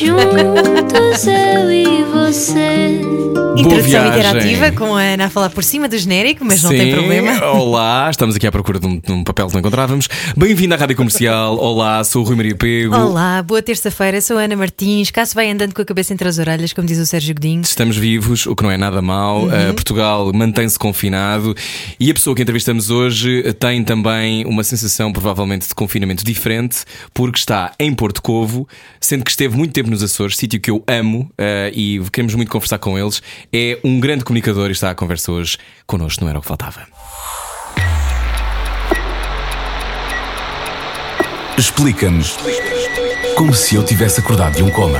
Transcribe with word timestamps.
Juntos 0.00 1.26
eu 1.26 1.70
e 1.70 2.04
você. 2.04 3.20
Introdução 3.56 4.06
interativa 4.08 4.72
com 4.72 4.96
a 4.96 5.02
Ana 5.02 5.26
a 5.26 5.30
falar 5.30 5.50
por 5.50 5.62
cima 5.62 5.86
do 5.86 5.98
genérico, 5.98 6.44
mas 6.44 6.62
não 6.62 6.70
tem 6.70 6.92
problema. 6.92 7.44
Olá, 7.52 8.08
estamos 8.10 8.34
aqui 8.34 8.46
à 8.46 8.52
procura 8.52 8.78
de 8.78 8.86
um, 8.86 8.98
de 8.98 9.12
um 9.12 9.22
papel 9.22 9.48
que 9.48 9.52
não 9.52 9.60
encontrávamos. 9.60 10.08
Bem-vindo 10.36 10.74
à 10.74 10.78
Rádio 10.78 10.96
Comercial. 10.96 11.58
Olá, 11.58 12.02
sou 12.04 12.22
o 12.22 12.24
Rui 12.26 12.36
Maria 12.36 12.54
Pego. 12.54 12.96
Olá, 12.96 13.42
boa 13.42 13.60
terça-feira, 13.60 14.20
sou 14.20 14.38
a 14.38 14.42
Ana 14.42 14.56
Martins. 14.56 15.10
Cá 15.10 15.26
se 15.26 15.34
vai 15.34 15.50
andando 15.50 15.74
com 15.74 15.82
a 15.82 15.84
cabeça 15.84 16.14
entre 16.14 16.26
as 16.26 16.38
orelhas, 16.38 16.72
como 16.72 16.86
diz 16.86 16.98
o 16.98 17.04
Sérgio 17.04 17.34
Godinho. 17.34 17.60
Estamos 17.60 17.96
vivos, 17.96 18.46
o 18.46 18.56
que 18.56 18.62
não 18.62 18.70
é 18.70 18.78
nada 18.78 19.02
mau. 19.02 19.42
Uhum. 19.42 19.48
Uh, 19.48 19.74
Portugal 19.74 20.32
mantém-se 20.32 20.78
confinado 20.78 21.54
e 21.98 22.10
a 22.10 22.14
pessoa 22.14 22.34
que 22.34 22.42
entrevistamos 22.42 22.88
hoje 22.88 23.42
tem 23.54 23.84
também 23.84 24.46
uma 24.46 24.64
sensação, 24.64 25.12
provavelmente, 25.12 25.68
de 25.68 25.74
confinamento 25.74 26.24
diferente, 26.24 26.78
porque 27.12 27.38
está 27.38 27.72
em 27.78 27.92
Porto 27.92 28.22
Covo, 28.22 28.66
sendo 28.98 29.24
que 29.24 29.30
esteve 29.30 29.54
muito 29.56 29.72
tempo 29.72 29.89
nos 29.90 30.02
Açores, 30.02 30.36
sítio 30.36 30.60
que 30.60 30.70
eu 30.70 30.82
amo 30.86 31.30
uh, 31.32 31.70
e 31.72 32.00
queremos 32.12 32.34
muito 32.34 32.50
conversar 32.50 32.78
com 32.78 32.98
eles. 32.98 33.22
É 33.52 33.78
um 33.84 34.00
grande 34.00 34.24
comunicador 34.24 34.68
e 34.68 34.72
está 34.72 34.90
à 34.90 34.94
conversa 34.94 35.32
hoje 35.32 35.58
connosco, 35.86 36.22
não 36.22 36.30
era 36.30 36.38
o 36.38 36.42
que 36.42 36.48
faltava. 36.48 36.86
Explica-nos 41.58 42.36
como 43.36 43.54
se 43.54 43.74
eu 43.74 43.84
tivesse 43.84 44.20
acordado 44.20 44.56
de 44.56 44.62
um 44.62 44.70
coma. 44.70 44.98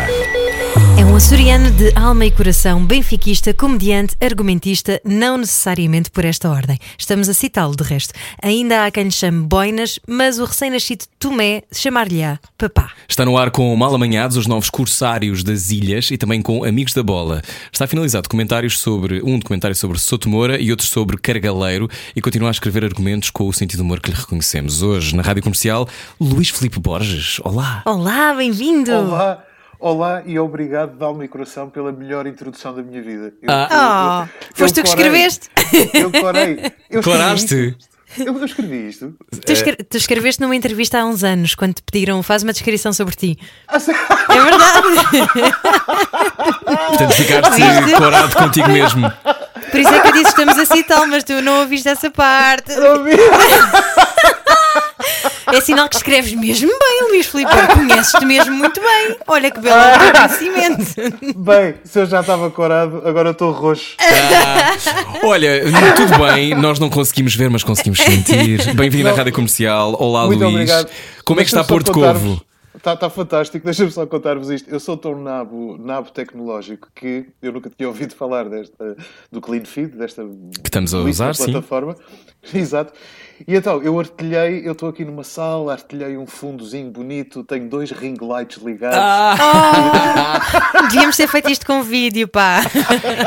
É 1.01 1.05
um 1.07 1.17
açoriano 1.17 1.71
de 1.71 1.91
alma 1.97 2.27
e 2.27 2.31
coração, 2.31 2.85
benfiquista, 2.85 3.55
comediante, 3.55 4.15
argumentista, 4.21 5.01
não 5.03 5.39
necessariamente 5.39 6.11
por 6.11 6.27
esta 6.27 6.51
ordem. 6.51 6.79
Estamos 6.99 7.27
a 7.27 7.33
citá-lo, 7.33 7.75
de 7.75 7.83
resto. 7.83 8.13
Ainda 8.43 8.85
há 8.85 8.91
quem 8.91 9.05
lhe 9.05 9.11
chame 9.11 9.47
Boinas, 9.47 9.99
mas 10.07 10.39
o 10.39 10.45
recém-nascido 10.45 11.07
Tomé 11.19 11.63
chamar-lhe-á 11.73 12.39
Papá. 12.59 12.91
Está 13.09 13.25
no 13.25 13.39
ar 13.39 13.51
com 13.51 13.75
Malamanhados, 13.75 14.37
os 14.37 14.47
novos 14.47 14.69
corsários 14.69 15.43
das 15.43 15.71
ilhas 15.71 16.11
e 16.11 16.19
também 16.19 16.43
com 16.43 16.65
Amigos 16.65 16.93
da 16.93 17.03
Bola. 17.03 17.41
Está 17.73 17.87
finalizado 17.87 18.25
documentários 18.25 18.79
sobre 18.79 19.23
um 19.23 19.39
documentário 19.39 19.75
sobre 19.75 19.99
Sotomora 19.99 20.61
e 20.61 20.71
outro 20.71 20.87
sobre 20.87 21.17
Cargaleiro 21.17 21.89
e 22.15 22.21
continua 22.21 22.49
a 22.49 22.53
escrever 22.53 22.85
argumentos 22.85 23.31
com 23.31 23.49
o 23.49 23.53
sentido 23.55 23.79
de 23.79 23.85
humor 23.85 24.01
que 24.01 24.11
lhe 24.11 24.17
reconhecemos. 24.19 24.83
Hoje, 24.83 25.17
na 25.17 25.23
Rádio 25.23 25.43
Comercial, 25.43 25.89
Luís 26.21 26.51
Filipe 26.51 26.79
Borges. 26.79 27.41
Olá. 27.43 27.83
Olá, 27.87 28.35
bem-vindo! 28.35 28.93
Olá, 28.93 29.47
olá 29.81 30.23
e 30.27 30.39
obrigado 30.39 30.97
de 30.97 31.03
alma 31.05 31.25
e 31.25 31.29
coração 31.29 31.69
pela 31.71 31.91
melhor 31.91 32.27
introdução 32.27 32.75
da 32.75 32.83
minha 32.83 33.03
vida. 33.03 33.33
Eu, 33.43 33.49
Ah. 33.51 34.29
Oh, 34.29 34.55
foste 34.55 34.75
tu 34.77 34.83
que 34.83 34.89
escreveste? 34.89 35.49
Eu 35.95 36.11
corei. 36.13 36.73
Eu 36.91 37.01
isto. 37.35 37.55
Eu, 38.19 38.37
eu 38.39 38.45
escrevi 38.45 38.89
isto. 38.89 39.15
Tu, 39.47 39.53
escre- 39.53 39.77
tu 39.77 39.97
escreveste 39.97 40.41
numa 40.43 40.57
entrevista 40.57 40.99
há 40.99 41.05
uns 41.07 41.23
anos, 41.23 41.55
quando 41.55 41.75
te 41.75 41.83
pediram, 41.83 42.21
faz 42.25 42.43
uma 42.43 42.53
descrição 42.53 42.93
sobre 42.93 43.15
ti. 43.15 43.39
Ah. 43.69 43.79
É 44.29 44.41
verdade! 44.41 44.89
Portanto, 46.89 47.13
ficaste 47.13 47.51
Viste? 47.55 47.97
corado 47.97 48.37
contigo 48.37 48.69
mesmo. 48.69 49.13
Por 49.71 49.79
isso 49.81 49.91
é 49.91 50.01
que 50.01 50.09
eu 50.09 50.13
disse 50.13 50.25
que 50.35 50.41
estamos 50.43 50.59
a 50.59 50.65
citá-lo, 50.67 51.07
mas 51.07 51.23
tu 51.23 51.41
não 51.41 51.61
ouviste 51.61 51.89
essa 51.89 52.11
parte. 52.11 52.73
É 55.53 55.61
sinal 55.61 55.89
que 55.89 55.97
escreves 55.97 56.33
mesmo 56.35 56.69
bem, 56.69 57.09
Luís 57.09 57.27
Filipe. 57.27 57.51
Conheces-te 57.75 58.25
mesmo 58.25 58.55
muito 58.55 58.81
bem. 58.81 59.17
Olha 59.27 59.51
que 59.51 59.61
belo 59.61 59.81
reconhecimento. 59.99 61.39
Bem, 61.39 61.75
se 61.85 61.99
eu 62.01 62.07
já 62.07 62.21
estava 62.21 62.51
corado, 62.51 63.03
agora 63.05 63.31
estou 63.31 63.53
roxo. 63.53 63.97
Ah, 63.99 64.75
olha, 65.25 65.63
tudo 65.97 66.19
bem, 66.19 66.55
nós 66.55 66.79
não 66.79 66.89
conseguimos 66.91 67.35
ver, 67.35 67.51
mas 67.51 67.63
conseguimos 67.65 67.99
sentir. 68.01 68.75
Bem-vindo 68.75 69.09
à. 69.09 69.13
Rádio 69.13 69.33
Comercial. 69.33 69.97
Olá, 69.99 70.27
Muito 70.27 70.41
Luís. 70.41 70.53
obrigado. 70.55 70.91
Como 71.25 71.41
é 71.41 71.45
que 71.45 71.51
está 71.51 71.65
Porto 71.65 71.93
Covo? 71.93 72.41
Está 72.75 72.95
está 72.95 73.11
fantástico, 73.11 73.65
deixa-me 73.65 73.91
só 73.91 74.07
contar-vos 74.07 74.49
isto. 74.49 74.71
Eu 74.71 74.81
sou 74.81 74.97
tão 74.97 75.21
nabo, 75.21 75.77
nabo 75.79 76.11
tecnológico 76.11 76.89
que 76.95 77.27
eu 77.43 77.53
nunca 77.53 77.69
tinha 77.69 77.87
ouvido 77.89 78.15
falar 78.15 78.49
desta, 78.49 78.97
do 79.31 79.41
Clean 79.41 79.65
Feed, 79.65 79.97
desta 79.97 80.23
Que 80.23 80.69
estamos 80.69 80.95
a 80.95 80.99
usar, 81.01 81.35
sim. 81.35 81.53
Exato. 82.55 82.93
E 83.49 83.55
então, 83.57 83.83
eu 83.83 83.99
artilhei, 83.99 84.61
eu 84.67 84.73
estou 84.73 84.91
aqui 84.91 85.03
numa 85.03 85.25
sala, 85.25 85.73
artilhei 85.73 86.15
um 86.19 86.27
fundozinho 86.27 86.91
bonito, 86.91 87.43
tenho 87.43 87.67
dois 87.71 87.91
ring 87.91 88.15
lights 88.21 88.63
ligados. 88.63 88.99
Ah, 89.01 90.41
Devíamos 90.93 91.17
ter 91.17 91.27
feito 91.27 91.51
isto 91.51 91.65
com 91.65 91.83
vídeo, 91.83 92.29
pá. 92.29 92.61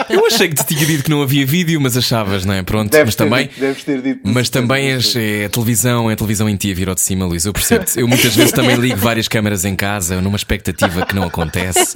eu 0.10 0.26
achei 0.28 0.50
que 0.50 0.56
te 0.56 0.66
tinha 0.66 0.86
dito 0.86 1.04
que 1.04 1.10
não 1.10 1.22
havia 1.24 1.46
vídeo, 1.46 1.82
mas 1.82 1.98
achavas, 1.98 2.46
não 2.46 2.54
é? 2.54 2.62
Pronto, 2.62 2.92
Deves 2.92 3.08
mas 3.08 3.16
ter 3.16 3.24
também. 3.24 3.48
dito- 3.48 3.60
deves 3.60 3.84
ter 3.84 4.02
dito. 4.04 4.20
Mas 4.24 4.50
também 4.52 4.92
és, 4.92 5.16
é 5.16 5.46
a 5.46 5.50
televisão, 5.50 6.10
é 6.10 6.14
a 6.14 6.16
televisão 6.16 6.48
em 6.48 6.56
ti 6.56 6.72
a 6.72 6.76
vir 6.76 6.90
ao 6.90 6.96
de 6.96 7.02
cima, 7.02 7.26
Luís. 7.26 7.46
Eu 7.46 7.54
percebo-te. 7.54 8.00
Eu 8.00 8.08
muitas 8.08 8.36
vezes 8.36 8.52
também 8.52 8.76
ligo 8.76 8.98
várias 8.98 9.28
câmaras 9.28 9.66
em 9.66 9.76
casa 9.76 10.22
numa 10.22 10.36
expectativa 10.38 11.06
que 11.08 11.16
não 11.16 11.24
acontece. 11.24 11.94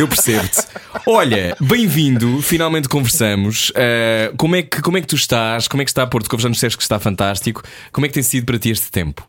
Eu 0.00 0.08
percebo-te. 0.08 0.62
Olha, 1.06 1.54
bem-vindo, 1.60 2.40
finalmente 2.42 2.88
conversamos. 2.88 3.70
Ah, 3.76 4.32
como, 4.38 4.56
é 4.56 4.62
que, 4.62 4.80
como 4.80 4.96
é 4.96 5.00
que 5.02 5.06
tu 5.06 5.16
estás? 5.16 5.68
Como 5.68 5.82
é 5.82 5.84
que 5.84 5.90
está 5.90 6.06
Porto 6.06 6.28
Covo? 6.30 6.40
Disseste 6.50 6.76
que 6.76 6.82
está 6.82 6.98
fantástico. 6.98 7.62
Como 7.92 8.04
é 8.04 8.08
que 8.08 8.14
tem 8.14 8.22
sido 8.22 8.46
para 8.46 8.58
ti 8.58 8.70
este 8.70 8.90
tempo? 8.90 9.28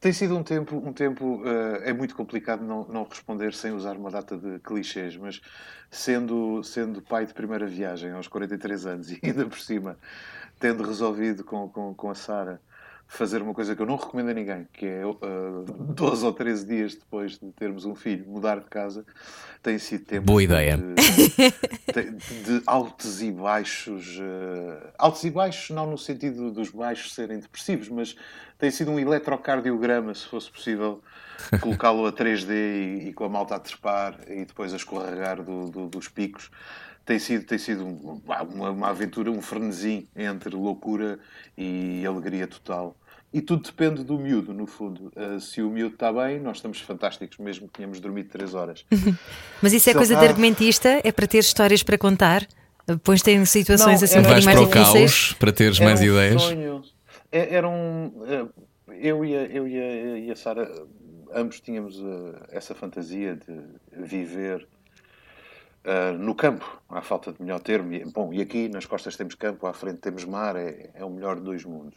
Tem 0.00 0.14
sido 0.14 0.34
um 0.34 0.42
tempo, 0.42 0.76
um 0.76 0.94
tempo 0.94 1.42
eh, 1.44 1.90
é 1.90 1.92
muito 1.92 2.16
complicado 2.16 2.64
não, 2.64 2.86
não 2.88 3.04
responder 3.04 3.52
sem 3.52 3.72
usar 3.72 3.98
uma 3.98 4.10
data 4.10 4.34
de 4.34 4.58
clichês, 4.60 5.14
mas 5.14 5.42
sendo, 5.90 6.62
sendo 6.64 7.02
pai 7.02 7.26
de 7.26 7.34
primeira 7.34 7.66
viagem 7.66 8.10
aos 8.12 8.26
43 8.26 8.86
anos 8.86 9.10
e 9.10 9.20
ainda 9.22 9.44
por 9.44 9.58
cima 9.58 9.98
tendo 10.58 10.82
resolvido 10.82 11.44
com, 11.44 11.68
com, 11.68 11.94
com 11.94 12.10
a 12.10 12.14
Sara 12.14 12.60
fazer 13.06 13.42
uma 13.42 13.52
coisa 13.52 13.74
que 13.74 13.82
eu 13.82 13.86
não 13.86 13.96
recomendo 13.96 14.30
a 14.30 14.34
ninguém, 14.34 14.68
que 14.72 14.86
é 14.86 15.02
eh, 15.02 15.92
12 15.94 16.24
ou 16.24 16.32
13 16.32 16.66
dias 16.66 16.94
depois 16.94 17.32
de 17.32 17.52
termos 17.52 17.84
um 17.84 17.94
filho, 17.94 18.24
mudar 18.26 18.60
de 18.60 18.66
casa, 18.66 19.04
tem 19.62 19.78
sido 19.78 20.04
tempo 20.04 20.26
Boa 20.26 20.42
ideia. 20.42 20.76
de, 20.76 22.10
de- 22.10 22.42
de 22.44 22.62
altos 22.66 23.22
e 23.22 23.30
baixos. 23.30 24.18
eh, 24.20 24.92
altos 24.98 25.24
e 25.24 25.30
baixos, 25.30 25.70
não 25.74 25.86
no 25.90 25.98
sentido 25.98 26.50
dos 26.50 26.70
baixos 26.70 27.14
serem 27.14 27.38
depressivos, 27.38 27.88
mas 27.88 28.16
tem 28.58 28.70
sido 28.70 28.90
um 28.90 28.98
eletrocardiograma, 28.98 30.14
se 30.14 30.26
fosse 30.26 30.50
possível, 30.50 31.02
colocá-lo 31.60 32.06
a 32.06 32.12
3D 32.12 32.50
e, 32.50 33.08
e 33.08 33.12
com 33.12 33.24
a 33.24 33.28
malta 33.28 33.54
a 33.56 33.58
trepar 33.58 34.18
e 34.28 34.44
depois 34.44 34.72
a 34.72 34.76
escorregar 34.76 35.42
do- 35.42 35.68
do- 35.70 35.88
dos 35.88 36.08
picos. 36.08 36.50
Tem 37.04 37.18
sido, 37.18 37.44
tem 37.44 37.58
sido 37.58 37.84
um- 37.86 38.20
uma, 38.24 38.70
uma 38.70 38.88
aventura, 38.90 39.30
um 39.30 39.40
frenesim 39.40 40.06
entre 40.14 40.54
loucura 40.54 41.18
e 41.56 42.04
alegria 42.06 42.46
total. 42.46 42.94
E 43.32 43.40
tudo 43.40 43.62
depende 43.62 44.02
do 44.02 44.18
miúdo, 44.18 44.52
no 44.52 44.66
fundo. 44.66 45.12
Eh, 45.14 45.38
se 45.38 45.62
o 45.62 45.70
miúdo 45.70 45.94
está 45.94 46.12
bem, 46.12 46.40
nós 46.40 46.56
estamos 46.56 46.80
fantásticos, 46.80 47.38
mesmo 47.38 47.68
que 47.68 47.74
tenhamos 47.74 48.00
dormido 48.00 48.28
3 48.28 48.54
horas. 48.54 48.84
Mas 49.62 49.72
isso 49.72 49.88
é 49.88 49.92
Só- 49.92 49.98
coisa 50.00 50.16
de 50.16 50.24
argumentista? 50.26 51.00
É 51.04 51.12
para 51.12 51.26
ter 51.28 51.38
histórias 51.38 51.82
para 51.82 51.96
contar? 51.96 52.46
Depois 52.86 53.22
tem 53.22 53.44
situações 53.44 54.00
Não, 54.00 54.04
assim 54.04 54.18
um 54.18 54.22
mais 54.22 54.44
para 54.44 54.60
o 54.62 54.68
caos 54.68 55.32
para 55.34 55.52
teres 55.52 55.76
Era 55.78 55.84
mais 55.86 56.00
um 56.00 56.04
ideias? 56.04 56.42
Sonho. 56.42 56.82
É- 57.30 57.54
Era 57.54 57.68
um. 57.68 58.12
eh, 58.26 58.46
Eu 58.98 59.24
e 59.24 59.36
a, 59.36 59.42
eu 59.44 59.68
e 59.68 59.78
a, 59.80 60.18
e 60.18 60.30
a 60.32 60.34
Sara, 60.36 60.68
ambos 61.32 61.60
tínhamos 61.60 61.94
eh, 62.00 62.46
essa 62.50 62.74
fantasia 62.74 63.36
de 63.36 63.60
viver 64.04 64.66
eh, 65.84 66.10
no 66.12 66.34
campo, 66.34 66.82
à 66.88 67.00
falta 67.00 67.32
de 67.32 67.40
melhor 67.40 67.60
termo. 67.60 67.92
E, 67.92 68.04
bom, 68.06 68.32
e 68.32 68.42
aqui 68.42 68.68
nas 68.68 68.86
costas 68.86 69.16
temos 69.16 69.36
campo, 69.36 69.68
à 69.68 69.72
frente 69.72 69.98
temos 69.98 70.24
mar, 70.24 70.56
é, 70.56 70.90
é 70.94 71.04
o 71.04 71.10
melhor 71.10 71.36
de 71.36 71.42
dois 71.42 71.64
mundos. 71.64 71.94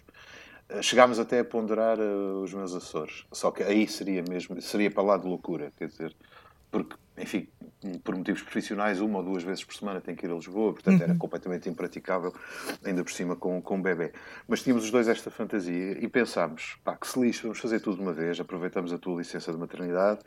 Eh, 0.69 0.81
Chegámos 0.81 1.19
até 1.19 1.40
a 1.40 1.46
ponderar 1.46 2.00
eh, 2.00 2.03
os 2.44 2.53
meus 2.53 2.74
Açores, 2.74 3.25
só 3.31 3.51
que 3.51 3.63
aí 3.63 3.88
seria 3.88 4.24
mesmo, 4.28 4.59
seria 4.62 4.90
para 4.91 5.03
lá 5.03 5.18
de 5.18 5.28
loucura, 5.28 5.72
quer 5.78 5.88
dizer, 5.88 6.16
porque, 6.72 6.96
enfim, 7.17 7.47
por 8.03 8.16
motivos 8.16 8.41
profissionais, 8.41 8.99
uma 8.99 9.20
ou 9.20 9.23
duas 9.23 9.43
vezes 9.43 9.64
por 9.64 9.76
semana 9.76 10.02
tenho 10.02 10.17
que 10.17 10.26
ir 10.26 10.32
a 10.32 10.35
Lisboa, 10.35 10.73
portanto 10.73 11.02
era 11.03 11.14
completamente 11.16 11.70
impraticável, 11.70 12.34
ainda 12.84 13.03
por 13.03 13.11
cima 13.11 13.35
com, 13.35 13.61
com 13.61 13.76
um 13.76 13.82
bebê. 13.82 14.11
Mas 14.47 14.64
tínhamos 14.64 14.85
os 14.85 14.91
dois 14.91 15.08
esta 15.08 15.29
fantasia 15.29 16.03
e 16.03 16.08
pensámos, 16.08 16.78
pá, 16.84 16.96
que 16.96 17.08
se 17.08 17.20
lixe, 17.20 17.43
vamos 17.43 17.59
fazer 17.59 17.79
tudo 17.79 17.97
de 17.97 18.02
uma 18.02 18.14
vez, 18.14 18.40
aproveitamos 18.40 18.91
a 18.91 18.97
tua 18.97 19.17
licença 19.20 19.52
de 19.52 19.58
maternidade, 19.58 20.22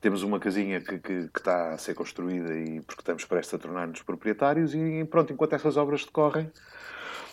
temos 0.00 0.22
uma 0.22 0.38
casinha 0.38 0.80
que, 0.80 0.98
que, 0.98 1.28
que 1.28 1.38
está 1.38 1.72
a 1.72 1.78
ser 1.78 1.94
construída 1.94 2.56
e 2.56 2.80
porque 2.80 3.02
estamos 3.02 3.24
prestes 3.24 3.54
a 3.54 3.58
tornar-nos 3.58 4.02
proprietários 4.02 4.74
e 4.74 5.04
pronto, 5.04 5.32
enquanto 5.32 5.54
essas 5.54 5.76
obras 5.76 6.04
decorrem, 6.04 6.50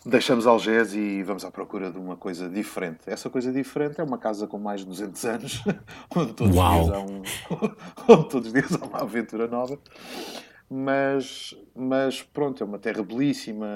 deixamos 0.06 0.46
Algés 0.46 0.94
e 0.94 1.24
vamos 1.24 1.44
à 1.46 1.52
procura 1.52 1.92
de 1.92 1.98
uma 1.98 2.16
coisa 2.16 2.50
diferente. 2.50 3.00
Essa 3.08 3.30
coisa 3.30 3.52
diferente 3.52 4.00
é 4.00 4.04
uma 4.04 4.18
casa 4.18 4.48
com 4.48 4.58
mais 4.58 4.82
de 4.82 4.88
200 4.88 5.26
anos, 5.26 5.64
onde 6.16 6.34
todos, 6.34 6.56
Uau. 6.56 6.84
dias 6.84 6.96
há 6.96 7.00
um, 7.00 7.22
onde 8.10 8.30
todos 8.30 8.48
os 8.48 8.54
dias 8.54 8.82
há 8.82 8.86
uma 8.86 9.02
aventura 9.02 9.48
nova. 9.48 9.80
Mas, 10.68 11.56
mas 11.76 12.24
pronto, 12.24 12.64
é 12.64 12.66
uma 12.66 12.80
terra 12.80 13.04
belíssima. 13.04 13.68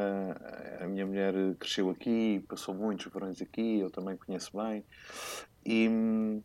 A 0.81 0.87
minha 0.87 1.05
mulher 1.05 1.33
cresceu 1.59 1.89
aqui, 1.91 2.43
passou 2.47 2.73
muitos 2.73 3.05
verões 3.13 3.39
aqui, 3.41 3.79
eu 3.79 3.91
também 3.91 4.17
conheço 4.17 4.51
bem. 4.57 4.83
E, 5.63 6.41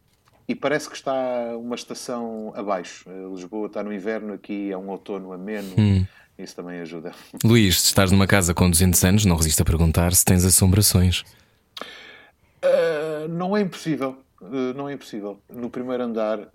e 0.46 0.54
parece 0.54 0.88
que 0.88 0.96
está 0.96 1.14
uma 1.58 1.74
estação 1.74 2.52
abaixo. 2.54 3.08
Uh, 3.08 3.34
Lisboa 3.34 3.66
está 3.66 3.82
no 3.82 3.92
inverno, 3.92 4.34
aqui 4.34 4.70
é 4.70 4.76
um 4.76 4.88
outono 4.90 5.32
ameno. 5.32 5.74
Hum. 5.78 6.06
Isso 6.38 6.56
também 6.56 6.80
ajuda. 6.80 7.12
Luís, 7.44 7.80
se 7.80 7.86
estás 7.86 8.10
numa 8.10 8.26
casa 8.26 8.52
com 8.52 8.68
200 8.68 9.04
anos, 9.04 9.24
não 9.24 9.36
resiste 9.36 9.62
a 9.62 9.64
perguntar 9.64 10.12
se 10.14 10.24
tens 10.24 10.44
assombrações. 10.44 11.24
Uh, 12.62 13.28
não 13.28 13.56
é 13.56 13.60
impossível. 13.60 14.18
Uh, 14.40 14.74
não 14.76 14.88
é 14.88 14.92
impossível. 14.92 15.40
No 15.48 15.70
primeiro 15.70 16.02
andar, 16.02 16.38
uh, 16.38 16.46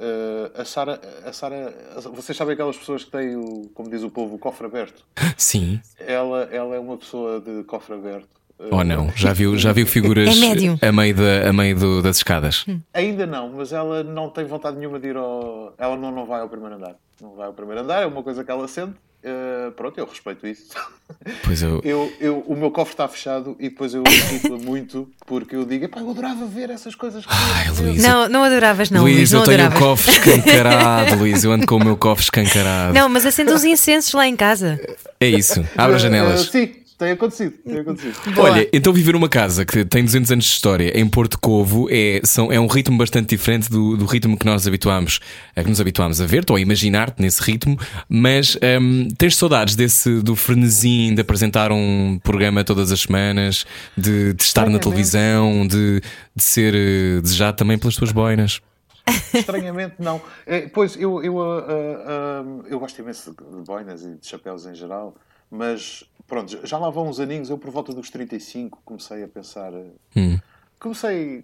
a 0.56 0.66
Sara, 0.66 1.02
a 1.26 1.34
Sara, 1.34 1.74
vocês 2.14 2.38
sabem 2.38 2.54
aquelas 2.54 2.78
pessoas 2.78 3.04
que 3.04 3.12
têm, 3.12 3.36
o, 3.36 3.70
como 3.74 3.90
diz 3.90 4.04
o 4.04 4.10
povo, 4.10 4.36
o 4.36 4.40
cofre 4.40 4.68
aberto? 4.68 5.04
Sim. 5.38 5.82
Ela, 5.98 6.44
ela 6.52 6.76
é 6.76 6.80
uma 6.80 6.98
pessoa 6.98 7.40
de 7.40 7.64
cofre 7.64 7.96
aberto. 7.96 8.39
Ou 8.60 8.80
oh, 8.80 8.84
não? 8.84 9.10
Já 9.16 9.32
viu, 9.32 9.58
já 9.58 9.72
viu 9.72 9.88
figuras 9.88 10.28
é 10.82 10.88
a 10.88 10.92
meio, 10.92 11.16
da, 11.16 11.50
a 11.50 11.54
meio 11.54 11.76
do, 11.78 12.02
das 12.02 12.18
escadas? 12.18 12.66
Hum. 12.68 12.82
Ainda 12.94 13.26
não, 13.26 13.54
mas 13.54 13.72
ela 13.72 14.04
não 14.04 14.30
tem 14.30 14.44
vontade 14.44 14.78
nenhuma 14.78 15.00
de 15.00 15.08
ir 15.08 15.16
ao. 15.16 15.74
Ela 15.78 15.96
não, 15.96 16.12
não 16.12 16.26
vai 16.26 16.42
ao 16.42 16.50
primeiro 16.50 16.76
andar. 16.76 16.96
Não 17.22 17.36
vai 17.36 17.48
ao 17.48 17.54
primeiro 17.54 17.82
andar, 17.82 18.04
é 18.04 18.06
uma 18.06 18.22
coisa 18.22 18.44
que 18.44 18.52
ela 18.52 18.68
sente. 18.68 18.96
Uh, 19.22 19.72
pronto, 19.74 19.98
eu 19.98 20.06
respeito 20.06 20.48
isso. 20.48 20.68
Pois 21.44 21.62
eu... 21.62 21.82
eu, 21.84 22.14
eu 22.22 22.40
o 22.48 22.56
meu 22.56 22.72
cofre 22.72 22.94
está 22.94 23.08
fechado 23.08 23.58
e 23.60 23.70
depois 23.70 23.94
eu 23.94 24.04
irrito 24.08 24.58
muito 24.60 25.10
porque 25.26 25.56
eu 25.56 25.66
digo, 25.66 25.90
pá, 25.90 26.00
eu 26.00 26.10
adorava 26.12 26.46
ver 26.46 26.70
essas 26.70 26.94
coisas 26.94 27.26
que 27.26 27.32
Ai, 27.34 27.70
Luís, 27.72 28.02
Não, 28.02 28.30
não 28.30 28.44
adoravas, 28.44 28.90
não. 28.90 29.02
Luís, 29.02 29.34
eu 29.34 29.40
não 29.40 29.46
tenho 29.46 29.66
adoravas. 29.66 29.82
o 29.82 29.84
cofre 29.84 30.12
escancarado, 30.12 31.16
Luís. 31.16 31.44
Eu 31.44 31.52
ando 31.52 31.66
com 31.66 31.76
o 31.76 31.84
meu 31.84 31.98
cofre 31.98 32.24
escancarado. 32.24 32.94
Não, 32.94 33.10
mas 33.10 33.26
acende 33.26 33.52
uns 33.52 33.64
incensos 33.64 34.14
lá 34.14 34.28
em 34.28 34.36
casa. 34.36 34.80
É 35.20 35.28
isso, 35.28 35.66
abre 35.76 35.96
as 35.96 36.02
janelas. 36.02 36.48
Uh, 36.48 36.52
sim, 36.52 36.76
tem 37.00 37.12
acontecido, 37.12 37.54
tem 37.66 37.80
acontecido. 37.80 38.20
Olha, 38.38 38.70
então 38.74 38.92
viver 38.92 39.16
uma 39.16 39.30
casa 39.30 39.66
que 39.66 39.86
tem 39.86 40.04
200 40.04 40.32
anos 40.34 40.44
de 40.44 40.52
história 40.52 41.00
em 41.00 41.08
Porto 41.08 41.40
Covo 41.40 41.88
é, 41.90 42.20
são, 42.26 42.52
é 42.52 42.60
um 42.60 42.68
ritmo 42.68 42.98
bastante 42.98 43.30
diferente 43.30 43.70
do, 43.70 43.96
do 43.96 44.06
ritmo 44.06 44.38
que 44.38 44.46
nós 44.46 44.68
habituámos, 44.68 45.22
a 45.56 45.64
que 45.64 45.70
nos 45.70 45.80
habituámos 45.80 46.20
a 46.20 46.26
ver-te 46.26 46.52
ou 46.52 46.58
a 46.58 46.60
imaginar-te 46.60 47.22
nesse 47.22 47.42
ritmo, 47.42 47.80
mas 48.10 48.58
hum, 48.82 49.08
tens 49.18 49.38
saudades 49.38 49.78
desse 49.78 50.22
do 50.22 50.36
frenesim 50.36 51.16
de 51.16 51.22
apresentar 51.22 51.72
um 51.72 52.20
programa 52.22 52.66
todas 52.66 52.92
as 52.92 53.00
semanas, 53.00 53.66
de, 53.96 54.34
de 54.34 54.44
estar 54.44 54.70
na 54.70 54.78
televisão, 54.78 55.66
de, 55.66 56.02
de 56.36 56.44
ser 56.44 56.76
eh, 56.76 57.22
desejado 57.22 57.56
também 57.56 57.78
pelas 57.78 57.96
tuas 57.96 58.12
boinas. 58.12 58.60
Estranhamente, 59.34 59.96
não. 60.00 60.22
É, 60.46 60.68
pois, 60.68 60.98
eu, 60.98 61.24
eu, 61.24 61.42
ah, 61.42 61.66
ah, 61.70 62.44
eu 62.68 62.78
gosto 62.78 63.00
imenso 63.00 63.32
de 63.32 63.66
boinas 63.66 64.04
e 64.04 64.16
de 64.16 64.28
chapéus 64.28 64.66
em 64.66 64.76
geral, 64.76 65.16
mas 65.50 66.04
pronto, 66.30 66.66
já 66.66 66.78
lá 66.78 66.90
vão 66.90 67.10
uns 67.10 67.20
aninhos. 67.20 67.50
Eu, 67.50 67.58
por 67.58 67.72
volta 67.72 67.94
dos 67.94 68.10
35, 68.10 68.82
comecei 68.86 69.24
a 69.24 69.28
pensar. 69.28 69.74
ah, 69.74 69.86
Hum. 70.16 70.40
Comecei. 70.80 71.44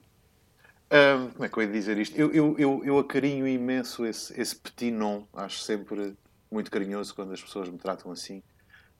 ah, 0.89 1.27
como 1.33 1.43
é 1.45 1.49
que 1.49 1.57
eu 1.57 1.63
ia 1.63 1.69
dizer 1.71 1.97
isto? 1.97 2.17
Eu, 2.17 2.31
eu, 2.31 2.55
eu, 2.57 2.81
eu 2.85 2.99
acarinho 2.99 3.47
imenso 3.47 4.05
esse, 4.05 4.39
esse 4.39 4.55
petit 4.55 4.91
nom. 4.91 5.23
Acho 5.33 5.59
sempre 5.59 6.15
muito 6.49 6.71
carinhoso 6.71 7.13
quando 7.13 7.33
as 7.33 7.41
pessoas 7.41 7.67
me 7.67 7.77
tratam 7.77 8.11
assim. 8.11 8.41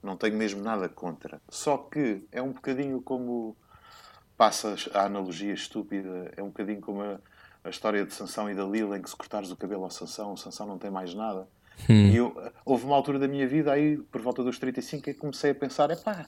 Não 0.02 0.16
tenho 0.16 0.36
mesmo 0.36 0.62
nada 0.62 0.88
contra. 0.88 1.40
Só 1.48 1.78
que 1.78 2.22
é 2.30 2.42
um 2.42 2.52
bocadinho 2.52 3.00
como. 3.00 3.56
Passas 4.36 4.86
a 4.92 5.06
analogia 5.06 5.54
estúpida, 5.54 6.30
é 6.36 6.42
um 6.42 6.48
bocadinho 6.48 6.78
como 6.82 7.00
a, 7.00 7.18
a 7.64 7.70
história 7.70 8.04
de 8.04 8.12
Sansão 8.12 8.50
e 8.50 8.54
Dalila, 8.54 8.98
em 8.98 9.00
que 9.00 9.08
se 9.08 9.16
cortares 9.16 9.50
o 9.50 9.56
cabelo 9.56 9.84
ao 9.84 9.90
Sansão, 9.90 10.34
o 10.34 10.36
Sansão 10.36 10.66
não 10.66 10.76
tem 10.76 10.90
mais 10.90 11.14
nada. 11.14 11.48
Hum. 11.88 12.08
E 12.10 12.16
eu, 12.16 12.52
houve 12.64 12.84
uma 12.84 12.96
altura 12.96 13.18
da 13.18 13.28
minha 13.28 13.46
vida, 13.46 13.72
aí 13.72 13.98
por 13.98 14.20
volta 14.20 14.42
dos 14.42 14.58
35, 14.58 15.04
que 15.04 15.14
comecei 15.14 15.50
a 15.50 15.54
pensar: 15.54 15.90
é 15.90 15.96
pá, 15.96 16.26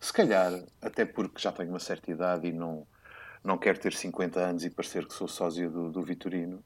se 0.00 0.12
calhar, 0.12 0.52
até 0.80 1.04
porque 1.04 1.40
já 1.40 1.52
tenho 1.52 1.70
uma 1.70 1.78
certa 1.78 2.10
idade 2.10 2.48
e 2.48 2.52
não, 2.52 2.86
não 3.44 3.58
quero 3.58 3.78
ter 3.78 3.92
50 3.92 4.40
anos 4.40 4.64
e 4.64 4.70
parecer 4.70 5.06
que 5.06 5.14
sou 5.14 5.28
sósia 5.28 5.68
do, 5.68 5.90
do 5.90 6.02
Vitorino, 6.02 6.62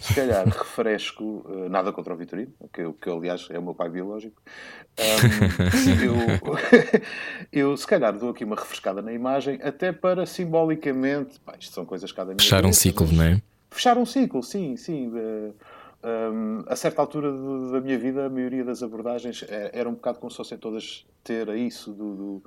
se 0.00 0.14
calhar 0.14 0.46
refresco, 0.48 1.44
eh, 1.48 1.68
nada 1.68 1.92
contra 1.92 2.14
o 2.14 2.16
Vitorino, 2.16 2.52
que, 2.72 2.90
que 2.92 3.10
aliás 3.10 3.46
é 3.50 3.58
o 3.58 3.62
meu 3.62 3.74
pai 3.74 3.88
biológico, 3.88 4.40
Ahm, 4.98 6.02
eu, 6.02 6.16
eu 7.70 7.76
se 7.76 7.86
calhar 7.86 8.16
dou 8.18 8.30
aqui 8.30 8.44
uma 8.44 8.56
refrescada 8.56 9.00
na 9.00 9.12
imagem, 9.12 9.60
até 9.62 9.92
para 9.92 10.26
simbolicamente, 10.26 11.38
pá, 11.40 11.54
isto 11.58 11.72
são 11.72 11.84
coisas 11.84 12.10
cada 12.10 12.28
minha 12.28 12.38
Fechar 12.40 12.66
um 12.66 12.72
ciclo, 12.72 13.10
não 13.12 13.24
é? 13.24 13.42
Fechar 13.70 13.96
um 13.96 14.04
ciclo, 14.04 14.42
sim, 14.42 14.76
sim. 14.76 15.12
Um, 16.02 16.64
a 16.66 16.76
certa 16.76 17.00
altura 17.02 17.30
de- 17.32 17.72
da 17.72 17.80
minha 17.80 17.98
vida, 17.98 18.26
a 18.26 18.30
maioria 18.30 18.64
das 18.64 18.82
abordagens 18.82 19.44
eh, 19.48 19.70
era 19.72 19.88
um 19.88 19.94
bocado 19.94 20.18
como 20.18 20.30
se 20.30 20.36
fossem 20.36 20.56
todas 20.58 21.06
ter 21.24 21.48
a 21.50 21.56
isso 21.56 21.92
do, 21.92 22.14
do- 22.14 22.42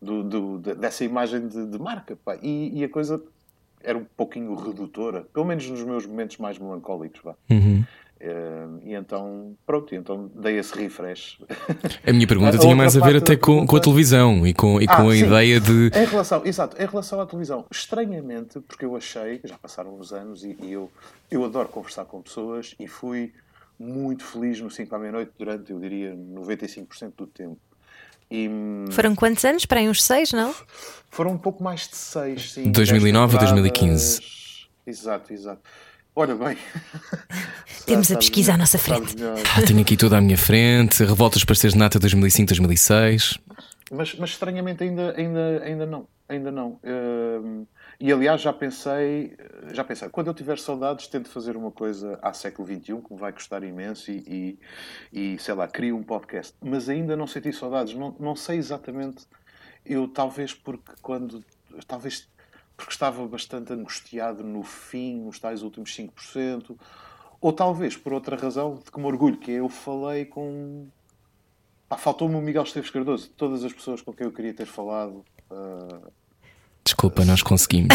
do- 0.00 0.22
do- 0.24 0.58
de- 0.58 0.74
dessa 0.74 1.04
imagem 1.04 1.46
de, 1.48 1.66
de 1.66 1.78
marca. 1.78 2.18
E, 2.42 2.80
e 2.80 2.84
a 2.84 2.88
coisa 2.88 3.22
era 3.82 3.96
um 3.96 4.04
pouquinho 4.16 4.54
redutora, 4.54 5.26
pelo 5.32 5.46
menos 5.46 5.68
nos 5.70 5.82
meus 5.84 6.04
momentos 6.06 6.36
mais 6.38 6.58
melancólicos. 6.58 7.20
Uhum. 7.50 7.84
E 8.20 8.94
então, 8.94 9.56
pronto, 9.64 9.94
e 9.94 9.98
então 9.98 10.30
dei 10.34 10.58
esse 10.58 10.76
refresh. 10.76 11.38
A 12.06 12.12
minha 12.12 12.26
pergunta 12.26 12.56
A 12.58 12.58
tinha 12.58 12.74
mais 12.74 12.96
a 12.96 13.00
ver 13.00 13.16
até 13.16 13.36
com, 13.36 13.66
com 13.66 13.76
a 13.76 13.80
televisão 13.80 14.46
e 14.46 14.52
com, 14.52 14.80
e 14.80 14.86
Ah, 14.88 14.96
com 14.96 15.08
a 15.08 15.12
sim. 15.14 15.24
ideia 15.24 15.60
de. 15.60 15.90
Em 15.94 16.04
relação, 16.04 16.42
exato, 16.44 16.80
em 16.82 16.86
relação 16.86 17.20
à 17.20 17.26
televisão, 17.26 17.64
estranhamente, 17.70 18.60
porque 18.60 18.84
eu 18.84 18.96
achei, 18.96 19.40
já 19.44 19.56
passaram 19.56 19.96
uns 19.96 20.12
anos 20.12 20.44
e, 20.44 20.56
e 20.60 20.72
eu, 20.72 20.90
eu 21.30 21.44
adoro 21.44 21.68
conversar 21.68 22.04
com 22.06 22.20
pessoas 22.20 22.74
e 22.80 22.88
fui 22.88 23.32
muito 23.78 24.24
feliz 24.24 24.60
no 24.60 24.70
5 24.70 24.92
à 24.94 24.98
meia-noite 24.98 25.30
durante, 25.38 25.70
eu 25.70 25.78
diria, 25.78 26.12
95% 26.16 27.12
do 27.16 27.26
tempo. 27.28 27.58
E 28.30 28.48
hum, 28.48 28.86
Foram 28.90 29.14
quantos 29.14 29.44
anos? 29.44 29.64
Para 29.64 29.80
aí 29.80 29.88
uns 29.88 30.02
seis, 30.02 30.32
não? 30.32 30.54
foram 31.10 31.30
um 31.32 31.38
pouco 31.38 31.62
mais 31.62 31.88
de 31.88 31.96
6, 31.96 32.52
sim. 32.52 32.70
2009 32.72 33.36
a 33.36 33.38
dez 33.38 33.52
2015. 33.52 34.16
temporadas. 34.20 34.68
Exato, 34.86 35.32
exato. 35.32 35.62
Olha 36.18 36.34
bem. 36.34 36.58
Temos 37.86 38.10
a 38.10 38.16
pesquisa 38.16 38.54
à 38.54 38.56
nossa 38.56 38.76
frente. 38.76 39.14
Ah, 39.56 39.64
tenho 39.64 39.80
aqui 39.80 39.96
toda 39.96 40.18
à 40.18 40.20
minha 40.20 40.36
frente, 40.36 41.04
Revoltas 41.04 41.44
Pastéis 41.44 41.74
de 41.74 41.78
Nata 41.78 42.00
2005-2006. 42.00 43.38
Mas, 43.92 44.16
mas 44.16 44.30
estranhamente 44.30 44.82
ainda, 44.82 45.14
ainda, 45.16 45.62
ainda 45.62 45.86
não. 45.86 46.08
Ainda 46.28 46.50
não. 46.50 46.80
Hum, 46.82 47.64
e 48.00 48.12
aliás, 48.12 48.40
já 48.40 48.52
pensei, 48.52 49.36
já 49.72 49.84
pensei, 49.84 50.08
quando 50.08 50.26
eu 50.26 50.34
tiver 50.34 50.58
saudades, 50.58 51.06
tento 51.06 51.28
fazer 51.28 51.56
uma 51.56 51.70
coisa 51.70 52.18
à 52.20 52.32
século 52.32 52.66
XXI 52.66 52.80
que 53.00 53.12
me 53.12 53.20
vai 53.20 53.32
custar 53.32 53.62
imenso 53.62 54.10
e, 54.10 54.58
e, 55.12 55.34
e, 55.34 55.38
sei 55.38 55.54
lá, 55.54 55.68
crio 55.68 55.96
um 55.96 56.02
podcast. 56.02 56.52
Mas 56.60 56.88
ainda 56.88 57.16
não 57.16 57.28
senti 57.28 57.52
saudades, 57.52 57.94
não, 57.94 58.16
não 58.18 58.34
sei 58.34 58.58
exatamente. 58.58 59.24
Eu 59.86 60.08
talvez 60.08 60.52
porque 60.52 60.90
quando. 61.00 61.44
Talvez 61.86 62.28
porque 62.78 62.92
estava 62.92 63.26
bastante 63.26 63.72
angustiado 63.72 64.42
no 64.44 64.62
fim, 64.62 65.16
nos 65.16 65.38
tais 65.38 65.62
últimos 65.62 65.90
5%, 65.94 66.76
ou 67.40 67.52
talvez 67.52 67.96
por 67.96 68.12
outra 68.12 68.36
razão 68.36 68.80
de 68.82 68.90
que 68.90 68.98
me 68.98 69.06
orgulho, 69.06 69.36
que 69.36 69.50
é 69.50 69.54
eu 69.56 69.68
falei 69.68 70.24
com 70.24 70.86
Pá, 71.88 71.96
Faltou-me 71.96 72.34
o 72.36 72.40
Miguel 72.40 72.62
Esteves 72.62 72.90
Cardoso. 72.90 73.30
Todas 73.36 73.64
as 73.64 73.72
pessoas 73.72 74.02
com 74.02 74.12
quem 74.12 74.26
eu 74.26 74.32
queria 74.32 74.52
ter 74.54 74.66
falado. 74.66 75.24
ah, 75.50 76.00
Desculpa, 76.84 77.24
nós 77.24 77.42
conseguimos. 77.42 77.94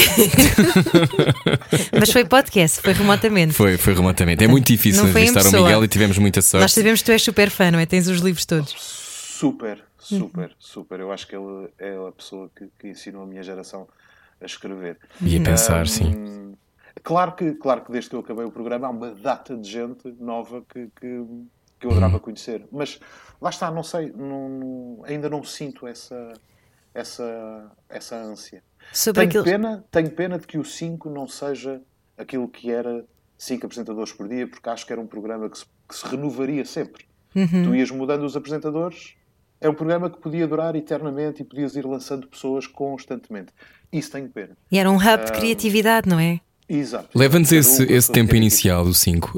Mas 1.98 2.12
foi 2.12 2.25
podcast, 2.25 2.82
foi 2.82 2.94
remotamente. 2.94 3.54
Foi, 3.54 3.78
foi 3.78 3.94
remotamente. 3.94 4.44
É 4.44 4.48
muito 4.48 4.68
difícil 4.68 5.08
entrevistar 5.08 5.46
o. 5.48 5.63
Miguel 5.63 5.84
e 5.84 5.88
tivemos 5.88 6.18
muita 6.18 6.40
Nós 6.40 6.46
sorte. 6.46 6.72
sabemos 6.72 7.00
que 7.02 7.06
tu 7.06 7.12
és 7.12 7.22
super 7.22 7.50
fã, 7.50 7.72
não 7.72 7.80
é? 7.80 7.86
Tens 7.86 8.08
os 8.08 8.20
livros 8.20 8.46
todos. 8.46 8.72
super, 8.78 9.84
super, 9.98 10.56
super. 10.60 11.00
Eu 11.00 11.12
acho 11.12 11.28
que 11.28 11.36
ele 11.36 11.70
é 11.80 11.96
a 12.08 12.12
pessoa 12.12 12.52
que, 12.56 12.68
que 12.80 12.88
ensinou 12.90 13.24
a 13.24 13.25
minha 13.25 13.42
geração 13.42 13.88
a 14.44 14.46
escrever. 14.46 14.98
E 15.22 15.38
a 15.38 15.44
pensar, 15.44 15.88
sim. 15.88 16.14
Hum, 16.16 16.54
Claro 17.02 17.34
que, 17.36 17.54
claro 17.56 17.82
que 17.84 17.92
desde 17.92 18.10
que 18.12 18.16
eu 18.16 18.20
acabei 18.22 18.46
o 18.46 18.52
programa 18.52 18.88
há 18.88 18.90
uma 18.92 19.12
data 19.16 19.58
de 19.58 19.70
gente 19.70 20.08
nova 20.20 20.62
que, 20.70 20.88
que, 20.96 21.26
que 21.80 21.86
eu 21.88 21.92
adorava 21.92 22.18
conhecer. 22.20 22.66
Mas 22.72 22.98
lá 23.42 23.50
está, 23.50 23.70
não 23.72 23.84
sei, 23.84 24.12
não- 24.16 24.48
não- 24.50 25.02
ainda 25.04 25.30
não 25.30 25.44
sinto 25.44 25.86
essa, 25.86 26.34
essa, 26.94 27.72
essa 27.90 28.16
ânsia. 28.16 28.64
Sobre 28.92 29.22
Tenho 29.28 29.30
aquilo. 29.42 29.44
pena, 29.44 29.84
tenho 29.92 30.12
pena 30.12 30.38
de 30.40 30.48
que 30.48 30.58
o 30.58 30.64
5 30.64 31.10
não 31.10 31.28
seja 31.28 31.82
aquilo 32.18 32.48
que 32.48 32.72
era 32.72 33.04
5 33.38 33.66
apresentadores 33.66 34.14
por 34.14 34.28
dia, 34.30 34.48
porque 34.48 34.70
acho 34.70 34.86
que 34.86 34.94
era 34.94 35.02
um 35.02 35.08
programa 35.08 35.50
que 35.50 35.58
se, 35.58 35.66
que 35.90 35.96
se 35.96 36.06
renovaria 36.08 36.64
sempre. 36.64 37.06
Uhum. 37.36 37.48
Tu 37.66 37.76
ias 37.76 37.90
mudando 37.92 38.24
os 38.24 38.38
apresentadores, 38.38 39.16
é 39.63 39.70
um 39.70 39.74
programa 39.74 40.10
que 40.10 40.20
podia 40.20 40.46
durar 40.46 40.75
eternamente 40.75 41.41
e 41.41 41.46
podias 41.46 41.75
ir 41.77 41.86
lançando 41.86 42.27
pessoas 42.27 42.67
constantemente. 42.67 43.53
Isso 43.91 44.12
tenho 44.12 44.29
pena. 44.29 44.58
E 44.70 44.77
era 44.77 44.91
um 44.91 44.98
hub 44.98 45.25
de 45.25 45.32
criatividade, 45.32 46.10
não 46.10 46.20
é? 46.20 46.41
Exato. 46.70 47.08
Leva-nos 47.13 47.51
esse, 47.51 47.84
esse 47.91 48.12
tempo 48.12 48.36
inicial 48.36 48.86
do 48.86 48.93
5. 48.93 49.38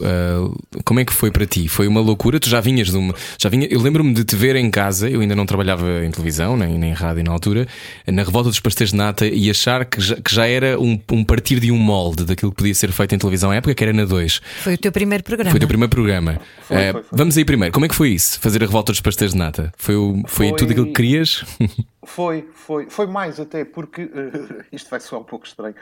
como 0.84 1.00
é 1.00 1.06
que 1.06 1.14
foi 1.14 1.32
para 1.32 1.46
ti? 1.46 1.68
Foi 1.68 1.88
uma 1.88 2.00
loucura? 2.00 2.40
Tu 2.40 2.50
já 2.50 2.62
vinhas 2.62 2.88
de 2.90 2.98
uma. 2.98 3.14
Já 3.38 3.50
vinha, 3.50 3.68
eu 3.70 3.82
lembro-me 3.82 4.14
de 4.14 4.24
te 4.24 4.36
ver 4.36 4.56
em 4.56 4.70
casa, 4.70 5.10
eu 5.10 5.22
ainda 5.22 5.36
não 5.36 5.46
trabalhava 5.46 6.06
em 6.06 6.12
televisão, 6.12 6.56
nem, 6.56 6.78
nem 6.78 6.92
em 6.92 6.94
rádio 6.94 7.24
na 7.24 7.32
altura, 7.32 7.68
na 8.08 8.24
revolta 8.24 8.50
dos 8.50 8.60
pastéis 8.60 8.92
de 8.92 8.96
nata 8.96 9.26
e 9.28 9.50
achar 9.50 9.86
que 9.86 10.00
já, 10.00 10.16
que 10.16 10.34
já 10.34 10.48
era 10.48 10.80
um, 10.80 11.00
um 11.12 11.24
partir 11.24 11.60
de 11.60 11.72
um 11.72 11.78
molde 11.78 12.24
daquilo 12.26 12.52
que 12.52 12.58
podia 12.58 12.74
ser 12.76 12.92
feito 12.92 13.16
em 13.16 13.18
televisão 13.18 13.52
à 13.52 13.56
época, 13.56 13.74
que 13.74 13.84
era 13.84 13.92
na 13.94 14.06
2. 14.06 14.42
Foi 14.62 14.76
o 14.76 14.78
teu 14.78 14.92
primeiro 14.92 15.24
programa. 15.24 15.52
Foi 15.52 15.58
o 15.58 15.60
teu 15.60 15.68
primeiro 15.68 15.90
programa. 15.90 16.40
Foi, 16.68 16.78
Eh, 16.78 16.92
foi, 16.92 17.02
foi. 17.04 17.18
Vamos 17.18 17.38
aí 17.38 17.44
primeiro. 17.46 17.74
Como 17.74 17.86
é 17.86 17.90
que 17.90 17.96
foi 17.96 18.10
isso? 18.10 18.40
Fazer 18.40 18.62
a 18.64 18.66
revolta 18.66 18.92
dos 18.92 19.02
pastéis 19.02 19.32
de 19.32 19.38
nata? 19.38 19.74
Foi, 19.78 19.96
o, 19.96 20.22
foi, 20.28 20.50
Foi- 20.50 20.58
tudo 20.58 20.72
aquilo 20.72 20.88
que 20.88 20.94
querias? 20.94 21.44
Foi, 22.06 22.50
foi, 22.54 22.90
foi 22.90 23.08
mais 23.08 23.40
até, 23.40 23.66
porque 23.66 24.04
eh, 24.04 24.66
isto 24.72 24.90
vai 24.90 25.00
soar 25.00 25.22
um 25.22 25.26
pouco 25.26 25.46
estranho. 25.46 25.76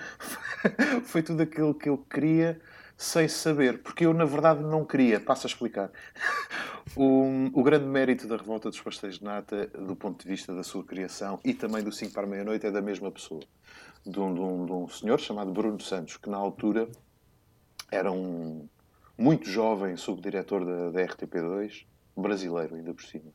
foi 1.03 1.21
tudo 1.21 1.43
aquilo 1.43 1.73
que 1.73 1.89
eu 1.89 1.97
queria, 1.97 2.59
sem 2.97 3.27
saber, 3.27 3.81
porque 3.83 4.05
eu 4.05 4.13
na 4.13 4.25
verdade 4.25 4.61
não 4.61 4.85
queria, 4.85 5.19
passo 5.19 5.45
a 5.45 5.49
explicar. 5.49 5.91
o, 6.95 7.49
o, 7.53 7.63
grande 7.63 7.85
mérito 7.85 8.27
da 8.27 8.37
Revolta 8.37 8.69
dos 8.69 8.79
Pastéis 8.79 9.19
de 9.19 9.23
Nata, 9.23 9.67
do 9.67 9.95
ponto 9.95 10.23
de 10.23 10.29
vista 10.29 10.53
da 10.53 10.63
sua 10.63 10.83
criação 10.83 11.39
e 11.43 11.53
também 11.53 11.83
do 11.83 11.91
5 11.91 12.13
para 12.13 12.23
a 12.23 12.27
meia-noite, 12.27 12.65
é 12.65 12.71
da 12.71 12.81
mesma 12.81 13.11
pessoa. 13.11 13.41
De 14.05 14.19
um, 14.19 14.33
de, 14.33 14.39
um, 14.39 14.65
de 14.65 14.71
um, 14.71 14.87
senhor 14.87 15.19
chamado 15.19 15.51
Bruno 15.51 15.79
Santos, 15.81 16.17
que 16.17 16.29
na 16.29 16.37
altura 16.37 16.89
era 17.91 18.11
um 18.11 18.67
muito 19.17 19.49
jovem 19.49 19.95
subdiretor 19.95 20.65
da, 20.65 20.91
da 20.91 21.07
RTP2, 21.07 21.85
brasileiro 22.15 22.75
ainda 22.75 22.93
por 22.93 23.03
cima. 23.03 23.31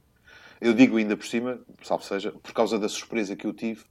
Eu 0.60 0.74
digo 0.74 0.96
ainda 0.96 1.16
por 1.16 1.26
cima, 1.26 1.58
salvo 1.82 2.04
seja, 2.04 2.32
por 2.32 2.52
causa 2.52 2.78
da 2.78 2.88
surpresa 2.88 3.36
que 3.36 3.46
eu 3.46 3.52
tive 3.52 3.84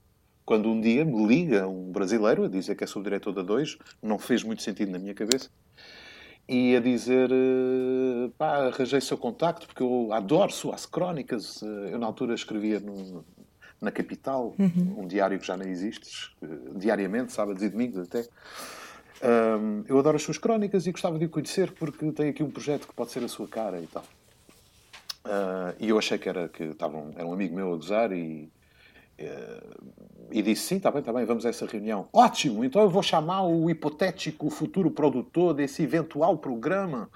quando 0.48 0.70
um 0.70 0.80
dia 0.80 1.04
me 1.04 1.26
liga 1.26 1.68
um 1.68 1.92
brasileiro 1.92 2.44
a 2.44 2.48
dizer 2.48 2.74
que 2.74 2.82
é 2.82 2.86
subdiretor 2.86 3.34
da 3.34 3.42
2, 3.42 3.76
não 4.02 4.18
fez 4.18 4.42
muito 4.42 4.62
sentido 4.62 4.90
na 4.90 4.98
minha 4.98 5.12
cabeça, 5.12 5.50
e 6.48 6.74
a 6.74 6.80
dizer: 6.80 7.30
eh, 7.30 8.30
pá, 8.38 8.68
arranjei 8.68 8.98
seu 9.02 9.18
contacto 9.18 9.66
porque 9.66 9.82
eu 9.82 10.10
adoro 10.10 10.50
suas 10.50 10.86
crónicas. 10.86 11.62
Eh, 11.62 11.90
eu, 11.92 11.98
na 11.98 12.06
altura, 12.06 12.34
escrevia 12.34 12.80
no, 12.80 13.22
na 13.78 13.90
Capital, 13.90 14.54
uhum. 14.58 15.02
um 15.02 15.06
diário 15.06 15.38
que 15.38 15.46
já 15.46 15.54
não 15.54 15.66
existe, 15.66 16.34
diariamente, 16.76 17.30
sábados 17.34 17.62
e 17.62 17.68
domingos 17.68 17.98
até. 17.98 18.26
Um, 19.22 19.84
eu 19.86 19.98
adoro 19.98 20.16
as 20.16 20.22
suas 20.22 20.38
crónicas 20.38 20.86
e 20.86 20.92
gostava 20.92 21.18
de 21.18 21.26
o 21.26 21.28
conhecer 21.28 21.72
porque 21.72 22.10
tem 22.12 22.30
aqui 22.30 22.42
um 22.42 22.50
projeto 22.50 22.86
que 22.86 22.94
pode 22.94 23.10
ser 23.10 23.22
a 23.22 23.28
sua 23.28 23.46
cara 23.46 23.80
e 23.80 23.86
tal. 23.86 24.04
Uh, 25.28 25.76
e 25.78 25.90
eu 25.90 25.98
achei 25.98 26.16
que 26.16 26.26
era 26.26 26.48
que 26.48 26.64
estavam, 26.64 27.10
era 27.14 27.26
um 27.26 27.34
amigo 27.34 27.54
meu 27.54 27.74
a 27.74 27.76
gozar 27.76 28.12
e, 28.12 28.50
uh, 29.20 29.92
e 30.30 30.40
disse: 30.40 30.62
Sim, 30.62 30.76
está 30.76 30.90
bem, 30.90 31.00
está 31.00 31.12
bem, 31.12 31.26
vamos 31.26 31.44
a 31.44 31.50
essa 31.50 31.66
reunião. 31.66 32.08
Ótimo, 32.10 32.64
então 32.64 32.80
eu 32.80 32.88
vou 32.88 33.02
chamar 33.02 33.42
o 33.42 33.68
hipotético 33.68 34.48
futuro 34.48 34.90
produtor 34.90 35.52
desse 35.52 35.82
eventual 35.82 36.38
programa, 36.38 37.10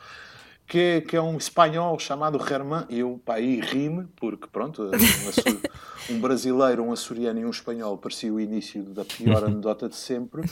que, 0.67 1.01
que 1.09 1.17
é 1.17 1.23
um 1.23 1.39
espanhol 1.39 1.99
chamado 1.99 2.39
Herman. 2.39 2.85
E 2.91 2.99
eu, 2.99 3.19
pá, 3.25 3.37
aí 3.37 3.61
rime, 3.61 4.07
porque 4.17 4.47
pronto, 4.47 4.83
um, 4.83 6.15
um 6.15 6.21
brasileiro, 6.21 6.83
um 6.83 6.93
açoriano 6.93 7.41
e 7.41 7.47
um 7.47 7.51
espanhol 7.51 7.97
parecia 7.97 8.31
o 8.31 8.39
início 8.39 8.83
da 8.83 9.07
pior 9.07 9.43
anedota 9.43 9.89
de 9.89 9.97
sempre. 9.97 10.43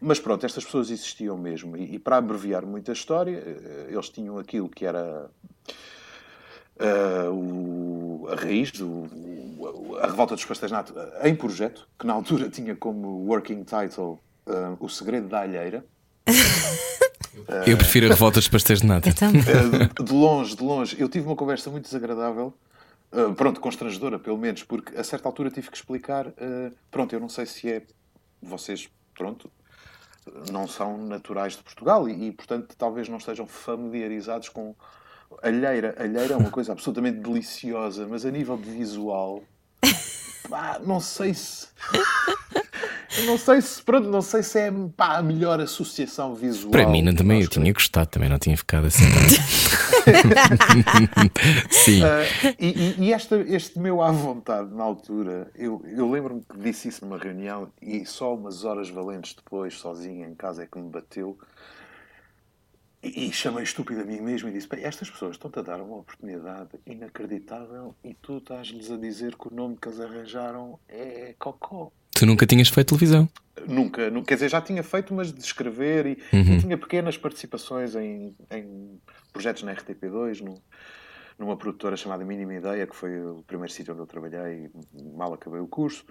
Mas 0.00 0.18
pronto, 0.18 0.46
estas 0.46 0.64
pessoas 0.64 0.90
existiam 0.90 1.36
mesmo. 1.36 1.76
E, 1.76 1.96
e 1.96 1.98
para 1.98 2.16
abreviar 2.16 2.64
muita 2.64 2.92
história, 2.92 3.36
eh, 3.36 3.88
eles 3.90 4.08
tinham 4.08 4.38
aquilo 4.38 4.70
que 4.70 4.86
era 4.86 5.30
uh, 6.80 7.30
o, 7.30 8.28
a 8.30 8.36
raiz, 8.36 8.72
o, 8.80 9.08
a 10.00 10.06
Revolta 10.06 10.34
dos 10.34 10.44
Pastéis 10.44 10.72
Nato, 10.72 10.92
uh, 10.92 11.26
em 11.26 11.34
projeto, 11.34 11.88
que 11.98 12.06
na 12.06 12.12
altura 12.12 12.48
tinha 12.48 12.74
como 12.74 13.26
working 13.26 13.64
title 13.64 14.20
uh, 14.46 14.76
O 14.80 14.88
Segredo 14.88 15.28
da 15.28 15.40
Alheira. 15.40 15.84
Eu 17.66 17.76
prefiro 17.76 18.06
a 18.06 18.10
Revolta 18.10 18.38
dos 18.38 18.48
Pastéis 18.48 18.80
de 18.80 18.86
Nata. 18.86 19.08
Então... 19.08 19.32
de 19.32 20.12
longe, 20.12 20.56
de 20.56 20.62
longe. 20.62 20.96
Eu 20.98 21.08
tive 21.08 21.26
uma 21.26 21.36
conversa 21.36 21.68
muito 21.70 21.84
desagradável. 21.84 22.54
Uh, 23.12 23.34
pronto, 23.34 23.60
constrangedora, 23.60 24.18
pelo 24.18 24.38
menos, 24.38 24.62
porque 24.62 24.96
a 24.96 25.04
certa 25.04 25.28
altura 25.28 25.50
tive 25.50 25.70
que 25.70 25.76
explicar. 25.76 26.28
Uh, 26.28 26.72
pronto, 26.90 27.12
eu 27.14 27.20
não 27.20 27.28
sei 27.28 27.46
se 27.46 27.70
é. 27.70 27.82
Vocês, 28.42 28.88
pronto, 29.16 29.50
não 30.50 30.66
são 30.68 30.98
naturais 30.98 31.54
de 31.56 31.62
Portugal 31.62 32.08
e, 32.08 32.28
e, 32.28 32.32
portanto, 32.32 32.74
talvez 32.76 33.08
não 33.08 33.18
estejam 33.18 33.46
familiarizados 33.46 34.48
com 34.48 34.74
alheira. 35.42 35.94
Alheira 35.98 36.34
é 36.34 36.36
uma 36.36 36.50
coisa 36.50 36.72
absolutamente 36.72 37.18
deliciosa, 37.18 38.06
mas 38.08 38.24
a 38.24 38.30
nível 38.30 38.56
de 38.56 38.70
visual, 38.70 39.42
pá, 40.48 40.80
não 40.84 41.00
sei 41.00 41.34
se. 41.34 41.68
não 43.26 43.38
sei 43.38 43.60
se, 43.60 43.82
pronto, 43.82 44.08
não 44.08 44.22
sei 44.22 44.42
se 44.42 44.58
é 44.58 44.72
pá, 44.96 45.18
a 45.18 45.22
melhor 45.22 45.60
associação 45.60 46.34
visual. 46.34 46.70
Para 46.70 46.86
mim, 46.86 47.02
não, 47.02 47.14
também 47.14 47.40
eu 47.42 47.48
tinha 47.48 47.72
gostado, 47.72 48.08
também 48.08 48.28
não 48.28 48.38
tinha 48.38 48.56
ficado 48.56 48.86
assim. 48.86 49.04
Sim. 51.70 52.02
Uh, 52.02 52.54
e, 52.58 52.94
e 52.98 53.12
esta, 53.12 53.36
este 53.36 53.78
meu 53.78 54.02
à 54.02 54.10
vontade 54.10 54.74
na 54.74 54.84
altura, 54.84 55.50
eu, 55.54 55.82
eu 55.86 56.10
lembro-me 56.10 56.42
que 56.42 56.58
disse 56.58 56.88
isso 56.88 57.04
numa 57.04 57.18
reunião 57.18 57.68
e 57.80 58.04
só 58.04 58.34
umas 58.34 58.64
horas 58.64 58.88
valentes 58.88 59.34
depois, 59.34 59.74
sozinho 59.74 60.26
em 60.28 60.34
casa, 60.34 60.64
é 60.64 60.66
que 60.66 60.78
me 60.78 60.90
bateu 60.90 61.38
e, 63.08 63.32
chamei 63.32 63.64
estúpido 63.64 64.00
a 64.00 64.04
mim 64.04 64.20
mesmo 64.20 64.48
e 64.48 64.52
disse: 64.52 64.68
Estas 64.82 65.10
pessoas 65.10 65.32
estão-te 65.32 65.58
a 65.58 65.62
dar 65.62 65.80
uma 65.80 65.96
oportunidade 65.96 66.70
inacreditável 66.86 67.94
e 68.02 68.14
tu 68.14 68.38
estás-lhes 68.38 68.90
a 68.90 68.96
dizer 68.96 69.36
que 69.36 69.48
o 69.48 69.54
nome 69.54 69.76
que 69.80 69.88
eles 69.88 70.00
arranjaram 70.00 70.78
é 70.88 71.34
Cocó. 71.38 71.92
Tu 72.12 72.24
nunca 72.26 72.46
tinhas 72.46 72.68
feito 72.68 72.88
televisão? 72.88 73.28
Nunca, 73.66 74.10
nunca, 74.10 74.28
quer 74.28 74.34
dizer, 74.34 74.50
já 74.50 74.60
tinha 74.60 74.82
feito, 74.82 75.12
mas 75.12 75.32
de 75.32 75.40
escrever 75.40 76.06
e, 76.06 76.18
uhum. 76.32 76.54
e 76.54 76.60
tinha 76.60 76.78
pequenas 76.78 77.16
participações 77.16 77.94
em, 77.94 78.34
em, 78.50 79.00
projetos 79.32 79.62
na 79.62 79.74
RTP2, 79.74 80.40
no, 80.40 80.60
numa 81.38 81.56
produtora 81.56 81.96
chamada 81.96 82.24
Mínima 82.24 82.54
Ideia, 82.54 82.86
que 82.86 82.94
foi 82.94 83.20
o 83.20 83.42
primeiro 83.46 83.72
sítio 83.72 83.92
onde 83.92 84.02
eu 84.02 84.06
trabalhei, 84.06 84.70
mal 85.14 85.32
acabei 85.34 85.60
o 85.60 85.66
curso, 85.66 86.04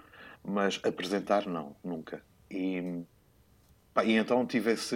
mas 0.43 0.79
apresentar 0.83 1.45
não, 1.47 1.75
nunca. 1.83 2.21
E, 2.51 3.01
pá, 3.93 4.03
e 4.03 4.13
então 4.13 4.45
tive 4.45 4.71
esse 4.71 4.95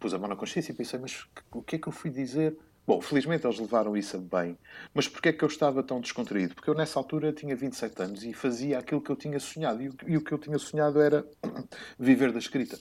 pus 0.00 0.14
a 0.14 0.18
mão 0.18 0.28
na 0.28 0.34
consciência 0.34 0.72
e 0.72 0.74
pensei, 0.74 0.98
mas 0.98 1.26
o 1.52 1.62
que 1.62 1.76
é 1.76 1.78
que 1.78 1.86
eu 1.86 1.92
fui 1.92 2.10
dizer? 2.10 2.56
Bom, 2.86 3.00
felizmente 3.00 3.46
eles 3.46 3.58
levaram 3.60 3.96
isso 3.96 4.16
a 4.16 4.20
bem. 4.20 4.58
Mas 4.92 5.06
porquê 5.06 5.28
é 5.28 5.32
que 5.32 5.44
eu 5.44 5.48
estava 5.48 5.82
tão 5.82 6.00
descontraído? 6.00 6.54
Porque 6.54 6.68
eu 6.68 6.74
nessa 6.74 6.98
altura 6.98 7.32
tinha 7.32 7.54
27 7.54 8.02
anos 8.02 8.24
e 8.24 8.32
fazia 8.32 8.78
aquilo 8.78 9.00
que 9.00 9.10
eu 9.10 9.16
tinha 9.16 9.38
sonhado. 9.38 9.80
E 9.82 10.16
o, 10.16 10.20
que 10.20 10.32
eu 10.32 10.38
tinha 10.38 10.58
sonhado 10.58 11.00
era 11.00 11.24
viver 11.98 12.32
da 12.32 12.38
escrita. 12.38 12.78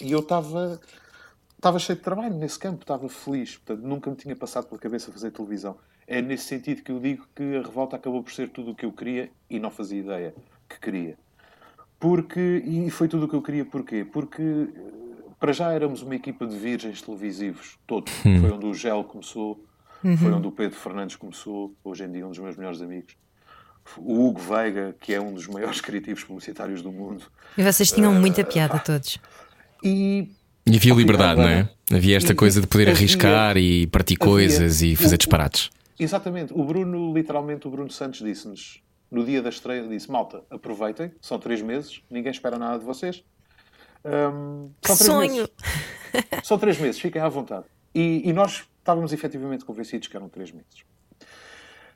E 0.00 0.12
eu 0.12 0.20
estava 0.20 0.80
estava 1.56 1.78
cheio 1.78 1.98
de 1.98 2.04
trabalho 2.04 2.34
nesse 2.34 2.58
campo, 2.58 2.82
estava 2.82 3.08
feliz. 3.08 3.56
Portanto, 3.56 3.86
nunca 3.86 4.10
me 4.10 4.16
tinha 4.16 4.36
passado 4.36 4.66
pela 4.66 4.80
cabeça 4.80 5.10
fazer 5.10 5.30
televisão. 5.30 5.76
É 6.06 6.22
nesse 6.22 6.44
sentido 6.44 6.82
que 6.82 6.92
eu 6.92 7.00
digo 7.00 7.26
que 7.34 7.56
a 7.56 7.62
revolta 7.62 7.96
acabou 7.96 8.22
por 8.22 8.32
ser 8.32 8.48
tudo 8.50 8.70
o 8.70 8.74
que 8.74 8.84
eu 8.84 8.92
queria 8.92 9.30
e 9.48 9.58
não 9.58 9.70
fazia 9.70 10.00
ideia 10.00 10.34
que 10.68 10.78
queria. 10.78 11.18
Porque, 11.98 12.62
e 12.64 12.90
foi 12.90 13.08
tudo 13.08 13.26
o 13.26 13.28
que 13.28 13.34
eu 13.34 13.42
queria 13.42 13.64
porquê? 13.64 14.04
Porque 14.04 14.42
para 15.40 15.52
já 15.52 15.72
éramos 15.72 16.02
uma 16.02 16.14
equipa 16.14 16.46
de 16.46 16.54
virgens 16.54 17.00
televisivos, 17.00 17.78
todos. 17.86 18.12
Hum. 18.24 18.42
Foi 18.42 18.50
onde 18.52 18.66
o 18.66 18.74
Gel 18.74 19.02
começou, 19.02 19.64
uhum. 20.04 20.16
foi 20.16 20.30
onde 20.30 20.46
o 20.46 20.52
Pedro 20.52 20.78
Fernandes 20.78 21.16
começou, 21.16 21.74
hoje 21.82 22.04
em 22.04 22.12
dia 22.12 22.26
um 22.26 22.28
dos 22.28 22.38
meus 22.38 22.56
melhores 22.56 22.82
amigos. 22.82 23.14
O 23.96 24.26
Hugo 24.26 24.38
Veiga, 24.38 24.94
que 25.00 25.14
é 25.14 25.20
um 25.20 25.32
dos 25.32 25.48
maiores 25.48 25.80
criativos 25.82 26.22
publicitários 26.22 26.82
do 26.82 26.92
mundo. 26.92 27.24
E 27.56 27.62
vocês 27.62 27.90
tinham 27.90 28.12
uh, 28.12 28.14
muita 28.14 28.44
piada 28.44 28.78
todos. 28.78 29.18
E, 29.82 30.28
e 30.66 30.76
havia 30.76 30.94
liberdade, 30.94 31.40
não 31.40 31.48
é? 31.48 31.68
Havia 31.90 32.18
esta 32.18 32.32
e, 32.32 32.36
coisa 32.36 32.60
de 32.60 32.66
poder 32.66 32.90
havia, 32.90 32.98
arriscar 32.98 33.56
e 33.56 33.86
partir 33.86 34.18
havia, 34.20 34.32
coisas 34.32 34.82
e 34.82 34.94
fazer 34.94 35.14
o, 35.14 35.18
disparates. 35.18 35.70
Exatamente. 35.98 36.52
O 36.52 36.62
Bruno, 36.64 37.14
literalmente, 37.14 37.66
o 37.66 37.70
Bruno 37.70 37.90
Santos 37.90 38.20
disse-nos, 38.20 38.82
no 39.10 39.24
dia 39.24 39.40
da 39.40 39.48
estreia, 39.48 39.88
disse: 39.88 40.10
Malta, 40.10 40.42
aproveitem, 40.50 41.10
são 41.18 41.38
três 41.38 41.62
meses, 41.62 42.02
ninguém 42.10 42.30
espera 42.30 42.58
nada 42.58 42.78
de 42.78 42.84
vocês, 42.84 43.24
um, 44.04 44.70
que 44.80 44.94
sonho! 44.96 45.32
Meses. 45.34 45.50
São 46.44 46.58
três 46.58 46.78
meses, 46.78 47.00
fiquem 47.00 47.20
à 47.20 47.28
vontade. 47.28 47.66
E, 47.94 48.28
e, 48.28 48.32
nós 48.32 48.64
estávamos 48.78 49.12
efetivamente 49.12 49.64
convencidos 49.64 50.08
que 50.08 50.16
eram 50.16 50.28
três 50.28 50.50
meses. 50.52 50.84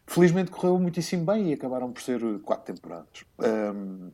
Felizmente 0.06 0.50
correu 0.50 0.78
muitíssimo 0.78 1.25
bem 1.25 1.50
e 1.50 1.52
acabaram 1.54 1.90
por 1.92 2.02
ser 2.02 2.20
quatro 2.40 2.75
temporadas. 2.75 3.25
Um, 3.38 4.11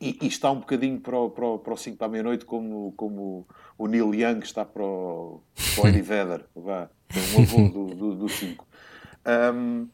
e, 0.00 0.18
e, 0.22 0.26
está 0.26 0.50
um 0.50 0.60
bocadinho 0.60 1.00
para 1.00 1.18
o, 1.18 1.30
para 1.30 1.46
o, 1.46 1.58
para 1.58 1.74
o 1.74 1.76
5 1.76 1.96
para 1.96 2.06
a 2.06 2.10
meia-noite, 2.10 2.44
como, 2.44 2.92
como 2.96 3.46
o 3.76 3.86
Neil 3.86 4.14
Young 4.14 4.40
está 4.40 4.64
para 4.64 4.82
o, 4.82 5.42
para 5.74 5.84
o 5.84 5.88
Eddie 5.88 6.02
Vedder, 6.02 6.46
vá, 6.54 6.88
um 7.36 7.42
avô 7.42 8.14
do 8.14 8.28
5. 8.28 8.66
Um, 9.26 9.88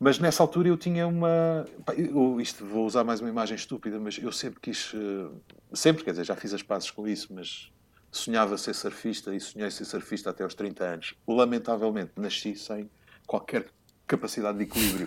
mas 0.00 0.18
nessa 0.18 0.42
altura 0.42 0.68
eu 0.68 0.78
tinha 0.78 1.06
uma. 1.06 1.66
Eu, 1.94 2.40
isto 2.40 2.64
vou 2.64 2.86
usar 2.86 3.04
mais 3.04 3.20
uma 3.20 3.28
imagem 3.28 3.54
estúpida, 3.54 4.00
mas 4.00 4.16
eu 4.16 4.32
sempre 4.32 4.58
quis. 4.58 4.94
Eh, 4.94 5.30
sempre, 5.74 6.02
quer 6.02 6.12
dizer, 6.12 6.24
já 6.24 6.34
fiz 6.34 6.54
as 6.54 6.62
pazes 6.62 6.90
com 6.90 7.06
isso, 7.06 7.28
mas 7.34 7.70
sonhava 8.10 8.56
ser 8.56 8.74
surfista 8.74 9.34
e 9.34 9.38
sonhei 9.38 9.70
ser 9.70 9.84
surfista 9.84 10.30
até 10.30 10.42
aos 10.42 10.54
30 10.54 10.84
anos. 10.84 11.14
Lamentavelmente, 11.28 12.12
nasci 12.16 12.56
sem 12.56 12.90
qualquer 13.26 13.66
capacidade 14.06 14.56
de 14.56 14.64
equilíbrio. 14.64 15.06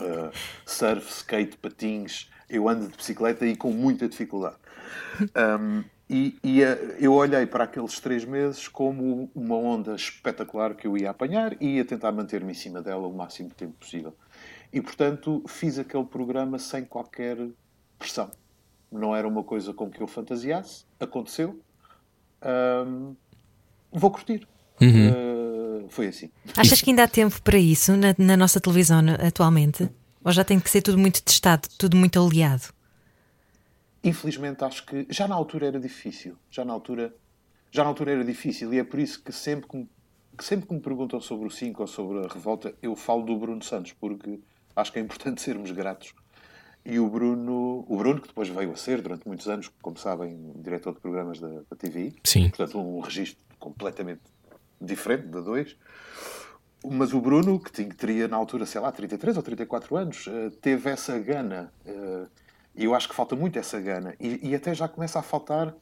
uh, 0.00 0.32
surf, 0.64 1.12
skate, 1.12 1.58
patins, 1.58 2.30
eu 2.48 2.70
ando 2.70 2.88
de 2.88 2.96
bicicleta 2.96 3.46
e 3.46 3.54
com 3.54 3.70
muita 3.72 4.08
dificuldade. 4.08 4.56
Um, 5.60 5.84
e, 6.08 6.38
e 6.42 6.62
eh, 6.62 6.96
eu 7.00 7.12
olhei 7.12 7.46
para 7.46 7.64
aqueles 7.64 7.98
três 7.98 8.24
meses 8.24 8.68
como 8.68 9.28
uma 9.34 9.56
onda 9.56 9.94
espetacular 9.94 10.74
que 10.74 10.86
eu 10.86 10.96
ia 10.96 11.10
apanhar 11.10 11.56
e 11.60 11.76
ia 11.76 11.84
tentar 11.84 12.12
manter-me 12.12 12.52
em 12.52 12.54
cima 12.54 12.80
dela 12.80 13.08
o 13.08 13.12
máximo 13.12 13.48
de 13.48 13.56
tempo 13.56 13.72
possível. 13.72 14.14
E, 14.72 14.80
portanto, 14.80 15.42
fiz 15.48 15.78
aquele 15.78 16.04
programa 16.04 16.58
sem 16.58 16.84
qualquer 16.84 17.36
pressão. 17.98 18.30
Não 18.90 19.16
era 19.16 19.26
uma 19.26 19.42
coisa 19.42 19.72
com 19.72 19.90
que 19.90 20.00
eu 20.00 20.06
fantasiasse. 20.06 20.84
Aconteceu. 21.00 21.60
Um, 22.86 23.16
vou 23.92 24.10
curtir. 24.10 24.46
Uhum. 24.80 25.10
Uh, 25.10 25.88
foi 25.88 26.08
assim. 26.08 26.30
Achas 26.56 26.80
que 26.80 26.90
ainda 26.90 27.04
há 27.04 27.08
tempo 27.08 27.40
para 27.42 27.58
isso 27.58 27.96
na, 27.96 28.14
na 28.16 28.36
nossa 28.36 28.60
televisão 28.60 29.02
atualmente? 29.26 29.88
Ou 30.22 30.30
já 30.30 30.44
tem 30.44 30.60
que 30.60 30.70
ser 30.70 30.82
tudo 30.82 30.98
muito 30.98 31.22
testado, 31.22 31.68
tudo 31.78 31.96
muito 31.96 32.20
aliado? 32.20 32.75
Infelizmente 34.02 34.64
acho 34.64 34.84
que 34.86 35.06
já 35.10 35.26
na 35.26 35.34
altura 35.34 35.66
era 35.66 35.80
difícil. 35.80 36.36
Já 36.50 36.64
na 36.64 36.72
altura 36.72 37.14
já 37.70 37.82
na 37.82 37.90
altura 37.90 38.12
era 38.12 38.24
difícil 38.24 38.72
e 38.72 38.78
é 38.78 38.84
por 38.84 38.98
isso 38.98 39.22
que 39.22 39.32
sempre 39.32 39.68
que 39.68 39.76
me, 39.76 39.88
que 40.36 40.44
sempre 40.44 40.66
que 40.66 40.74
me 40.74 40.80
perguntam 40.80 41.20
sobre 41.20 41.46
o 41.46 41.50
5 41.50 41.82
ou 41.82 41.86
sobre 41.86 42.24
a 42.24 42.28
revolta, 42.28 42.74
eu 42.82 42.96
falo 42.96 43.22
do 43.22 43.36
Bruno 43.36 43.62
Santos, 43.62 43.92
porque 43.92 44.40
acho 44.74 44.92
que 44.92 44.98
é 44.98 45.02
importante 45.02 45.40
sermos 45.42 45.70
gratos. 45.70 46.14
E 46.84 47.00
o 47.00 47.08
Bruno, 47.08 47.84
o 47.88 47.96
Bruno, 47.96 48.20
que 48.20 48.28
depois 48.28 48.48
veio 48.48 48.70
a 48.70 48.76
ser 48.76 49.02
durante 49.02 49.26
muitos 49.26 49.48
anos, 49.48 49.70
como 49.82 49.98
sabem, 49.98 50.52
diretor 50.56 50.94
de 50.94 51.00
programas 51.00 51.40
da, 51.40 51.48
da 51.48 51.76
TVI, 51.76 52.14
Sim. 52.22 52.48
portanto, 52.48 52.78
um 52.78 53.00
registro 53.00 53.44
completamente 53.58 54.22
diferente 54.80 55.26
da 55.26 55.40
2. 55.40 55.76
Mas 56.88 57.12
o 57.12 57.20
Bruno, 57.20 57.58
que 57.58 57.72
tinha, 57.72 57.92
teria 57.92 58.28
na 58.28 58.36
altura, 58.36 58.64
sei 58.64 58.80
lá, 58.80 58.92
33 58.92 59.36
ou 59.36 59.42
34 59.42 59.96
anos, 59.96 60.28
eh, 60.28 60.50
teve 60.60 60.88
essa 60.88 61.18
gana. 61.18 61.72
E 62.76 62.84
eu 62.84 62.94
acho 62.94 63.08
que 63.08 63.14
falta 63.14 63.34
muito 63.34 63.58
essa 63.58 63.80
gana. 63.80 64.14
E, 64.20 64.50
e 64.50 64.54
até 64.54 64.74
já 64.74 64.86
começa 64.86 65.18
a 65.18 65.22
faltar 65.22 65.74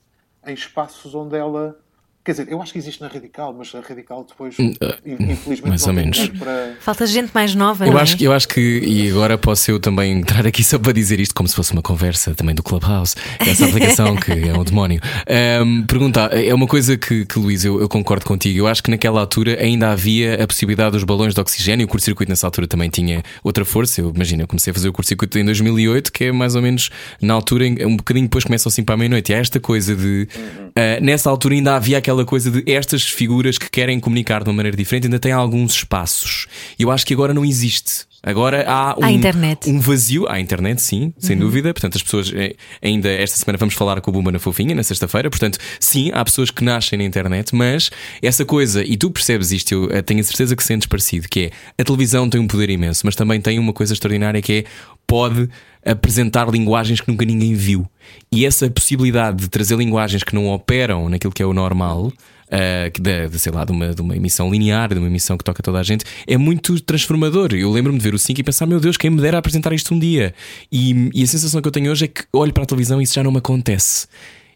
em 0.46 0.54
espaços 0.54 1.14
onde 1.14 1.36
ela. 1.36 1.83
Quer 2.24 2.30
dizer, 2.32 2.46
eu 2.50 2.62
acho 2.62 2.72
que 2.72 2.78
existe 2.78 3.02
na 3.02 3.08
Radical, 3.08 3.54
mas 3.56 3.74
a 3.74 3.80
Radical 3.86 4.24
depois, 4.26 4.54
infelizmente, 4.58 5.62
eh, 5.64 5.68
mais 5.68 5.82
não 5.82 5.88
ou 5.88 5.94
menos. 5.94 6.26
para. 6.28 6.74
Falta 6.80 7.06
gente 7.06 7.30
mais 7.34 7.54
nova, 7.54 7.84
Eu 7.86 7.92
não 7.92 7.98
é? 7.98 8.02
acho, 8.02 8.16
que- 8.16 8.24
eu 8.24 8.32
acho 8.32 8.48
que, 8.48 8.60
e 8.60 9.10
agora 9.10 9.36
posso 9.36 9.70
eu 9.70 9.78
também 9.78 10.12
entrar 10.12 10.46
aqui 10.46 10.64
só 10.64 10.78
para 10.78 10.92
dizer 10.92 11.20
isto, 11.20 11.34
como 11.34 11.46
se 11.48 11.54
fosse 11.54 11.72
uma 11.74 11.82
conversa 11.82 12.34
também 12.34 12.54
do 12.54 12.62
Clubhouse, 12.62 13.14
essa 13.40 13.66
aplicação 13.66 14.16
que 14.16 14.32
é 14.32 14.58
um 14.58 14.64
demónio. 14.64 15.00
Ahm, 15.28 15.82
perguntar, 15.86 16.32
é 16.32 16.54
uma 16.54 16.66
coisa 16.66 16.96
que, 16.96 17.26
que 17.26 17.38
Luís, 17.38 17.62
eu, 17.64 17.78
eu 17.80 17.88
concordo 17.90 18.24
contigo. 18.24 18.58
Eu 18.58 18.66
acho 18.68 18.82
que 18.82 18.90
naquela 18.90 19.20
altura 19.20 19.60
ainda 19.60 19.90
havia 19.90 20.42
a 20.42 20.46
possibilidade 20.46 20.92
dos 20.92 21.04
balões 21.04 21.34
de 21.34 21.40
oxigênio. 21.40 21.84
O 21.84 21.88
curto-circuito 21.88 22.30
nessa 22.30 22.46
altura 22.46 22.66
também 22.66 22.88
tinha 22.88 23.22
outra 23.42 23.66
força. 23.66 24.00
Eu 24.00 24.10
imagino, 24.14 24.42
eu 24.44 24.48
comecei 24.48 24.70
a 24.70 24.74
fazer 24.74 24.88
o 24.88 24.92
curto-circuito 24.94 25.38
em 25.38 25.44
2008, 25.44 26.10
que 26.10 26.24
é 26.24 26.32
mais 26.32 26.54
ou 26.54 26.62
menos 26.62 26.88
na 27.20 27.34
altura, 27.34 27.66
um 27.86 27.96
bocadinho 27.96 28.24
depois 28.26 28.44
começa 28.44 28.66
assim 28.68 28.82
para 28.82 28.94
a 28.94 28.98
meia-noite. 28.98 29.30
E 29.30 29.34
há 29.34 29.38
esta 29.38 29.60
coisa 29.60 29.94
de, 29.94 30.26
ah, 30.74 31.00
nessa 31.02 31.28
altura 31.28 31.54
ainda 31.54 31.76
havia 31.76 31.98
aquela 31.98 32.13
coisa 32.22 32.50
de 32.50 32.70
estas 32.70 33.02
figuras 33.02 33.56
que 33.56 33.70
querem 33.70 33.98
comunicar 33.98 34.44
de 34.44 34.50
uma 34.50 34.56
maneira 34.56 34.76
diferente, 34.76 35.06
ainda 35.06 35.18
têm 35.18 35.32
alguns 35.32 35.72
espaços. 35.76 36.46
Eu 36.78 36.90
acho 36.90 37.06
que 37.06 37.14
agora 37.14 37.32
não 37.32 37.46
existe. 37.46 38.04
Agora 38.22 38.64
há 38.66 38.96
um, 38.98 39.06
internet. 39.06 39.68
um 39.68 39.78
vazio. 39.78 40.26
Há 40.28 40.40
internet, 40.40 40.80
sim, 40.80 41.12
sem 41.18 41.36
dúvida. 41.36 41.74
Portanto, 41.74 41.96
as 41.96 42.02
pessoas, 42.02 42.32
eh, 42.34 42.54
ainda 42.82 43.10
esta 43.10 43.36
semana 43.36 43.58
vamos 43.58 43.74
falar 43.74 44.00
com 44.00 44.10
o 44.10 44.14
Bumba 44.14 44.32
na 44.32 44.38
Fofinha, 44.38 44.74
na 44.74 44.82
sexta-feira. 44.82 45.28
Portanto, 45.28 45.58
sim, 45.78 46.10
há 46.12 46.24
pessoas 46.24 46.50
que 46.50 46.64
nascem 46.64 46.98
na 46.98 47.04
internet, 47.04 47.54
mas 47.54 47.90
essa 48.22 48.44
coisa, 48.44 48.82
e 48.82 48.96
tu 48.96 49.10
percebes 49.10 49.52
isto, 49.52 49.72
eu 49.72 49.90
eh, 49.90 50.00
tenho 50.00 50.20
a 50.20 50.24
certeza 50.24 50.56
que 50.56 50.64
sentes 50.64 50.86
parecido, 50.86 51.28
que 51.28 51.40
é 51.40 51.50
a 51.78 51.84
televisão 51.84 52.30
tem 52.30 52.40
um 52.40 52.46
poder 52.46 52.70
imenso, 52.70 53.02
mas 53.04 53.14
também 53.14 53.40
tem 53.42 53.58
uma 53.58 53.74
coisa 53.74 53.92
extraordinária 53.92 54.40
que 54.40 54.52
é 54.52 54.64
pode 55.06 55.48
apresentar 55.84 56.48
linguagens 56.48 57.00
que 57.00 57.10
nunca 57.10 57.24
ninguém 57.24 57.54
viu. 57.54 57.86
E 58.32 58.46
essa 58.46 58.70
possibilidade 58.70 59.38
de 59.38 59.48
trazer 59.48 59.76
linguagens 59.76 60.22
que 60.22 60.34
não 60.34 60.48
operam 60.48 61.08
naquilo 61.08 61.32
que 61.32 61.42
é 61.42 61.46
o 61.46 61.52
normal. 61.52 62.12
Uh, 62.44 62.90
que 62.92 63.00
da, 63.00 63.26
de, 63.26 63.38
sei 63.38 63.50
lá, 63.50 63.64
de 63.64 63.72
uma, 63.72 63.94
de 63.94 64.00
uma 64.00 64.14
emissão 64.14 64.50
linear, 64.50 64.92
de 64.92 64.98
uma 64.98 65.08
emissão 65.08 65.36
que 65.36 65.42
toca 65.42 65.60
toda 65.62 65.80
a 65.80 65.82
gente, 65.82 66.04
é 66.26 66.36
muito 66.36 66.78
transformador. 66.80 67.52
Eu 67.52 67.70
lembro-me 67.72 67.98
de 67.98 68.04
ver 68.04 68.14
o 68.14 68.18
5 68.18 68.38
e 68.38 68.44
pensar, 68.44 68.66
meu 68.66 68.78
Deus, 68.78 68.96
quem 68.96 69.10
me 69.10 69.20
dera 69.20 69.38
apresentar 69.38 69.72
isto 69.72 69.92
um 69.92 69.98
dia. 69.98 70.34
E, 70.70 71.10
e 71.14 71.22
a 71.24 71.26
sensação 71.26 71.60
que 71.60 71.66
eu 71.66 71.72
tenho 71.72 71.90
hoje 71.90 72.04
é 72.04 72.08
que 72.08 72.22
olho 72.32 72.52
para 72.52 72.62
a 72.62 72.66
televisão 72.66 73.00
e 73.00 73.04
isso 73.04 73.14
já 73.14 73.24
não 73.24 73.32
me 73.32 73.38
acontece. 73.38 74.06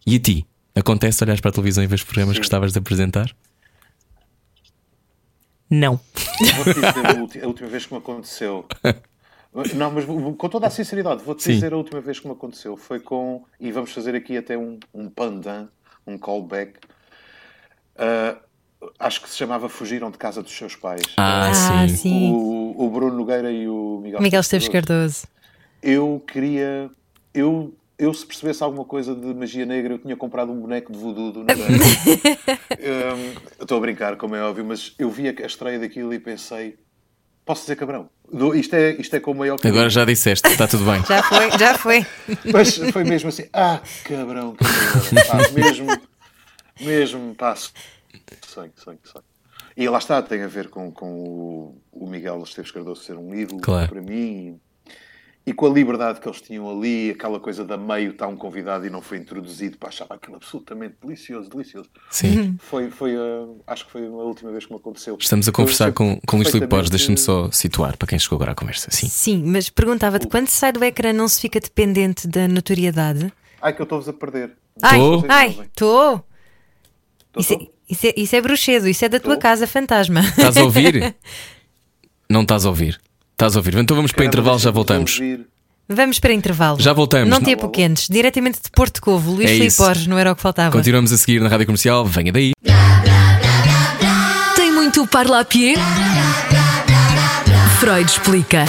E 0.07 0.15
a 0.15 0.21
ti? 0.21 0.47
Acontece 0.77 1.25
olhar 1.25 1.41
para 1.41 1.49
a 1.49 1.53
televisão 1.53 1.83
e 1.83 1.87
ver 1.87 1.97
os 1.97 2.05
programas 2.05 2.35
que 2.35 2.41
gostavas 2.41 2.73
de 2.73 2.79
apresentar? 2.79 3.35
Não. 5.69 5.99
Vou-te 6.57 6.75
dizer 6.75 7.43
a 7.43 7.47
última 7.47 7.69
vez 7.69 7.85
que 7.85 7.93
me 7.93 7.99
aconteceu. 7.99 8.65
Não, 9.75 9.91
mas 9.91 10.05
com 10.05 10.49
toda 10.49 10.67
a 10.67 10.71
sinceridade, 10.71 11.23
vou-te 11.23 11.49
dizer 11.49 11.73
a 11.73 11.77
última 11.77 12.01
vez 12.01 12.19
que 12.21 12.27
me 12.27 12.33
aconteceu. 12.33 12.77
Foi 12.77 13.01
com. 13.01 13.45
E 13.59 13.71
vamos 13.73 13.93
fazer 13.93 14.15
aqui 14.15 14.37
até 14.37 14.57
um, 14.57 14.79
um 14.95 15.09
pandan, 15.09 15.69
um 16.07 16.17
callback. 16.19 16.75
Ah, 17.97 18.37
acho 18.99 19.21
que 19.23 19.29
se 19.29 19.37
chamava 19.37 19.69
Fugiram 19.69 20.11
de 20.11 20.19
Casa 20.19 20.43
dos 20.43 20.53
Seus 20.57 20.77
Pais. 20.77 21.03
Ah, 21.17 21.49
Ah, 21.51 21.89
sim. 21.89 21.97
sim. 21.97 22.33
O, 22.33 22.75
o 22.87 22.91
Bruno 22.91 23.17
Nogueira 23.17 23.51
e 23.51 23.69
o 23.69 24.01
Miguel, 24.03 24.21
Miguel 24.21 24.41
Esteves 24.41 24.69
Cardoso. 24.69 25.27
Eu 25.83 26.23
queria. 26.27 26.91
Eu, 27.35 27.75
eu, 27.99 28.13
se 28.15 28.25
percebesse 28.25 28.63
alguma 28.63 28.85
coisa 28.85 29.15
de 29.15 29.35
magia 29.35 29.67
negra, 29.67 29.95
eu 29.95 29.99
tinha 29.99 30.17
comprado 30.17 30.53
um 30.53 30.61
boneco 30.61 30.93
de 30.93 30.99
voodoo 30.99 31.33
do 31.33 31.41
Nogueira. 31.41 31.69
Hum, 32.81 33.35
Estou 33.61 33.77
a 33.79 33.81
brincar, 33.81 34.17
como 34.17 34.37
é 34.37 34.43
óbvio, 34.43 34.65
mas 34.65 34.95
eu 34.99 35.11
vi 35.11 35.29
a 35.29 35.47
estreia 35.47 35.79
daquilo 35.81 36.15
e 36.15 36.19
pensei. 36.21 36.79
Posso 37.49 37.63
dizer 37.63 37.77
cabrão? 37.77 38.11
Do- 38.31 38.55
Isto 38.55 38.75
é, 38.77 38.91
isto 39.01 39.17
é 39.17 39.21
com 39.21 39.31
o 39.31 39.35
maior 39.35 39.57
carinho. 39.59 39.75
Agora 39.79 39.89
já 39.89 40.05
disseste, 40.05 40.47
está 40.49 40.69
tudo 40.69 40.85
bem. 40.85 41.03
Já 41.09 41.23
foi, 41.23 41.59
já 41.59 41.79
foi. 41.79 42.07
Mas 42.53 42.77
foi 42.93 43.05
mesmo 43.05 43.31
assim, 43.31 43.47
ah, 43.55 43.81
cabrão, 44.05 44.55
cabrão. 44.55 45.25
Pá, 45.27 45.51
mesmo, 45.55 45.87
mesmo, 46.79 47.35
pá, 47.35 47.57
sei, 47.57 47.73
sei, 48.53 48.71
sei. 49.03 49.23
E 49.79 49.89
lá 49.89 49.97
está, 49.97 50.21
tem 50.21 50.43
a 50.43 50.47
ver 50.47 50.69
com, 50.69 50.93
com 50.93 51.11
o, 51.11 51.81
o 51.91 52.07
Miguel 52.07 52.43
Esteves 52.43 52.71
Cardoso 52.71 53.03
ser 53.03 53.17
um 53.17 53.35
ídolo 53.35 53.61
Claro. 53.63 53.89
para 53.89 54.03
mim 54.03 54.61
e 55.49 55.53
com 55.55 55.67
a 55.67 55.71
liberdade 55.71 56.21
que 56.21 56.29
eles 56.29 56.41
tinham 56.41 56.71
ali, 56.71 57.11
aquela 57.11 57.41
coisa 57.41 57.65
da 57.65 57.77
meio 57.77 58.11
está 58.11 58.27
um 58.27 58.37
convidado 58.37 58.87
e 58.87 58.91
não 58.91 59.01
foi 59.01 59.19
introduzido, 59.19 59.79
pá, 59.79 59.89
achava 59.89 60.15
aquilo 60.15 60.37
absolutamente 60.37 60.97
delicioso, 61.03 61.49
delicioso. 61.49 61.89
Sim. 62.11 62.57
Foi, 62.61 62.91
foi 62.91 63.17
a- 63.17 63.73
acho 63.73 63.87
que 63.87 63.93
foi 63.93 64.07
a 64.07 64.11
última 64.11 64.51
vez 64.51 64.67
que 64.67 64.73
me 64.73 64.79
aconteceu. 64.79 65.17
Estamos 65.21 65.49
a 65.49 65.53
conversar 65.53 65.93
com, 65.93 66.21
com 66.27 66.37
Luís 66.37 66.49
Filipe 66.51 66.67
Borges, 66.67 66.91
deixa-me 66.91 67.17
só 67.17 67.51
situar 67.51 67.97
para 67.97 68.07
quem 68.09 68.19
chegou 68.19 68.37
agora 68.37 68.53
à 68.53 68.55
conversa. 68.55 68.91
Sim. 68.91 69.09
Sim, 69.09 69.43
mas 69.47 69.71
perguntava-te, 69.71 70.27
quando 70.27 70.49
se 70.49 70.57
sai 70.57 70.73
do 70.73 70.85
ecrã 70.85 71.13
não 71.13 71.27
se 71.29 71.41
fica 71.41 71.59
dependente 71.61 72.29
da 72.29 72.47
notoriedade? 72.47 73.33
Ai, 73.63 73.73
que 73.75 73.81
eu 73.81 73.85
estou-vos 73.85 74.09
a 74.09 74.13
perder. 74.13 74.53
Ai, 74.83 74.99
Tô. 74.99 75.25
ai, 75.29 75.49
estou. 75.65 76.25
Tô, 77.33 77.41
Isso, 77.41 77.55
é- 77.55 77.67
isso, 77.89 78.07
é, 78.07 78.15
isso 78.17 78.37
é 78.37 78.41
bruxedo, 78.41 78.89
isso 78.89 79.05
é 79.05 79.09
da 79.09 79.19
tua 79.19 79.37
Tô. 79.37 79.41
casa 79.43 79.67
fantasma. 79.67 80.21
Estás 80.21 80.57
a 80.57 80.63
ouvir? 80.65 81.17
Não 82.31 82.43
estás 82.43 82.67
a 82.67 82.69
ouvir. 82.69 83.01
Estás 83.39 83.55
a 83.55 83.61
ouvir. 83.61 83.77
Então 83.77 83.95
vamos 83.97 84.11
para 84.11 84.25
Caramba, 84.25 84.37
intervalo, 84.37 84.59
já 84.59 84.71
voltamos. 84.73 85.21
Vamos 85.89 86.19
para 86.19 86.33
intervalo. 86.33 86.81
Já 86.81 86.93
voltamos. 86.93 87.29
Não 87.29 87.39
te 87.41 87.47
Não, 87.47 87.53
apoquentes, 87.53 88.09
diretamente 88.11 88.59
de 88.61 88.69
Porto 88.69 89.01
Covo, 89.01 89.31
Luís 89.31 89.49
É 89.49 89.55
Filipe. 89.55 89.77
Borges, 89.77 90.07
não 90.09 90.19
era 90.19 90.33
o 90.33 90.35
que 90.35 90.43
faltava. 90.43 90.73
Continuamos 90.73 91.13
a 91.13 91.17
seguir 91.17 91.41
na 91.41 91.49
rádio 91.49 91.65
comercial. 91.67 92.05
Venha 92.05 92.33
daí. 92.33 92.51
Tem 94.57 94.73
muito 94.73 95.07
parlapié? 95.07 95.75
Freud 97.79 98.11
explica. 98.11 98.65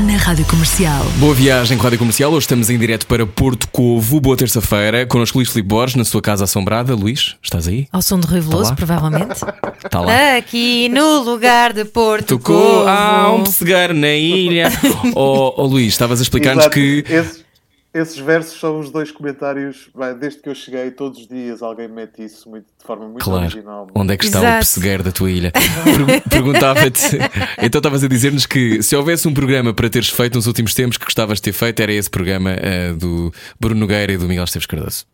Na 0.00 0.16
Rádio 0.16 0.44
Comercial. 0.46 1.04
Boa 1.18 1.32
viagem 1.32 1.78
com 1.78 1.82
a 1.82 1.84
rádio 1.84 2.00
comercial. 2.00 2.32
Hoje 2.32 2.40
estamos 2.44 2.68
em 2.68 2.76
direto 2.76 3.06
para 3.06 3.24
Porto 3.24 3.68
Covo. 3.68 4.20
Boa 4.20 4.36
terça-feira. 4.36 5.06
Connosco 5.06 5.38
Luís 5.38 5.48
Filipe 5.48 5.68
Borges, 5.68 5.94
na 5.94 6.04
sua 6.04 6.20
casa 6.20 6.44
assombrada. 6.44 6.96
Luís, 6.96 7.36
estás 7.40 7.68
aí? 7.68 7.86
Ao 7.92 8.02
som 8.02 8.18
de 8.18 8.26
Rui 8.26 8.40
Veloso, 8.40 8.70
lá? 8.70 8.76
provavelmente. 8.76 9.40
Está 9.84 10.00
lá. 10.02 10.36
Aqui 10.36 10.88
no 10.88 11.22
lugar 11.22 11.72
de 11.72 11.84
Porto 11.84 12.38
Tocou. 12.38 12.56
Covo. 12.56 12.88
Ah, 12.88 13.32
um 13.32 13.44
pessegueiro 13.44 13.94
na 13.94 14.12
ilha. 14.14 14.72
oh, 15.14 15.54
oh, 15.56 15.66
Luís, 15.66 15.88
estavas 15.88 16.18
a 16.18 16.22
explicar-nos 16.24 16.66
que. 16.68 17.04
Esses, 17.08 17.43
esses 17.94 18.18
versos 18.18 18.58
são 18.58 18.80
os 18.80 18.90
dois 18.90 19.10
comentários. 19.10 19.88
Vai, 19.94 20.14
desde 20.14 20.40
que 20.42 20.48
eu 20.48 20.54
cheguei, 20.54 20.90
todos 20.90 21.20
os 21.20 21.28
dias 21.28 21.62
alguém 21.62 21.88
mete 21.88 22.22
isso 22.24 22.50
muito, 22.50 22.66
de 22.78 22.84
forma 22.84 23.06
muito 23.08 23.24
Claro. 23.24 23.44
original. 23.44 23.86
Onde 23.94 24.12
é 24.14 24.16
que 24.16 24.24
está 24.26 24.40
o 24.40 24.42
Exato. 24.42 24.58
pessegueiro 24.58 25.02
da 25.04 25.12
tua 25.12 25.30
ilha? 25.30 25.52
Per- 25.84 26.22
Perguntava-te. 26.28 27.16
Então 27.62 27.78
estavas 27.78 28.02
a 28.04 28.08
dizer-nos 28.08 28.44
que 28.46 28.82
se 28.82 28.94
houvesse 28.96 29.26
um 29.28 29.32
programa 29.34 29.72
para 29.72 29.88
teres 29.88 30.08
feito 30.10 30.34
nos 30.34 30.46
últimos 30.46 30.74
tempos 30.74 30.98
que 30.98 31.04
gostavas 31.04 31.38
de 31.38 31.42
ter 31.42 31.52
feito, 31.52 31.80
era 31.80 31.92
esse 31.92 32.10
programa 32.10 32.50
eh, 32.52 32.92
do 32.92 33.32
Bruno 33.60 33.80
Nogueira 33.80 34.12
e 34.12 34.16
do 34.18 34.26
Miguel 34.26 34.44
Esteves 34.44 34.66
Cardoso. 34.66 35.06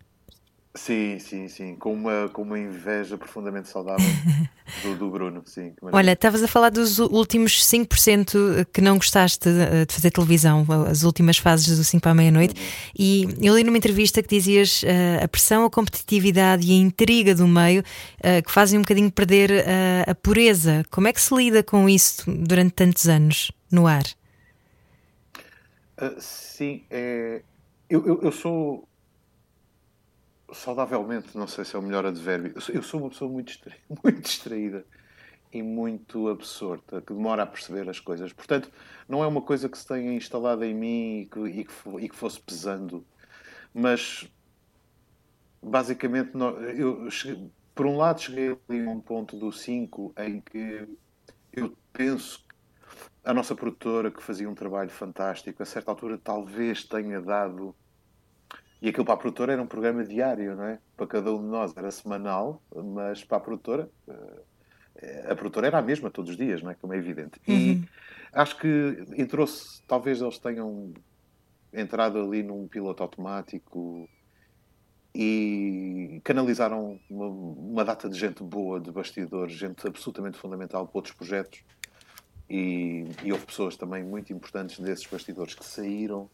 Sim, 0.72 1.18
sim, 1.18 1.48
sim. 1.48 1.74
Com 1.74 1.92
uma, 1.92 2.28
com 2.32 2.42
uma 2.42 2.56
inveja 2.56 3.18
profundamente 3.18 3.68
saudável 3.68 4.06
do, 4.84 4.96
do 4.96 5.10
Bruno. 5.10 5.42
Sim. 5.44 5.74
Olha, 5.82 6.12
estavas 6.12 6.44
a 6.44 6.48
falar 6.48 6.70
dos 6.70 7.00
últimos 7.00 7.64
5% 7.66 8.66
que 8.72 8.80
não 8.80 8.96
gostaste 8.96 9.48
de 9.48 9.84
de 9.84 9.94
fazer 9.94 10.10
televisão, 10.10 10.64
as 10.88 11.02
últimas 11.02 11.38
fases 11.38 11.76
do 11.76 11.82
5 11.82 12.00
para 12.00 12.12
a 12.12 12.14
meia-noite, 12.14 12.54
e 12.96 13.26
eu 13.42 13.56
li 13.56 13.64
numa 13.64 13.76
entrevista 13.76 14.22
que 14.22 14.28
dizias 14.28 14.82
eh, 14.84 15.20
a 15.22 15.28
pressão, 15.28 15.64
a 15.64 15.70
competitividade 15.70 16.66
e 16.66 16.72
a 16.72 16.76
intriga 16.76 17.34
do 17.34 17.46
meio 17.48 17.82
eh, 18.22 18.42
que 18.42 18.50
fazem 18.50 18.78
um 18.78 18.82
bocadinho 18.82 19.10
perder 19.10 19.50
eh, 19.50 20.04
a 20.06 20.14
pureza. 20.14 20.84
Como 20.90 21.08
é 21.08 21.12
que 21.12 21.20
se 21.20 21.34
lida 21.34 21.62
com 21.62 21.88
isso 21.88 22.30
durante 22.30 22.72
tantos 22.74 23.08
anos 23.08 23.50
no 23.70 23.86
ar? 23.86 24.04
Ah, 25.96 26.14
sim, 26.18 26.84
é... 26.90 27.42
eu, 27.88 28.06
eu, 28.06 28.22
eu 28.22 28.32
sou 28.32 28.88
saudavelmente, 30.54 31.36
não 31.36 31.46
sei 31.46 31.64
se 31.64 31.76
é 31.76 31.78
o 31.78 31.82
melhor 31.82 32.06
advérbio, 32.06 32.52
eu 32.54 32.60
sou, 32.60 32.74
eu 32.74 32.82
sou 32.82 33.00
uma 33.00 33.10
pessoa 33.10 33.30
muito 33.30 33.48
distraída, 33.48 33.84
muito 34.04 34.20
distraída 34.22 34.86
e 35.52 35.62
muito 35.62 36.28
absorta, 36.28 37.02
que 37.02 37.14
demora 37.14 37.44
a 37.44 37.46
perceber 37.46 37.88
as 37.88 38.00
coisas. 38.00 38.32
Portanto, 38.32 38.70
não 39.08 39.24
é 39.24 39.26
uma 39.26 39.42
coisa 39.42 39.68
que 39.68 39.78
se 39.78 39.86
tenha 39.86 40.12
instalado 40.14 40.64
em 40.64 40.74
mim 40.74 41.20
e 41.22 41.26
que, 41.26 41.40
e 41.40 41.64
que, 41.64 41.72
e 42.06 42.08
que 42.08 42.16
fosse 42.16 42.40
pesando, 42.40 43.06
mas 43.74 44.28
basicamente, 45.62 46.32
eu 46.76 47.10
cheguei- 47.10 47.50
por 47.74 47.86
um 47.86 47.96
lado, 47.96 48.20
cheguei 48.20 48.56
ali 48.68 48.84
a 48.86 48.90
um 48.90 49.00
ponto 49.00 49.38
do 49.38 49.52
5 49.52 50.12
em 50.18 50.40
que 50.40 50.86
eu 51.52 51.76
penso 51.92 52.44
a 53.24 53.34
nossa 53.34 53.54
produtora, 53.56 54.10
que 54.12 54.22
fazia 54.22 54.50
um 54.50 54.54
trabalho 54.54 54.90
fantástico, 54.90 55.62
a 55.62 55.66
certa 55.66 55.90
altura 55.92 56.18
talvez 56.18 56.84
tenha 56.84 57.20
dado 57.22 57.76
E 58.82 58.88
aquilo 58.88 59.04
para 59.04 59.14
a 59.14 59.16
produtora 59.18 59.52
era 59.52 59.62
um 59.62 59.66
programa 59.66 60.04
diário, 60.04 60.56
não 60.56 60.64
é? 60.64 60.78
Para 60.96 61.06
cada 61.06 61.32
um 61.34 61.38
de 61.42 61.48
nós 61.48 61.76
era 61.76 61.90
semanal, 61.90 62.62
mas 62.74 63.22
para 63.24 63.36
a 63.36 63.40
produtora, 63.40 63.90
eh, 64.96 65.26
a 65.30 65.36
produtora 65.36 65.66
era 65.66 65.78
a 65.78 65.82
mesma 65.82 66.10
todos 66.10 66.30
os 66.30 66.36
dias, 66.36 66.62
não 66.62 66.70
é? 66.70 66.74
Como 66.74 66.94
é 66.94 66.96
evidente. 66.96 67.40
E 67.46 67.52
Uhum. 67.52 67.84
acho 68.32 68.56
que 68.58 69.04
entrou-se, 69.16 69.82
talvez 69.86 70.20
eles 70.22 70.38
tenham 70.38 70.92
entrado 71.72 72.18
ali 72.20 72.42
num 72.42 72.66
piloto 72.66 73.02
automático 73.02 74.08
e 75.14 76.20
canalizaram 76.24 76.98
uma, 77.08 77.26
uma 77.26 77.84
data 77.84 78.08
de 78.08 78.18
gente 78.18 78.42
boa 78.42 78.80
de 78.80 78.90
bastidores, 78.92 79.54
gente 79.54 79.86
absolutamente 79.86 80.38
fundamental 80.38 80.86
para 80.86 80.98
outros 80.98 81.14
projetos. 81.14 81.62
E, 82.52 83.06
e 83.22 83.30
houve 83.30 83.46
pessoas 83.46 83.76
também 83.76 84.02
muito 84.02 84.32
importantes 84.32 84.80
desses 84.80 85.06
bastidores 85.06 85.54
que 85.54 85.64
saíram. 85.64 86.28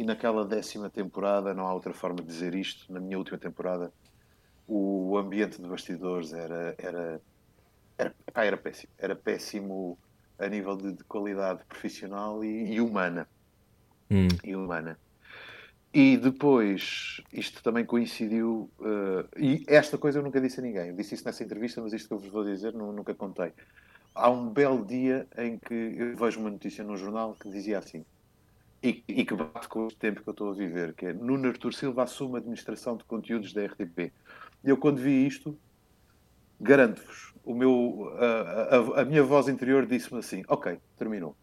E 0.00 0.02
naquela 0.02 0.44
décima 0.44 0.90
temporada, 0.90 1.54
não 1.54 1.68
há 1.68 1.72
outra 1.72 1.94
forma 1.94 2.16
de 2.16 2.26
dizer 2.26 2.52
isto, 2.52 2.92
na 2.92 2.98
minha 2.98 3.16
última 3.16 3.38
temporada, 3.38 3.92
o 4.66 5.16
ambiente 5.16 5.62
de 5.62 5.68
bastidores 5.68 6.32
era, 6.32 6.74
era, 6.76 7.20
era, 7.96 8.14
epá, 8.26 8.44
era 8.44 8.56
péssimo. 8.56 8.92
Era 8.98 9.14
péssimo 9.14 9.98
a 10.36 10.48
nível 10.48 10.76
de, 10.76 10.92
de 10.94 11.04
qualidade 11.04 11.64
profissional 11.66 12.44
e, 12.44 12.74
e 12.74 12.80
humana. 12.80 13.28
Hum. 14.10 14.26
E 14.42 14.56
humana. 14.56 14.98
E 15.94 16.16
depois, 16.16 17.20
isto 17.32 17.62
também 17.62 17.84
coincidiu, 17.84 18.68
eh, 18.80 19.26
e 19.36 19.64
esta 19.68 19.98
coisa 19.98 20.18
eu 20.18 20.22
nunca 20.22 20.40
disse 20.40 20.58
a 20.58 20.62
ninguém, 20.62 20.88
eu 20.88 20.96
disse 20.96 21.14
isso 21.14 21.24
nessa 21.24 21.44
entrevista, 21.44 21.82
mas 21.82 21.92
isto 21.92 22.08
que 22.08 22.14
eu 22.14 22.18
vos 22.18 22.30
vou 22.30 22.44
dizer 22.44 22.72
nu- 22.72 22.92
nunca 22.92 23.14
contei. 23.14 23.52
Há 24.14 24.30
um 24.30 24.50
belo 24.52 24.84
dia 24.86 25.26
em 25.38 25.58
que 25.58 25.74
eu 25.74 26.16
vejo 26.16 26.40
uma 26.40 26.50
notícia 26.50 26.84
no 26.84 26.96
jornal 26.96 27.34
que 27.34 27.48
dizia 27.50 27.78
assim, 27.78 28.04
e, 28.82 29.04
e 29.08 29.24
que 29.26 29.34
bate 29.34 29.68
com 29.68 29.86
o 29.86 29.88
tempo 29.88 30.22
que 30.22 30.28
eu 30.28 30.32
estou 30.32 30.50
a 30.50 30.54
viver, 30.54 30.94
que 30.94 31.06
é 31.06 31.12
Nuno 31.14 31.48
Artur 31.48 31.74
Silva 31.74 32.04
assume 32.04 32.36
a 32.36 32.38
administração 32.38 32.96
de 32.96 33.04
conteúdos 33.04 33.52
da 33.54 33.62
RTP. 33.64 34.12
E 34.64 34.70
eu 34.70 34.78
quando 34.78 35.00
vi 35.00 35.26
isto, 35.26 35.60
garanto-vos, 36.60 37.32
o 37.44 37.54
meu, 37.54 38.08
a, 38.18 38.76
a- 38.76 39.02
a 39.02 39.04
minha 39.04 39.22
voz 39.22 39.48
interior 39.48 39.86
disse-me 39.86 40.20
assim, 40.20 40.42
ok, 40.48 40.78
terminou. 40.96 41.36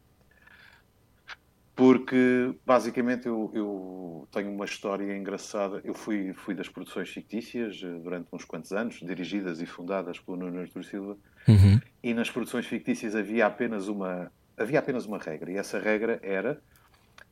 Porque, 1.76 2.60
basicamente, 2.66 3.28
eu, 3.28 3.52
eu 3.54 4.28
tenho 4.32 4.52
uma 4.52 4.66
história 4.66 5.16
engraçada. 5.16 5.80
Eu 5.86 5.94
fui, 5.94 6.34
fui 6.34 6.54
das 6.54 6.68
produções 6.68 7.10
fictícias 7.10 7.82
eh, 7.82 8.00
durante 8.00 8.28
uns 8.34 8.44
quantos 8.46 8.72
anos, 8.74 9.00
dirigidas 9.00 9.62
e 9.62 9.66
fundadas 9.66 10.20
pelo 10.20 10.38
Nuno 10.38 10.60
Artur 10.60 10.84
Silva. 10.84 11.18
Uhum. 11.48 11.80
E 12.02 12.14
nas 12.14 12.30
produções 12.30 12.66
fictícias 12.66 13.16
havia 13.16 13.46
apenas 13.46 13.88
uma, 13.88 14.32
havia 14.58 14.80
apenas 14.80 15.06
uma 15.06 15.18
regra. 15.18 15.52
E 15.52 15.58
essa 15.58 15.80
regra 15.80 16.20
era 16.22 16.62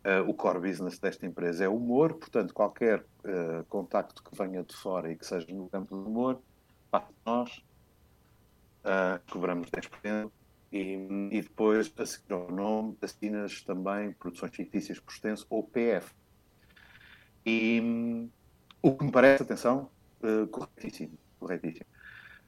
eh, 0.03 0.21
o 0.21 0.33
core 0.33 0.59
business 0.59 0.99
desta 0.99 1.25
empresa 1.25 1.65
é 1.65 1.69
humor, 1.69 2.13
portanto, 2.13 2.53
qualquer 2.53 3.03
eh, 3.23 3.63
contacto 3.69 4.23
que 4.23 4.35
venha 4.37 4.63
de 4.63 4.75
fora 4.75 5.11
e 5.11 5.15
que 5.15 5.25
seja 5.25 5.47
no 5.53 5.69
campo 5.69 5.95
do 5.95 6.07
humor, 6.07 6.41
passa 6.89 7.07
nós, 7.25 7.61
ah, 8.83 9.19
cobramos 9.29 9.69
10%. 9.69 10.31
E, 10.71 11.07
e 11.31 11.41
depois, 11.41 11.91
a 11.97 12.05
seguir 12.05 12.33
ao 12.33 12.51
nome, 12.51 12.97
assinas 13.01 13.61
também 13.61 14.11
Produções 14.13 14.53
Fictícias 14.53 14.99
por 14.99 15.11
extenso, 15.13 15.45
ou 15.49 15.63
PF. 15.63 16.13
E 17.45 17.79
hum, 17.81 18.29
o 18.81 18.95
que 18.95 19.05
me 19.05 19.11
parece, 19.11 19.43
atenção, 19.43 19.89
eh, 20.23 20.45
corretíssimo, 20.51 21.17
corretíssimo. 21.39 21.85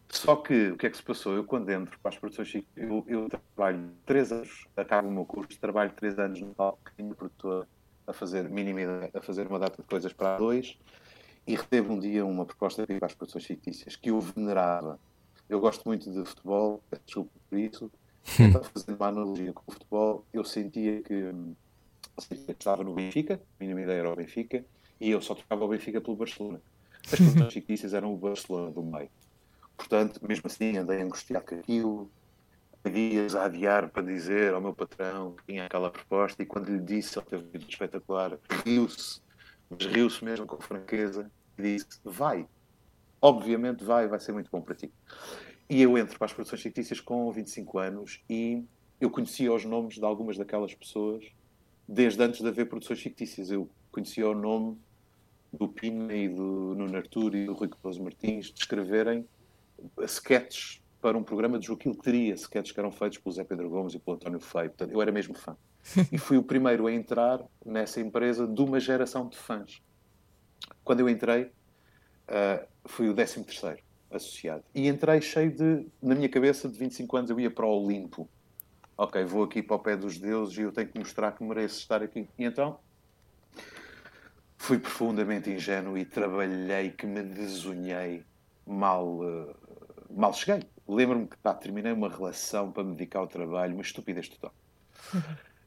Só 0.09 0.35
que, 0.35 0.71
o 0.71 0.77
que 0.77 0.87
é 0.87 0.89
que 0.89 0.97
se 0.97 1.03
passou? 1.03 1.35
Eu, 1.35 1.43
quando 1.43 1.69
entro 1.69 1.97
para 1.99 2.09
as 2.09 2.17
produções 2.17 2.51
eu, 2.75 3.05
eu 3.07 3.29
trabalho 3.29 3.91
três 4.05 4.31
anos, 4.31 4.65
acabo 4.75 5.07
o 5.07 5.11
meu 5.11 5.23
curso, 5.23 5.57
trabalho 5.59 5.91
três 5.95 6.17
anos 6.17 6.41
no 6.41 6.47
palco, 6.47 6.79
produtor, 7.15 7.67
a 8.07 8.13
fazer, 8.13 8.49
mínima 8.49 9.09
a 9.13 9.21
fazer 9.21 9.45
uma 9.45 9.59
data 9.59 9.81
de 9.81 9.87
coisas 9.87 10.11
para 10.11 10.37
dois, 10.37 10.77
e 11.45 11.55
recebo 11.55 11.93
um 11.93 11.99
dia 11.99 12.25
uma 12.25 12.43
proposta 12.43 12.81
ir 12.89 12.97
para 12.97 13.05
as 13.05 13.13
produções 13.13 13.45
fictícias, 13.45 13.95
que 13.95 14.09
eu 14.09 14.19
venerava. 14.19 14.99
Eu 15.47 15.59
gosto 15.59 15.83
muito 15.85 16.11
de 16.11 16.25
futebol, 16.25 16.81
peço 16.89 17.03
desculpa 17.05 17.31
por 17.47 17.59
isso, 17.59 17.91
então, 18.39 18.63
fazendo 18.63 18.95
uma 18.95 19.07
analogia 19.07 19.53
com 19.53 19.63
o 19.67 19.71
futebol, 19.71 20.25
eu 20.33 20.43
sentia 20.43 21.01
que, 21.01 21.13
eu 21.13 21.55
sentia 22.17 22.45
que 22.45 22.51
estava 22.51 22.83
no 22.83 22.95
Benfica, 22.95 23.35
a 23.35 23.63
mínima 23.63 23.81
ideia 23.81 23.99
era 23.99 24.11
o 24.11 24.15
Benfica, 24.15 24.65
e 24.99 25.11
eu 25.11 25.21
só 25.21 25.35
tocava 25.35 25.65
o 25.65 25.67
Benfica 25.67 26.01
pelo 26.01 26.17
Barcelona. 26.17 26.59
As 27.05 27.19
produções 27.19 27.53
fictícias 27.53 27.93
eram 27.93 28.13
o 28.13 28.17
Barcelona 28.17 28.71
do 28.71 28.83
meio. 28.83 29.09
Portanto, 29.79 30.19
mesmo 30.27 30.47
assim, 30.47 30.77
andei 30.77 31.01
angustiado 31.01 31.45
com 31.45 31.55
aquilo, 31.55 32.11
dias 32.91 33.33
a 33.33 33.45
adiar 33.45 33.89
para 33.89 34.03
dizer 34.03 34.53
ao 34.53 34.59
meu 34.59 34.73
patrão 34.73 35.31
que 35.31 35.45
tinha 35.45 35.65
aquela 35.65 35.89
proposta, 35.89 36.43
e 36.43 36.45
quando 36.45 36.67
lhe 36.67 36.81
disse, 36.81 37.17
ele 37.17 37.25
teve 37.25 37.45
um 37.45 37.49
vídeo 37.49 37.69
espetacular, 37.69 38.37
riu-se, 38.65 39.21
mas 39.69 39.85
riu-se 39.85 40.23
mesmo 40.23 40.45
com 40.45 40.59
franqueza, 40.59 41.31
e 41.57 41.61
disse: 41.61 41.87
Vai, 42.03 42.45
obviamente 43.21 43.81
vai, 43.81 44.05
vai 44.05 44.19
ser 44.19 44.33
muito 44.33 44.51
bom 44.51 44.61
para 44.61 44.75
ti. 44.75 44.91
E 45.69 45.81
eu 45.81 45.97
entro 45.97 46.17
para 46.17 46.25
as 46.25 46.33
produções 46.33 46.61
fictícias 46.61 46.99
com 46.99 47.31
25 47.31 47.79
anos 47.79 48.21
e 48.29 48.65
eu 48.99 49.09
conhecia 49.09 49.53
os 49.53 49.63
nomes 49.63 49.95
de 49.95 50.03
algumas 50.03 50.37
daquelas 50.37 50.73
pessoas 50.73 51.25
desde 51.87 52.21
antes 52.21 52.41
de 52.41 52.47
haver 52.47 52.67
produções 52.67 52.99
fictícias. 52.99 53.49
Eu 53.49 53.69
conhecia 53.91 54.27
o 54.27 54.35
nome 54.35 54.77
do 55.53 55.69
Pina 55.69 56.13
e 56.13 56.27
do 56.27 56.75
Nuno 56.75 56.97
Artur 56.97 57.33
e 57.33 57.45
do 57.45 57.53
Rui 57.53 57.69
Carlos 57.69 57.97
Martins 57.97 58.47
de 58.47 58.59
escreverem 58.59 59.25
sketches 60.05 60.81
para 61.01 61.17
um 61.17 61.23
programa 61.23 61.57
de 61.57 61.67
Joaquim 61.67 61.93
Teria, 61.93 62.33
sketches 62.33 62.73
que 62.73 62.79
eram 62.79 62.91
feitos 62.91 63.17
pelo 63.17 63.33
Zé 63.33 63.43
Pedro 63.43 63.69
Gomes 63.69 63.93
e 63.93 63.99
pelo 63.99 64.15
António 64.15 64.39
Feio. 64.39 64.69
Portanto, 64.69 64.91
eu 64.91 65.01
era 65.01 65.11
mesmo 65.11 65.35
fã. 65.35 65.55
E 66.11 66.17
fui 66.17 66.37
o 66.37 66.43
primeiro 66.43 66.87
a 66.87 66.91
entrar 66.91 67.39
nessa 67.65 68.01
empresa 68.01 68.45
de 68.45 68.61
uma 68.61 68.79
geração 68.79 69.27
de 69.27 69.37
fãs. 69.37 69.81
Quando 70.83 70.99
eu 70.99 71.09
entrei, 71.09 71.51
ah, 72.27 72.65
fui 72.85 73.09
o 73.09 73.13
13 73.13 73.43
terceiro 73.43 73.79
associado. 74.11 74.63
E 74.73 74.87
entrei 74.87 75.21
cheio 75.21 75.51
de, 75.51 75.87
na 76.01 76.15
minha 76.15 76.29
cabeça, 76.29 76.67
de 76.67 76.77
25 76.77 77.17
anos, 77.17 77.29
eu 77.29 77.39
ia 77.39 77.51
para 77.51 77.65
o 77.65 77.83
Olimpo. 77.83 78.29
Ok, 78.97 79.23
vou 79.23 79.43
aqui 79.43 79.63
para 79.63 79.75
o 79.75 79.79
pé 79.79 79.95
dos 79.95 80.17
deuses 80.17 80.57
e 80.57 80.61
eu 80.61 80.71
tenho 80.71 80.87
que 80.87 80.99
mostrar 80.99 81.31
que 81.31 81.43
mereço 81.43 81.79
estar 81.79 82.03
aqui. 82.03 82.27
E 82.37 82.43
então, 82.43 82.79
fui 84.57 84.77
profundamente 84.77 85.49
ingênuo 85.49 85.97
e 85.97 86.03
trabalhei 86.05 86.91
que 86.91 87.07
me 87.07 87.23
desunhei 87.23 88.23
mal, 88.65 89.19
eh, 89.23 89.55
mal 90.09 90.33
cheguei. 90.33 90.67
Lembro-me 90.87 91.27
que 91.27 91.37
pá, 91.37 91.53
terminei 91.53 91.91
uma 91.91 92.09
relação 92.09 92.71
para 92.71 92.83
me 92.83 92.95
dedicar 92.95 93.19
ao 93.19 93.27
trabalho, 93.27 93.73
uma 93.73 93.81
estupidez 93.81 94.27
total. 94.27 94.53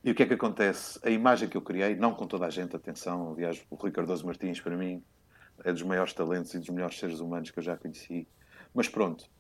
E 0.05 0.11
o 0.11 0.15
que 0.15 0.25
é 0.25 0.27
que 0.27 0.35
acontece? 0.35 0.99
A 1.05 1.11
imagem 1.11 1.49
que 1.49 1.57
eu 1.57 1.63
criei, 1.63 1.95
não 1.95 2.13
com 2.13 2.27
toda 2.27 2.47
a 2.47 2.51
gente, 2.51 2.75
atenção, 2.75 3.33
aliás, 3.33 3.65
o 3.71 3.77
Rui 3.77 3.93
Martins, 4.25 4.61
para 4.61 4.77
mim, 4.77 5.03
é 5.65 5.73
dos 5.73 5.83
maiores 5.83 6.13
talentos 6.13 6.53
e 6.55 6.59
dos 6.59 6.69
melhores 6.71 6.99
seres 6.99 7.21
humanos 7.21 7.51
que 7.53 7.59
eu 7.61 7.63
já 7.63 7.77
conheci. 7.77 8.27
Mas 8.75 8.89
pronto, 8.89 9.31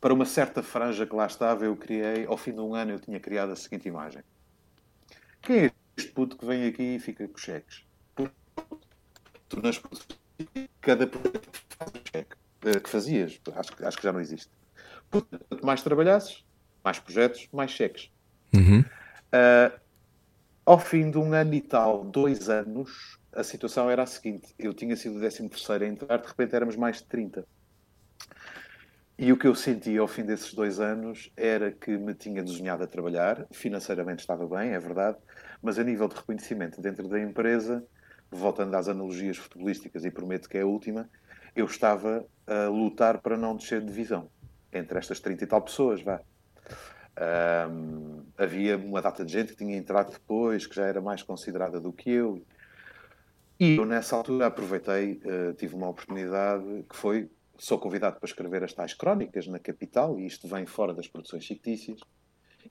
para 0.00 0.14
uma 0.14 0.24
certa 0.24 0.62
franja 0.62 1.04
que 1.04 1.16
lá 1.16 1.26
estava, 1.26 1.64
eu 1.64 1.76
criei, 1.76 2.26
ao 2.26 2.36
fim 2.36 2.52
de 2.52 2.60
um 2.60 2.74
ano, 2.74 2.92
eu 2.92 3.00
tinha 3.00 3.18
criado 3.18 3.50
a 3.50 3.56
seguinte 3.56 3.88
imagem: 3.88 4.22
Quem 5.40 5.66
é 5.66 5.72
este 5.96 6.12
puto 6.12 6.36
que 6.36 6.46
vem 6.46 6.66
aqui 6.66 6.96
e 6.96 6.98
fica 7.00 7.26
com 7.26 7.36
cheques? 7.36 7.84
Tu 9.48 9.60
nas 9.60 9.82
cada 10.80 11.10
cheque 12.12 12.41
que 12.82 12.88
fazias, 12.88 13.40
acho, 13.54 13.76
que- 13.76 13.84
acho 13.84 13.96
que 13.96 14.02
já 14.02 14.12
não 14.12 14.20
existe. 14.20 14.50
Puto, 15.10 15.38
Quanto 15.48 15.66
mais 15.66 15.82
trabalhasses, 15.82 16.44
mais 16.84 16.98
projetos, 16.98 17.48
mais 17.52 17.70
cheques. 17.70 18.10
Uhum. 18.54 18.84
Ah, 19.32 19.72
ao 20.64 20.78
fim 20.78 21.10
de 21.10 21.18
um 21.18 21.32
ano 21.32 21.54
e 21.54 21.60
tal, 21.60 22.04
dois 22.04 22.48
anos, 22.48 23.18
a 23.32 23.42
situação 23.42 23.90
era 23.90 24.02
a 24.02 24.06
seguinte: 24.06 24.54
eu 24.58 24.72
tinha 24.72 24.96
sido 24.96 25.16
o 25.16 25.20
13 25.20 25.42
a 25.84 25.86
entrar, 25.86 26.18
de 26.18 26.28
repente 26.28 26.54
éramos 26.54 26.76
mais 26.76 26.98
de 26.98 27.04
30. 27.04 27.46
E 29.18 29.30
o 29.32 29.36
que 29.36 29.46
eu 29.46 29.54
sentia 29.54 30.00
ao 30.00 30.08
fim 30.08 30.24
desses 30.24 30.52
dois 30.54 30.80
anos 30.80 31.30
era 31.36 31.70
que 31.70 31.96
me 31.96 32.14
tinha 32.14 32.42
desunhado 32.42 32.82
a 32.82 32.86
trabalhar, 32.86 33.46
financeiramente 33.52 34.20
estava 34.20 34.46
bem, 34.46 34.70
é 34.70 34.78
verdade, 34.80 35.18
mas 35.62 35.78
a 35.78 35.84
nível 35.84 36.08
de 36.08 36.16
reconhecimento 36.16 36.80
dentro 36.80 37.06
da 37.08 37.20
empresa, 37.20 37.84
voltando 38.30 38.74
às 38.74 38.88
analogias 38.88 39.36
futebolísticas, 39.36 40.04
e 40.04 40.10
prometo 40.10 40.48
que 40.48 40.58
é 40.58 40.62
a 40.62 40.66
última, 40.66 41.08
eu 41.54 41.66
estava 41.66 42.26
a 42.46 42.68
lutar 42.68 43.20
para 43.20 43.36
não 43.36 43.56
descer 43.56 43.80
de 43.80 43.86
divisão 43.86 44.28
entre 44.72 44.98
estas 44.98 45.20
30 45.20 45.44
e 45.44 45.46
tal 45.46 45.60
pessoas, 45.60 46.02
vá. 46.02 46.20
Ahm, 47.14 48.22
havia 48.38 48.76
uma 48.78 49.02
data 49.02 49.24
de 49.24 49.32
gente 49.32 49.52
que 49.52 49.58
tinha 49.58 49.76
entrado 49.76 50.12
depois, 50.12 50.66
que 50.66 50.74
já 50.74 50.86
era 50.86 51.00
mais 51.00 51.22
considerada 51.22 51.78
do 51.78 51.92
que 51.92 52.10
eu. 52.10 52.42
E 53.60 53.76
eu, 53.76 53.84
nessa 53.84 54.16
altura, 54.16 54.46
aproveitei, 54.46 55.20
eh, 55.24 55.52
tive 55.52 55.74
uma 55.74 55.88
oportunidade 55.88 56.84
que 56.88 56.96
foi: 56.96 57.30
sou 57.58 57.78
convidado 57.78 58.18
para 58.18 58.26
escrever 58.26 58.64
as 58.64 58.72
tais 58.72 58.94
crónicas 58.94 59.46
na 59.46 59.58
capital, 59.58 60.18
e 60.18 60.26
isto 60.26 60.48
vem 60.48 60.64
fora 60.64 60.94
das 60.94 61.06
produções 61.06 61.46
fictícias, 61.46 62.00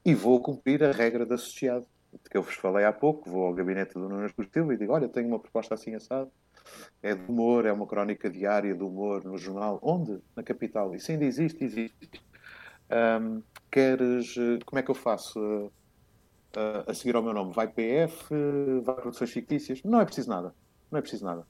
e 0.03 0.15
vou 0.15 0.41
cumprir 0.41 0.83
a 0.83 0.91
regra 0.91 1.25
de 1.25 1.33
associado, 1.33 1.85
de 2.11 2.29
que 2.29 2.35
eu 2.35 2.41
vos 2.41 2.55
falei 2.55 2.83
há 2.83 2.91
pouco. 2.91 3.29
Vou 3.29 3.45
ao 3.45 3.53
gabinete 3.53 3.93
do 3.93 4.09
Nuno 4.09 4.25
Esportivo 4.25 4.73
e 4.73 4.77
digo: 4.77 4.91
Olha, 4.91 5.07
tenho 5.07 5.27
uma 5.27 5.39
proposta 5.39 5.75
assim 5.75 5.93
assado. 5.93 6.31
É 7.01 7.15
de 7.15 7.23
humor, 7.31 7.65
é 7.65 7.71
uma 7.73 7.87
crónica 7.87 8.29
diária 8.29 8.75
de 8.75 8.83
humor 8.83 9.23
no 9.25 9.37
jornal. 9.37 9.79
Onde? 9.81 10.19
Na 10.35 10.43
capital. 10.43 10.93
Isso 10.95 11.11
ainda 11.11 11.25
existe? 11.25 11.63
Existe. 11.63 12.21
Ahm, 12.89 13.41
queres. 13.71 14.35
eh, 14.37 14.59
Como 14.65 14.79
é 14.79 14.83
que 14.83 14.91
eu 14.91 14.95
faço? 14.95 15.39
eh, 15.39 15.71
eh, 16.59 16.83
a 16.87 16.93
seguir 16.93 17.15
ao 17.15 17.23
meu 17.23 17.33
nome? 17.33 17.53
Vai 17.53 17.67
PF? 17.67 18.33
eh, 18.33 18.81
Vai 18.81 18.95
Produções 18.95 19.31
Fictícias? 19.31 19.81
Não 19.83 20.01
é 20.01 20.05
preciso 20.05 20.29
nada. 20.29 20.55
Não 20.91 20.99
é 20.99 21.01
preciso 21.01 21.25
nada. 21.25 21.47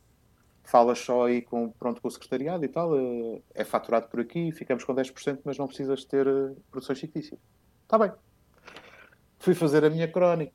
falas 0.63 0.99
só 0.99 1.25
aí 1.25 1.41
com, 1.41 1.71
pronto, 1.71 2.01
com 2.01 2.07
o 2.07 2.11
secretariado 2.11 2.63
e 2.65 2.69
tal, 2.69 2.91
uh, 2.93 3.43
é 3.53 3.63
faturado 3.65 4.07
por 4.09 4.19
aqui, 4.21 4.51
ficamos 4.51 4.83
com 4.83 4.93
10%, 4.95 5.41
mas 5.45 5.57
não 5.57 5.67
precisas 5.67 6.05
ter 6.05 6.27
uh, 6.27 6.55
produções 6.71 6.99
fictícias. 6.99 7.39
Está 7.83 7.97
bem. 7.99 8.11
Fui 9.39 9.53
fazer 9.55 9.83
a 9.85 9.89
minha 9.89 10.07
crónica. 10.11 10.53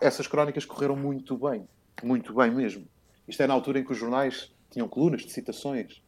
Essas 0.00 0.26
crónicas 0.26 0.64
correram 0.64 0.96
muito 0.96 1.36
bem, 1.36 1.68
muito 2.04 2.34
bem 2.34 2.50
mesmo. 2.50 2.86
Isto 3.26 3.42
é 3.42 3.46
na 3.46 3.54
altura 3.54 3.78
em 3.78 3.84
que 3.84 3.92
os 3.92 3.98
jornais 3.98 4.52
tinham 4.70 4.88
colunas 4.88 5.22
de 5.22 5.32
citações. 5.32 6.02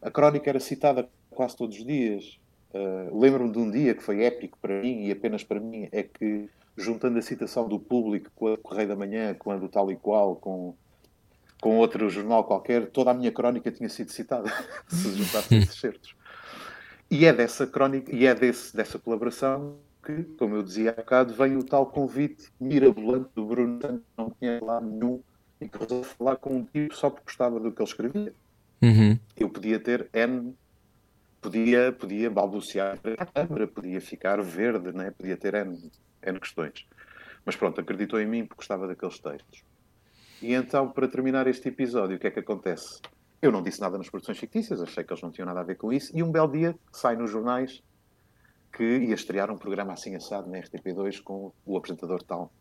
A 0.00 0.10
crónica 0.10 0.48
era 0.50 0.60
citada 0.60 1.08
quase 1.30 1.56
todos 1.56 1.76
os 1.78 1.84
dias. 1.84 2.38
Uh, 2.72 3.18
Lembro-me 3.18 3.52
de 3.52 3.58
um 3.58 3.70
dia 3.70 3.94
que 3.94 4.02
foi 4.02 4.24
épico 4.24 4.58
para 4.60 4.80
mim 4.80 5.06
e 5.06 5.12
apenas 5.12 5.44
para 5.44 5.60
mim, 5.60 5.88
é 5.92 6.02
que 6.02 6.48
juntando 6.76 7.18
a 7.18 7.22
citação 7.22 7.68
do 7.68 7.78
público 7.78 8.30
com 8.34 8.52
a 8.52 8.58
Correio 8.58 8.88
da 8.88 8.96
Manhã, 8.96 9.34
com 9.34 9.50
a 9.50 9.56
do 9.56 9.68
tal 9.68 9.90
e 9.92 9.96
qual, 9.96 10.36
com, 10.36 10.74
com 11.60 11.76
outro 11.76 12.08
jornal 12.10 12.44
qualquer, 12.44 12.90
toda 12.90 13.12
a 13.12 13.14
minha 13.14 13.30
crónica 13.30 13.70
tinha 13.70 13.88
sido 13.88 14.10
citada, 14.10 14.50
se 14.88 15.14
juntassem 15.14 15.58
esses 15.58 15.78
certos. 15.78 16.16
E 17.10 17.26
é 17.26 17.32
dessa 17.32 17.66
crónica, 17.66 18.14
e 18.14 18.26
é 18.26 18.34
desse, 18.34 18.74
dessa 18.76 18.98
colaboração 18.98 19.76
que, 20.04 20.22
como 20.38 20.54
eu 20.56 20.62
dizia 20.62 20.90
há 20.90 20.94
bocado, 20.94 21.34
vem 21.34 21.56
o 21.56 21.64
tal 21.64 21.86
convite 21.86 22.52
mirabolante 22.60 23.30
do 23.34 23.46
Bruno 23.46 23.80
Santos, 23.80 24.06
não 24.16 24.30
tinha 24.30 24.62
lá 24.62 24.80
nenhum, 24.80 25.22
e 25.60 25.68
que 25.68 25.78
resolveu 25.78 26.04
falar 26.04 26.36
com 26.36 26.56
um 26.56 26.64
tipo 26.64 26.94
só 26.94 27.08
porque 27.08 27.24
gostava 27.24 27.58
do 27.58 27.72
que 27.72 27.80
ele 27.80 27.88
escrevia. 27.88 28.34
Uhum. 28.82 29.18
Eu 29.36 29.48
podia 29.48 29.80
ter 29.80 30.08
N, 30.12 30.54
podia, 31.40 31.92
podia 31.92 32.30
balbuciar 32.30 32.98
a 33.18 33.26
câmara, 33.26 33.66
podia 33.66 34.00
ficar 34.00 34.42
verde, 34.42 34.92
né? 34.92 35.10
podia 35.10 35.36
ter 35.36 35.54
N, 35.54 35.90
N 36.22 36.40
questões. 36.40 36.86
Mas 37.44 37.56
pronto, 37.56 37.80
acreditou 37.80 38.20
em 38.20 38.26
mim 38.26 38.44
porque 38.44 38.58
gostava 38.58 38.86
daqueles 38.86 39.18
textos. 39.18 39.64
E 40.42 40.52
então, 40.52 40.90
para 40.90 41.08
terminar 41.08 41.46
este 41.46 41.68
episódio, 41.68 42.16
o 42.16 42.18
que 42.18 42.26
é 42.26 42.30
que 42.30 42.40
acontece? 42.40 43.00
Eu 43.40 43.52
não 43.52 43.62
disse 43.62 43.80
nada 43.80 43.96
nas 43.96 44.08
produções 44.08 44.38
fictícias, 44.38 44.80
achei 44.80 45.04
que 45.04 45.12
eles 45.12 45.22
não 45.22 45.30
tinham 45.30 45.46
nada 45.46 45.60
a 45.60 45.64
ver 45.64 45.76
com 45.76 45.92
isso, 45.92 46.10
e 46.14 46.22
um 46.22 46.30
belo 46.30 46.50
dia 46.50 46.74
sai 46.92 47.16
nos 47.16 47.30
jornais 47.30 47.82
que 48.74 48.82
ia 48.82 49.14
estrear 49.14 49.50
um 49.50 49.56
programa 49.56 49.92
assim 49.92 50.16
assado 50.16 50.50
na 50.50 50.58
RTP2 50.58 51.22
com 51.22 51.52
o 51.64 51.76
apresentador 51.76 52.22
tal. 52.22 52.52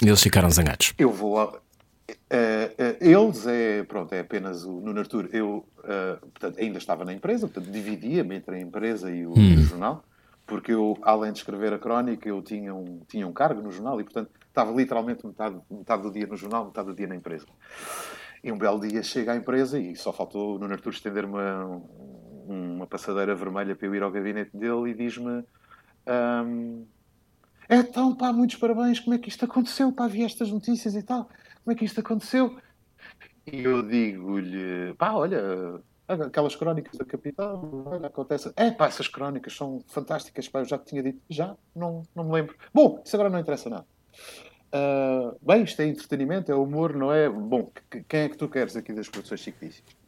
Eles 0.00 0.22
ficaram 0.22 0.50
zangados. 0.50 0.94
Eu 0.98 1.10
vou. 1.10 1.38
A, 1.38 1.48
uh, 1.48 1.52
uh, 1.52 1.60
eles 2.98 3.46
é, 3.46 3.82
pronto, 3.84 4.12
é 4.14 4.20
apenas 4.20 4.64
o 4.64 4.80
Nuno 4.80 4.98
Artur. 4.98 5.28
Eu 5.32 5.66
uh, 5.78 6.18
portanto, 6.18 6.58
ainda 6.58 6.78
estava 6.78 7.04
na 7.04 7.12
empresa, 7.12 7.46
portanto, 7.46 7.70
dividia-me 7.70 8.36
entre 8.36 8.56
a 8.56 8.60
empresa 8.60 9.10
e 9.10 9.26
o, 9.26 9.32
hum. 9.32 9.54
o, 9.54 9.62
jornal, 9.62 10.02
porque 10.46 10.72
eu, 10.72 10.96
além 11.02 11.30
de 11.32 11.38
escrever 11.38 11.74
a 11.74 11.78
crónica, 11.78 12.26
eu 12.28 12.42
tinha 12.42 12.74
um, 12.74 13.00
tinha 13.06 13.26
um 13.26 13.32
cargo 13.32 13.60
no 13.60 13.70
jornal 13.70 14.00
e, 14.00 14.04
portanto, 14.04 14.30
estava 14.48 14.72
literalmente 14.72 15.26
metade, 15.26 15.60
metade 15.70 16.02
do 16.02 16.10
dia 16.10 16.26
no 16.26 16.36
jornal, 16.36 16.64
metade 16.64 16.88
do 16.88 16.94
dia 16.94 17.06
na 17.06 17.14
empresa. 17.14 17.46
E 18.42 18.50
um 18.50 18.58
belo 18.58 18.80
dia 18.80 19.02
chega 19.02 19.32
à 19.32 19.36
empresa 19.36 19.78
e 19.78 19.94
só 19.94 20.12
faltou 20.12 20.56
o 20.56 20.58
Nuno 20.58 20.72
Artur 20.72 20.92
estender 20.92 21.24
uma, 22.52 22.86
passadeira 22.86 23.34
vermelha 23.34 23.74
para 23.74 23.86
eu 23.86 23.94
ir 23.94 24.02
ao 24.02 24.10
gabinete 24.10 24.56
dele 24.56 24.90
e 24.90 24.94
diz-me. 24.94 25.44
Um, 26.06 26.84
então, 27.68 28.14
pá, 28.14 28.32
muitos 28.32 28.56
parabéns, 28.56 29.00
como 29.00 29.14
é 29.14 29.18
que 29.18 29.28
isto 29.28 29.44
aconteceu? 29.44 29.92
Pá, 29.92 30.06
vi 30.06 30.24
estas 30.24 30.50
notícias 30.50 30.94
e 30.94 31.02
tal, 31.02 31.28
como 31.64 31.72
é 31.72 31.74
que 31.74 31.84
isto 31.84 32.00
aconteceu? 32.00 32.58
E 33.46 33.62
eu 33.62 33.82
digo-lhe, 33.82 34.94
pá, 34.94 35.12
olha, 35.12 35.80
aquelas 36.06 36.54
crónicas 36.54 36.96
da 36.98 37.04
capital, 37.04 37.84
olha, 37.86 38.06
acontece. 38.06 38.52
É, 38.56 38.70
pá, 38.70 38.86
essas 38.86 39.08
crónicas 39.08 39.56
são 39.56 39.82
fantásticas, 39.88 40.48
pá, 40.48 40.60
eu 40.60 40.64
já 40.64 40.78
te 40.78 40.86
tinha 40.86 41.02
dito, 41.02 41.20
já, 41.28 41.56
não, 41.74 42.02
não 42.14 42.24
me 42.24 42.32
lembro. 42.32 42.56
Bom, 42.74 43.00
isso 43.04 43.16
agora 43.16 43.30
não 43.30 43.38
interessa 43.38 43.70
nada. 43.70 43.86
Uh, 44.74 45.36
bem, 45.42 45.64
isto 45.64 45.80
é 45.80 45.86
entretenimento, 45.86 46.50
é 46.50 46.54
humor, 46.54 46.94
não 46.94 47.12
é? 47.12 47.28
Bom, 47.28 47.70
quem 48.08 48.20
é 48.20 48.28
que 48.28 48.36
tu 48.36 48.48
queres 48.48 48.76
aqui 48.76 48.92
das 48.92 49.08
produções 49.08 49.42
fictícias? 49.42 50.01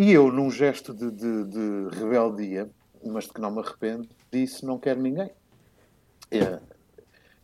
E 0.00 0.12
eu, 0.12 0.32
num 0.32 0.50
gesto 0.50 0.94
de, 0.94 1.10
de, 1.10 1.44
de 1.44 1.88
rebeldia, 1.94 2.70
mas 3.04 3.24
de 3.24 3.34
que 3.34 3.40
não 3.42 3.50
me 3.50 3.60
arrependo, 3.60 4.08
disse 4.32 4.64
não 4.64 4.78
quero 4.78 4.98
ninguém. 4.98 5.30
É. 6.30 6.58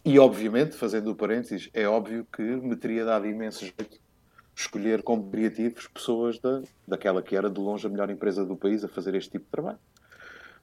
E, 0.02 0.18
obviamente, 0.18 0.74
fazendo 0.74 1.10
o 1.10 1.14
parênteses, 1.14 1.68
é 1.74 1.86
óbvio 1.86 2.26
que 2.32 2.40
me 2.40 2.74
teria 2.74 3.04
dado 3.04 3.26
imenso 3.26 3.60
jeito 3.60 4.00
escolher 4.54 5.02
como 5.02 5.30
criativos 5.30 5.86
pessoas 5.88 6.38
da, 6.38 6.62
daquela 6.88 7.22
que 7.22 7.36
era 7.36 7.50
de 7.50 7.60
longe 7.60 7.86
a 7.86 7.90
melhor 7.90 8.08
empresa 8.08 8.42
do 8.42 8.56
país 8.56 8.82
a 8.82 8.88
fazer 8.88 9.14
este 9.14 9.32
tipo 9.32 9.44
de 9.44 9.50
trabalho. 9.50 9.78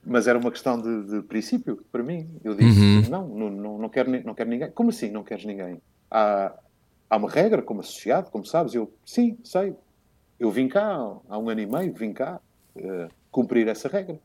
Mas 0.03 0.25
era 0.25 0.39
uma 0.39 0.49
questão 0.49 0.81
de, 0.81 1.03
de 1.03 1.21
princípio 1.21 1.85
para 1.91 2.01
mim. 2.01 2.27
Eu 2.43 2.55
disse: 2.55 2.79
uhum. 2.79 3.01
não, 3.07 3.27
não, 3.27 3.49
não, 3.51 3.77
não, 3.77 3.89
quero, 3.89 4.09
não 4.25 4.33
quero 4.33 4.49
ninguém. 4.49 4.71
Como 4.71 4.89
assim 4.89 5.11
não 5.11 5.23
queres 5.23 5.45
ninguém? 5.45 5.79
Há, 6.09 6.55
há 7.07 7.17
uma 7.17 7.29
regra 7.29 7.61
como 7.61 7.81
associado, 7.81 8.31
como 8.31 8.43
sabes? 8.43 8.73
Eu, 8.73 8.91
sim, 9.05 9.37
sei. 9.43 9.75
Eu 10.43 10.51
vim 10.51 10.67
cá 10.67 10.85
há 11.29 11.37
um 11.37 11.47
ano 11.49 11.61
e 11.61 11.65
meio, 11.65 11.93
vim 11.93 12.11
cá 12.11 12.41
uh, 12.75 13.09
cumprir 13.31 13.65
essa 13.69 13.87
regra. 13.87 14.19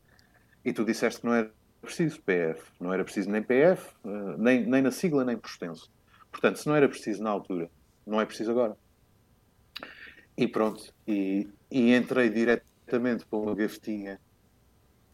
E 0.65 0.73
tu 0.73 0.85
disseste 0.85 1.21
que 1.21 1.27
não 1.29 1.33
era 1.33 1.49
preciso 1.81 2.21
PF. 2.23 2.61
Não 2.81 2.93
era 2.93 3.05
preciso 3.05 3.31
nem 3.31 3.41
PF, 3.41 3.95
uh, 4.03 4.33
eh, 4.33 4.37
nem, 4.37 4.67
nem 4.67 4.83
na 4.83 4.91
sigla, 4.91 5.25
nem 5.25 5.37
por 5.37 5.49
extenso. 5.49 5.89
Portanto, 6.33 6.57
se 6.57 6.67
não 6.67 6.75
era 6.75 6.89
preciso 6.89 7.23
na 7.23 7.31
altura, 7.31 7.71
não 8.05 8.21
é 8.21 8.27
preciso 8.27 8.51
agora. 8.51 8.77
E 10.37 10.49
pronto. 10.49 10.93
E, 11.07 11.49
e 11.71 11.95
entrei 11.95 12.31
diretamente 12.31 13.25
para 13.25 13.39
uma 13.39 13.55
gavetinha 13.55 14.21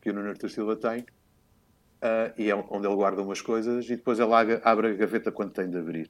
que 0.00 0.08
o 0.08 0.14
Nuno 0.14 0.30
Artur 0.30 0.48
Silva 0.48 0.74
tem, 0.74 1.00
uh, 1.00 2.32
e 2.38 2.48
é 2.50 2.54
onde 2.54 2.86
ele 2.86 2.96
guarda 2.96 3.20
umas 3.20 3.42
coisas, 3.42 3.84
e 3.90 3.96
depois 3.96 4.18
ele 4.18 4.32
abre 4.32 4.88
a 4.88 4.94
gaveta 4.94 5.30
quando 5.30 5.52
tem 5.52 5.68
de 5.68 5.76
abrir. 5.76 6.08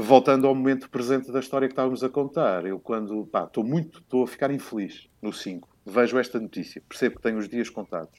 Voltando 0.00 0.46
ao 0.46 0.54
momento 0.54 0.88
presente 0.88 1.32
da 1.32 1.40
história 1.40 1.66
que 1.66 1.72
estávamos 1.72 2.04
a 2.04 2.08
contar, 2.08 2.64
eu 2.64 2.78
quando 2.78 3.26
pá, 3.26 3.42
estou 3.42 3.64
muito, 3.64 3.98
estou 3.98 4.22
a 4.22 4.28
ficar 4.28 4.48
infeliz 4.48 5.08
no 5.20 5.32
5, 5.32 5.68
vejo 5.84 6.16
esta 6.20 6.38
notícia, 6.38 6.80
percebo 6.88 7.16
que 7.16 7.22
tenho 7.22 7.36
os 7.36 7.48
dias 7.48 7.68
contados. 7.68 8.16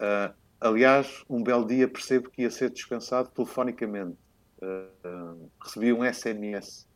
Uh, 0.00 0.34
aliás, 0.58 1.22
um 1.28 1.42
belo 1.42 1.66
dia 1.66 1.86
percebo 1.86 2.30
que 2.30 2.40
ia 2.40 2.50
ser 2.50 2.70
dispensado 2.70 3.28
telefonicamente. 3.28 4.16
Uh, 4.62 5.50
recebi 5.62 5.92
um 5.92 6.02
SMS 6.02 6.88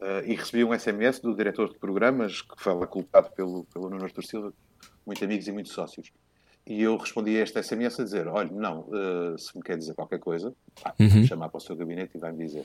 Uh, 0.00 0.22
e 0.24 0.36
recebi 0.36 0.62
um 0.62 0.72
SMS 0.72 1.18
do 1.18 1.34
diretor 1.34 1.68
de 1.70 1.76
programas, 1.76 2.40
que 2.40 2.54
foi 2.62 2.86
culpado 2.86 3.32
pelo, 3.32 3.64
pelo 3.64 3.90
Nuno 3.90 4.04
Artur 4.04 4.24
Silva, 4.24 4.54
muitos 5.04 5.24
amigos 5.24 5.48
e 5.48 5.50
muitos 5.50 5.72
sócios. 5.72 6.12
E 6.68 6.82
eu 6.82 6.96
respondi 6.98 7.36
a 7.38 7.42
este 7.42 7.62
SMS 7.62 7.98
a 7.98 8.04
dizer: 8.04 8.28
olha, 8.28 8.50
não, 8.52 8.80
uh, 8.80 9.38
se 9.38 9.56
me 9.56 9.62
quer 9.62 9.78
dizer 9.78 9.94
qualquer 9.94 10.18
coisa, 10.18 10.54
pá, 10.82 10.94
uhum. 11.00 11.24
chamar 11.24 11.48
para 11.48 11.58
o 11.58 11.60
seu 11.60 11.74
gabinete 11.74 12.16
e 12.16 12.18
vai-me 12.18 12.44
dizer. 12.44 12.64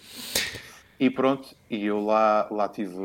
E 0.99 1.09
pronto, 1.09 1.55
e 1.69 1.85
eu 1.85 1.99
lá, 2.01 2.47
lá 2.51 2.69
tive 2.69 2.95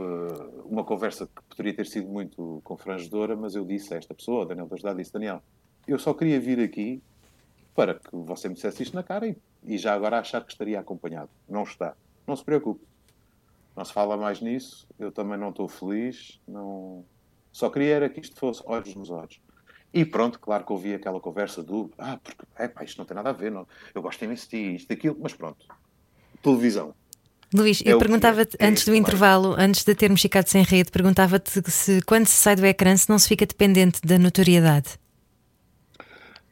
uma 0.65 0.85
conversa 0.85 1.27
que 1.27 1.43
poderia 1.49 1.75
ter 1.75 1.87
sido 1.87 2.09
muito 2.09 2.61
confrangedora, 2.65 3.37
mas 3.37 3.55
eu 3.55 3.65
disse 3.65 3.95
a 3.95 3.97
esta 3.97 4.13
pessoa, 4.13 4.45
Daniel 4.45 4.67
Dajda, 4.67 4.95
disse: 4.95 5.13
Daniel, 5.13 5.41
eu 5.87 5.99
só 5.99 6.13
queria 6.13 6.41
vir 6.41 6.61
aqui 6.61 7.01
para 7.75 7.95
que 7.95 8.11
você 8.13 8.49
me 8.49 8.55
dissesse 8.55 8.83
isto 8.83 8.95
na 8.95 9.05
cara 9.05 9.29
e, 9.29 9.37
e 9.65 9.79
já 9.79 9.95
agora 9.95 10.19
achar 10.19 10.45
que 10.45 10.51
estaria 10.51 10.81
acompanhado. 10.81 11.31
Não 11.49 11.63
está. 11.63 11.95
Não 12.27 12.35
se 12.35 12.45
preocupe 12.45 12.85
não 13.79 13.85
se 13.85 13.93
fala 13.93 14.17
mais 14.17 14.41
nisso, 14.41 14.89
eu 14.99 15.13
também 15.13 15.39
não 15.39 15.51
estou 15.51 15.69
feliz, 15.69 16.41
não... 16.49 17.05
só 17.53 17.71
queria 17.71 17.95
era 17.95 18.09
que 18.09 18.19
isto 18.19 18.35
fosse 18.35 18.61
olhos 18.67 18.93
nos 18.97 19.09
olhos. 19.09 19.41
E 19.93 20.05
pronto, 20.05 20.39
claro 20.39 20.65
que 20.65 20.73
ouvi 20.73 20.95
aquela 20.95 21.19
conversa 21.21 21.63
do 21.63 21.91
ah, 21.99 22.19
porque 22.23 22.45
é, 22.57 22.69
pá, 22.69 22.85
isto 22.85 22.99
não 22.99 23.05
tem 23.05 23.15
nada 23.15 23.31
a 23.31 23.33
ver, 23.33 23.51
não. 23.51 23.67
eu 23.95 24.03
gosto 24.03 24.23
imenso 24.25 24.45
de 24.45 24.51
ti, 24.51 24.75
isto, 24.77 24.89
daquilo, 24.89 25.17
mas 25.21 25.33
pronto. 25.33 25.67
Televisão. 26.43 26.95
Luís, 27.55 27.83
é 27.85 27.93
eu 27.93 27.99
perguntava-te, 27.99 28.57
é, 28.59 28.67
antes 28.67 28.85
do 28.85 28.95
intervalo, 28.95 29.55
antes 29.57 29.83
de 29.85 29.95
termos 29.95 30.21
ficado 30.21 30.47
sem 30.49 30.63
rede, 30.63 30.91
perguntava-te 30.91 31.63
se 31.71 32.03
quando 32.03 32.27
se 32.27 32.35
sai 32.35 32.55
do 32.55 32.67
ecrã 32.67 32.95
se 32.97 33.09
não 33.09 33.19
se 33.19 33.27
fica 33.27 33.47
dependente 33.47 34.01
da 34.03 34.19
notoriedade. 34.19 34.99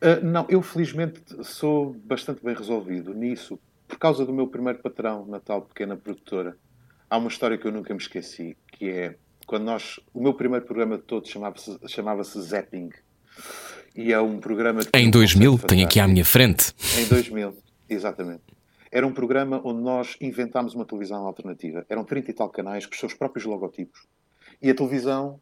Uh, 0.03 0.25
não, 0.25 0.47
eu 0.49 0.63
felizmente 0.63 1.21
sou 1.45 1.93
bastante 2.05 2.43
bem 2.43 2.55
resolvido 2.55 3.13
nisso, 3.13 3.59
por 3.87 3.99
causa 3.99 4.25
do 4.25 4.33
meu 4.33 4.47
primeiro 4.47 4.79
patrão 4.79 5.27
na 5.27 5.39
tal 5.39 5.63
pequena 5.63 5.97
produtora 5.97 6.57
há 7.09 7.17
uma 7.17 7.29
história 7.29 7.57
que 7.57 7.67
eu 7.67 7.73
nunca 7.73 7.95
me 7.95 8.01
esqueci, 8.01 8.57
que 8.69 8.89
é 8.89 9.17
quando 9.47 9.65
nós. 9.65 10.01
O 10.13 10.21
meu 10.21 10.35
primeiro 10.35 10.65
programa 10.65 10.97
de 10.97 11.05
todos 11.05 11.31
chamava-se 11.31 11.79
chamava 11.89 12.23
Zapping. 12.23 12.91
E 13.95 14.13
é 14.13 14.21
um 14.21 14.39
programa. 14.39 14.81
em 14.95 15.11
2000, 15.11 15.59
tenho 15.59 15.87
aqui 15.87 15.99
à 15.99 16.07
minha 16.07 16.25
frente. 16.25 16.75
Em 16.99 17.07
2000, 17.07 17.57
exatamente. 17.89 18.43
Era 18.91 19.07
um 19.07 19.13
programa 19.13 19.61
onde 19.65 19.81
nós 19.81 20.17
inventámos 20.21 20.75
uma 20.75 20.85
televisão 20.85 21.27
alternativa. 21.27 21.85
Eram 21.89 22.05
30 22.05 22.31
e 22.31 22.35
tal 22.35 22.49
canais 22.49 22.87
com 22.87 22.93
os 22.93 22.99
seus 22.99 23.15
próprios 23.15 23.45
logotipos. 23.45 24.07
E 24.61 24.71
a 24.71 24.75
televisão 24.75 25.41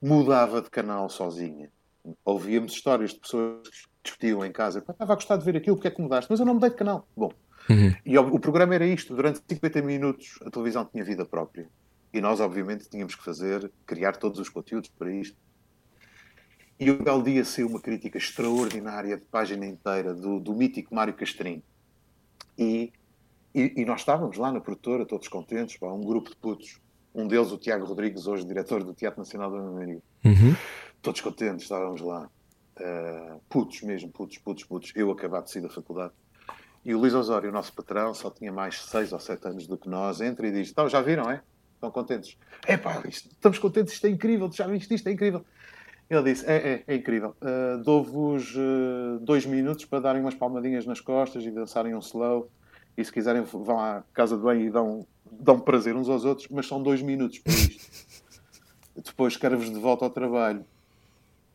mudava 0.00 0.62
de 0.62 0.70
canal 0.70 1.08
sozinha. 1.08 1.70
Ouvíamos 2.24 2.72
histórias 2.72 3.10
de 3.10 3.20
pessoas 3.20 3.68
que 3.68 3.88
discutiam 4.04 4.44
em 4.44 4.52
casa. 4.52 4.78
Estava 4.78 5.12
a 5.12 5.16
gostar 5.16 5.36
de 5.36 5.44
ver 5.44 5.56
aquilo, 5.56 5.76
porque 5.76 5.88
é 5.88 5.90
que 5.90 6.00
mudaste? 6.00 6.30
Mas 6.30 6.38
eu 6.38 6.46
não 6.46 6.54
mudei 6.54 6.70
de 6.70 6.76
canal. 6.76 7.08
Bom, 7.16 7.32
Uhum. 7.68 7.94
E 8.04 8.16
o, 8.16 8.34
o, 8.34 8.40
programa 8.40 8.74
era 8.74 8.86
isto: 8.86 9.14
durante 9.14 9.40
50 9.48 9.82
minutos 9.82 10.38
a 10.44 10.50
televisão 10.50 10.84
tinha 10.84 11.04
vida 11.04 11.24
própria. 11.24 11.68
E 12.12 12.20
nós, 12.20 12.40
obviamente, 12.40 12.88
tínhamos 12.88 13.14
que 13.14 13.24
fazer, 13.24 13.70
criar 13.84 14.16
todos 14.16 14.38
os 14.38 14.48
conteúdos 14.48 14.90
para 14.90 15.12
isto. 15.12 15.36
E 16.78 16.90
o 16.90 17.02
belo 17.02 17.22
dia 17.22 17.44
saiu 17.44 17.68
uma 17.68 17.80
crítica 17.80 18.18
extraordinária 18.18 19.16
de 19.16 19.24
página 19.24 19.64
inteira 19.66 20.14
do, 20.14 20.38
do 20.38 20.54
mítico 20.54 20.94
Mário 20.94 21.14
Castrinho. 21.14 21.62
E 22.58 22.92
E, 23.56 23.72
e, 23.74 23.84
nós 23.86 24.00
estávamos 24.00 24.36
lá 24.36 24.52
na 24.52 24.60
produtora, 24.60 25.06
todos 25.06 25.28
contentes, 25.28 25.78
pá, 25.78 25.90
um 25.90 26.02
grupo 26.02 26.28
de 26.28 26.36
putos. 26.36 26.78
Um 27.14 27.26
deles, 27.26 27.50
o 27.50 27.56
Tiago 27.56 27.86
Rodrigues, 27.86 28.26
hoje 28.26 28.44
diretor 28.44 28.84
do 28.84 28.92
Teatro 28.92 29.18
Nacional 29.18 29.50
da 29.50 29.58
Maria. 29.58 30.02
Uhum. 30.22 30.54
Todos 31.00 31.22
contentes, 31.22 31.62
estávamos 31.62 32.02
lá. 32.02 32.28
Uh, 32.78 33.40
putos 33.48 33.80
mesmo, 33.80 34.10
putos, 34.10 34.36
putos, 34.36 34.64
putos. 34.64 34.92
Eu 34.94 35.10
acabado 35.10 35.44
de 35.44 35.52
sair 35.52 35.62
da 35.62 35.70
faculdade. 35.70 36.12
E 36.84 36.94
o 36.94 36.98
Luís 36.98 37.14
Osório, 37.14 37.48
o 37.48 37.52
nosso 37.52 37.72
patrão, 37.72 38.12
só 38.12 38.30
tinha 38.30 38.52
mais 38.52 38.82
seis 38.82 39.10
ou 39.10 39.18
sete 39.18 39.48
anos 39.48 39.66
do 39.66 39.78
que 39.78 39.88
nós, 39.88 40.20
entra 40.20 40.46
e 40.46 40.52
diz: 40.52 40.70
Então, 40.70 40.86
já 40.86 41.00
viram, 41.00 41.30
é? 41.30 41.40
Estão 41.76 41.90
contentes? 41.90 42.36
É 42.66 42.76
pá, 42.76 43.02
estamos 43.08 43.58
contentes, 43.58 43.94
isto 43.94 44.06
é 44.06 44.10
incrível, 44.10 44.52
já 44.52 44.66
viste 44.66 44.92
isto, 44.92 45.08
é 45.08 45.12
incrível. 45.12 45.42
Ele 46.08 46.22
disse: 46.22 46.46
É, 46.46 46.56
é, 46.56 46.84
é 46.86 46.96
incrível. 46.96 47.34
Uh, 47.40 47.82
Dou-vos 47.82 48.54
uh, 48.54 49.18
dois 49.20 49.44
minutos 49.44 49.84
para 49.84 50.00
darem 50.00 50.22
umas 50.22 50.34
palmadinhas 50.34 50.86
nas 50.86 51.00
costas 51.00 51.44
e 51.44 51.50
dançarem 51.50 51.94
um 51.94 51.98
slow. 51.98 52.50
E 52.96 53.04
se 53.04 53.12
quiserem, 53.12 53.42
vão 53.42 53.78
à 53.78 54.02
casa 54.14 54.36
de 54.36 54.42
banho 54.42 54.66
e 54.66 54.70
dão, 54.70 55.06
dão 55.30 55.60
prazer 55.60 55.94
uns 55.94 56.08
aos 56.08 56.24
outros, 56.24 56.48
mas 56.48 56.66
são 56.66 56.82
dois 56.82 57.02
minutos 57.02 57.38
para 57.40 57.52
isto. 57.52 58.14
Depois 58.96 59.36
quero-vos 59.36 59.70
de 59.70 59.78
volta 59.78 60.04
ao 60.04 60.10
trabalho. 60.10 60.64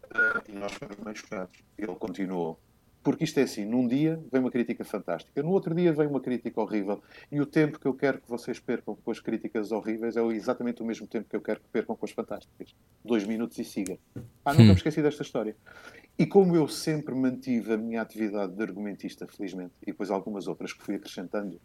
Uh, 0.05 0.41
e 0.49 0.51
nós 0.51 0.73
fomos 0.73 0.97
meio 0.97 1.15
chocados. 1.15 1.57
Ele 1.77 1.95
continuou. 1.95 2.59
Porque 3.03 3.23
isto 3.23 3.39
é 3.39 3.43
assim, 3.43 3.65
num 3.65 3.87
dia 3.87 4.21
vem 4.31 4.41
uma 4.41 4.51
crítica 4.51 4.85
fantástica, 4.85 5.41
no 5.41 5.49
outro 5.49 5.73
dia 5.73 5.91
vem 5.91 6.07
uma 6.07 6.21
crítica 6.21 6.61
horrível, 6.61 7.01
e 7.31 7.41
o 7.41 7.45
tempo 7.45 7.79
que 7.79 7.87
eu 7.87 7.93
quero 7.93 8.21
que 8.21 8.29
vocês 8.29 8.59
percam 8.59 8.95
com 8.95 9.11
as 9.11 9.19
críticas 9.19 9.71
horríveis 9.71 10.15
é 10.15 10.21
exatamente 10.27 10.83
o 10.83 10.85
mesmo 10.85 11.07
tempo 11.07 11.27
que 11.27 11.35
eu 11.35 11.41
quero 11.41 11.59
que 11.59 11.67
percam 11.69 11.95
com 11.95 12.05
as 12.05 12.11
fantásticas. 12.11 12.75
Dois 13.03 13.25
minutos 13.25 13.57
e 13.57 13.63
siga. 13.63 13.97
Ah, 14.45 14.53
nunca 14.53 14.65
me 14.65 14.73
esqueci 14.73 15.01
desta 15.01 15.23
história. 15.23 15.55
E 16.17 16.27
como 16.27 16.55
eu 16.55 16.67
sempre 16.67 17.15
mantive 17.15 17.73
a 17.73 17.77
minha 17.77 18.01
atividade 18.01 18.53
de 18.53 18.61
argumentista, 18.61 19.25
felizmente, 19.27 19.73
e 19.81 19.87
depois 19.87 20.11
algumas 20.11 20.47
outras 20.47 20.71
que 20.71 20.83
fui 20.83 20.95
acrescentando, 20.95 21.59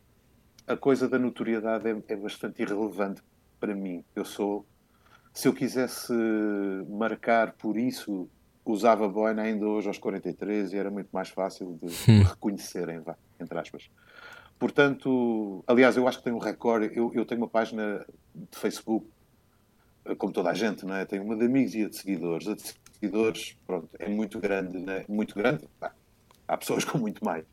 a 0.66 0.76
coisa 0.76 1.06
da 1.08 1.18
notoriedade 1.18 1.88
é, 1.88 2.02
é 2.08 2.16
bastante 2.16 2.62
irrelevante 2.62 3.22
para 3.60 3.74
mim. 3.74 4.02
Eu 4.14 4.24
sou. 4.24 4.64
Se 5.34 5.46
eu 5.46 5.52
quisesse 5.52 6.14
marcar 6.88 7.52
por 7.52 7.76
isso 7.76 8.26
usava 8.66 9.08
boina 9.08 9.42
ainda 9.42 9.64
hoje 9.66 9.86
aos 9.86 9.98
43 9.98 10.72
e 10.72 10.76
era 10.76 10.90
muito 10.90 11.08
mais 11.12 11.28
fácil 11.28 11.78
de 11.80 12.10
hum. 12.10 12.22
reconhecerem, 12.22 13.00
vá, 13.00 13.16
entre 13.40 13.56
aspas. 13.58 13.88
Portanto, 14.58 15.62
aliás, 15.66 15.96
eu 15.96 16.08
acho 16.08 16.18
que 16.18 16.24
tenho 16.24 16.36
um 16.36 16.40
recorde. 16.40 16.90
Eu, 16.96 17.12
eu 17.14 17.24
tenho 17.24 17.40
uma 17.40 17.48
página 17.48 18.04
de 18.34 18.58
Facebook, 18.58 19.06
como 20.18 20.32
toda 20.32 20.50
a 20.50 20.54
gente, 20.54 20.84
não 20.84 20.94
é? 20.94 21.04
Tenho 21.04 21.22
uma 21.22 21.36
de 21.36 21.44
amigos 21.44 21.74
e 21.74 21.84
a 21.84 21.88
de 21.88 21.96
seguidores. 21.96 22.48
A 22.48 22.54
de 22.54 22.74
seguidores, 22.92 23.56
pronto, 23.66 23.88
é 23.98 24.08
muito 24.08 24.40
grande, 24.40 24.90
é? 24.90 25.04
muito 25.08 25.34
grande. 25.34 25.68
há 26.48 26.56
pessoas 26.56 26.84
com 26.84 26.98
muito 26.98 27.24
mais. 27.24 27.44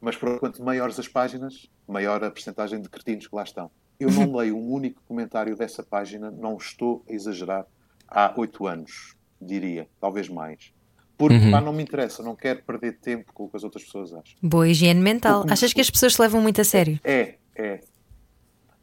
Mas 0.00 0.16
por 0.16 0.38
quanto 0.38 0.62
maiores 0.62 0.98
as 0.98 1.08
páginas, 1.08 1.68
maior 1.86 2.22
a 2.24 2.30
percentagem 2.30 2.80
de 2.80 2.88
cretinos 2.88 3.26
que 3.26 3.34
lá 3.34 3.42
estão. 3.42 3.70
Eu 4.00 4.10
não 4.10 4.34
leio 4.36 4.56
um 4.56 4.72
único 4.72 5.02
comentário 5.06 5.54
dessa 5.54 5.82
página, 5.82 6.30
não 6.30 6.56
estou 6.56 7.04
a 7.08 7.12
exagerar, 7.12 7.66
há 8.08 8.32
oito 8.36 8.66
anos 8.66 9.17
diria, 9.40 9.88
talvez 10.00 10.28
mais. 10.28 10.72
Porque 11.18 11.34
uhum. 11.34 11.50
pá, 11.50 11.60
não 11.60 11.72
me 11.72 11.82
interessa, 11.82 12.22
não 12.22 12.36
quero 12.36 12.62
perder 12.62 12.98
tempo 12.98 13.32
com 13.32 13.44
o 13.44 13.48
que 13.48 13.56
as 13.56 13.64
outras 13.64 13.82
pessoas 13.82 14.14
acham. 14.14 14.36
Boa 14.40 14.68
higiene 14.68 15.00
mental. 15.00 15.40
Porque, 15.40 15.52
Achas 15.52 15.72
que 15.72 15.80
as 15.80 15.90
pessoas 15.90 16.14
se 16.14 16.22
levam 16.22 16.40
muito 16.40 16.60
a 16.60 16.64
sério? 16.64 17.00
É, 17.02 17.34
é. 17.56 17.80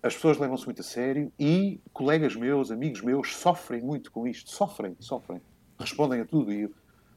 As 0.04 0.14
pessoas 0.14 0.38
levam-se 0.38 0.66
muito 0.66 0.82
a 0.82 0.84
sério 0.84 1.32
e 1.40 1.80
colegas 1.94 2.36
meus, 2.36 2.72
amigos 2.72 3.02
meus, 3.02 3.34
sofrem 3.36 3.82
muito 3.82 4.12
com 4.12 4.28
isto. 4.28 4.52
Sofrem, 4.52 4.96
sofrem. 5.00 5.42
Respondem 5.80 6.20
a 6.20 6.26
tudo. 6.26 6.52
E 6.52 6.70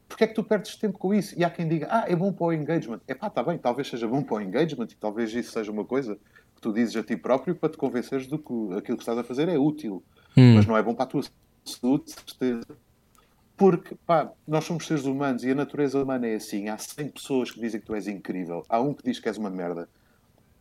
porquê 0.09 0.25
é 0.25 0.27
que 0.29 0.35
tu 0.35 0.45
perdes 0.45 0.77
tempo 0.77 0.97
com 0.97 1.13
isso? 1.13 1.35
E 1.37 1.45
há 1.45 1.51
quem 1.51 1.69
diga, 1.69 1.89
ah, 1.91 2.05
é 2.07 2.15
bom 2.15 2.33
para 2.33 2.47
o 2.47 2.53
engagement. 2.53 3.01
É 3.09 3.15
pá, 3.15 3.27
está 3.27 3.43
bem, 3.43 3.59
talvez 3.59 3.89
seja 3.89 4.07
bom 4.07 4.23
para 4.23 4.37
o 4.37 4.41
engagement 4.41 4.87
e 4.91 4.95
talvez 4.95 5.35
isso 5.35 5.51
seja 5.51 5.73
uma 5.73 5.85
coisa 5.85 6.17
que 6.55 6.63
tu 6.63 6.73
dizes 6.73 6.95
a 6.97 7.03
ti 7.03 7.17
próprio 7.17 7.57
para 7.57 7.69
te 7.69 7.77
convenceres 7.77 8.29
de 8.29 8.39
que 8.39 8.55
aquilo 8.77 8.97
que 8.97 9.03
estás 9.03 9.19
a 9.19 9.25
fazer 9.25 9.49
é 9.49 9.59
útil. 9.59 10.03
Hum. 10.37 10.55
Mas 10.55 10.65
não 10.65 10.77
é 10.77 10.83
bom 10.83 10.95
para 10.95 11.05
a 11.05 11.09
tua 11.09 11.23
saúde, 11.65 12.11
certeza. 12.11 12.79
Porque, 13.59 13.97
pá, 14.07 14.31
nós 14.47 14.65
somos 14.65 14.87
seres 14.87 15.05
humanos 15.05 15.43
e 15.43 15.51
a 15.51 15.55
natureza 15.55 16.01
humana 16.01 16.29
é 16.29 16.37
assim. 16.37 16.69
Há 16.69 16.79
100 16.79 17.09
pessoas 17.09 17.51
que 17.51 17.61
dizem 17.61 17.81
que 17.81 17.87
tu 17.87 17.95
és 17.95 18.07
incrível. 18.07 18.63
Há 18.69 18.81
um 18.81 18.95
que 18.95 19.03
diz 19.03 19.19
que 19.19 19.29
és 19.29 19.37
uma 19.37 19.51
merda. 19.51 19.89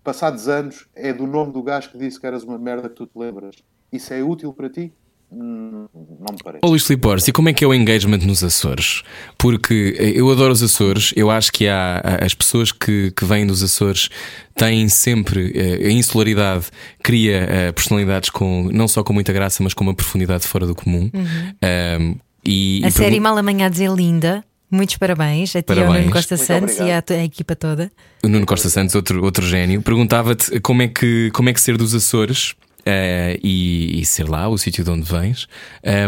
Passados 0.04 0.48
anos, 0.48 0.88
é 0.96 1.14
do 1.14 1.28
nome 1.28 1.54
do 1.54 1.62
gajo 1.62 1.92
que 1.92 1.98
disse 1.98 2.20
que 2.20 2.26
eras 2.26 2.44
uma 2.44 2.58
merda 2.58 2.90
que 2.90 2.96
tu 2.96 3.06
te 3.06 3.16
lembras. 3.16 3.58
Isso 3.94 4.12
é 4.14 4.24
útil 4.24 4.52
para 4.52 4.68
ti? 4.68 4.92
Hum, 5.32 5.88
não 5.94 6.34
me 6.34 6.44
parece. 6.44 6.66
Ô 6.66 6.70
Luís 6.70 6.90
e 7.28 7.32
como 7.32 7.50
é 7.50 7.54
que 7.54 7.64
é 7.64 7.68
o 7.68 7.74
engagement 7.74 8.20
nos 8.20 8.44
Açores? 8.44 9.04
Porque 9.38 9.96
eu 10.16 10.32
adoro 10.32 10.54
os 10.54 10.64
Açores, 10.64 11.14
eu 11.16 11.30
acho 11.30 11.52
que 11.52 11.68
há 11.68 12.02
as 12.22 12.34
pessoas 12.34 12.72
que, 12.72 13.12
que 13.12 13.26
vêm 13.26 13.46
dos 13.46 13.62
Açores 13.62 14.10
têm 14.56 14.88
sempre 14.88 15.52
eh, 15.54 15.88
a 15.88 15.92
insularidade, 15.92 16.68
cria 17.04 17.46
eh, 17.50 17.72
personalidades 17.74 18.30
com 18.30 18.70
não 18.72 18.88
só 18.88 19.04
com 19.04 19.12
muita 19.12 19.34
graça, 19.34 19.62
mas 19.62 19.74
com 19.74 19.84
uma 19.84 19.94
profundidade 19.94 20.48
fora 20.48 20.66
do 20.66 20.74
comum. 20.74 21.12
Uhum. 21.14 22.02
Um, 22.02 22.27
e, 22.48 22.82
a 22.84 22.88
e 22.88 22.92
série 22.92 23.20
Mal 23.20 23.38
Amanhados 23.38 23.80
é 23.80 23.88
linda. 23.88 24.44
Muitos 24.70 24.98
parabéns 24.98 25.56
a 25.56 25.62
ti, 25.62 25.80
ao 25.80 25.94
Nuno 25.94 26.12
Costa 26.12 26.36
Muito 26.36 26.46
Santos 26.46 26.76
obrigado. 26.80 27.12
e 27.12 27.14
à, 27.14 27.24
equipa 27.24 27.56
toda. 27.56 27.92
O 28.22 28.28
Nuno 28.28 28.46
Costa 28.46 28.70
Santos, 28.70 28.96
outro, 28.96 29.24
outro 29.24 29.46
gênio, 29.46 29.82
perguntava-te 29.82 30.60
como 30.60 30.82
é, 30.82 30.88
que, 30.90 31.32
como 31.34 31.48
é 31.50 31.54
que 31.54 31.62
ser 31.62 31.78
dos 31.78 31.96
Açores 31.96 32.52
uh, 32.82 33.40
e, 33.42 34.02
e, 34.02 34.06
ser 34.06 34.28
lá, 34.28 34.50
o 34.50 34.58
sítio 34.58 34.84
de 34.84 34.90
onde 34.90 35.10
vens, 35.10 35.48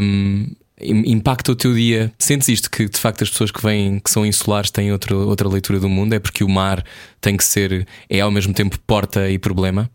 um, 0.01 0.47
ehm, 0.81 1.03
impacta 1.05 1.53
o 1.53 1.55
teu 1.55 1.73
dia? 1.73 2.11
Sentes 2.19 2.49
isto 2.49 2.69
que 2.69 2.89
de 2.89 2.97
facto 2.97 3.23
as 3.23 3.29
pessoas 3.29 3.49
que 3.49 3.61
vêm, 3.61 3.97
que 3.97 4.11
são 4.11 4.25
insulares, 4.25 4.69
têm 4.69 4.91
outra, 4.91 5.15
outra 5.15 5.47
leitura 5.47 5.79
do 5.79 5.87
mundo? 5.87 6.13
É 6.13 6.19
porque 6.19 6.43
o 6.43 6.49
mar 6.49 6.83
tem 7.21 7.37
que 7.37 7.45
ser, 7.45 7.87
é 8.09 8.19
ao 8.19 8.31
mesmo 8.31 8.53
tempo 8.53 8.77
porta 8.79 9.29
e 9.29 9.39
problema? 9.39 9.89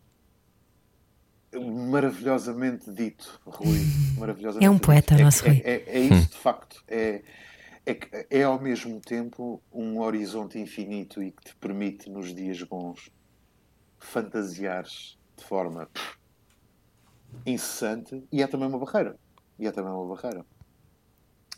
Maravilhosamente 1.60 2.90
dito, 2.92 3.40
Rui. 3.44 3.80
Maravilhosamente 4.18 4.66
é 4.66 4.70
um 4.70 4.78
poeta, 4.78 5.14
dito. 5.14 5.24
nosso 5.24 5.46
é, 5.46 5.48
Rui. 5.48 5.62
É, 5.64 5.72
é, 5.72 5.84
é 5.86 5.98
isso, 6.00 6.30
de 6.30 6.36
facto. 6.36 6.82
É, 6.88 7.22
é, 7.86 8.26
é 8.30 8.42
ao 8.42 8.60
mesmo 8.60 9.00
tempo 9.00 9.62
um 9.72 10.00
horizonte 10.00 10.58
infinito 10.58 11.22
e 11.22 11.30
que 11.30 11.44
te 11.44 11.56
permite, 11.56 12.08
nos 12.08 12.34
dias 12.34 12.62
bons, 12.62 13.10
fantasiares 13.98 15.18
de 15.36 15.44
forma 15.44 15.88
incessante 17.44 18.22
e 18.30 18.42
é 18.42 18.46
também 18.46 18.68
uma 18.68 18.78
barreira. 18.78 19.16
E 19.58 19.66
é 19.66 19.72
também 19.72 19.92
uma 19.92 20.14
barreira. 20.14 20.44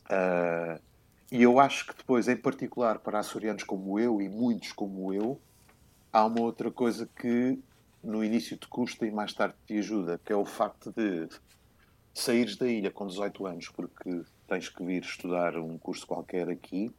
Uh, 0.07 0.81
e 1.31 1.43
eu 1.43 1.59
acho 1.59 1.87
que 1.87 1.97
depois, 1.97 2.29
em 2.29 2.37
particular 2.37 2.99
para 3.01 3.19
açorianos 3.19 3.65
como 3.65 3.99
eu 3.99 4.21
e 4.21 4.29
muitos 4.29 4.73
como 4.73 5.13
eu, 5.13 5.41
há 6.13 6.25
uma 6.25 6.41
outra 6.41 6.71
coisa 6.71 7.09
que 7.17 7.59
no 8.07 8.25
início 8.25 8.57
te 8.57 8.69
custa 8.69 9.05
e 9.05 9.11
mais 9.11 9.33
tarde 9.33 9.55
te 9.67 9.77
ajuda, 9.79 10.21
que 10.25 10.33
é 10.33 10.37
o 10.37 10.45
facto 10.45 10.93
de 10.97 11.29
saíres 12.15 12.57
da 12.57 12.67
ilha 12.67 12.91
com 12.91 13.07
18 13.07 13.47
anos 13.47 13.69
porque 13.69 14.23
tens 14.49 14.69
que 14.69 14.85
vir 14.85 15.03
estudar 15.03 15.57
um 15.59 15.77
curso 15.77 16.07
qualquer 16.07 16.49
aqui. 16.49 16.91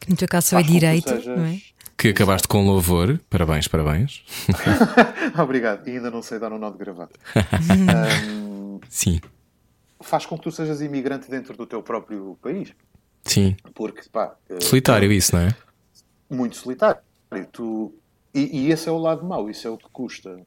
Que 0.00 0.10
no 0.10 0.16
teu 0.16 0.28
caso 0.28 0.48
só 0.48 0.60
é 0.60 0.62
direito, 0.62 1.08
sejas... 1.08 1.26
não 1.26 1.44
é? 1.44 1.60
Que 1.96 2.08
acabaste 2.08 2.46
com 2.46 2.64
louvor. 2.64 3.20
Parabéns, 3.28 3.66
parabéns. 3.68 4.24
Obrigado. 5.40 5.86
E 5.88 5.92
ainda 5.92 6.10
não 6.10 6.22
sei 6.22 6.38
dar 6.38 6.52
um 6.52 6.58
nó 6.58 6.70
de 6.70 6.78
gravata. 6.78 7.18
um, 8.28 8.80
Sim. 8.88 9.20
Faz 10.00 10.26
com 10.26 10.36
que 10.36 10.44
tu 10.44 10.52
sejas 10.52 10.80
imigrante 10.80 11.30
dentro 11.30 11.56
do 11.56 11.66
teu 11.66 11.82
próprio 11.82 12.38
país. 12.42 12.74
Sim. 13.22 13.56
Porque, 13.74 14.02
pá. 14.10 14.36
Eh, 14.48 14.60
solitário, 14.60 15.10
isso, 15.10 15.34
não 15.34 15.42
é? 15.42 15.56
Muito 16.28 16.56
solitário. 16.56 17.00
Tu 17.50 17.94
e, 18.34 18.66
e, 18.66 18.70
esse 18.70 18.88
é 18.88 18.92
o 18.92 18.98
lado 18.98 19.24
mau, 19.24 19.48
isso 19.48 19.66
é 19.66 19.70
o 19.70 19.78
que 19.78 19.88
custa. 19.90 20.44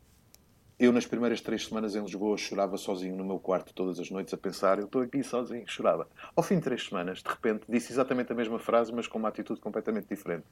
Eu, 0.79 0.91
nas 0.91 1.07
primeiras 1.07 1.41
três 1.41 1.65
semanas 1.65 1.95
em 1.95 2.01
Lisboa, 2.01 2.37
chorava 2.37 2.77
sozinho 2.77 3.15
no 3.15 3.25
meu 3.25 3.39
quarto 3.39 3.73
todas 3.73 3.99
as 3.99 4.11
noites 4.11 4.33
a 4.33 4.37
pensar: 4.37 4.77
eu 4.77 4.85
estou 4.85 5.01
aqui 5.01 5.23
sozinho, 5.23 5.63
chorava. 5.65 6.07
Ao 6.35 6.43
fim 6.43 6.55
de 6.55 6.61
três 6.61 6.85
semanas, 6.85 7.23
de 7.23 7.29
repente, 7.29 7.63
disse 7.67 7.91
exatamente 7.91 8.31
a 8.31 8.35
mesma 8.35 8.59
frase, 8.59 8.93
mas 8.93 9.07
com 9.07 9.17
uma 9.17 9.29
atitude 9.29 9.59
completamente 9.59 10.07
diferente. 10.07 10.45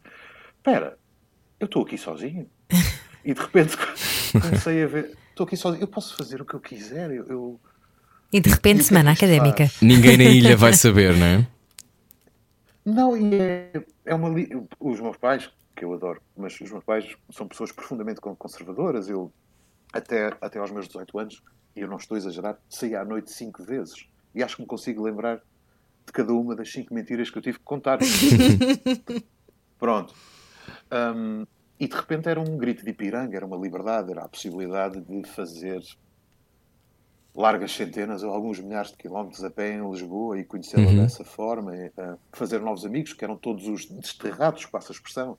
Espera, 0.58 0.98
eu 1.60 1.66
estou 1.66 1.84
aqui 1.84 1.98
sozinho? 1.98 2.50
E 3.24 3.34
de 3.34 3.40
repente 3.40 3.78
comecei 4.32 4.84
a 4.84 4.88
ver: 4.88 5.18
estou 5.30 5.46
aqui 5.46 5.58
sozinho, 5.58 5.84
eu 5.84 5.88
posso 5.88 6.16
fazer 6.16 6.42
o 6.42 6.46
que 6.46 6.56
eu 6.56 6.60
quiser. 6.60 7.12
Eu, 7.12 7.26
eu... 7.28 7.60
E 8.34 8.40
de 8.40 8.50
repente, 8.50 8.78
e 8.78 8.82
é 8.82 8.84
semana 8.84 9.12
académica. 9.12 9.68
Faz? 9.68 9.82
Ninguém 9.82 10.18
na 10.18 10.24
ilha 10.24 10.58
vai 10.58 10.74
saber, 10.74 11.16
não 11.16 11.26
é? 11.26 11.48
Não, 12.84 13.18
e 13.18 13.36
é, 13.36 13.84
é 14.06 14.16
uma. 14.16 14.30
Os 14.80 15.00
meus 15.00 15.18
pais, 15.18 15.52
que 15.76 15.84
eu 15.84 15.94
adoro, 15.94 16.22
mas 16.36 16.60
os 16.60 16.72
meus 16.72 16.84
pais 16.84 17.16
são 17.32 17.48
pessoas 17.48 17.72
profundamente 17.72 18.22
conservadoras. 18.22 19.10
Eu, 19.10 19.32
até, 19.92 20.36
até 20.42 20.60
aos 20.60 20.72
meus 20.72 20.88
18 20.88 21.20
anos, 21.20 21.44
e 21.76 21.82
eu 21.82 21.88
não 21.88 21.98
estou 21.98 22.16
a 22.16 22.18
exagerar, 22.18 22.58
saí 22.70 22.96
à 22.96 23.04
noite 23.04 23.32
cinco 23.32 23.64
vezes. 23.64 24.08
E 24.34 24.42
acho 24.42 24.56
que 24.56 24.62
me 24.62 24.68
consigo 24.68 25.04
lembrar 25.04 25.42
de 26.06 26.14
cada 26.14 26.34
uma 26.34 26.56
das 26.56 26.72
cinco 26.72 26.94
mentiras 26.94 27.30
que 27.30 27.38
eu 27.38 27.42
tive 27.42 27.60
que 27.60 27.66
contar. 27.66 28.00
Pronto. 29.78 30.14
Um, 30.92 31.46
e 31.80 31.88
de 31.88 31.96
repente 31.96 32.30
era 32.30 32.40
um 32.40 32.58
grito 32.58 32.84
de 32.84 32.92
Ipiranga, 32.92 33.36
era 33.36 33.46
uma 33.46 33.58
liberdade, 33.58 34.12
era 34.12 34.24
a 34.24 34.30
possibilidade 34.30 35.02
de 35.02 35.24
fazer 35.30 35.82
largas 37.36 37.74
centenas 37.74 38.24
ou 38.24 38.32
alguns 38.32 38.60
milhares 38.62 38.92
de 38.92 38.98
quilómetros 38.98 39.44
a 39.44 39.50
pé 39.50 39.74
em 39.74 39.92
Lisboa 39.92 40.40
e 40.40 40.46
conhecê-la 40.46 40.88
uhum. 40.88 40.98
dessa 40.98 41.26
forma, 41.26 41.76
e, 41.76 41.88
uh, 41.88 42.18
fazer 42.32 42.62
novos 42.62 42.86
amigos, 42.86 43.12
que 43.12 43.26
eram 43.26 43.36
todos 43.36 43.68
os 43.68 43.86
desterrados, 43.86 44.66
passa 44.68 44.94
a 44.94 44.96
expressão, 44.96 45.38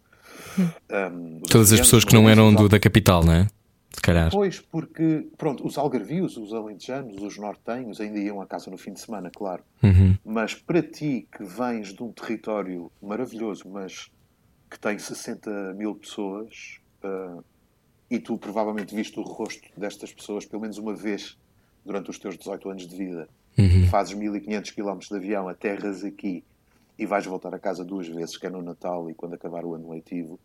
um, 0.58 1.40
Todas 1.40 1.72
as 1.72 1.80
pessoas 1.80 2.04
que 2.04 2.14
não 2.14 2.28
eram 2.28 2.54
do, 2.54 2.68
da 2.68 2.78
capital, 2.78 3.24
não 3.24 3.32
é? 3.32 3.46
Se 3.90 4.02
calhar. 4.02 4.30
Pois, 4.30 4.60
porque, 4.60 5.26
pronto, 5.38 5.66
os 5.66 5.78
algarvios, 5.78 6.36
os 6.36 6.52
alentejanos, 6.52 7.22
os 7.22 7.38
nortenhos 7.38 8.00
ainda 8.00 8.18
iam 8.18 8.42
a 8.42 8.46
casa 8.46 8.70
no 8.70 8.76
fim 8.76 8.92
de 8.92 9.00
semana, 9.00 9.30
claro. 9.34 9.62
Uhum. 9.82 10.16
Mas 10.24 10.54
para 10.54 10.82
ti, 10.82 11.26
que 11.34 11.42
vens 11.42 11.94
de 11.94 12.02
um 12.02 12.12
território 12.12 12.92
maravilhoso, 13.02 13.64
mas 13.66 14.10
que 14.70 14.78
tem 14.78 14.98
60 14.98 15.72
mil 15.74 15.94
pessoas, 15.94 16.78
uh, 17.02 17.42
e 18.10 18.18
tu 18.18 18.36
provavelmente 18.36 18.94
viste 18.94 19.18
o 19.18 19.22
rosto 19.22 19.66
destas 19.76 20.12
pessoas 20.12 20.44
pelo 20.44 20.60
menos 20.60 20.76
uma 20.76 20.94
vez 20.94 21.36
durante 21.84 22.10
os 22.10 22.18
teus 22.18 22.36
18 22.36 22.68
anos 22.70 22.86
de 22.86 22.96
vida, 22.96 23.28
Uhum. 23.58 23.86
fazes 23.86 24.12
1500 24.12 24.72
km 24.72 24.98
de 24.98 25.16
avião, 25.16 25.48
aterras 25.48 26.04
aqui 26.04 26.44
e 26.98 27.04
vais 27.04 27.26
voltar 27.26 27.54
a 27.54 27.58
casa 27.58 27.84
duas 27.84 28.08
vezes, 28.08 28.36
que 28.36 28.46
é 28.46 28.50
no 28.50 28.62
Natal 28.62 29.10
e 29.10 29.14
quando 29.14 29.34
acabar 29.34 29.64
o 29.64 29.74
ano 29.74 29.90
letivo, 29.90 30.40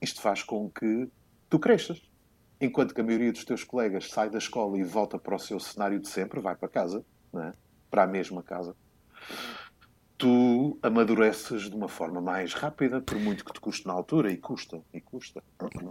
isto 0.00 0.20
faz 0.20 0.42
com 0.42 0.70
que 0.70 1.08
tu 1.48 1.58
cresças. 1.58 2.00
Enquanto 2.60 2.94
que 2.94 3.00
a 3.00 3.04
maioria 3.04 3.32
dos 3.32 3.44
teus 3.44 3.64
colegas 3.64 4.08
sai 4.10 4.30
da 4.30 4.38
escola 4.38 4.78
e 4.78 4.84
volta 4.84 5.18
para 5.18 5.36
o 5.36 5.38
seu 5.38 5.58
cenário 5.60 6.00
de 6.00 6.08
sempre, 6.08 6.40
vai 6.40 6.56
para 6.56 6.68
casa, 6.68 7.04
é? 7.34 7.52
para 7.90 8.02
a 8.04 8.06
mesma 8.06 8.42
casa, 8.42 8.76
tu 10.18 10.76
amadureces 10.82 11.70
de 11.70 11.76
uma 11.76 11.88
forma 11.88 12.20
mais 12.20 12.52
rápida, 12.52 13.00
por 13.00 13.16
muito 13.20 13.44
que 13.44 13.52
te 13.52 13.60
custe 13.60 13.86
na 13.86 13.92
altura, 13.92 14.32
e 14.32 14.36
custa, 14.36 14.78
e 14.92 15.00
custa. 15.00 15.40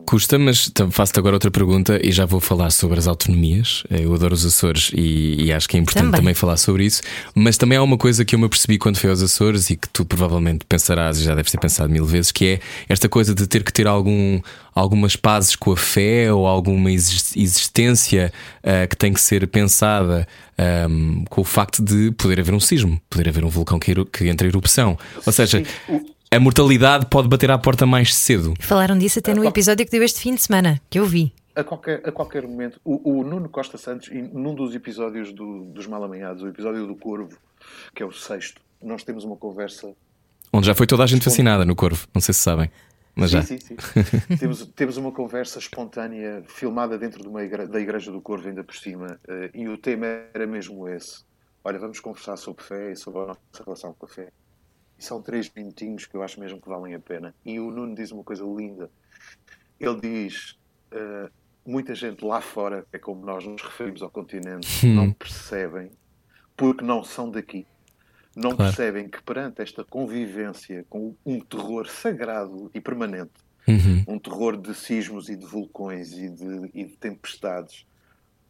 Custa, 0.05 0.37
mas 0.37 0.69
tam- 0.69 0.91
faço-te 0.91 1.17
agora 1.19 1.37
outra 1.37 1.49
pergunta 1.49 1.97
e 2.05 2.11
já 2.11 2.25
vou 2.25 2.41
falar 2.41 2.69
sobre 2.71 2.99
as 2.99 3.07
autonomias. 3.07 3.83
Eh, 3.89 4.03
Eu 4.03 4.13
adoro 4.13 4.33
os 4.33 4.45
Açores 4.45 4.91
e, 4.93 5.45
e 5.45 5.53
acho 5.53 5.67
que 5.69 5.77
é 5.77 5.79
importante 5.79 6.05
Também. 6.07 6.19
também. 6.19 6.33
falar 6.33 6.57
sobre 6.57 6.85
isso. 6.85 7.01
Mas 7.33 7.57
também 7.57 7.77
há 7.77 7.81
uma 7.83 7.97
coisa 7.97 8.25
que 8.25 8.35
eu 8.35 8.39
me 8.39 8.45
apercebi 8.45 8.77
quando 8.77 8.97
fui 8.97 9.09
aos 9.09 9.21
Açores 9.23 9.69
e 9.69 9.77
que 9.77 9.87
tu 9.89 10.05
provavelmente 10.05 10.65
pensarás 10.65 11.17
e 11.19 11.23
já 11.23 11.33
deves 11.33 11.51
ter 11.51 11.59
pensado 11.59 11.89
mil 11.89 12.05
vezes, 12.05 12.31
que 12.31 12.45
é 12.45 12.59
esta 12.89 13.07
coisa 13.07 13.33
de 13.33 13.47
ter 13.47 13.63
que 13.63 13.71
ter 13.71 13.87
algum, 13.87 14.41
algumas 14.75 15.15
pazes 15.15 15.55
com 15.55 15.71
a 15.71 15.77
fé 15.77 16.31
ou 16.33 16.45
alguma 16.45 16.91
exis- 16.91 17.35
existência 17.35 18.33
eh, 18.61 18.85
que 18.87 18.95
tem 18.97 19.13
que 19.13 19.21
ser 19.21 19.47
pensada 19.47 20.27
ahm, 20.57 21.23
com 21.29 21.41
o 21.41 21.43
facto 21.43 21.83
de 21.83 22.11
poder 22.11 22.39
haver 22.39 22.53
um 22.53 22.59
sismo, 22.59 22.99
poder 23.09 23.29
haver 23.29 23.43
um 23.45 23.49
vulcão 23.49 23.79
que, 23.79 23.93
que 24.05 24.27
entre 24.27 24.47
em 24.47 24.49
erupção. 24.49 24.97
Ou 25.25 25.31
seja, 25.33 25.63
a 26.31 26.39
mortalidade 26.39 27.05
pode 27.07 27.27
bater 27.27 27.49
à 27.51 27.57
porta 27.57 27.85
mais 27.85 28.13
cedo. 28.15 28.53
Falaram 28.59 28.97
disso 28.97 29.19
até 29.19 29.33
no 29.33 29.45
episódio 29.45 29.85
que 29.85 29.91
deu 29.91 30.03
este 30.03 30.19
fim 30.21 30.35
de 30.35 30.41
semana, 30.41 30.81
que 30.89 30.99
eu 30.99 31.05
vi. 31.05 31.33
A 31.55 31.63
qualquer, 31.63 32.01
a 32.07 32.11
qualquer 32.11 32.43
momento, 32.47 32.79
o, 32.85 33.19
o 33.19 33.23
Nuno 33.23 33.49
Costa 33.49 33.77
Santos, 33.79 34.09
num 34.31 34.53
dos 34.53 34.75
episódios 34.75 35.33
do- 35.33 35.63
dos 35.65 35.87
Mal 35.87 36.03
Amanhados, 36.03 36.43
o 36.43 36.47
episódio 36.47 36.85
do 36.85 36.95
Corvo, 36.95 37.35
que 37.95 38.03
é 38.03 38.05
o 38.05 38.11
sexto, 38.11 38.61
nós 38.83 39.03
temos 39.03 39.23
uma 39.23 39.35
conversa. 39.35 39.91
Onde 40.53 40.67
já 40.67 40.75
foi 40.75 40.85
toda 40.85 41.03
a 41.03 41.07
gente 41.07 41.25
vacinada 41.25 41.65
no 41.65 41.75
Corvo, 41.75 42.07
não 42.13 42.21
sei 42.21 42.31
se 42.33 42.41
sabem. 42.41 42.69
Mas 43.17 43.31
já. 43.31 43.41
Sim, 43.41 43.57
sim, 43.57 43.75
sim. 43.79 44.37
temos, 44.37 44.65
temos 44.67 44.97
uma 44.97 45.11
conversa 45.11 45.57
espontânea, 45.59 46.43
filmada 46.47 46.97
dentro 46.97 47.21
de 47.21 47.27
uma 47.27 47.45
da 47.67 47.79
Igreja 47.79 48.11
do 48.11 48.21
Corvo, 48.21 48.47
ainda 48.47 48.63
por 48.63 48.75
cima, 48.75 49.19
eh, 49.27 49.49
e 49.53 49.67
o 49.67 49.77
tema 49.77 50.05
era 50.33 50.45
mesmo 50.45 50.87
esse. 50.87 51.25
Olha, 51.63 51.79
vamos 51.79 51.99
conversar 51.99 52.37
sobre 52.37 52.63
fé 52.63 52.91
e 52.91 52.95
sobre 52.95 53.21
a 53.21 53.25
nossa 53.27 53.63
relação 53.65 53.93
com 53.93 54.05
a 54.05 54.09
fé. 54.09 54.31
E 54.97 55.03
são 55.03 55.21
três 55.21 55.51
minutinhos 55.53 56.05
que 56.05 56.15
eu 56.15 56.21
acho 56.21 56.39
mesmo 56.39 56.61
que 56.61 56.69
valem 56.69 56.93
a 56.93 56.99
pena. 56.99 57.33
E 57.43 57.59
o 57.59 57.71
Nuno 57.71 57.95
diz 57.95 58.11
uma 58.11 58.23
coisa 58.23 58.45
linda. 58.45 58.89
Ele 59.79 59.99
diz: 59.99 60.57
eh, 60.91 61.29
muita 61.65 61.95
gente 61.95 62.23
lá 62.23 62.39
fora, 62.39 62.85
é 62.93 62.99
como 62.99 63.25
nós 63.25 63.45
nos 63.45 63.61
referimos 63.61 64.01
ao 64.01 64.09
continente, 64.09 64.85
não 64.87 65.11
percebem 65.11 65.91
porque 66.55 66.83
não 66.83 67.03
são 67.03 67.29
daqui. 67.29 67.67
Não 68.37 68.55
Claro. 68.55 68.71
percebem 68.71 69.09
que 69.09 69.19
perante 69.23 69.63
esta 69.63 69.83
convivência 69.83 70.85
com 70.87 71.15
um 71.25 71.39
terror 71.39 71.89
sagrado 71.89 72.69
e 72.71 72.79
permanente, 72.79 73.31
Uhum. 73.67 74.03
um 74.07 74.19
terror 74.19 74.55
de 74.55 74.75
sismos 74.75 75.27
e 75.27 75.35
de 75.35 75.43
vulcões 75.43 76.13
e 76.13 76.29
de, 76.29 76.69
e 76.71 76.85
de 76.85 76.95
tempestades, 76.97 77.83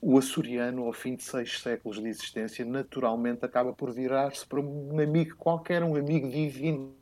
o 0.01 0.17
açoriano, 0.17 0.83
ao 0.83 0.91
fim 0.91 1.15
de 1.15 1.23
seis 1.23 1.59
séculos 1.61 2.01
de 2.01 2.07
existência, 2.09 2.65
naturalmente 2.65 3.45
acaba 3.45 3.71
por 3.71 3.91
virar-se 3.93 4.45
para 4.45 4.59
um 4.59 4.99
amigo 4.99 5.37
qualquer, 5.37 5.81
um 5.83 5.95
amigo 5.95 6.29
divino. 6.29 6.93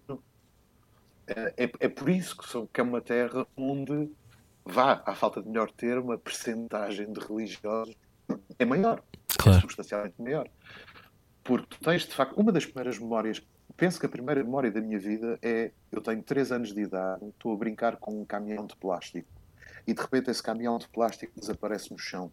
É, 1.27 1.53
é, 1.65 1.71
é 1.79 1.89
por 1.89 2.07
isso 2.07 2.37
que, 2.37 2.47
são- 2.47 2.67
que 2.71 2.79
é 2.79 2.83
uma 2.83 3.01
terra 3.01 3.47
onde, 3.57 4.11
vá, 4.63 5.01
à 5.07 5.15
falta 5.15 5.41
de 5.41 5.49
melhor 5.49 5.71
termo, 5.71 6.11
a 6.11 6.17
percentagem 6.19 7.11
de 7.11 7.19
religiosos 7.19 7.95
é 8.59 8.63
maior. 8.63 9.01
Claro. 9.39 9.57
É 9.57 9.61
substancialmente 9.61 10.15
maior. 10.21 10.47
Porque 11.45 11.67
tu 11.67 11.79
tens, 11.79 12.01
de 12.01 12.13
facto, 12.13 12.35
uma 12.35 12.51
das 12.51 12.65
primeiras 12.65 12.97
memórias. 12.97 13.39
Penso 13.77 13.99
que 13.99 14.05
a 14.07 14.09
primeira 14.09 14.43
memória 14.43 14.71
da 14.71 14.81
minha 14.81 14.99
vida 14.99 15.37
é: 15.43 15.71
eu 15.91 16.01
tenho 16.01 16.23
3 16.23 16.51
anos 16.51 16.73
de 16.73 16.81
idade, 16.81 17.23
estou 17.29 17.53
a 17.53 17.57
brincar 17.57 17.97
com 17.97 18.19
um 18.19 18.25
caminhão 18.25 18.65
de 18.65 18.75
plástico 18.75 19.29
e 19.85 19.93
de 19.93 20.01
repente 20.01 20.31
esse 20.31 20.41
caminhão 20.41 20.79
de 20.79 20.87
plástico 20.89 21.39
desaparece 21.39 21.91
no 21.91 21.99
chão. 21.99 22.31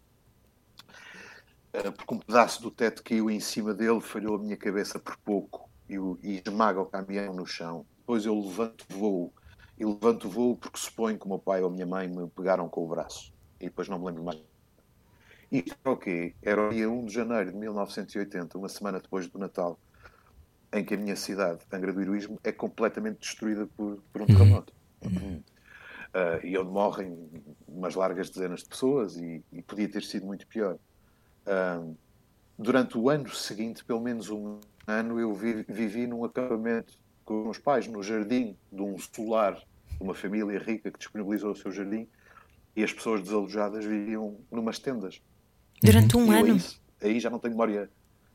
Eh, 1.71 1.91
Porque 1.91 2.13
um 2.15 2.19
pedaço 2.19 2.61
do 2.61 2.71
teto 2.71 3.03
caiu 3.03 3.29
em 3.29 3.39
cima 3.39 3.71
dele, 3.73 4.01
falhou 4.01 4.35
a 4.35 4.39
minha 4.39 4.57
cabeça 4.57 4.97
por 4.97 5.15
pouco 5.17 5.69
e, 5.87 5.95
e 6.23 6.41
esmaga 6.43 6.81
o 6.81 6.85
caminhão 6.87 7.35
no 7.35 7.45
chão. 7.45 7.85
Depois 7.99 8.25
eu 8.25 8.35
levanto 8.39 8.85
voo 8.89 9.31
e 9.77 9.85
levanto 9.85 10.27
voo 10.27 10.57
porque 10.57 10.79
suponho 10.79 11.19
que 11.19 11.25
o 11.25 11.29
meu 11.29 11.39
pai 11.39 11.61
ou 11.61 11.67
a 11.69 11.71
minha 11.71 11.85
mãe 11.85 12.07
me 12.07 12.27
pegaram 12.29 12.67
com 12.67 12.83
o 12.83 12.87
braço 12.87 13.31
e 13.59 13.65
depois 13.65 13.87
não 13.87 13.99
me 13.99 14.05
lembro 14.07 14.23
mais. 14.23 14.52
Isto 15.53 15.77
era 15.85 15.93
o 15.93 15.97
quê? 15.97 16.33
Era 16.41 16.67
o 16.67 16.69
dia 16.71 16.89
1 16.89 17.05
de 17.05 17.13
janeiro 17.13 17.51
de 17.51 17.57
1980, 17.57 18.57
uma 18.57 18.67
semana 18.67 18.99
depois 18.99 19.27
do 19.27 19.37
Natal, 19.37 19.79
em 20.73 20.83
que 20.83 20.95
a 20.95 20.97
minha 20.97 21.15
cidade, 21.15 21.63
Angra 21.71 21.93
do 21.93 22.01
Heroísmo, 22.01 22.39
é 22.43 22.51
completamente 22.51 23.19
destruída 23.19 23.67
por, 23.77 24.01
por 24.11 24.23
um 24.23 24.25
terremoto. 24.25 24.73
Ah, 26.11 26.39
e 26.43 26.57
onde 26.57 26.71
morrem 26.71 27.29
umas 27.67 27.93
largas 27.93 28.31
dezenas 28.31 28.61
de 28.61 28.69
pessoas 28.69 29.15
e, 29.17 29.43
e 29.51 29.61
podia 29.61 29.87
ter 29.87 30.01
sido 30.01 30.25
muito 30.25 30.47
pior. 30.47 30.79
Ah, 31.45 31.83
durante 32.57 32.97
o 32.97 33.07
ano 33.09 33.29
seguinte, 33.29 33.85
pelo 33.85 34.01
menos 34.01 34.31
um 34.31 34.59
ano, 34.87 35.19
eu 35.19 35.35
vi- 35.35 35.65
vivi 35.69 36.07
num 36.07 36.25
acampamento 36.25 36.93
com 37.23 37.37
os 37.39 37.43
meus 37.43 37.59
pais, 37.59 37.87
no 37.87 38.01
jardim 38.01 38.57
de 38.71 38.81
um 38.81 38.97
solar 38.97 39.53
de 39.55 40.01
uma 40.01 40.15
família 40.15 40.57
rica 40.57 40.91
que 40.91 40.97
disponibilizou 40.97 41.51
o 41.51 41.55
seu 41.55 41.71
jardim 41.71 42.09
e 42.75 42.83
as 42.83 42.91
pessoas 42.91 43.21
desalojadas 43.21 43.85
viviam 43.85 44.39
numas 44.51 44.79
tendas. 44.79 45.21
Durante 45.83 46.17
um 46.17 46.25
E 46.25 46.35
eu 46.37 46.43
ano. 46.45 46.57
Aí, 47.01 47.11
aí 47.11 47.19
já 47.19 47.29
não 47.29 47.39
tenho 47.39 47.53
memória. 47.53 47.89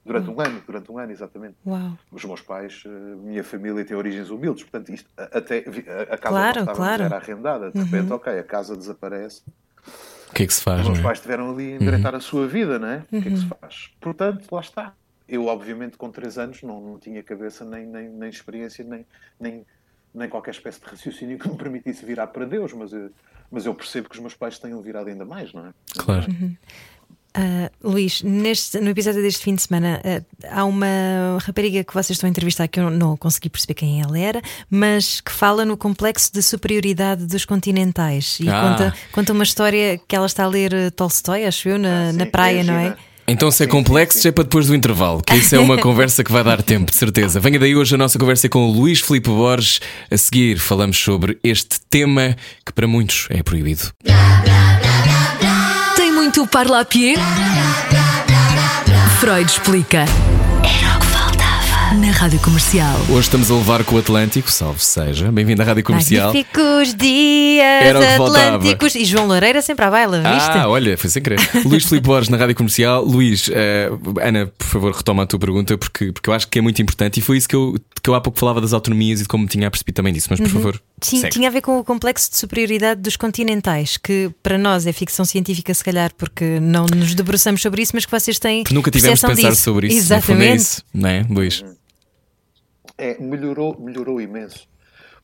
Durante 0.05 0.31
um 0.31 0.41
ano, 0.41 0.63
durante 0.67 0.91
um 0.91 0.99
ano, 0.99 1.13
exatamente. 1.13 1.57
Uau. 1.67 1.93
Os 2.11 2.25
meus 2.25 2.41
pais, 2.41 2.83
eh, 2.87 2.89
minha 2.89 3.45
família 3.45 3.85
tem 3.85 3.95
origens 3.97 4.31
humildes, 4.31 4.63
portanto, 4.65 4.91
isto 4.91 5.11
a- 5.17 5.39
até 5.39 5.59
a, 5.59 6.15
a 6.15 6.19
casa 6.19 6.19
Claro, 6.19 6.67
claro. 6.75 7.03
era 7.03 7.17
arrendada. 7.17 7.71
De 7.71 7.83
repente, 7.83 8.11
ok, 8.13 8.39
a 8.39 8.43
casa 8.45 8.75
desaparece. 8.77 9.43
O 10.31 10.33
que 10.35 10.45
é 10.45 10.47
que 10.47 10.55
se 10.55 10.63
faz? 10.63 10.81
Os 10.81 10.87
meus 10.87 10.99
é? 11.01 11.03
pais 11.03 11.21
tiveram 11.21 11.51
ali 11.51 11.73
a 11.73 11.77
endireitar 11.77 12.15
a 12.15 12.21
sua 12.21 12.47
vida, 12.47 12.79
não 12.79 12.89
é? 12.89 12.99
O 13.13 13.21
que 13.21 13.29
é 13.29 13.31
que 13.33 13.37
se 13.37 13.47
faz? 13.47 13.91
Portanto, 14.01 14.47
lá 14.51 14.61
está. 14.61 14.95
Eu, 15.29 15.45
obviamente, 15.47 15.99
com 15.99 16.11
3 16.11 16.39
anos, 16.39 16.63
não, 16.63 16.81
não 16.81 16.99
tinha 16.99 17.23
cabeça, 17.23 17.63
nem, 17.65 17.85
nem, 17.87 18.09
nem 18.09 18.31
experiência, 18.31 18.83
nem, 18.85 19.05
nem, 19.39 19.67
nem 20.15 20.29
qualquer 20.29 20.53
espécie 20.53 20.81
de 20.81 20.87
raciocínio 20.87 21.39
que 21.39 21.47
me 21.49 21.57
permitisse 21.57 22.03
virar 22.07 22.29
para 22.29 22.47
Deus, 22.47 22.73
mas 22.73 22.93
eu, 22.95 23.11
mas 23.51 23.67
eu 23.67 23.75
percebo 23.75 24.09
que 24.09 24.15
os 24.15 24.21
meus 24.21 24.35
pais 24.35 24.59
tenham 24.59 24.81
virado 24.81 25.09
ainda 25.11 25.27
mais, 25.27 25.53
não 25.53 25.67
é? 25.67 25.75
Claro. 25.99 26.27
Ah, 27.41 27.70
Luís, 27.84 28.20
neste, 28.22 28.80
no 28.80 28.91
episódio 28.91 29.22
deste 29.22 29.45
fim 29.45 29.55
de 29.55 29.62
semana 29.62 30.01
ah, 30.05 30.20
há 30.51 30.64
uma 30.64 31.39
rapariga 31.47 31.84
que 31.84 31.95
vocês 31.95 32.16
estão 32.16 32.26
a 32.26 32.30
entrevistar 32.30 32.66
que 32.66 32.80
eu 32.80 32.91
não 32.91 33.16
consegui 33.16 33.49
perceber 33.49 33.74
quem 33.74 34.03
ela 34.03 34.18
era, 34.18 34.43
mas 34.68 35.20
que 35.20 35.30
fala 35.30 35.64
no 35.64 35.76
complexo 35.76 36.32
de 36.32 36.43
superioridade 36.43 37.26
dos 37.26 37.45
continentais 37.45 38.39
e 38.41 38.49
Ah. 38.49 38.61
conta, 38.70 38.95
conta 39.12 39.32
uma 39.32 39.45
história 39.45 40.01
que 40.09 40.16
ela 40.16 40.26
está 40.26 40.43
a 40.43 40.49
ler 40.49 40.72
eh, 40.74 40.91
Tolstói, 40.91 41.45
acho 41.45 41.68
eu, 41.68 41.78
na, 41.78 42.09
Ah, 42.09 42.11
sim, 42.11 42.18
na 42.18 42.26
praia, 42.26 42.61
é 42.61 42.64
não 42.64 42.74
é? 42.74 42.97
Então, 43.30 43.51
se 43.51 43.62
é 43.62 43.66
complexo, 43.66 44.26
é 44.26 44.32
para 44.32 44.43
depois 44.45 44.66
do 44.68 44.74
intervalo, 44.74 45.22
que 45.22 45.34
isso 45.36 45.55
é 45.55 45.59
uma 45.59 45.76
conversa 45.82 46.24
que 46.24 46.32
vai 46.32 46.43
dar 46.43 46.62
tempo, 46.62 46.91
de 46.91 46.97
certeza. 46.97 47.39
Venha 47.39 47.59
daí 47.59 47.76
hoje 47.76 47.95
a 47.95 47.99
nossa 47.99 48.18
conversa 48.18 48.49
com 48.49 48.66
o 48.66 48.72
Luís 48.72 49.01
Filipe 49.01 49.28
Borges. 49.28 49.80
A 50.11 50.16
seguir, 50.16 50.59
falamos 50.59 50.97
sobre 50.99 51.39
este 51.45 51.78
tema 51.91 52.34
que 52.64 52.72
para 52.72 52.89
muitos 52.89 53.26
é 53.30 53.43
proibido. 53.43 53.93
Tem 56.29 56.43
muito 56.43 56.47
parlapié? 56.47 57.14
Freud 59.18 59.51
explica. 59.51 60.05
Era 60.62 60.97
o 60.97 61.01
que. 61.01 61.18
Na 61.97 62.11
Rádio 62.11 62.39
Comercial. 62.41 62.97
Hoje 63.09 63.20
estamos 63.20 63.51
a 63.51 63.55
levar 63.55 63.82
com 63.82 63.97
o 63.97 63.99
Atlântico, 63.99 64.51
salve 64.53 64.78
seja. 64.84 65.32
Bem-vindo 65.32 65.62
à 65.62 65.64
Rádio 65.64 65.82
Comercial. 65.82 66.26
Magníficos 66.26 66.95
dias 66.95 67.64
Era 67.84 67.99
o 67.99 68.03
que 68.03 68.16
faltava. 68.16 68.57
Atlânticos 68.57 68.95
e 68.95 69.05
João 69.07 69.26
Loureira 69.26 69.62
sempre 69.62 69.84
à 69.86 69.91
baila, 69.91 70.18
viste? 70.20 70.51
Ah, 70.51 70.68
olha, 70.68 70.99
foi 70.99 71.09
sem 71.09 71.22
querer. 71.22 71.39
Luís 71.64 71.84
Filipe 71.86 72.07
Borges 72.07 72.28
na 72.28 72.36
Rádio 72.36 72.55
Comercial. 72.55 73.03
Luís, 73.05 73.49
eh, 73.53 73.91
Ana, 74.22 74.47
por 74.59 74.66
favor, 74.66 74.93
retoma 74.95 75.22
a 75.22 75.26
tua 75.26 75.39
pergunta, 75.39 75.78
porque, 75.78 76.12
porque 76.12 76.28
eu 76.28 76.34
acho 76.34 76.47
que 76.49 76.59
é 76.59 76.62
muito 76.62 76.80
importante 76.82 77.18
e 77.18 77.22
foi 77.22 77.39
isso 77.39 77.49
que 77.49 77.57
eu, 77.57 77.74
que 78.03 78.11
eu 78.11 78.14
há 78.14 78.20
pouco 78.20 78.39
falava 78.39 78.61
das 78.61 78.72
autonomias 78.74 79.20
e 79.20 79.22
de 79.22 79.28
como 79.28 79.45
me 79.45 79.49
tinha 79.49 79.66
apercebido 79.66 79.97
também 79.97 80.12
disso. 80.12 80.28
Mas, 80.30 80.41
por 80.41 80.49
favor, 80.51 80.74
Uhum. 80.74 80.80
Sim, 81.01 81.20
segue. 81.20 81.32
tinha 81.32 81.49
a 81.49 81.53
ver 81.53 81.61
com 81.62 81.78
o 81.78 81.84
complexo 81.84 82.28
de 82.30 82.36
superioridade 82.36 83.01
dos 83.01 83.16
continentais, 83.16 83.97
que 83.97 84.30
para 84.43 84.59
nós 84.59 84.84
é 84.86 84.93
ficção 84.93 85.24
científica, 85.24 85.72
se 85.72 85.82
calhar, 85.84 86.11
porque 86.18 86.59
não 86.61 86.86
nos 86.86 87.14
debruçamos 87.14 87.62
sobre 87.62 87.82
isso, 87.82 87.93
mas 87.95 88.05
que 88.05 88.11
vocês 88.11 88.39
têm. 88.39 88.62
Porque 88.64 88.74
nunca 88.74 88.91
tivemos 88.91 89.20
de 89.20 89.26
pensar 89.26 89.51
disso. 89.51 89.62
sobre 89.62 89.86
isso. 89.86 89.97
No 90.14 90.20
fundo 90.20 90.43
é 90.43 90.45
Exatamente. 90.45 90.61
isso, 90.61 90.82
não 90.93 91.09
é, 91.09 91.26
Luís? 91.30 91.64
É, 92.99 93.17
melhorou, 93.19 93.81
melhorou 93.81 94.21
imenso. 94.21 94.69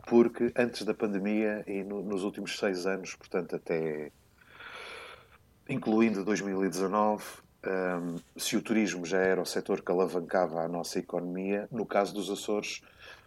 Porque 0.06 0.52
antes 0.56 0.82
da 0.84 0.94
pandemia 0.94 1.64
e 1.66 1.82
no- 1.82 2.02
nos 2.02 2.22
últimos 2.22 2.56
seis 2.58 2.86
anos, 2.86 3.14
portanto, 3.16 3.56
até 3.56 4.10
incluindo 5.68 6.24
2019, 6.24 7.24
um, 7.66 8.16
se 8.36 8.56
o 8.56 8.62
turismo 8.62 9.06
já 9.06 9.18
era 9.18 9.40
o 9.40 9.46
setor 9.46 9.80
que 9.82 9.90
alavancava 9.90 10.60
a 10.60 10.68
nossa 10.68 10.98
economia, 10.98 11.66
no 11.72 11.86
caso 11.86 12.12
dos 12.12 12.30
Açores, 12.30 12.82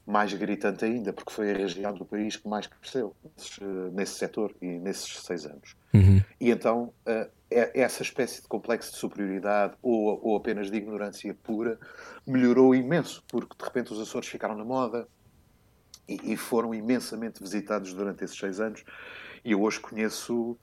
mais 0.06 0.34
gritante 0.34 0.86
ainda, 0.86 1.12
porque 1.12 1.34
foi 1.34 1.52
a 1.52 1.58
região 1.58 1.94
do 1.94 2.06
país 2.06 2.38
que 2.38 2.48
mais 2.48 2.68
cresceu 2.68 3.14
nesse, 3.36 3.64
nesse 3.92 4.14
setor 4.14 4.54
e 4.62 4.68
nesses 4.80 5.18
seis 5.18 5.46
anos. 5.46 5.76
Uhum. 5.94 6.22
E 6.40 6.50
então, 6.52 6.94
uh, 7.08 7.30
essa 7.50 8.04
espécie 8.04 8.42
de 8.42 8.48
complexo 8.48 8.92
de 8.92 8.98
superioridade 8.98 9.74
ou, 9.82 10.20
ou 10.24 10.38
apenas 10.38 10.70
de 10.70 10.78
ignorância 10.78 11.36
pura 11.44 11.80
melhorou 12.28 12.76
imenso, 12.76 13.24
porque 13.28 13.56
de 13.58 13.64
repente 13.64 13.94
os 13.94 14.00
Açores 14.00 14.28
ficaram 14.28 14.56
na 14.56 14.66
moda 14.66 15.08
e, 16.08 16.34
e 16.34 16.38
foram 16.38 16.74
imensamente 16.74 17.42
visitados 17.42 17.94
durante 17.94 18.24
esses 18.24 18.38
seis 18.38 18.60
anos. 18.60 18.84
E 19.44 19.52
eu 19.52 19.62
hoje 19.62 19.80
conheço 19.80 20.58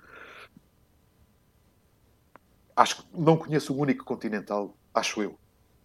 acho 2.77 2.97
que 2.97 3.05
não 3.15 3.37
conheço 3.37 3.73
o 3.73 3.79
único 3.79 4.05
continental, 4.05 4.77
acho 4.93 5.23
eu. 5.23 5.39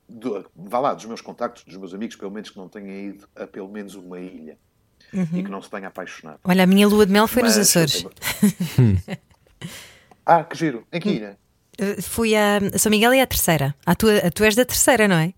Do, 0.07 0.49
vá 0.55 0.79
lá, 0.79 0.93
dos 0.93 1.05
meus 1.05 1.21
contactos, 1.21 1.63
dos 1.63 1.77
meus 1.77 1.93
amigos, 1.93 2.15
pelo 2.15 2.31
menos 2.31 2.49
que 2.49 2.57
não 2.57 2.67
tenha 2.67 3.09
ido 3.09 3.29
a 3.35 3.45
pelo 3.45 3.69
menos 3.69 3.93
uma 3.93 4.19
ilha 4.19 4.57
uhum. 5.13 5.27
e 5.33 5.43
que 5.43 5.51
não 5.51 5.61
se 5.61 5.69
tenha 5.69 5.87
apaixonado. 5.87 6.39
Olha, 6.43 6.63
a 6.63 6.67
minha 6.67 6.87
lua 6.87 7.05
de 7.05 7.11
mel 7.11 7.27
foi 7.27 7.43
Mas, 7.43 7.57
nos 7.57 7.67
Açores. 7.67 8.05
ah, 10.25 10.43
que 10.43 10.57
giro. 10.57 10.87
Em 10.91 10.99
que 10.99 11.09
ilha? 11.09 11.37
Uh, 11.79 12.01
fui 12.01 12.35
a 12.35 12.59
São 12.77 12.89
Miguel 12.89 13.13
e 13.13 13.21
a 13.21 13.27
terceira. 13.27 13.75
A 13.85 13.93
tua, 13.93 14.17
a 14.17 14.31
tu 14.31 14.43
és 14.43 14.55
da 14.55 14.65
terceira, 14.65 15.07
não 15.07 15.17
é? 15.17 15.33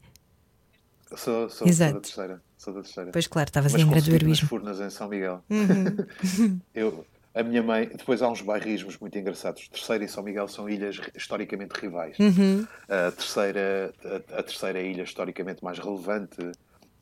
Sou, 1.15 1.49
sou, 1.49 1.67
Exato. 1.67 1.91
sou 1.91 1.93
da 1.93 2.01
terceira. 2.01 2.41
Sou 2.57 2.73
da 2.73 2.81
terceira. 2.81 3.11
Pois 3.11 3.27
claro, 3.27 3.49
estavas 3.49 3.75
em 3.75 3.87
graduarismo. 3.87 4.47
Furnas 4.47 4.79
em 4.79 4.89
São 4.89 5.07
Miguel. 5.09 5.43
Uhum. 5.49 6.59
eu, 6.73 7.05
a 7.33 7.43
minha 7.43 7.63
mãe, 7.63 7.87
depois 7.87 8.21
há 8.21 8.29
uns 8.29 8.41
bairrismos 8.41 8.97
muito 8.97 9.17
engraçados. 9.17 9.67
Terceira 9.69 10.03
e 10.03 10.07
São 10.07 10.23
Miguel 10.23 10.47
são 10.47 10.69
ilhas 10.69 10.99
historicamente 11.15 11.79
rivais. 11.79 12.17
Uhum. 12.19 12.67
A, 12.89 13.11
terceira, 13.11 13.93
a, 14.03 14.39
a, 14.39 14.43
terceira 14.43 14.81
ilha 14.81 15.03
historicamente 15.03 15.63
mais 15.63 15.79
relevante, 15.79 16.51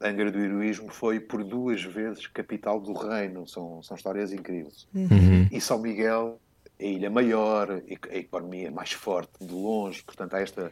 Angra 0.01 0.31
do 0.31 0.39
Heroísmo, 0.39 0.89
foi 0.89 1.19
por 1.19 1.43
duas 1.43 1.83
vezes 1.83 2.27
capital 2.27 2.79
do 2.79 2.93
reino. 2.93 3.47
São, 3.47 3.81
são 3.83 3.97
histórias 3.97 4.31
incríveis. 4.31 4.87
Uhum. 4.93 5.47
E 5.51 5.59
São 5.59 5.79
Miguel, 5.79 6.39
a 6.79 6.83
ilha 6.83 7.09
maior, 7.09 7.69
a 7.71 8.15
economia 8.15 8.71
mais 8.71 8.91
forte 8.91 9.33
de 9.41 9.51
longe, 9.51 10.03
portanto 10.03 10.35
há 10.35 10.41
esta 10.41 10.71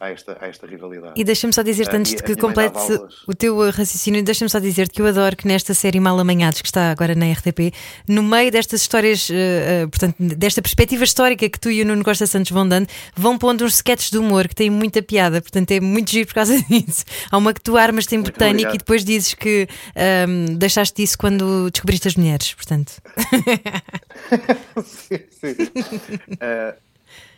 a 0.00 0.10
esta, 0.10 0.38
a 0.40 0.46
esta 0.46 0.66
rivalidade. 0.66 1.14
E 1.16 1.24
deixa-me 1.24 1.52
só 1.52 1.62
dizer-te, 1.62 1.94
uh, 1.94 1.98
antes 1.98 2.14
de 2.14 2.22
que 2.22 2.36
complete 2.36 2.78
o 3.26 3.34
teu 3.34 3.58
raciocínio, 3.70 4.22
deixa-me 4.22 4.48
só 4.48 4.58
dizer-te 4.58 4.94
que 4.94 5.02
eu 5.02 5.06
adoro 5.06 5.36
que 5.36 5.46
nesta 5.46 5.74
série 5.74 5.98
Mal 5.98 6.18
Amanhados, 6.18 6.62
que 6.62 6.68
está 6.68 6.90
agora 6.90 7.14
na 7.14 7.30
RTP, 7.32 7.74
no 8.06 8.22
meio 8.22 8.50
destas 8.50 8.82
histórias, 8.82 9.28
uh, 9.28 9.32
uh, 9.84 9.88
portanto, 9.88 10.16
desta 10.18 10.62
perspectiva 10.62 11.02
histórica 11.02 11.48
que 11.48 11.58
tu 11.58 11.70
e 11.70 11.82
o 11.82 11.86
Nuno 11.86 12.04
Costa 12.04 12.26
Santos 12.26 12.52
vão 12.52 12.68
dando, 12.68 12.88
vão 13.16 13.36
pondo 13.36 13.64
uns 13.64 13.74
sketches 13.74 14.10
de 14.10 14.18
humor 14.18 14.46
que 14.46 14.54
têm 14.54 14.70
muita 14.70 15.02
piada, 15.02 15.40
portanto 15.40 15.70
é 15.72 15.80
muito 15.80 16.10
giro 16.10 16.26
por 16.28 16.34
causa 16.34 16.56
disso. 16.68 17.04
Há 17.30 17.36
uma 17.36 17.52
que 17.52 17.60
tu 17.60 17.76
armas 17.76 18.06
tem 18.06 18.20
botânico 18.20 18.74
e 18.74 18.78
depois 18.78 19.04
dizes 19.04 19.34
que 19.34 19.66
um, 20.28 20.56
deixaste 20.56 21.02
isso 21.02 21.18
quando 21.18 21.70
descobriste 21.70 22.06
as 22.06 22.14
mulheres, 22.14 22.54
portanto. 22.54 22.92
sim, 24.84 25.18
sim. 25.30 25.56
Uh, 26.34 26.88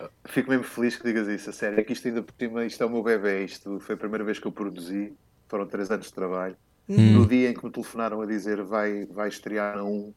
Fico 0.30 0.48
mesmo 0.48 0.64
feliz 0.64 0.96
que 0.96 1.04
digas 1.04 1.26
isso, 1.28 1.50
a 1.50 1.52
sério. 1.52 1.80
É 1.80 1.84
que 1.84 1.92
isto 1.92 2.06
ainda 2.06 2.22
por 2.22 2.34
cima, 2.38 2.64
isto 2.64 2.82
é 2.82 2.86
o 2.86 2.90
meu 2.90 3.02
bebê, 3.02 3.44
isto 3.44 3.80
foi 3.80 3.94
a 3.96 3.98
primeira 3.98 4.24
vez 4.24 4.38
que 4.38 4.46
eu 4.46 4.52
produzi, 4.52 5.12
foram 5.48 5.66
três 5.66 5.90
anos 5.90 6.06
de 6.06 6.12
trabalho. 6.12 6.56
Hum. 6.88 7.12
No 7.12 7.26
dia 7.26 7.50
em 7.50 7.54
que 7.54 7.64
me 7.64 7.70
telefonaram 7.70 8.20
a 8.20 8.26
dizer 8.26 8.62
vai, 8.62 9.06
vai 9.06 9.28
estrear 9.28 9.78
a 9.78 9.84
um, 9.84 10.12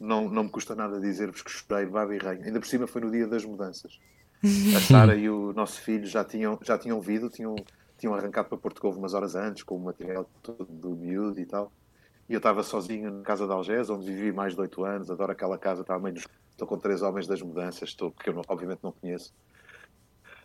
não, 0.00 0.28
não 0.28 0.44
me 0.44 0.50
custa 0.50 0.74
nada 0.74 1.00
dizer-vos 1.00 1.42
que 1.42 1.50
chorei, 1.50 1.86
baba 1.86 2.14
e 2.14 2.18
rainha. 2.18 2.46
Ainda 2.46 2.60
por 2.60 2.66
cima 2.66 2.86
foi 2.86 3.02
no 3.02 3.10
dia 3.10 3.26
das 3.26 3.44
mudanças. 3.44 3.98
A 4.76 4.80
Sara 4.80 5.16
e 5.16 5.28
o 5.28 5.52
nosso 5.52 5.80
filho 5.80 6.06
já 6.06 6.24
tinham, 6.24 6.58
já 6.62 6.78
tinham 6.78 7.00
vindo, 7.00 7.28
tinham, 7.28 7.56
tinham 7.98 8.14
arrancado 8.14 8.48
para 8.48 8.56
Porto 8.56 8.80
Covo 8.80 8.98
umas 8.98 9.12
horas 9.12 9.34
antes, 9.34 9.64
com 9.64 9.76
o 9.76 9.80
material 9.80 10.30
todo 10.42 10.64
do 10.64 10.90
miúdo 10.90 11.40
e 11.40 11.44
tal. 11.44 11.72
E 12.28 12.34
eu 12.34 12.38
estava 12.38 12.62
sozinho 12.62 13.10
na 13.10 13.22
casa 13.22 13.46
de 13.46 13.52
Algés, 13.52 13.90
onde 13.90 14.06
vivi 14.06 14.30
mais 14.32 14.54
de 14.54 14.60
oito 14.60 14.84
anos, 14.84 15.10
adoro 15.10 15.32
aquela 15.32 15.58
casa, 15.58 15.84
Estou 16.50 16.66
com 16.66 16.78
três 16.78 17.02
homens 17.02 17.26
das 17.26 17.40
mudanças, 17.40 17.88
estou, 17.88 18.10
porque 18.10 18.30
eu 18.30 18.34
não, 18.34 18.42
obviamente 18.48 18.80
não 18.82 18.92
conheço, 18.92 19.32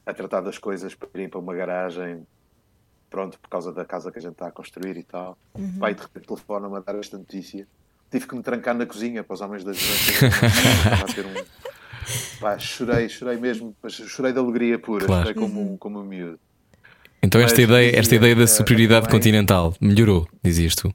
a 0.06 0.14
tratar 0.14 0.41
das 0.41 0.58
coisas 0.58 0.93
para 0.95 1.10
irem 1.14 1.30
para 1.30 1.39
uma 1.39 1.54
garagem, 1.54 2.26
pronto, 3.10 3.39
por 3.39 3.49
causa 3.49 3.72
da 3.72 3.86
casa 3.86 4.12
que 4.12 4.20
a 4.20 4.22
gente 4.22 4.34
está 4.34 4.47
a 4.47 4.51
construir 4.51 4.97
e 4.97 5.04
tal. 5.04 5.38
Uhum. 5.54 5.80
Pai, 5.80 5.93
de 5.93 6.01
repente 6.01 6.28
telefona-me 6.28 6.78
a 6.78 6.80
dar 6.80 6.95
esta 6.95 7.18
notícia. 7.18 7.68
Tive 8.12 8.28
que 8.28 8.36
me 8.36 8.43
trancar 8.43 8.76
na 8.76 8.86
cozinha 8.86 9.24
para 9.24 9.34
os 9.34 9.41
homens 9.41 9.64
das 9.64 9.78
mudanças. 9.82 11.26
um... 11.26 12.39
Pá, 12.39 12.60
chorei, 12.60 13.08
chorei 13.08 13.38
mesmo, 13.38 13.76
chorei 13.88 14.34
de 14.34 14.39
alegria 14.39 14.78
pura, 14.78 15.06
claro. 15.06 15.28
chorei 15.28 15.41
como, 15.41 15.62
um, 15.62 15.78
como 15.78 15.99
um 15.99 16.04
miúdo. 16.04 16.39
Então 17.22 17.39
esta 17.39 17.62
Mas, 17.62 17.70
ideia, 17.70 17.97
esta 17.97 18.16
ideia 18.16 18.36
da 18.36 18.45
superioridade 18.45 19.08
continental 19.08 19.74
melhorou, 19.80 20.28
dizias 20.43 20.76
tu? 20.76 20.93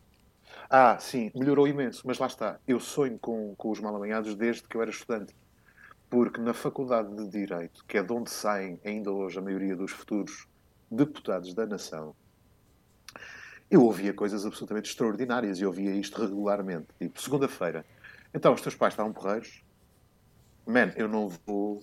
Ah, 0.68 0.98
sim, 1.00 1.30
melhorou 1.34 1.66
imenso, 1.66 2.02
mas 2.04 2.18
lá 2.18 2.26
está. 2.26 2.58
Eu 2.68 2.78
sonho 2.78 3.18
com, 3.18 3.54
com 3.56 3.70
os 3.70 3.80
mal-amanhados 3.80 4.34
desde 4.34 4.62
que 4.64 4.76
eu 4.76 4.82
era 4.82 4.90
estudante. 4.90 5.34
Porque 6.10 6.40
na 6.40 6.54
Faculdade 6.54 7.14
de 7.14 7.28
Direito, 7.28 7.84
que 7.86 7.98
é 7.98 8.02
de 8.02 8.12
onde 8.12 8.30
saem 8.30 8.80
ainda 8.84 9.10
hoje 9.10 9.38
a 9.38 9.42
maioria 9.42 9.76
dos 9.76 9.90
futuros 9.90 10.46
deputados 10.90 11.52
da 11.52 11.66
nação, 11.66 12.14
eu 13.70 13.84
ouvia 13.84 14.14
coisas 14.14 14.46
absolutamente 14.46 14.88
extraordinárias 14.88 15.58
e 15.58 15.66
ouvia 15.66 15.94
isto 15.94 16.20
regularmente. 16.20 16.86
Tipo, 16.98 17.20
segunda-feira. 17.20 17.84
Então, 18.32 18.54
os 18.54 18.62
teus 18.62 18.74
pais 18.74 18.94
estavam 18.94 19.12
porreiros? 19.12 19.62
Man, 20.66 20.92
eu 20.96 21.08
não 21.08 21.28
vou. 21.28 21.82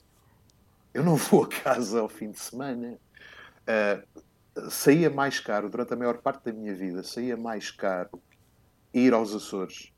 Eu 0.93 1.03
não 1.03 1.15
vou 1.15 1.43
a 1.43 1.47
casa 1.47 1.99
ao 1.99 2.09
fim 2.09 2.32
de 2.32 2.39
semana. 2.39 2.97
Uh, 3.67 4.69
saía 4.69 5.09
mais 5.09 5.39
caro, 5.39 5.69
durante 5.69 5.93
a 5.93 5.95
maior 5.95 6.17
parte 6.17 6.45
da 6.45 6.53
minha 6.53 6.73
vida, 6.73 7.03
saía 7.03 7.38
mais 7.38 7.69
caro 7.69 8.21
ir 8.93 9.13
aos 9.13 9.36
Açores, 9.36 9.91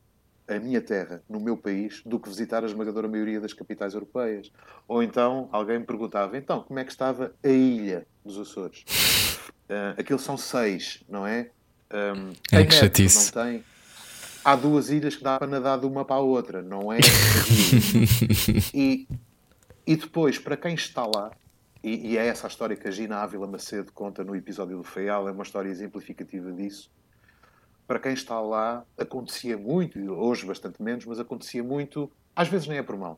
a 0.48 0.60
minha 0.60 0.82
terra, 0.82 1.22
no 1.30 1.40
meu 1.40 1.58
país, 1.58 2.02
do 2.06 2.20
que 2.20 2.30
visitar 2.30 2.64
a 2.64 2.66
esmagadora 2.66 3.08
maioria 3.08 3.42
das 3.42 3.54
capitais 3.54 3.94
europeias. 3.94 4.52
Ou 4.88 5.04
então 5.04 5.50
alguém 5.52 5.80
me 5.80 5.86
perguntava: 5.86 6.38
então, 6.38 6.62
como 6.62 6.80
é 6.80 6.84
que 6.86 6.92
estava 6.92 7.34
a 7.44 7.50
ilha 7.50 8.08
dos 8.24 8.38
Açores? 8.38 8.84
Uh, 9.70 10.00
aquilo 10.00 10.20
são 10.20 10.38
seis, 10.38 11.04
não 11.10 11.28
é? 11.28 11.50
Um, 11.92 12.34
é 12.52 12.64
que 12.64 12.74
chatice. 12.74 13.36
Não 13.36 13.44
tem. 13.44 13.64
Há 14.44 14.56
duas 14.56 14.90
ilhas 14.90 15.16
que 15.16 15.24
dá 15.24 15.38
para 15.38 15.48
nadar 15.48 15.78
de 15.78 15.86
uma 15.86 16.06
para 16.06 16.16
a 16.16 16.20
outra, 16.20 16.62
não 16.62 16.92
é? 16.94 17.00
e, 18.74 19.06
e 19.86 19.96
depois, 19.98 20.40
para 20.40 20.56
quem 20.56 20.74
está 20.74 21.06
lá, 21.06 21.32
e, 21.84 22.14
e, 22.14 22.18
é 22.18 22.26
essa 22.28 22.48
a 22.48 22.50
história 22.50 22.76
que 22.78 22.88
a 22.88 22.92
Gina 22.92 23.18
Ávila 23.18 23.46
Macedo 23.46 23.92
conta 23.92 24.24
no 24.24 24.34
episódio 24.34 24.78
do 24.78 24.84
Feial, 24.84 25.28
é 25.28 25.32
uma 25.32 25.44
história 25.44 25.70
exemplificativa 25.70 26.50
disso 26.54 26.90
para 27.88 28.00
quem 28.00 28.14
está 28.14 28.40
lá, 28.42 28.84
acontecia 28.98 29.58
muito, 29.58 29.98
hoje 30.12 30.46
bastante 30.46 30.82
menos, 30.82 31.06
mas 31.06 31.20
acontecia 31.20 31.64
muito, 31.64 32.12
às 32.36 32.50
vezes 32.50 32.68
nem 32.68 32.78
é 32.78 32.84
por 32.84 32.98
mal. 32.98 33.18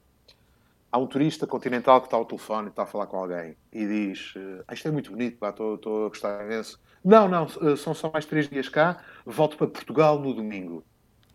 Há 0.92 0.98
um 0.98 1.08
turista 1.08 1.46
continental 1.48 2.00
que 2.02 2.08
está 2.08 2.18
ao 2.18 2.26
telefone 2.26 2.68
e 2.68 2.70
está 2.70 2.84
a 2.84 2.86
falar 2.86 3.08
com 3.08 3.18
alguém 3.18 3.56
e 3.72 3.86
diz: 3.86 4.34
ah, 4.68 4.74
Isto 4.74 4.88
é 4.88 4.92
muito 4.92 5.12
bonito, 5.12 5.44
estou, 5.44 5.76
estou 5.76 6.06
a 6.06 6.10
gostar 6.10 6.44
imenso. 6.44 6.80
Não, 7.04 7.28
não, 7.28 7.48
eh, 7.62 7.76
são 7.76 7.94
só 7.94 8.12
mais 8.12 8.26
três 8.26 8.50
dias 8.50 8.70
cá, 8.70 9.04
volto 9.26 9.58
para 9.58 9.68
Portugal 9.68 10.20
no 10.20 10.34
domingo. 10.34 10.84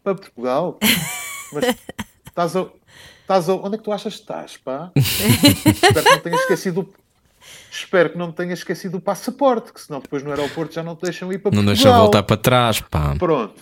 Para 0.02 0.14
Portugal? 0.14 0.78
Mas 1.52 1.76
estás 2.26 2.56
a. 2.56 2.68
Estás 3.20 3.48
a 3.48 3.54
onde 3.54 3.76
é 3.76 3.78
que 3.78 3.84
tu 3.84 3.92
achas 3.92 4.14
que 4.16 4.20
estás, 4.20 4.56
pá? 4.58 4.92
Espero 4.96 6.04
que 6.04 6.10
não 6.10 6.20
tenhas 6.20 6.40
esquecido 6.42 6.92
Espero 7.74 8.10
que 8.10 8.18
não 8.18 8.30
tenhas 8.30 8.60
esquecido 8.60 8.98
o 8.98 9.00
passaporte, 9.00 9.72
que 9.72 9.80
senão 9.80 10.00
depois 10.00 10.22
no 10.22 10.30
aeroporto 10.30 10.72
já 10.72 10.82
não 10.82 10.94
te 10.94 11.02
deixam 11.02 11.32
ir 11.32 11.38
para 11.38 11.50
Portugal. 11.50 11.64
Não 11.64 11.72
deixam 11.72 11.92
voltar 11.92 12.22
para 12.22 12.36
trás, 12.36 12.80
pá. 12.80 13.16
Pronto. 13.16 13.60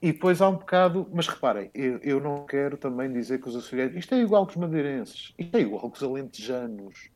E 0.00 0.12
depois 0.12 0.40
há 0.40 0.48
um 0.48 0.54
bocado, 0.54 1.08
mas 1.12 1.26
reparem, 1.26 1.68
eu, 1.74 1.98
eu 2.02 2.20
não 2.20 2.46
quero 2.46 2.76
também 2.76 3.12
dizer 3.12 3.40
que 3.40 3.48
os 3.48 3.56
açorianos, 3.56 3.96
isto 3.96 4.14
é 4.14 4.20
igual 4.20 4.46
que 4.46 4.52
os 4.52 4.56
madeirenses, 4.56 5.32
isto 5.36 5.56
é 5.56 5.60
igual 5.60 5.90
que 5.90 5.96
os 5.96 6.04
alentejanos. 6.04 7.08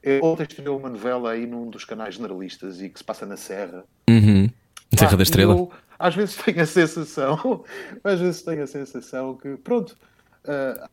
Eu, 0.00 0.22
ontem 0.22 0.44
estive 0.44 0.68
uma 0.68 0.88
novela 0.88 1.32
aí 1.32 1.44
num 1.44 1.68
dos 1.68 1.84
canais 1.84 2.14
generalistas 2.14 2.80
e 2.80 2.88
que 2.88 2.98
se 2.98 3.04
passa 3.04 3.26
na 3.26 3.36
Serra. 3.36 3.84
Uhum. 4.08 4.48
Serra 4.96 5.16
da 5.16 5.22
Estrela. 5.24 5.54
Eu, 5.54 5.72
às 5.98 6.14
vezes 6.14 6.36
tenho 6.36 6.62
a 6.62 6.66
sensação, 6.66 7.64
às 8.04 8.20
vezes 8.20 8.42
tenho 8.42 8.62
a 8.62 8.66
sensação 8.66 9.34
que, 9.34 9.56
pronto, 9.56 9.96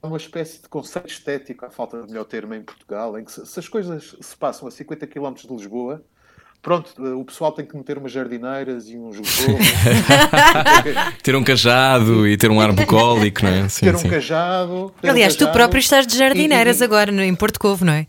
há 0.02 0.08
uma 0.08 0.18
espécie 0.18 0.62
de 0.62 0.68
conceito 0.68 1.08
estético, 1.08 1.66
à 1.66 1.70
falta 1.70 2.02
de 2.02 2.08
melhor 2.08 2.26
termo, 2.26 2.54
em 2.54 2.62
Portugal, 2.62 3.18
em 3.18 3.24
que 3.24 3.32
se, 3.32 3.46
se 3.46 3.60
as 3.60 3.68
coisas 3.68 4.16
se 4.20 4.36
passam 4.36 4.68
a 4.68 4.72
50 4.72 5.08
km 5.08 5.34
de 5.34 5.54
Lisboa, 5.54 6.04
pronto, 6.66 6.92
uh, 6.98 7.20
o 7.20 7.24
pessoal 7.24 7.52
tem 7.52 7.64
que 7.64 7.78
meter 7.78 7.98
umas 7.98 8.12
jardineiras 8.12 8.90
e 8.90 8.98
uns 8.98 9.18
ter 11.22 11.36
um 11.36 11.44
cajado 11.44 12.28
e 12.28 12.36
ter 12.36 12.50
um 12.50 12.60
ar 12.60 12.74
bucólico, 12.74 13.46
não 13.46 13.52
é? 13.52 13.66
Sim, 13.70 13.86
ter 13.86 13.96
um 13.96 14.00
sim. 14.00 14.10
cajado. 14.10 14.92
Ter 15.00 15.10
Aliás, 15.10 15.36
um 15.36 15.38
cajado, 15.38 15.52
tu 15.52 15.56
próprio 15.56 15.80
estás 15.80 16.08
de 16.08 16.18
jardineiras 16.18 16.80
e, 16.80 16.82
e, 16.82 16.84
agora 16.84 17.12
em 17.24 17.36
Porto 17.36 17.60
Covo, 17.60 17.86
não 17.86 17.94
é? 17.94 18.08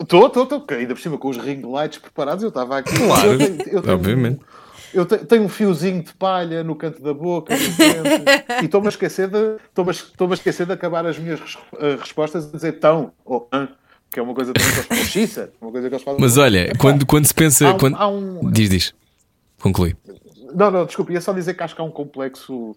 Estou, 0.00 0.26
estou, 0.26 0.42
estou. 0.42 0.66
Ainda 0.70 0.94
por 0.94 1.00
cima 1.00 1.16
com 1.16 1.28
os 1.28 1.38
ring 1.38 1.62
lights 1.62 1.98
preparados, 1.98 2.42
eu 2.42 2.48
estava 2.48 2.78
aqui. 2.78 2.96
Claro, 2.96 3.32
eu 3.32 3.38
tenho, 3.38 3.62
eu 3.68 3.82
tenho 3.82 3.94
obviamente. 3.94 4.40
Um, 4.40 4.65
eu 4.96 5.06
tenho 5.06 5.42
um 5.44 5.48
fiozinho 5.48 6.02
de 6.02 6.12
palha 6.14 6.64
no 6.64 6.74
canto 6.74 7.02
da 7.02 7.12
boca 7.14 7.54
e 8.62 8.64
estou-me 8.64 8.86
a 8.86 8.90
esquecer 8.90 9.28
de 9.28 9.56
estou-me 9.68 10.32
a 10.32 10.34
esquecer 10.34 10.66
de 10.66 10.72
acabar 10.72 11.04
as 11.06 11.18
minhas 11.18 11.40
respostas 12.00 12.48
a 12.48 12.50
dizer 12.52 12.72
tão 12.80 13.12
ou 13.24 13.48
an, 13.52 13.68
que 14.10 14.18
é 14.18 14.22
uma 14.22 14.34
coisa 14.34 14.52
também 14.52 14.72
que 14.86 14.92
eles. 14.94 15.08
Xiça, 15.08 15.52
uma 15.60 15.70
coisa 15.70 15.88
que 15.88 15.94
eles 15.94 16.04
fazem. 16.04 16.20
Mas 16.20 16.36
olha, 16.38 16.72
quando, 16.78 17.04
quando 17.06 17.26
se 17.26 17.34
pensa. 17.34 17.68
há 17.68 17.74
um- 17.74 17.78
quando... 17.78 17.96
há 17.96 18.08
um- 18.08 18.50
Diz, 18.50 18.70
diz. 18.70 18.94
Conclui. 19.60 19.96
Não, 20.54 20.70
não, 20.70 20.86
desculpa, 20.86 21.12
ia 21.12 21.20
só 21.20 21.32
dizer 21.32 21.54
que 21.54 21.62
acho 21.62 21.74
que 21.74 21.80
há 21.80 21.84
um 21.84 21.90
complexo. 21.90 22.76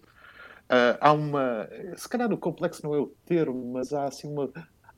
ah, 0.68 0.96
há 1.00 1.12
uma. 1.12 1.68
Se 1.96 2.08
calhar 2.08 2.32
o 2.32 2.36
complexo 2.36 2.80
não 2.84 2.94
é 2.94 2.98
o 2.98 3.12
termo, 3.26 3.72
mas 3.72 3.92
há 3.92 4.04
assim 4.06 4.28
uma. 4.28 4.50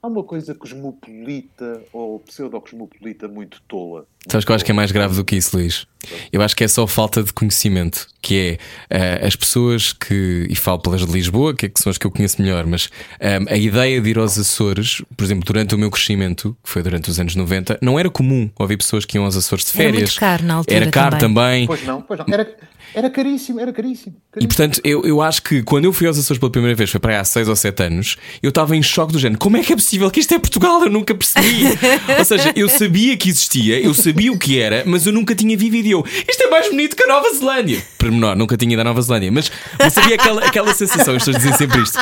Há 0.05 0.09
uma 0.09 0.25
coisa 0.25 0.53
cosmopolita 0.53 1.81
ou 1.93 2.19
pseudo-cosmopolita 2.19 3.29
muito 3.29 3.63
tola. 3.69 4.05
Sabes 4.27 4.45
que 4.45 4.51
eu 4.51 4.57
acho 4.57 4.65
que 4.65 4.71
é 4.73 4.75
mais 4.75 4.91
grave 4.91 5.15
do 5.15 5.25
que 5.25 5.37
isso, 5.37 5.57
Luís? 5.57 5.87
Eu 6.33 6.43
acho 6.43 6.57
que 6.57 6.65
é 6.65 6.69
só 6.69 6.87
falta 6.89 7.23
de 7.23 7.33
conhecimento. 7.33 8.09
Que 8.21 8.59
é 8.91 9.21
ah, 9.23 9.27
as 9.27 9.37
pessoas 9.37 9.93
que. 9.93 10.47
E 10.51 10.57
falo 10.57 10.81
pelas 10.81 11.05
de 11.07 11.13
Lisboa, 11.13 11.55
que, 11.55 11.67
é 11.67 11.69
que 11.69 11.81
são 11.81 11.91
as 11.91 11.99
que 11.99 12.07
eu 12.07 12.11
conheço 12.11 12.41
melhor, 12.43 12.67
mas 12.67 12.89
ah, 13.21 13.53
a 13.53 13.57
ideia 13.57 14.01
de 14.01 14.11
ir 14.11 14.19
aos 14.19 14.37
Açores, 14.39 15.03
por 15.17 15.25
exemplo, 15.25 15.45
durante 15.45 15.75
o 15.75 15.79
meu 15.79 15.91
crescimento, 15.91 16.57
que 16.63 16.71
foi 16.71 16.83
durante 16.83 17.09
os 17.09 17.21
anos 17.21 17.35
90, 17.37 17.79
não 17.81 17.99
era 17.99 18.11
comum 18.11 18.51
ouvir 18.59 18.77
pessoas 18.77 19.05
que 19.05 19.17
iam 19.17 19.25
aos 19.25 19.37
Açores 19.37 19.65
de 19.65 19.81
Era 19.81 19.89
muito 19.91 19.95
férias. 19.99 20.19
caro 20.19 20.45
na 20.45 20.55
altura 20.55 20.77
Era 20.77 20.91
caro 20.91 21.19
também. 21.19 21.67
também. 21.67 21.67
Pois 21.67 21.85
não, 21.85 22.03
pois 22.03 22.19
não. 22.21 22.27
Era, 22.33 22.57
era 22.95 23.11
caríssimo, 23.11 23.59
era 23.59 23.73
caríssimo. 23.73 24.17
E 24.17 24.33
caríssimo. 24.33 24.49
portanto, 24.49 24.81
eu, 24.85 25.03
eu 25.05 25.21
acho 25.21 25.43
que 25.43 25.63
quando 25.65 25.85
eu 25.85 25.93
fui 25.93 26.07
aos 26.07 26.17
Açores 26.19 26.39
pela 26.39 26.51
primeira 26.51 26.77
vez, 26.77 26.91
foi 26.91 27.01
para 27.01 27.13
aí 27.15 27.19
há 27.19 27.25
6 27.25 27.49
ou 27.49 27.57
7 27.57 27.83
anos, 27.83 28.17
eu 28.41 28.51
estava 28.51 28.77
em 28.77 28.83
choque 28.83 29.13
do 29.13 29.19
género. 29.19 29.41
Como 29.41 29.57
é 29.57 29.63
que 29.63 29.73
é 29.73 29.77
possível 29.77 29.92
que 30.11 30.21
isto 30.21 30.35
é 30.35 30.39
Portugal? 30.39 30.83
Eu 30.83 30.91
nunca 30.91 31.15
percebi. 31.15 31.65
ou 32.19 32.25
seja, 32.25 32.53
eu 32.55 32.69
sabia 32.69 33.17
que 33.17 33.29
existia, 33.29 33.81
eu 33.81 33.95
sabia 33.95 34.33
o 34.33 34.39
que 34.39 34.59
era, 34.59 34.83
mas 34.87 35.07
eu 35.07 35.13
nunca 35.13 35.35
tinha 35.35 35.57
vivido. 35.57 35.89
Eu, 35.89 36.05
isto 36.29 36.43
é 36.43 36.51
mais 36.51 36.69
bonito 36.69 36.97
que 36.97 37.03
a 37.03 37.07
Nova 37.07 37.33
Zelândia. 37.35 37.83
Pormenor, 37.99 38.37
nunca 38.37 38.57
tinha 38.57 38.73
ido 38.73 38.81
à 38.81 38.85
Nova 38.85 39.01
Zelândia, 39.01 39.31
mas, 39.31 39.51
mas 39.79 39.93
sabia 39.93 40.15
aquela, 40.17 40.45
aquela 40.45 40.75
sensação, 40.75 41.15
as 41.15 41.25
pessoas 41.25 41.37
dizem 41.37 41.53
sempre 41.57 41.83
isto, 41.83 41.99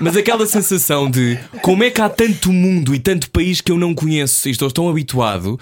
mas 0.00 0.16
aquela 0.16 0.46
sensação 0.46 1.10
de 1.10 1.38
como 1.62 1.84
é 1.84 1.90
que 1.90 2.00
há 2.00 2.08
tanto 2.08 2.52
mundo 2.52 2.94
e 2.94 2.98
tanto 2.98 3.30
país 3.30 3.60
que 3.60 3.70
eu 3.70 3.78
não 3.78 3.94
conheço 3.94 4.48
e 4.48 4.50
estou 4.50 4.70
tão 4.70 4.88
habituado 4.88 5.58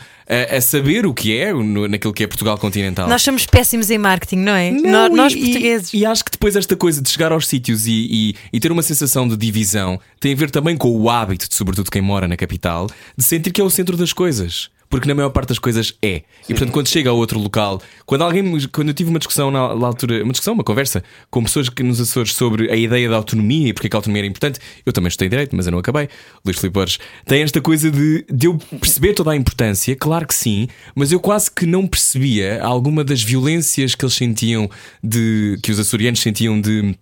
a, 0.50 0.56
a 0.56 0.60
saber 0.60 1.04
o 1.06 1.12
que 1.12 1.36
é 1.36 1.52
no- 1.52 1.86
naquilo 1.88 2.12
que 2.12 2.24
é 2.24 2.26
Portugal 2.26 2.56
continental. 2.58 3.08
Nós 3.08 3.22
somos 3.22 3.44
péssimos 3.46 3.90
em 3.90 3.98
marketing, 3.98 4.36
não 4.38 4.52
é? 4.54 4.70
Não, 4.70 4.90
nós, 5.08 5.10
nós 5.14 5.32
e- 5.34 5.40
portugueses. 5.40 5.92
E, 5.92 5.98
e 5.98 6.06
acho 6.06 6.24
que 6.24 6.30
depois 6.30 6.56
esta 6.56 6.74
coisa 6.76 7.00
de 7.02 7.10
chegar 7.10 7.32
aos 7.32 7.46
sítios 7.46 7.86
e, 7.86 7.92
e- 8.10 8.34
e 8.52 8.60
ter 8.60 8.72
uma 8.72 8.82
sensação 8.82 9.26
de 9.28 9.36
divisão 9.36 10.00
tem 10.20 10.32
a 10.32 10.36
ver 10.36 10.50
também 10.50 10.76
com 10.76 10.90
o 10.90 11.10
hábito, 11.10 11.48
de, 11.48 11.54
sobretudo 11.54 11.90
quem 11.90 12.00
mora 12.02 12.26
na 12.26 12.36
capital, 12.36 12.88
de 13.16 13.24
sentir 13.24 13.50
que 13.52 13.60
é 13.60 13.64
o 13.64 13.70
centro 13.70 13.96
das 13.96 14.12
coisas. 14.12 14.70
Porque 14.92 15.08
na 15.08 15.14
maior 15.14 15.30
parte 15.30 15.48
das 15.48 15.58
coisas 15.58 15.94
é. 16.02 16.16
E 16.46 16.48
portanto, 16.48 16.70
quando 16.70 16.86
chega 16.86 17.08
a 17.08 17.14
outro 17.14 17.40
local, 17.40 17.80
quando 18.04 18.20
alguém, 18.24 18.44
quando 18.70 18.88
eu 18.88 18.94
tive 18.94 19.08
uma 19.08 19.18
discussão 19.18 19.50
na, 19.50 19.74
na 19.74 19.86
altura, 19.86 20.22
uma 20.22 20.32
discussão, 20.32 20.52
uma 20.52 20.62
conversa 20.62 21.02
com 21.30 21.42
pessoas 21.42 21.70
que 21.70 21.82
nos 21.82 21.98
Açores 21.98 22.34
sobre 22.34 22.70
a 22.70 22.76
ideia 22.76 23.08
da 23.08 23.16
autonomia 23.16 23.68
e 23.68 23.72
porque 23.72 23.86
é 23.86 23.90
que 23.90 23.96
a 23.96 23.98
autonomia 23.98 24.20
era 24.20 24.26
importante, 24.26 24.60
eu 24.84 24.92
também 24.92 25.08
estudei 25.08 25.30
direito, 25.30 25.56
mas 25.56 25.64
eu 25.64 25.72
não 25.72 25.78
acabei. 25.78 26.10
Luís 26.44 26.58
Filipe 26.58 26.74
Borges 26.74 26.98
tem 27.24 27.40
esta 27.40 27.58
coisa 27.62 27.90
de, 27.90 28.26
de 28.30 28.46
eu 28.48 28.58
perceber 28.78 29.14
toda 29.14 29.30
a 29.30 29.36
importância, 29.36 29.96
claro 29.96 30.26
que 30.26 30.34
sim, 30.34 30.68
mas 30.94 31.10
eu 31.10 31.18
quase 31.18 31.50
que 31.50 31.64
não 31.64 31.86
percebia 31.86 32.62
alguma 32.62 33.02
das 33.02 33.22
violências 33.22 33.94
que 33.94 34.04
eles 34.04 34.14
sentiam 34.14 34.68
de 35.02 35.58
que 35.62 35.72
os 35.72 35.80
açorianos 35.80 36.20
sentiam 36.20 36.60
de 36.60 36.94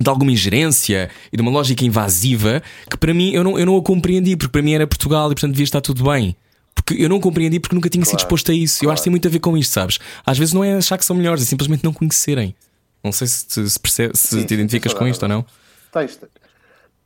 de 0.00 0.08
alguma 0.08 0.32
ingerência 0.32 1.08
e 1.32 1.36
de 1.36 1.42
uma 1.42 1.52
lógica 1.52 1.84
invasiva 1.84 2.62
que 2.90 2.96
para 2.96 3.14
mim 3.14 3.30
eu 3.32 3.44
não, 3.44 3.58
eu 3.58 3.66
não 3.66 3.76
a 3.76 3.82
compreendi, 3.82 4.36
porque 4.36 4.50
para 4.50 4.62
mim 4.62 4.72
era 4.72 4.88
Portugal 4.88 5.26
e 5.30 5.34
portanto 5.34 5.52
devia 5.52 5.64
estar 5.64 5.80
tudo 5.80 6.02
bem. 6.02 6.36
Porque 6.84 7.02
eu 7.02 7.08
não 7.08 7.20
compreendi 7.20 7.60
porque 7.60 7.74
nunca 7.74 7.88
tinha 7.88 8.04
sido 8.04 8.18
exposto 8.18 8.50
a 8.50 8.54
isso. 8.54 8.84
Eu 8.84 8.90
acho 8.90 9.02
que 9.02 9.04
tem 9.04 9.10
muito 9.10 9.26
a 9.28 9.30
ver 9.30 9.40
com 9.40 9.56
isto, 9.56 9.72
sabes? 9.72 9.98
Às 10.24 10.38
vezes 10.38 10.54
não 10.54 10.62
é 10.64 10.74
achar 10.76 10.96
que 10.98 11.04
são 11.04 11.14
melhores, 11.16 11.42
é 11.42 11.46
simplesmente 11.46 11.84
não 11.84 11.92
conhecerem. 11.92 12.54
Não 13.02 13.12
sei 13.12 13.26
se, 13.26 13.46
te- 13.46 13.68
se, 13.70 13.78
percebe, 13.78 14.16
se 14.16 14.28
Sim, 14.40 14.46
te 14.46 14.54
identificas 14.54 14.92
com 14.94 15.06
isto 15.06 15.22
ou 15.22 15.28
não. 15.28 15.46
Tens, 15.92 16.18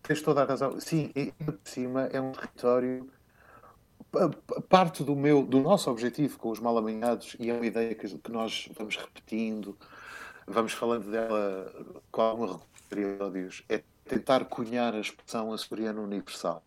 tens 0.02 0.22
toda 0.22 0.42
a 0.42 0.44
razão. 0.44 0.78
Sim, 0.80 1.10
e 1.14 1.32
por 1.44 1.58
cima 1.64 2.02
é 2.12 2.20
um 2.20 2.32
território. 2.32 3.08
pa- 4.10 4.28
pa- 4.46 4.60
Parte 4.68 5.02
do, 5.04 5.14
meu, 5.16 5.42
do 5.44 5.60
nosso 5.60 5.90
objetivo 5.90 6.38
com 6.38 6.50
os 6.50 6.58
mal 6.60 6.76
amanhados, 6.78 7.36
e 7.38 7.50
é 7.50 7.54
uma 7.54 7.66
ideia 7.66 7.94
que, 7.94 8.08
que 8.08 8.32
nós 8.32 8.68
vamos 8.76 8.96
repetindo, 8.96 9.76
vamos 10.46 10.72
falando 10.72 11.10
dela 11.10 11.72
com 12.10 12.20
alguma 12.22 12.60
periódios, 12.88 13.62
é 13.68 13.82
tentar 14.06 14.44
cunhar 14.46 14.94
a 14.94 15.00
expressão 15.00 15.52
açoriana 15.52 16.00
universal. 16.00 16.62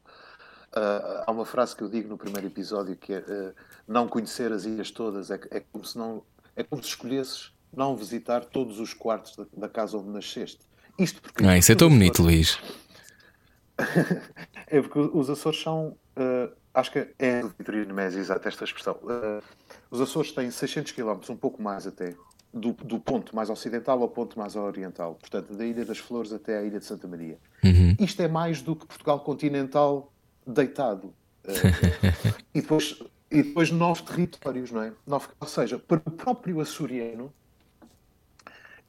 Ah, 0.76 1.24
há 1.26 1.32
uma 1.32 1.46
frase 1.46 1.76
que 1.76 1.82
eu 1.82 1.90
digo 1.90 2.10
no 2.10 2.18
primeiro 2.18 2.48
episódio 2.48 2.96
que 2.96 3.14
é 3.14 3.24
ah, 3.28 3.54
não 3.88 4.08
conhecer 4.08 4.52
as 4.52 4.66
ilhas 4.66 4.92
todas 4.92 5.32
é, 5.32 5.40
é 5.52 5.60
como 5.62 5.86
se 5.86 5.98
não 5.98 6.22
é 6.56 6.64
como 6.64 6.84
se 6.84 6.90
escolhesses 6.90 7.54
não 7.76 7.96
visitar 7.96 8.44
todos 8.46 8.80
os 8.80 8.94
quartos 8.94 9.36
da, 9.36 9.46
da 9.56 9.70
casa 9.70 9.98
onde 9.98 10.10
nasceste. 10.10 10.60
Isto 10.98 11.22
porque 11.22 11.46
Ah, 11.46 11.58
isso 11.58 11.72
é 11.72 11.76
tão 11.76 11.90
bonito, 11.90 12.22
Luís. 12.24 12.58
é 14.68 14.82
porque 14.82 15.00
os 15.00 15.30
Açores 15.30 15.62
são. 15.62 15.98
eh, 16.16 16.50
acho 16.74 16.92
que 16.92 17.08
é 17.20 17.42
do 17.42 17.50
Vitorino 17.58 17.94
Mesi, 17.94 18.20
exato, 18.20 18.48
esta 18.48 18.64
expressão. 18.64 18.98
Os 19.92 20.00
Açores 20.00 20.32
têm 20.32 20.50
600 20.50 20.92
km, 20.94 21.20
um 21.30 21.36
pouco 21.36 21.62
mais 21.62 21.86
até, 21.86 22.16
do, 22.54 22.72
do 22.72 23.00
ponto 23.00 23.36
mais 23.36 23.50
ocidental 23.50 24.02
ao 24.02 24.08
ponto 24.08 24.40
mais 24.40 24.56
oriental. 24.56 25.16
Portanto, 25.16 25.54
da 25.54 25.66
Ilha 25.66 25.84
das 25.84 25.98
Flores 25.98 26.32
até 26.32 26.58
à 26.60 26.64
Ilha 26.64 26.80
de 26.80 26.86
Santa 26.86 27.08
Maria. 27.08 27.38
Isto 28.00 28.22
é 28.22 28.28
mais 28.30 28.62
do 28.62 28.76
que 28.76 28.86
Portugal 28.86 29.20
continental 29.20 30.14
deitado. 30.46 31.14
Eh, 31.43 31.52
e, 32.54 32.62
depois, 32.62 33.02
e 33.32 33.43
depois 33.43 33.72
nove 33.72 34.04
territórios, 34.04 34.72
não 34.72 34.82
é? 34.82 34.93
Nove, 35.06 35.28
ou 35.39 35.48
seja, 35.48 35.80
para 35.80 35.98
o 36.06 36.12
próprio 36.12 36.60
açoriano. 36.62 37.34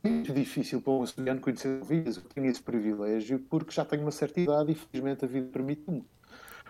É 0.05 0.09
muito 0.09 0.33
difícil 0.33 0.81
para 0.81 0.93
um 0.93 1.03
açoriano 1.03 1.41
conhecer 1.41 1.81
ilhas. 1.91 2.17
Eu 2.17 2.23
tenho 2.23 2.47
esse 2.47 2.63
privilégio 2.63 3.41
porque 3.51 3.73
já 3.73 3.85
tenho 3.85 4.03
uma 4.03 4.13
certa 4.13 4.41
idade 4.41 4.71
e 4.73 4.75
felizmente 4.75 5.25
a 5.25 5.29
vida 5.29 5.49
permite-me. 5.51 6.05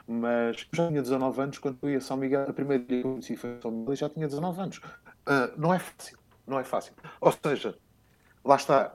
Mas 0.07 0.66
eu 0.72 0.76
já 0.76 0.89
tinha 0.89 1.03
19 1.03 1.41
anos 1.43 1.59
quando 1.59 1.78
fui 1.78 1.97
a 1.97 2.01
São 2.01 2.16
Miguel. 2.16 2.43
A 2.49 2.53
primeira 2.53 2.82
dia 2.82 3.01
que 3.03 3.07
eu 3.07 3.11
conheci 3.11 3.37
foi 3.37 3.59
São 3.61 3.70
Miguel 3.70 3.93
e 3.93 3.97
já 3.97 4.09
tinha 4.09 4.26
19 4.26 4.61
anos. 4.61 4.80
Ah, 5.26 5.51
não 5.57 5.74
é 5.74 5.78
fácil. 5.78 6.18
Não 6.47 6.59
é 6.59 6.64
fácil. 6.64 6.95
Ou 7.20 7.32
seja, 7.32 7.76
lá 8.45 8.57
está. 8.57 8.95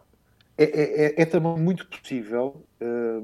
É, 0.58 0.64
é- 0.64 1.06
é- 1.06 1.22
é 1.22 1.26
também 1.26 1.58
muito 1.60 1.86
possível 1.88 2.66
ah, 2.82 3.22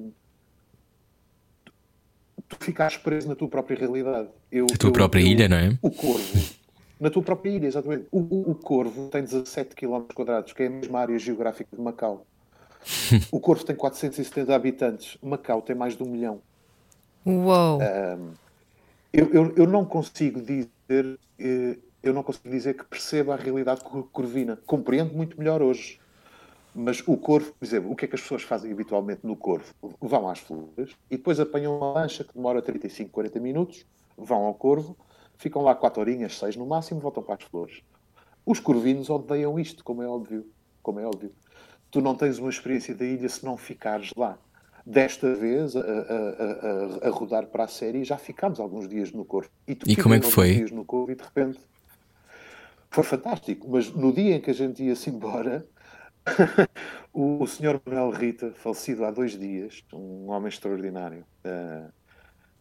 tu 2.49 2.57
ficares 2.59 2.97
preso 2.97 3.27
na 3.27 3.35
tua 3.35 3.47
própria 3.47 3.77
realidade. 3.77 4.29
Eu, 4.51 4.65
A 4.73 4.77
tua 4.77 4.89
eu- 4.89 4.93
própria 4.93 5.21
eu- 5.21 5.27
ilha, 5.27 5.47
não 5.49 5.57
é? 5.57 5.77
O 5.81 5.91
Corvo. 5.91 6.57
Na 6.99 7.09
tua 7.11 7.21
própria 7.21 7.51
ilha, 7.51 7.67
exatamente. 7.67 8.07
O, 8.11 8.19
o, 8.19 8.51
o 8.51 8.55
Corvo 8.55 9.07
tem 9.09 9.21
17 9.23 9.75
km 9.75 10.01
quadrados, 10.15 10.53
que 10.53 10.63
é 10.63 10.67
a 10.67 10.69
mesma 10.69 10.99
área 10.99 11.17
geográfica 11.19 11.75
de 11.75 11.81
Macau. 11.81 12.25
O 13.31 13.39
Corvo 13.39 13.63
tem 13.65 13.75
470 13.75 14.55
habitantes. 14.55 15.17
Macau 15.21 15.61
tem 15.61 15.75
mais 15.75 15.95
de 15.95 16.03
um 16.03 16.07
milhão. 16.09 16.41
Uou! 17.25 17.79
Eu, 19.13 19.29
eu, 19.33 19.53
eu 19.57 19.67
não 19.67 19.83
consigo 19.85 20.41
dizer 20.41 20.69
eh, 21.39 21.77
eu 22.03 22.13
não 22.13 22.23
consigo 22.23 22.49
dizer 22.49 22.75
que 22.75 22.83
perceba 22.85 23.33
a 23.33 23.37
realidade 23.37 23.81
cor- 23.81 24.07
corvina. 24.11 24.57
Compreendo 24.65 25.13
muito 25.13 25.37
melhor 25.37 25.61
hoje. 25.61 25.99
Mas 26.79 27.01
o 27.07 27.17
Corvo, 27.17 27.53
por 27.53 27.65
exemplo, 27.65 27.91
o 27.91 27.95
que 27.95 28.05
é 28.05 28.07
que 28.07 28.13
as 28.13 28.21
pessoas 28.21 28.43
fazem 28.43 28.71
habitualmente 28.71 29.21
no 29.23 29.35
Corvo? 29.35 29.73
Vão 29.99 30.29
às 30.29 30.37
flores 30.37 30.95
e 31.09 31.17
depois 31.17 31.39
apanham 31.39 31.75
uma 31.75 31.91
lancha 31.93 32.23
que 32.23 32.35
demora 32.35 32.61
35, 32.61 33.09
40 33.09 33.39
minutos, 33.39 33.83
vão 34.15 34.45
ao 34.45 34.53
Corvo, 34.53 34.95
ficam 35.37 35.63
lá 35.63 35.73
4 35.73 35.99
horinhas, 36.01 36.37
6 36.37 36.55
no 36.55 36.67
máximo, 36.67 36.99
voltam 36.99 37.23
para 37.23 37.33
as 37.33 37.43
flores. 37.43 37.81
Os 38.45 38.59
corvinos 38.59 39.09
odeiam 39.09 39.59
isto, 39.59 39.83
como 39.83 40.03
é 40.03 40.07
óbvio. 40.07 40.45
Como 40.83 40.99
é 40.99 41.05
óbvio. 41.05 41.31
Tu 41.89 41.99
não 41.99 42.13
tens 42.15 42.37
uma 42.37 42.49
experiência 42.49 42.93
da 42.93 43.03
ilha 43.05 43.27
se 43.27 43.43
não 43.43 43.57
ficares 43.57 44.11
lá. 44.15 44.37
Desta 44.85 45.33
vez, 45.33 45.75
a, 45.75 45.79
a- 45.81 45.83
a- 45.83 47.07
a- 47.07 47.09
rodar 47.09 47.47
para 47.47 47.63
a 47.63 47.67
série, 47.67 48.03
já 48.03 48.17
ficámos 48.19 48.59
alguns 48.59 48.87
dias 48.87 49.11
no 49.11 49.25
Corvo. 49.25 49.49
tu 49.65 49.89
E 49.89 49.95
como 49.95 50.13
é 50.13 50.19
que 50.19 50.27
foi? 50.27 50.53
dias 50.53 50.71
no 50.71 50.85
Corvo 50.85 51.11
e 51.11 51.15
de 51.15 51.23
repente 51.23 51.59
foi 52.91 53.03
fantástico. 53.03 53.67
Mas 53.69 53.91
no 53.91 54.13
dia 54.13 54.35
em 54.35 54.39
que 54.41 54.51
a 54.51 54.53
gente 54.53 54.83
ia-se 54.83 55.09
embora, 55.09 55.65
o, 57.13 57.45
senhor 57.47 57.81
Manuel 57.85 58.11
Rita, 58.11 58.51
falecido 58.55 59.05
há 59.05 59.11
dois 59.11 59.37
dias, 59.37 59.83
um 59.93 60.29
homem 60.29 60.49
extraordinário, 60.49 61.25
eh, 61.43 61.87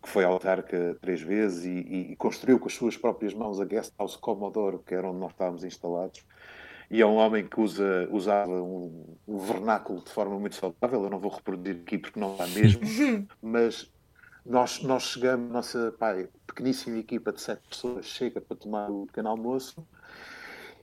que 0.02 0.08
foi 0.08 0.24
autarca 0.24 0.96
três 1.00 1.20
vezes 1.20 1.64
e, 1.64 1.68
e- 1.70 2.12
e 2.12 2.16
construiu 2.16 2.58
com 2.58 2.66
as 2.66 2.74
suas 2.74 2.96
próprias 2.96 3.34
mãos 3.34 3.60
a 3.60 3.64
Guest 3.64 3.92
House 3.98 4.16
Comodoro, 4.16 4.78
que 4.86 4.94
era 4.94 5.08
onde 5.08 5.18
nós 5.18 5.32
estávamos 5.32 5.64
instalados. 5.64 6.24
E 6.88 7.00
é 7.02 7.06
um 7.06 7.16
homem 7.16 7.44
que 7.46 7.60
usa, 7.60 8.08
usava 8.12 8.52
um, 8.62 9.16
um 9.26 9.38
vernáculo 9.38 10.00
de 10.04 10.10
forma 10.10 10.38
muito 10.38 10.54
saudável. 10.54 11.02
Eu 11.02 11.10
não 11.10 11.18
vou 11.18 11.30
reproduzir 11.32 11.80
aqui 11.82 11.98
porque 11.98 12.20
não 12.20 12.36
dá 12.36 12.46
mesmo, 12.46 12.80
mas 13.42 13.90
nós, 14.44 14.80
nós 14.82 15.02
chegamos, 15.02 15.50
nossa 15.50 15.92
pai, 15.98 16.28
pequeníssima 16.46 16.96
equipa 16.98 17.32
de 17.32 17.40
sete 17.40 17.68
pessoas, 17.68 18.06
chega 18.06 18.40
para 18.40 18.56
tomar 18.56 18.88
o 18.88 19.06
pequeno 19.06 19.28
almoço 19.30 19.84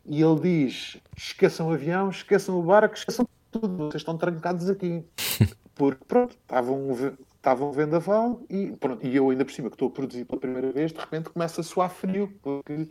e 0.05 0.21
ele 0.21 0.39
diz: 0.39 0.97
esqueçam 1.15 1.69
o 1.69 1.73
avião, 1.73 2.09
esqueçam 2.09 2.59
o 2.59 2.63
barco, 2.63 2.95
esqueçam 2.95 3.27
tudo, 3.51 3.89
vocês 3.89 4.01
estão 4.01 4.17
trancados 4.17 4.69
aqui. 4.69 5.03
Porque, 5.75 6.03
pronto, 6.05 6.35
estavam 6.39 6.95
estavam 7.43 7.73
vendaval 7.73 8.41
e, 8.49 8.71
pronto, 8.79 9.05
e 9.05 9.13
eu 9.13 9.29
ainda 9.29 9.43
por 9.43 9.51
cima 9.51 9.69
que 9.69 9.75
estou 9.75 9.89
a 9.89 9.91
produzir 9.91 10.23
pela 10.23 10.39
primeira 10.39 10.71
vez, 10.71 10.93
de 10.93 10.99
repente 10.99 11.29
começa 11.29 11.59
a 11.59 11.63
suar 11.63 11.89
frio, 11.89 12.33
porque 12.41 12.87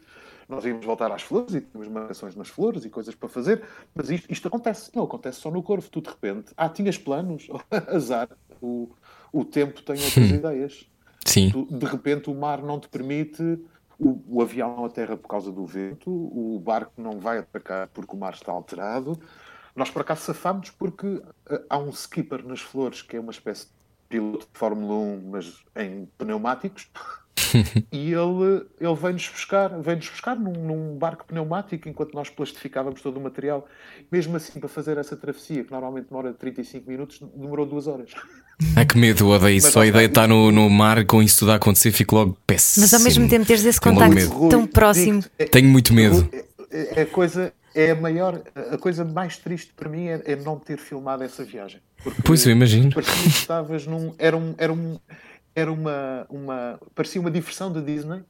nós 0.47 0.63
íamos 0.67 0.85
voltar 0.85 1.11
às 1.11 1.23
flores 1.23 1.55
e 1.55 1.63
tínhamos 1.63 1.89
marcações 1.89 2.37
nas 2.37 2.49
flores 2.49 2.85
e 2.85 2.91
coisas 2.91 3.15
para 3.15 3.31
fazer, 3.31 3.63
mas 3.95 4.11
isto, 4.11 4.31
isto 4.31 4.49
acontece, 4.49 4.91
não 4.95 5.05
acontece 5.05 5.41
só 5.41 5.51
no 5.51 5.63
corvo, 5.63 5.89
tu 5.89 6.03
de 6.03 6.11
repente, 6.11 6.53
ah, 6.55 6.69
tinhas 6.69 6.99
planos, 6.99 7.49
azar, 7.89 8.29
o, 8.61 8.91
o 9.33 9.43
tempo 9.43 9.81
tem 9.81 9.97
outras 9.97 10.31
ideias. 10.31 10.87
Sim. 11.25 11.51
Tu, 11.51 11.67
de 11.71 11.87
repente 11.87 12.29
o 12.29 12.35
mar 12.35 12.63
não 12.63 12.79
te 12.79 12.91
permite, 12.91 13.59
o, 14.03 14.38
o 14.38 14.42
avião 14.42 14.84
aterra 14.84 15.16
por 15.16 15.28
causa 15.28 15.53
do 15.53 15.64
vento, 15.64 16.11
o 16.11 16.59
barco 16.59 16.92
não 16.96 17.20
vai 17.20 17.38
atacar 17.38 17.88
porque 17.88 18.14
o 18.14 18.18
mar 18.18 18.34
está 18.34 18.50
alterado. 18.50 19.18
Nós 19.74 19.90
por 19.90 20.03
acaso 20.03 20.22
safámos 20.22 20.70
porque 20.70 21.07
uh, 21.07 21.24
há 21.70 21.78
um 21.78 21.90
skipper 21.90 22.44
nas 22.46 22.61
flores 22.61 23.00
que 23.00 23.16
é 23.16 23.20
uma 23.20 23.30
espécie 23.30 23.66
de 23.66 23.72
piloto 24.09 24.46
de 24.53 24.59
Fórmula 24.59 24.94
1, 24.94 25.30
mas 25.30 25.64
em 25.76 26.07
pneumáticos. 26.18 26.90
E 27.92 28.12
ele, 28.12 28.66
ele 28.80 28.94
vem-nos 28.94 29.28
buscar, 29.28 29.68
vem-nos 29.80 30.09
buscar 30.09 30.36
num, 30.36 30.53
num, 30.53 30.96
barco 30.96 31.24
pneumático 31.26 31.88
enquanto 31.88 32.14
nós 32.14 32.28
plastificávamos 32.28 33.00
todo 33.00 33.16
o 33.16 33.20
material. 33.20 33.66
Mesmo 34.11 34.36
assim, 34.36 34.59
para 34.59 34.68
fazer 34.68 34.98
essa 34.98 35.16
travessia, 35.16 35.64
que 35.64 35.70
normalmente 35.70 36.09
demora 36.09 36.32
35 36.32 36.88
minutos, 36.88 37.20
demorou 37.34 37.66
duas 37.66 37.86
horas. 37.86 38.11
Ai 38.76 38.84
que 38.86 38.96
medo, 38.98 39.28
odeio 39.28 39.57
isso. 39.57 39.70
Só 39.70 39.80
a 39.80 39.86
ideia 39.86 40.09
de 40.09 40.12
estar 40.12 40.28
no, 40.28 40.50
no 40.50 40.68
mar 40.70 41.05
com 41.05 41.22
isso 41.22 41.40
tudo 41.40 41.53
a 41.53 41.57
acontecer, 41.57 41.92
fico 41.92 42.14
logo 42.14 42.36
péssimo. 42.46 42.84
Mas 42.84 42.94
ao 42.94 43.00
mesmo 43.00 43.28
tempo 43.28 43.46
teres 43.46 43.64
esse 43.64 43.80
contacto 43.80 44.48
tão 44.48 44.66
próximo. 44.66 45.22
É, 45.38 45.44
Tenho 45.44 45.68
muito 45.68 45.92
medo. 45.92 46.28
É, 46.70 47.00
é, 47.00 47.03
a 47.03 47.07
coisa, 47.07 47.53
é 47.74 47.90
a 47.90 47.94
maior, 47.94 48.42
a 48.70 48.78
coisa 48.78 49.05
mais 49.05 49.36
triste 49.36 49.72
para 49.74 49.88
mim 49.88 50.07
é, 50.07 50.22
é 50.24 50.36
não 50.36 50.59
ter 50.59 50.78
filmado 50.78 51.22
essa 51.22 51.44
viagem. 51.44 51.80
pois 52.24 52.44
eu 52.46 52.53
imagino. 52.53 52.92
Parecia 52.92 53.14
que 53.14 53.28
estavas 53.28 53.86
num. 53.86 54.14
Era 54.18 54.36
um. 54.36 54.55
Era 54.57 54.72
um 54.72 54.98
era 55.55 55.72
uma, 55.72 56.26
uma. 56.28 56.80
parecia 56.94 57.20
uma 57.20 57.30
diversão 57.30 57.72
da 57.72 57.80
Disney, 57.80 58.22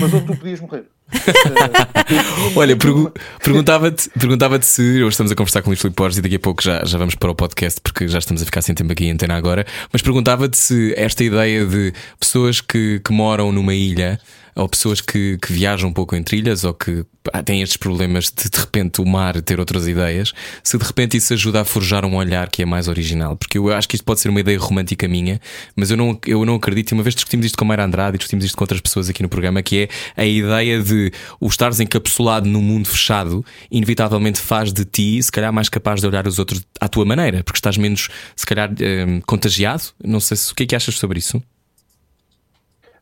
mas 0.00 0.14
onde 0.14 0.26
tu 0.26 0.36
podias 0.36 0.60
morrer. 0.60 0.88
Olha, 2.56 2.76
pergu 2.76 3.12
perguntava-te 3.42 4.10
perguntava 4.10 4.60
se 4.60 4.82
hoje 4.82 5.08
estamos 5.08 5.30
a 5.30 5.34
conversar 5.34 5.62
com 5.62 5.68
o 5.68 5.70
Luís 5.70 5.80
Filipe 5.80 5.96
Borges 5.96 6.18
e 6.18 6.22
daqui 6.22 6.34
a 6.34 6.40
pouco 6.40 6.62
já, 6.62 6.84
já 6.84 6.98
vamos 6.98 7.14
para 7.14 7.30
o 7.30 7.34
podcast 7.34 7.80
porque 7.80 8.08
já 8.08 8.18
estamos 8.18 8.42
a 8.42 8.44
ficar 8.44 8.62
sem 8.62 8.74
tempo 8.74 8.92
aqui 8.92 9.06
em 9.06 9.12
antena 9.12 9.36
agora. 9.36 9.64
Mas 9.92 10.02
perguntava-te 10.02 10.56
se 10.56 10.94
esta 10.96 11.22
ideia 11.22 11.64
de 11.64 11.92
pessoas 12.18 12.60
que, 12.60 13.00
que 13.04 13.12
moram 13.12 13.52
numa 13.52 13.74
ilha 13.74 14.18
ou 14.56 14.66
pessoas 14.68 15.02
que, 15.02 15.38
que 15.38 15.52
viajam 15.52 15.90
um 15.90 15.92
pouco 15.92 16.16
em 16.16 16.22
trilhas 16.22 16.64
ou 16.64 16.72
que 16.72 17.04
ah, 17.32 17.42
têm 17.42 17.60
estes 17.60 17.76
problemas 17.76 18.32
de 18.34 18.48
de 18.48 18.58
repente 18.58 19.02
o 19.02 19.06
mar 19.06 19.40
ter 19.42 19.60
outras 19.60 19.86
ideias, 19.86 20.32
se 20.62 20.78
de 20.78 20.84
repente 20.84 21.16
isso 21.16 21.34
ajuda 21.34 21.60
a 21.60 21.64
forjar 21.64 22.06
um 22.06 22.16
olhar 22.16 22.48
que 22.50 22.62
é 22.62 22.66
mais 22.66 22.88
original. 22.88 23.36
Porque 23.36 23.58
eu 23.58 23.70
acho 23.72 23.86
que 23.86 23.96
isto 23.96 24.04
pode 24.04 24.20
ser 24.20 24.30
uma 24.30 24.40
ideia 24.40 24.58
romântica 24.58 25.06
minha, 25.06 25.38
mas 25.76 25.90
eu 25.90 25.96
não, 25.96 26.18
eu 26.26 26.44
não 26.46 26.54
acredito. 26.54 26.92
E 26.92 26.94
uma 26.94 27.02
vez 27.02 27.14
discutimos 27.14 27.44
isto 27.44 27.58
com 27.58 27.64
a 27.64 27.68
Mayra 27.68 27.84
Andrade 27.84 28.16
e 28.16 28.18
discutimos 28.18 28.46
isto 28.46 28.56
com 28.56 28.64
outras 28.64 28.80
pessoas 28.80 29.10
aqui 29.10 29.22
no 29.22 29.28
programa, 29.28 29.62
que 29.62 29.82
é 29.82 29.88
a 30.16 30.24
ideia 30.24 30.82
de 30.82 30.95
o 31.40 31.46
estares 31.46 31.80
encapsulado 31.80 32.48
num 32.48 32.62
mundo 32.62 32.88
fechado, 32.88 33.44
inevitavelmente 33.70 34.40
faz 34.40 34.72
de 34.72 34.84
ti, 34.84 35.22
se 35.22 35.30
calhar, 35.30 35.52
mais 35.52 35.68
capaz 35.68 36.00
de 36.00 36.06
olhar 36.06 36.26
os 36.26 36.38
outros 36.38 36.66
à 36.80 36.88
tua 36.88 37.04
maneira, 37.04 37.42
porque 37.44 37.58
estás 37.58 37.76
menos, 37.76 38.08
se 38.34 38.46
calhar, 38.46 38.70
eh, 38.80 39.20
contagiado. 39.26 39.84
Não 40.02 40.20
sei 40.20 40.36
se 40.36 40.52
o 40.52 40.54
que 40.54 40.64
é 40.64 40.66
que 40.66 40.76
achas 40.76 40.96
sobre 40.98 41.18
isso. 41.18 41.42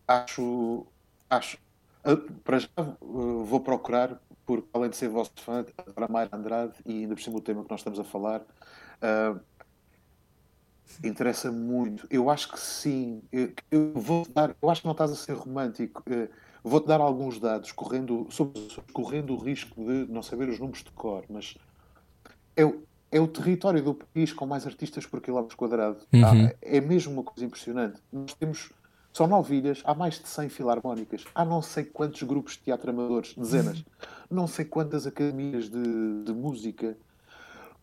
Acho 0.06 0.86
Acho. 1.34 1.58
Para 2.44 2.58
já 2.58 2.68
vou 3.00 3.60
procurar, 3.60 4.20
porque 4.44 4.68
além 4.72 4.90
de 4.90 4.96
ser 4.96 5.08
vosso 5.08 5.32
fã, 5.36 5.64
para 5.94 6.06
Mayra 6.06 6.36
Andrade 6.36 6.74
e 6.84 7.02
ainda 7.02 7.14
por 7.14 7.22
cima 7.22 7.38
o 7.38 7.40
tema 7.40 7.64
que 7.64 7.70
nós 7.70 7.80
estamos 7.80 7.98
a 7.98 8.04
falar, 8.04 8.40
uh, 8.40 9.40
interessa 11.02 11.50
muito. 11.50 12.06
Eu 12.10 12.28
acho 12.28 12.52
que 12.52 12.60
sim. 12.60 13.22
Eu, 13.32 13.52
eu, 13.70 13.92
vou 13.94 14.26
dar, 14.28 14.54
eu 14.60 14.70
acho 14.70 14.82
que 14.82 14.86
não 14.86 14.92
estás 14.92 15.10
a 15.10 15.16
ser 15.16 15.32
romântico. 15.32 16.04
Vou-te 16.66 16.86
dar 16.86 17.00
alguns 17.00 17.38
dados, 17.38 17.70
correndo, 17.72 18.26
sobre, 18.30 18.66
correndo 18.92 19.34
o 19.34 19.36
risco 19.36 19.84
de 19.84 20.10
não 20.10 20.22
saber 20.22 20.48
os 20.48 20.58
números 20.58 20.82
de 20.82 20.90
cor, 20.92 21.22
mas 21.28 21.58
é 22.56 22.64
o, 22.64 22.82
é 23.12 23.20
o 23.20 23.28
território 23.28 23.82
do 23.82 23.94
país 23.94 24.32
com 24.32 24.46
mais 24.46 24.66
artistas 24.66 25.04
por 25.04 25.20
quilómetro 25.20 25.58
quadrado. 25.58 25.98
Uhum. 26.10 26.24
Ah, 26.24 26.54
é 26.62 26.80
mesmo 26.80 27.12
uma 27.12 27.22
coisa 27.22 27.44
impressionante. 27.44 28.00
Nós 28.10 28.32
temos 28.32 28.70
são 29.14 29.28
nove 29.28 29.54
ilhas, 29.54 29.80
há 29.84 29.94
mais 29.94 30.18
de 30.18 30.26
100 30.26 30.48
filarmónicas, 30.48 31.24
há 31.32 31.44
não 31.44 31.62
sei 31.62 31.84
quantos 31.84 32.20
grupos 32.24 32.54
de 32.54 32.62
teatro 32.62 32.90
amadores, 32.90 33.32
dezenas, 33.34 33.84
não 34.28 34.48
sei 34.48 34.64
quantas 34.64 35.06
academias 35.06 35.70
de, 35.70 36.24
de 36.24 36.32
música. 36.32 36.96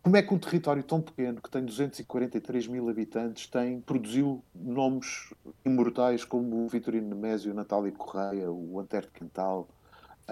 Como 0.02 0.16
é 0.16 0.22
que 0.22 0.34
um 0.34 0.38
território 0.38 0.82
tão 0.82 1.00
pequeno, 1.00 1.40
que 1.40 1.48
tem 1.48 1.64
243 1.64 2.66
mil 2.66 2.88
habitantes, 2.88 3.46
tem, 3.46 3.80
produziu 3.80 4.42
nomes 4.54 5.32
imortais 5.64 6.24
como 6.24 6.64
o 6.64 6.68
Vitorino 6.68 7.08
Nemésio, 7.08 7.54
Natália 7.54 7.92
Correia, 7.92 8.50
o 8.50 8.80
Antero 8.80 9.06
de 9.06 9.12
Quintal? 9.12 9.68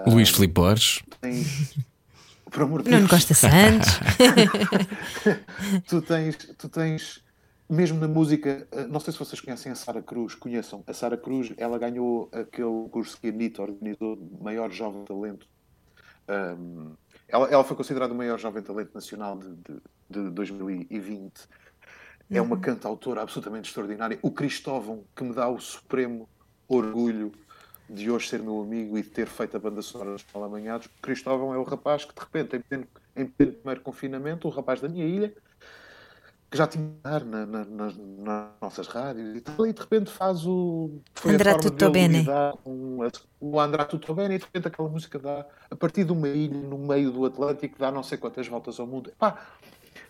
Luís 0.06 0.30
um, 0.30 0.34
Filipe 0.34 0.54
Borges. 0.54 1.02
Tens, 1.20 1.78
por 2.50 2.62
amor 2.62 2.82
de 2.82 2.90
Nuno 2.90 3.08
Costa 3.08 3.32
Santos. 3.32 4.00
tu 5.86 6.02
tens, 6.02 6.36
tu 6.58 6.68
tens 6.68 7.22
mesmo 7.68 8.00
na 8.00 8.08
música, 8.08 8.66
eh, 8.72 8.86
não 8.88 8.98
sei 8.98 9.12
se 9.12 9.18
vocês 9.20 9.40
conhecem 9.40 9.70
a 9.70 9.76
Sara 9.76 10.02
Cruz, 10.02 10.34
conheçam. 10.34 10.82
A 10.86 10.92
Sara 10.92 11.16
Cruz, 11.16 11.52
ela 11.56 11.78
ganhou 11.78 12.28
aquele 12.32 12.88
curso 12.90 13.16
que 13.20 13.28
a 13.28 13.30
Anitta 13.30 13.62
organizou 13.62 14.18
maior 14.40 14.72
jovem 14.72 15.04
talento. 15.04 15.46
Um, 16.28 16.92
ela, 17.30 17.48
ela, 17.48 17.64
foi 17.64 17.76
considerada 17.76 18.12
o 18.12 18.16
maior 18.16 18.38
jovem 18.38 18.62
talento 18.62 18.94
nacional 18.94 19.38
de, 19.38 19.48
de, 19.56 19.80
de 20.08 20.30
2020. 20.30 21.32
É 22.30 22.40
uma 22.40 22.54
uhum. 22.54 22.60
cantautora 22.60 23.22
absolutamente 23.22 23.68
extraordinária. 23.68 24.18
O 24.22 24.30
Cristóvão, 24.30 25.04
que 25.16 25.24
me 25.24 25.34
dá 25.34 25.48
o 25.48 25.58
supremo 25.58 26.28
orgulho 26.68 27.32
de 27.88 28.08
hoje 28.08 28.28
ser 28.28 28.40
meu 28.40 28.60
amigo 28.62 28.96
e 28.96 29.02
de 29.02 29.08
ter 29.08 29.26
feito 29.26 29.56
a 29.56 29.60
banda 29.60 29.82
sonora 29.82 30.12
dos 30.12 30.24
Malamanhados. 30.32 30.86
O 30.86 31.02
Cristóvão 31.02 31.52
é 31.52 31.58
o 31.58 31.64
rapaz 31.64 32.04
que, 32.04 32.14
de 32.14 32.20
repente, 32.20 32.56
em 32.56 32.60
pleno, 32.60 32.86
em 33.16 33.26
pleno 33.26 33.52
primeiro 33.52 33.80
confinamento, 33.80 34.46
o 34.46 34.50
rapaz 34.50 34.80
da 34.80 34.88
minha 34.88 35.04
ilha, 35.04 35.34
que 36.50 36.58
já 36.58 36.66
tinha 36.66 36.90
na, 37.04 37.46
na, 37.46 37.46
na, 37.46 37.64
nas 37.64 37.96
nossas 38.60 38.88
rádios 38.88 39.36
e 39.36 39.40
tal, 39.40 39.66
e 39.66 39.72
de 39.72 39.80
repente 39.80 40.10
faz 40.10 40.44
o. 40.44 41.00
Foi 41.14 41.34
André 41.34 41.54
Tutto 41.54 41.90
Bene. 41.90 42.26
Um, 42.66 42.98
o 43.38 43.60
André 43.60 43.84
Tutto 43.84 44.12
Bene, 44.12 44.34
e 44.34 44.38
de 44.38 44.44
repente 44.44 44.66
aquela 44.66 44.88
música 44.88 45.18
dá, 45.18 45.46
a 45.70 45.76
partir 45.76 46.02
de 46.02 46.12
uma 46.12 46.28
ilha 46.28 46.58
no 46.58 46.76
meio 46.76 47.12
do 47.12 47.24
Atlântico, 47.24 47.78
dá 47.78 47.92
não 47.92 48.02
sei 48.02 48.18
quantas 48.18 48.48
voltas 48.48 48.80
ao 48.80 48.86
mundo. 48.86 49.12
Pá, 49.16 49.46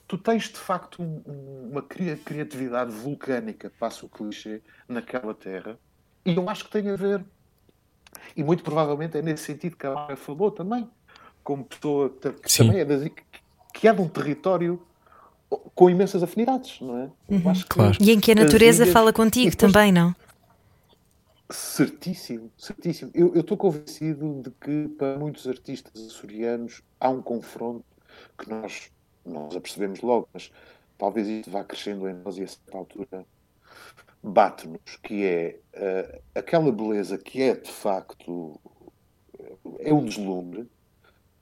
tu 0.08 0.16
tens 0.16 0.44
de 0.44 0.56
facto 0.56 1.02
um, 1.02 1.68
uma 1.70 1.82
criatividade 1.82 2.90
vulcânica, 2.90 3.70
passo 3.78 4.06
o 4.06 4.08
clichê, 4.08 4.62
naquela 4.88 5.34
terra, 5.34 5.78
e 6.24 6.34
eu 6.34 6.48
acho 6.48 6.64
que 6.64 6.70
tem 6.70 6.88
a 6.88 6.96
ver, 6.96 7.22
e 8.34 8.42
muito 8.42 8.64
provavelmente 8.64 9.18
é 9.18 9.20
nesse 9.20 9.44
sentido 9.44 9.76
que 9.76 9.86
a 9.86 9.92
Mara 9.92 10.16
falou 10.16 10.50
também, 10.50 10.88
como 11.44 11.66
pessoa 11.66 12.08
que, 12.08 12.56
também 12.56 12.80
é, 12.80 13.10
que 13.74 13.88
é 13.88 13.92
de 13.92 14.00
um 14.00 14.08
território 14.08 14.82
com 15.74 15.90
imensas 15.90 16.22
afinidades, 16.22 16.80
não 16.80 16.96
é? 16.96 17.10
Uhum. 17.28 17.52
Claro. 17.68 17.96
E 18.00 18.10
em 18.10 18.20
que 18.20 18.32
a 18.32 18.34
natureza 18.34 18.84
ilhas... 18.84 18.92
fala 18.92 19.12
contigo 19.12 19.50
depois... 19.50 19.72
também, 19.72 19.92
não? 19.92 20.14
Certíssimo, 21.50 22.50
certíssimo. 22.56 23.10
Eu 23.12 23.32
estou 23.34 23.56
convencido 23.56 24.40
de 24.42 24.50
que 24.52 24.88
para 24.96 25.18
muitos 25.18 25.48
artistas 25.48 26.06
açorianos 26.06 26.80
há 27.00 27.08
um 27.08 27.20
confronto 27.20 27.84
que 28.38 28.48
nós, 28.48 28.90
nós 29.26 29.56
apercebemos 29.56 30.00
logo, 30.00 30.28
mas 30.32 30.52
talvez 30.96 31.26
isso 31.26 31.50
vá 31.50 31.64
crescendo 31.64 32.08
em 32.08 32.14
nós 32.14 32.38
e 32.38 32.44
a 32.44 32.46
certa 32.46 32.78
altura 32.78 33.26
bate-nos, 34.22 34.96
que 35.02 35.24
é 35.24 35.58
uh, 35.74 36.22
aquela 36.34 36.70
beleza 36.70 37.18
que 37.18 37.42
é 37.42 37.54
de 37.54 37.72
facto 37.72 38.60
é 39.80 39.92
um 39.92 40.04
deslumbre, 40.04 40.68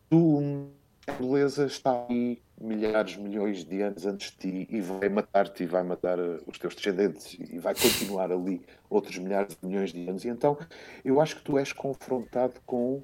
tu, 0.09 0.71
a 1.07 1.13
beleza 1.13 1.67
está 1.67 2.07
aí 2.09 2.41
milhares, 2.61 3.17
milhões 3.17 3.65
de 3.65 3.81
anos 3.81 4.07
antes 4.07 4.31
de 4.33 4.37
ti 4.37 4.69
e 4.71 4.81
vai 4.81 5.09
matar-te 5.09 5.63
e 5.63 5.67
vai 5.67 5.83
matar 5.83 6.19
eh, 6.19 6.41
os 6.47 6.59
teus 6.59 6.75
descendentes 6.75 7.37
e 7.39 7.59
vai 7.59 7.75
continuar 7.75 8.33
ali 8.33 8.61
outros 8.91 9.17
milhares 9.19 9.57
de 9.57 9.67
milhões 9.67 9.93
de 9.93 10.09
anos. 10.09 10.25
E 10.25 10.29
então 10.29 10.59
eu 11.05 11.21
acho 11.21 11.37
que 11.37 11.43
tu 11.43 11.59
és 11.59 11.73
confrontado 11.73 12.55
com 12.67 13.03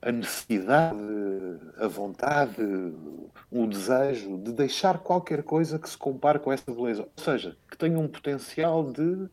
a 0.00 0.12
necessidade, 0.12 0.96
a 1.76 1.88
vontade, 1.88 2.62
o 3.50 3.66
desejo 3.66 4.38
de 4.38 4.52
deixar 4.52 4.98
qualquer 4.98 5.42
coisa 5.42 5.78
que 5.78 5.90
se 5.90 5.98
compare 5.98 6.38
com 6.38 6.52
essa 6.52 6.72
beleza. 6.72 7.02
Ou 7.02 7.24
seja, 7.24 7.56
que 7.68 7.76
tenha 7.76 7.98
um 7.98 8.06
potencial 8.06 8.84
de 8.92 9.28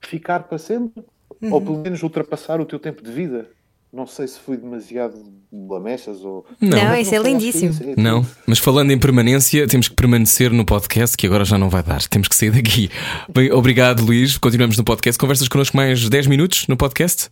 ficar 0.00 0.44
para 0.44 0.56
sempre, 0.56 1.04
uhum. 1.42 1.52
ou 1.52 1.60
pelo 1.60 1.78
menos 1.78 2.02
ultrapassar 2.02 2.60
o 2.60 2.66
teu 2.66 2.78
tempo 2.78 3.02
de 3.02 3.12
vida. 3.12 3.50
Não 3.92 4.06
sei 4.06 4.26
se 4.26 4.40
fui 4.40 4.56
demasiado 4.56 5.22
lamechas 5.52 6.24
ou. 6.24 6.46
Não, 6.58 6.70
não 6.70 6.96
isso 6.96 7.14
é 7.14 7.18
lindíssimo. 7.18 7.78
É 7.82 8.00
não, 8.00 8.24
mas 8.46 8.58
falando 8.58 8.90
em 8.90 8.98
permanência, 8.98 9.66
temos 9.66 9.86
que 9.86 9.94
permanecer 9.94 10.50
no 10.50 10.64
podcast, 10.64 11.14
que 11.14 11.26
agora 11.26 11.44
já 11.44 11.58
não 11.58 11.68
vai 11.68 11.82
dar. 11.82 12.02
Temos 12.08 12.26
que 12.26 12.34
sair 12.34 12.50
daqui. 12.50 12.88
Bem, 13.30 13.52
obrigado, 13.52 14.02
Luís. 14.02 14.38
Continuamos 14.38 14.78
no 14.78 14.84
podcast. 14.84 15.18
Conversas 15.18 15.46
connosco 15.46 15.76
mais 15.76 16.08
10 16.08 16.26
minutos 16.26 16.66
no 16.68 16.76
podcast? 16.76 17.28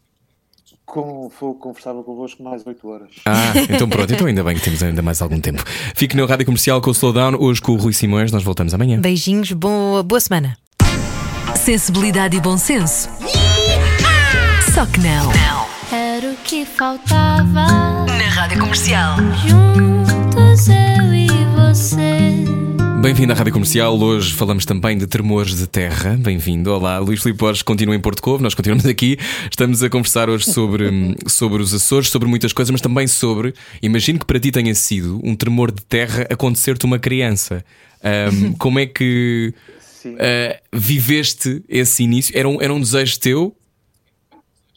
Com, 0.85 1.31
vou 1.41 1.55
conversar 1.55 1.95
convosco 1.95 2.43
mais 2.43 2.67
8 2.67 2.89
horas. 2.89 3.09
Ah, 3.25 3.53
então 3.71 3.89
pronto, 3.89 4.13
então 4.13 4.27
ainda 4.27 4.45
bem 4.45 4.57
que 4.57 4.63
temos 4.63 4.83
ainda 4.83 5.01
mais 5.01 5.23
algum 5.23 5.41
tempo. 5.41 5.65
Fique 5.95 6.15
na 6.15 6.27
Rádio 6.27 6.45
Comercial 6.45 6.83
com 6.83 6.91
o 6.91 6.93
Slowdown, 6.93 7.37
hoje 7.41 7.63
com 7.63 7.73
o 7.73 7.77
Rui 7.77 7.95
Simões. 7.95 8.31
Nós 8.33 8.43
voltamos 8.43 8.75
amanhã. 8.75 9.01
Beijinhos, 9.01 9.53
boa, 9.53 10.03
boa 10.03 10.21
semana. 10.21 10.59
Sensibilidade 11.57 12.37
e 12.37 12.41
bom 12.41 12.59
senso. 12.59 13.09
Só 14.75 14.85
que 14.85 15.01
não. 15.01 15.25
não. 15.25 15.80
Que 16.51 16.65
faltava. 16.65 17.65
Na 18.07 18.29
rádio 18.29 18.59
comercial. 18.59 19.19
Juntos 19.47 20.67
eu 20.67 21.15
e 21.15 21.29
você. 21.55 22.45
Bem-vindo 23.01 23.33
à 23.33 23.37
Rádio 23.37 23.53
Comercial. 23.53 23.97
Hoje 23.97 24.35
falamos 24.35 24.67
também 24.67 24.99
de 24.99 25.07
tremores 25.07 25.57
de 25.57 25.69
terra. 25.69 26.17
Bem-vindo. 26.19 26.73
Olá, 26.73 26.99
Luís 26.99 27.23
Filipe 27.23 27.39
Borges 27.39 27.63
continua 27.63 27.95
em 27.95 28.01
Porto 28.01 28.21
Covo. 28.21 28.43
Nós 28.43 28.53
continuamos 28.53 28.85
aqui. 28.85 29.17
Estamos 29.49 29.81
a 29.85 29.89
conversar 29.89 30.29
hoje 30.29 30.51
sobre, 30.51 31.15
sobre 31.29 31.63
os 31.63 31.73
Açores, 31.73 32.09
sobre 32.09 32.27
muitas 32.27 32.53
coisas, 32.53 32.73
mas 32.73 32.81
também 32.81 33.07
sobre. 33.07 33.55
Imagino 33.81 34.19
que 34.19 34.27
para 34.27 34.41
ti 34.41 34.51
tenha 34.51 34.75
sido 34.75 35.21
um 35.23 35.37
tremor 35.37 35.71
de 35.71 35.85
terra 35.85 36.27
acontecer-te 36.29 36.85
uma 36.85 36.99
criança. 36.99 37.65
Um, 38.03 38.55
como 38.59 38.81
é 38.81 38.87
que 38.87 39.55
uh, 40.05 40.61
viveste 40.73 41.63
esse 41.69 42.03
início? 42.03 42.37
Era 42.37 42.49
um, 42.49 42.61
era 42.61 42.75
um 42.75 42.81
desejo 42.81 43.21
teu? 43.21 43.57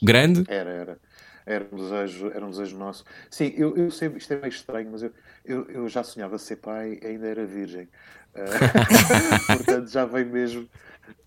Grande? 0.03 0.43
Era, 0.47 0.69
era. 0.69 1.02
Era 1.45 1.67
um 1.71 1.77
desejo, 1.77 2.31
era 2.33 2.45
um 2.45 2.49
desejo 2.49 2.77
nosso. 2.77 3.03
Sim, 3.29 3.53
eu, 3.57 3.75
eu 3.75 3.91
sempre, 3.91 4.19
isto 4.19 4.33
é 4.33 4.37
meio 4.37 4.49
estranho, 4.49 4.89
mas 4.91 5.03
eu, 5.03 5.13
eu, 5.43 5.65
eu 5.69 5.89
já 5.89 6.03
sonhava 6.03 6.37
ser 6.37 6.57
pai, 6.57 6.99
ainda 7.03 7.27
era 7.27 7.45
virgem. 7.45 7.87
Uh, 8.33 9.47
portanto, 9.57 9.89
já 9.89 10.05
vem 10.05 10.25
mesmo, 10.25 10.69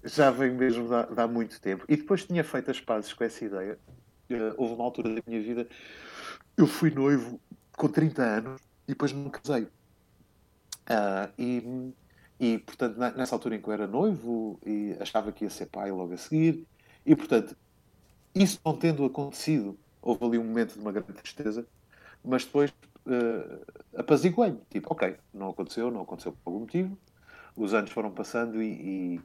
já 0.04 0.30
vem 0.30 0.52
mesmo 0.52 0.84
de, 0.84 1.14
de 1.14 1.20
há 1.20 1.28
muito 1.28 1.60
tempo. 1.60 1.84
E 1.88 1.96
depois 1.96 2.24
tinha 2.24 2.42
feito 2.42 2.70
as 2.70 2.80
pazes 2.80 3.12
com 3.12 3.24
essa 3.24 3.44
ideia. 3.44 3.78
Uh, 4.30 4.54
houve 4.56 4.74
uma 4.74 4.84
altura 4.84 5.14
da 5.14 5.22
minha 5.26 5.40
vida, 5.40 5.68
eu 6.56 6.66
fui 6.66 6.90
noivo 6.90 7.40
com 7.76 7.88
30 7.88 8.22
anos 8.22 8.60
e 8.88 8.92
depois 8.92 9.12
não 9.12 9.30
casei. 9.30 9.64
Uh, 10.88 11.32
e, 11.38 11.92
e, 12.38 12.58
portanto, 12.58 12.96
nessa 12.96 13.34
altura 13.34 13.56
em 13.56 13.60
que 13.60 13.68
eu 13.68 13.72
era 13.72 13.86
noivo, 13.86 14.58
e 14.64 14.96
achava 15.00 15.32
que 15.32 15.44
ia 15.44 15.50
ser 15.50 15.66
pai 15.66 15.90
logo 15.90 16.14
a 16.14 16.16
seguir, 16.16 16.66
e, 17.04 17.14
portanto, 17.14 17.56
isso 18.34 18.60
não 18.64 18.76
tendo 18.76 19.04
acontecido, 19.04 19.78
houve 20.06 20.24
ali 20.24 20.38
um 20.38 20.44
momento 20.44 20.74
de 20.74 20.78
uma 20.78 20.92
grande 20.92 21.12
tristeza, 21.12 21.66
mas 22.24 22.44
depois 22.44 22.70
uh, 22.70 23.66
apaziguei-me. 23.96 24.60
Tipo, 24.70 24.92
ok, 24.92 25.16
não 25.34 25.50
aconteceu, 25.50 25.90
não 25.90 26.02
aconteceu 26.02 26.32
por 26.32 26.50
algum 26.50 26.60
motivo. 26.60 26.96
Os 27.56 27.74
anos 27.74 27.90
foram 27.90 28.12
passando 28.12 28.62
e, 28.62 29.20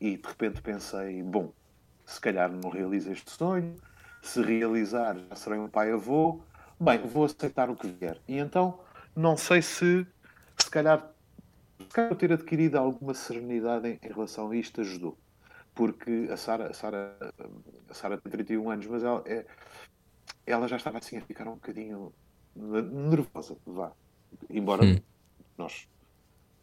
e, 0.00 0.08
e 0.12 0.16
de 0.16 0.26
repente 0.26 0.62
pensei, 0.62 1.22
bom, 1.22 1.52
se 2.06 2.18
calhar 2.18 2.50
não 2.50 2.70
realizo 2.70 3.12
este 3.12 3.30
sonho, 3.30 3.76
se 4.22 4.40
realizar 4.40 5.18
já 5.18 5.36
serei 5.36 5.58
um 5.58 5.68
pai-avô, 5.68 6.40
bem, 6.80 6.98
vou 7.00 7.24
aceitar 7.26 7.68
o 7.68 7.76
que 7.76 7.86
vier. 7.86 8.18
E 8.26 8.38
então, 8.38 8.80
não 9.14 9.36
sei 9.36 9.60
se, 9.60 10.06
se 10.56 10.70
calhar, 10.70 11.06
se 11.78 11.88
calhar 11.88 12.14
ter 12.14 12.32
adquirido 12.32 12.76
alguma 12.76 13.12
serenidade 13.12 13.88
em, 13.88 13.98
em 14.02 14.12
relação 14.12 14.50
a 14.50 14.56
isto 14.56 14.80
ajudou. 14.80 15.18
Porque 15.74 16.28
a 16.32 16.36
Sara, 16.36 16.70
a 16.70 16.72
Sara, 16.72 17.14
a 17.90 17.94
Sara 17.94 18.16
tem 18.16 18.30
31 18.30 18.70
anos, 18.70 18.86
mas 18.86 19.02
ela, 19.02 19.22
é, 19.26 19.44
ela 20.46 20.68
já 20.68 20.76
estava 20.76 20.98
assim 20.98 21.16
a 21.16 21.20
ficar 21.20 21.46
um 21.48 21.54
bocadinho 21.54 22.12
nervosa, 22.54 23.56
vá. 23.66 23.92
Embora 24.50 24.84
hum. 24.84 24.98
nós 25.56 25.88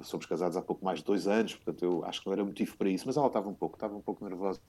somos 0.04 0.26
casados 0.26 0.58
há 0.58 0.62
pouco 0.62 0.84
mais 0.84 1.00
de 1.00 1.06
dois 1.06 1.28
anos, 1.28 1.56
portanto 1.56 1.84
eu 1.84 2.06
acho 2.06 2.22
que 2.22 2.28
não 2.28 2.34
era 2.34 2.44
motivo 2.44 2.76
para 2.78 2.90
isso, 2.90 3.06
mas 3.06 3.18
ela 3.18 3.28
estava 3.28 3.50
um 3.50 3.54
pouco, 3.54 3.76
estava 3.76 3.96
um 3.96 4.02
pouco 4.02 4.24
nervosa. 4.26 4.60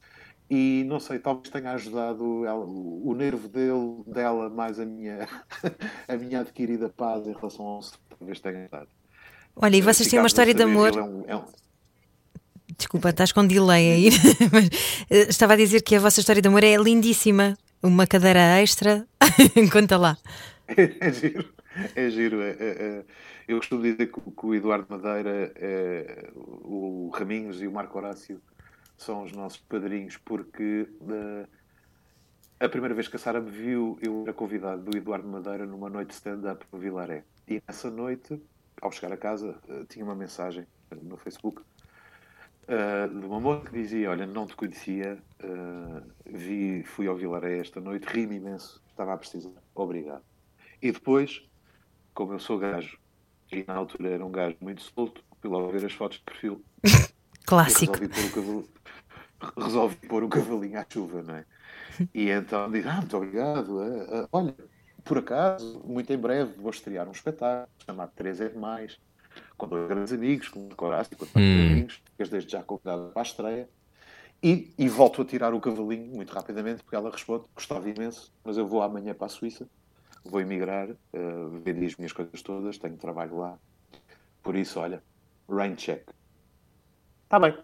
E 0.51 0.85
não 0.87 1.01
sei, 1.01 1.19
talvez 1.19 1.49
tenha 1.49 1.73
ajudado 1.73 2.45
ela, 2.45 2.65
o 2.65 3.15
nervo 3.15 3.49
dele, 3.49 4.03
dela 4.07 4.51
mais 4.51 4.79
a 4.79 4.85
minha, 4.85 5.29
a 6.09 6.17
minha 6.17 6.41
adquirida 6.41 6.89
paz 6.89 7.27
em 7.27 7.33
relação 7.33 7.65
ao 7.65 7.81
talvez 8.19 8.41
tenha 8.41 8.61
ajudado. 8.61 8.89
Olha, 9.57 9.77
e 9.77 9.81
vocês 9.81 10.09
têm 10.09 10.19
uma 10.19 10.27
história 10.27 10.55
de 10.55 10.63
amor. 10.63 10.97
É 10.97 11.03
um, 11.03 11.25
é 11.27 11.37
um... 11.37 11.45
Desculpa, 12.77 13.11
estás 13.11 13.33
com 13.33 13.47
delay 13.47 13.93
aí. 13.93 14.11
Eh, 15.11 15.29
estava 15.29 15.53
a 15.53 15.57
dizer 15.57 15.83
que 15.83 15.95
a 15.95 16.01
vossa 16.01 16.21
história 16.21 16.41
de 16.41 16.49
amor 16.49 16.65
é 16.65 16.75
lindíssima. 16.77 17.57
Uma 17.83 18.07
cadeira 18.07 18.41
extra. 18.61 19.07
Conta 19.73 19.97
lá. 19.97 20.17
É 20.69 21.13
giro. 21.13 21.53
É 21.97 22.11
giro. 22.11 22.41
É, 22.43 22.51
é, 22.51 22.55
é, 22.59 23.05
eu 23.49 23.59
costumo 23.59 23.83
dizer 23.83 24.07
que, 24.07 24.21
que 24.21 24.47
o 24.47 24.55
Eduardo 24.55 24.87
Madeira, 24.89 25.53
o 26.65 27.11
Raminhos 27.13 27.61
e 27.61 27.67
o 27.67 27.73
Marco 27.73 27.99
Horácio 27.99 28.41
são 28.97 29.25
os 29.25 29.33
nossos 29.33 29.59
padrinhos, 29.59 30.17
porque 30.17 30.89
uh, 31.01 31.49
a 32.61 32.69
primeira 32.69 32.95
vez 32.95 33.09
que 33.09 33.17
a 33.17 33.19
Sara 33.19 33.41
me 33.41 33.51
viu, 33.51 33.99
eu 34.01 34.23
era 34.23 34.33
convidado 34.33 34.83
do 34.83 34.97
Eduardo 34.97 35.27
Madeira 35.27 35.67
numa 35.67 35.91
noite 35.91 36.09
de 36.11 36.15
stand-up 36.15 36.65
no 36.73 36.79
Vilaré. 36.79 37.25
E 37.49 37.61
nessa 37.67 37.91
noite, 37.91 38.41
ao 38.81 38.93
chegar 38.93 39.13
a 39.13 39.17
casa, 39.17 39.59
uh, 39.69 39.85
tinha 39.87 40.05
uma 40.05 40.15
mensagem 40.15 40.67
no 41.03 41.17
Facebook 41.17 41.63
uh, 42.73 43.21
de 43.21 43.27
uma 43.27 43.41
moça 43.41 43.67
que 43.67 43.73
dizia: 43.73 44.11
Olha, 44.11 44.27
não 44.27 44.47
te 44.47 44.57
conhecia, 44.57 45.19
uh, 45.43 46.03
vi, 46.27 46.83
fui 46.83 47.07
ao 47.07 47.17
Vilaré 47.17 47.59
esta 47.59 47.81
noite, 47.81 48.07
ri-me 48.07 48.37
imenso, 48.37 48.83
estava 48.89 49.13
a 49.13 49.17
precisar, 49.19 49.51
obrigado. 49.75 50.23
E 50.81 50.91
depois, 50.91 51.43
como 52.15 52.33
eu 52.33 52.39
sou 52.39 52.59
gajo, 52.59 52.99
e 53.51 53.65
na 53.67 53.75
altura 53.75 54.11
era 54.11 54.25
um 54.25 54.33
gajo 54.33 54.57
muito 54.61 54.83
solto, 54.83 55.23
fui 55.41 55.51
logo 55.51 55.71
ver 55.71 55.85
as 55.85 55.93
fotos 55.93 56.19
de 56.19 56.25
perfil. 56.25 56.65
Clássico. 57.45 57.93
Resolvi 57.93 58.09
pôr, 58.09 58.33
cavalo, 58.33 58.69
resolvi 59.59 59.97
pôr 60.09 60.25
o 60.25 60.29
cavalinho 60.29 60.81
à 60.81 60.87
chuva, 60.89 61.23
não 61.23 61.37
é? 61.37 61.45
E 62.15 62.31
então 62.31 62.71
disse: 62.71 62.89
Ah, 62.89 62.97
muito 62.97 63.17
obrigado. 63.17 63.79
Uh, 63.79 64.29
olha, 64.33 64.55
por 65.05 65.19
acaso, 65.19 65.83
muito 65.85 66.13
em 66.13 66.19
breve 66.19 66.53
vou 66.61 66.71
estrear 66.71 67.09
um 67.09 67.13
espetáculo 67.13 67.69
chamado 67.85 68.13
Três 68.15 68.41
é 68.41 68.49
Demais 68.49 68.99
com 69.63 69.69
dois 69.69 69.89
grandes 69.89 70.13
amigos, 70.13 70.49
com 70.49 70.67
o 70.67 70.75
Corácio, 70.75 71.17
com 71.17 71.25
hum. 71.39 71.71
amigos, 71.71 72.03
desde 72.19 72.51
já 72.51 72.63
convidada 72.65 73.09
para 73.11 73.23
a 73.23 73.25
estreia. 73.25 73.69
E, 74.43 74.75
e, 74.77 74.89
volto 74.89 75.23
a 75.23 75.25
tirar 75.25 75.55
o 75.55 75.61
cavalinho 75.61 76.17
muito 76.17 76.33
rapidamente, 76.33 76.83
porque 76.83 76.97
ela 76.97 77.09
responde: 77.11 77.45
gostava 77.55 77.89
imenso, 77.89 78.33
mas 78.43 78.57
eu 78.57 78.67
vou 78.67 78.83
amanhã 78.83 79.15
para 79.15 79.27
a 79.27 79.31
Suíça, 79.31 79.69
vou 80.25 80.41
emigrar, 80.41 80.91
uh, 80.91 81.49
vender 81.63 81.87
as 81.87 81.97
minhas 81.97 82.13
coisas 82.13 82.43
todas, 82.43 82.77
tenho 82.77 82.97
trabalho 82.97 83.39
lá. 83.39 83.57
Por 84.43 84.57
isso, 84.57 84.81
olha, 84.81 85.01
rain 85.49 85.77
check. 85.77 86.11
Está 87.23 87.39
bem. 87.39 87.57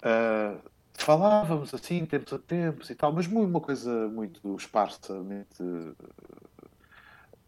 Uh, 0.00 0.58
falávamos 0.94 1.74
assim, 1.74 2.06
tempos 2.06 2.32
a 2.32 2.38
tempos 2.38 2.88
e 2.88 2.94
tal, 2.94 3.12
mas 3.12 3.26
uma 3.26 3.60
coisa 3.60 4.08
muito 4.08 4.56
esparsamente 4.56 5.62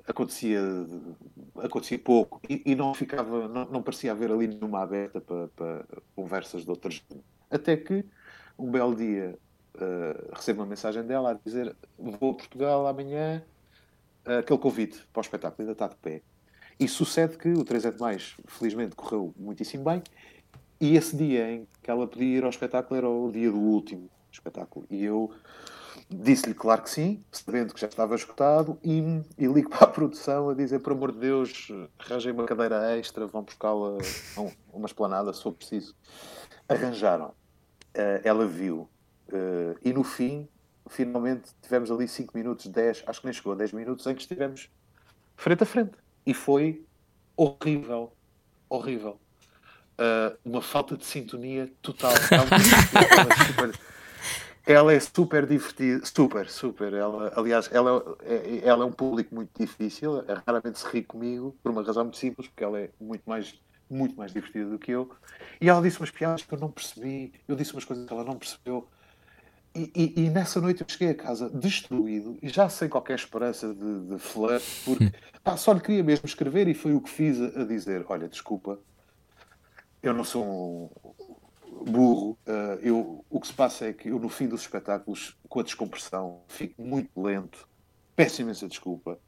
acontecia, 0.09 0.61
acontecia 1.62 1.98
pouco 1.98 2.40
e, 2.48 2.62
e 2.64 2.74
não 2.74 2.94
ficava, 2.94 3.46
não, 3.46 3.66
não, 3.66 3.82
parecia 3.82 4.12
haver 4.12 4.32
ali 4.32 4.48
nenhuma 4.48 4.82
aberta 4.82 5.20
para, 5.20 5.48
para 5.48 5.84
conversas 6.16 6.64
de 6.64 6.70
outras. 6.70 7.04
Até 7.50 7.76
que 7.76 8.04
um 8.59 8.70
belo 8.70 8.96
dia 8.96 9.38
uh, 9.74 10.34
recebo 10.34 10.62
uma 10.62 10.66
mensagem 10.66 11.02
dela 11.04 11.32
a 11.32 11.34
dizer 11.34 11.76
vou 11.98 12.30
a 12.30 12.34
Portugal 12.34 12.86
amanhã, 12.86 13.42
uh, 14.26 14.38
aquele 14.38 14.59
convite 14.59 15.06
para 15.12 15.20
o 15.20 15.22
espetáculo 15.22 15.61
ainda 15.61 15.72
está 15.72 15.86
de 15.86 15.96
pé. 15.96 16.22
E 16.80 16.88
sucede 16.88 17.36
que 17.36 17.48
o 17.48 17.64
3 17.64 17.86
é 17.86 17.90
de 17.90 18.00
mais, 18.00 18.36
felizmente, 18.46 18.96
correu 18.96 19.34
muitíssimo 19.36 19.84
bem. 19.84 20.02
E 20.80 20.96
esse 20.96 21.16
dia 21.16 21.50
em 21.50 21.68
que 21.82 21.90
ela 21.90 22.06
podia 22.06 22.38
ir 22.38 22.44
ao 22.44 22.50
espetáculo 22.50 22.96
era 22.96 23.09
o 23.09 23.30
dia 23.32 23.50
do 23.50 23.59
último 23.59 24.09
espetáculo. 24.30 24.86
E 24.88 25.04
eu 25.04 25.32
Disse-lhe 26.11 26.54
claro 26.54 26.82
que 26.82 26.88
sim, 26.88 27.22
sabendo 27.30 27.74
que 27.74 27.80
já 27.80 27.86
estava 27.86 28.14
escutado, 28.14 28.78
e, 28.82 28.98
e 29.36 29.46
ligo 29.46 29.68
para 29.68 29.84
a 29.84 29.90
produção 29.90 30.48
a 30.48 30.54
dizer: 30.54 30.78
por 30.78 30.92
amor 30.92 31.12
de 31.12 31.18
Deus, 31.18 31.68
arranjei 31.98 32.32
uma 32.32 32.46
cadeira 32.46 32.96
extra, 32.96 33.26
vão 33.26 33.42
buscá-la 33.42 33.98
uma 34.72 34.86
esplanada, 34.86 35.32
se 35.34 35.42
for 35.42 35.52
preciso. 35.52 35.94
Arranjaram. 36.66 37.28
Uh, 37.94 38.20
ela 38.24 38.46
viu. 38.46 38.88
Uh, 39.28 39.76
e 39.84 39.92
no 39.92 40.02
fim, 40.02 40.48
finalmente, 40.88 41.50
tivemos 41.61 41.90
ali 41.90 42.09
5 42.09 42.34
minutos, 42.34 42.66
10, 42.66 43.04
acho 43.06 43.20
que 43.20 43.26
nem 43.26 43.34
chegou 43.34 43.52
a 43.52 43.56
10 43.56 43.72
minutos, 43.72 44.06
em 44.06 44.14
que 44.14 44.22
estivemos 44.22 44.70
frente 45.36 45.62
a 45.62 45.66
frente. 45.66 45.92
E 46.24 46.32
foi 46.32 46.86
horrível. 47.36 48.12
Horrível. 48.68 49.20
Uh, 49.98 50.38
uma 50.44 50.62
falta 50.62 50.96
de 50.96 51.04
sintonia 51.04 51.70
total. 51.82 52.12
Ela 54.68 54.92
é 54.92 55.00
super 55.00 55.46
divertida, 55.46 56.04
super, 56.04 56.46
super. 56.50 56.92
Ela, 56.92 57.32
aliás, 57.34 57.70
ela 57.72 58.18
é, 58.20 58.60
ela 58.62 58.84
é 58.84 58.86
um 58.86 58.92
público 58.92 59.34
muito 59.34 59.50
difícil, 59.58 60.18
é, 60.28 60.42
raramente 60.46 60.78
se 60.78 60.86
ri 60.88 61.02
comigo, 61.02 61.56
por 61.62 61.72
uma 61.72 61.82
razão 61.82 62.04
muito 62.04 62.18
simples, 62.18 62.48
porque 62.48 62.62
ela 62.62 62.78
é 62.78 62.90
muito 63.00 63.22
mais, 63.26 63.58
muito 63.88 64.14
mais 64.14 64.30
divertida 64.30 64.68
do 64.68 64.78
que 64.78 64.90
eu. 64.90 65.10
E 65.58 65.70
ela 65.70 65.80
disse 65.80 65.98
umas 65.98 66.10
piadas 66.10 66.42
que 66.42 66.52
eu 66.52 66.58
não 66.58 66.70
percebi, 66.70 67.32
eu 67.48 67.56
disse 67.56 67.72
umas 67.72 67.86
coisas 67.86 68.04
que 68.04 68.12
ela 68.12 68.22
não 68.22 68.36
percebeu. 68.36 68.86
E, 69.74 69.90
e, 69.96 70.24
e 70.24 70.30
nessa 70.30 70.60
noite 70.60 70.82
eu 70.82 70.86
cheguei 70.86 71.10
a 71.10 71.14
casa 71.14 71.48
destruído 71.48 72.38
e 72.42 72.48
já 72.50 72.68
sem 72.68 72.90
qualquer 72.90 73.14
esperança 73.14 73.72
de, 73.72 74.00
de 74.00 74.18
flirt, 74.18 74.62
porque 74.84 75.04
hum. 75.04 75.10
pá, 75.42 75.56
só 75.56 75.72
lhe 75.72 75.80
queria 75.80 76.04
mesmo 76.04 76.26
escrever 76.26 76.68
e 76.68 76.74
foi 76.74 76.92
o 76.92 77.00
que 77.00 77.08
fiz 77.08 77.40
a, 77.40 77.62
a 77.62 77.64
dizer: 77.64 78.04
Olha, 78.06 78.28
desculpa, 78.28 78.78
eu 80.02 80.12
não 80.12 80.24
sou 80.24 80.44
um, 80.44 81.17
burro. 81.91 82.39
Uh, 82.47 82.78
eu, 82.82 83.24
o 83.28 83.41
que 83.41 83.47
se 83.47 83.53
passa 83.53 83.86
é 83.86 83.93
que 83.93 84.09
eu, 84.09 84.18
no 84.18 84.28
fim 84.28 84.49
dos 84.49 84.62
espetáculos, 84.62 85.36
com 85.49 85.61
a 85.61 85.62
descompressão, 85.62 86.43
fico 86.49 86.82
muito 86.82 87.20
lento. 87.20 87.68
Peço 88.14 88.43
imensa 88.43 88.68
desculpa. 88.68 89.18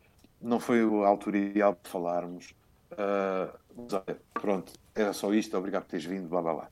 Não 0.41 0.59
foi 0.59 0.81
a 0.81 1.07
altura 1.07 1.39
ideal 1.39 1.75
para 1.75 1.91
falarmos. 1.91 2.55
Uh, 2.93 3.59
mas 3.77 3.93
olha, 3.93 4.19
pronto, 4.35 4.73
era 4.95 5.13
só 5.13 5.33
isto. 5.33 5.57
Obrigado 5.57 5.85
por 5.85 5.91
teres 5.91 6.07
vindo, 6.07 6.29
blá 6.29 6.43
blá 6.43 6.55
blá. 6.55 6.71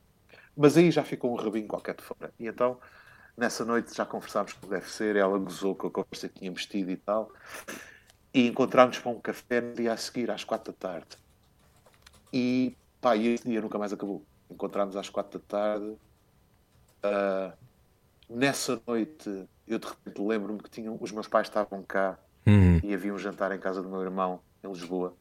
Mas 0.57 0.77
aí 0.77 0.91
já 0.91 1.05
ficou 1.05 1.33
um 1.33 1.37
rabinho 1.37 1.69
qualquer 1.69 1.95
de 1.95 2.03
fora. 2.03 2.33
E 2.39 2.47
então, 2.47 2.79
nessa 3.37 3.65
noite, 3.65 3.95
já 3.95 4.05
conversámos 4.05 4.53
como 4.55 4.73
deve 4.73 4.91
ser. 4.91 5.17
Ela 5.17 5.39
gozou 5.39 5.75
com 5.75 5.87
a 5.87 5.91
conversa 5.91 6.29
que 6.29 6.41
tínhamos 6.41 6.67
tido 6.67 6.91
e 6.91 6.97
tal. 6.97 7.31
E 8.35 8.47
encontramos 8.47 8.99
para 8.99 9.11
um 9.11 9.21
café 9.21 9.61
no 9.61 9.75
dia 9.75 9.93
a 9.93 9.97
seguir, 9.97 10.31
às 10.31 10.45
quatro 10.45 10.73
da 10.73 10.79
tarde. 10.79 11.17
E 12.33 12.77
Pá, 13.01 13.17
e 13.17 13.29
esse 13.29 13.45
dia 13.45 13.61
nunca 13.61 13.79
mais 13.79 13.93
acabou. 13.93 14.25
Encontrámos 14.51 14.97
às 14.97 15.09
quatro 15.09 15.39
da 15.39 15.45
tarde. 15.47 15.97
Uh, 17.05 17.53
nessa 18.29 18.81
noite, 18.87 19.47
eu 19.67 19.79
de 19.79 19.87
repente 19.87 20.21
lembro-me 20.21 20.61
que 20.63 20.71
tinham, 20.71 20.97
os 21.01 21.13
meus 21.13 21.29
pais 21.29 21.47
estavam 21.49 21.83
cá 21.83 22.19
Uhum. 22.47 22.81
e 22.83 22.95
havia 22.95 23.13
um 23.13 23.19
jantar 23.19 23.53
em 23.53 23.59
casa 23.59 23.83
do 23.83 23.89
meu 23.91 24.01
irmão, 24.01 24.41
em 24.65 24.69
Lisboa. 24.69 25.15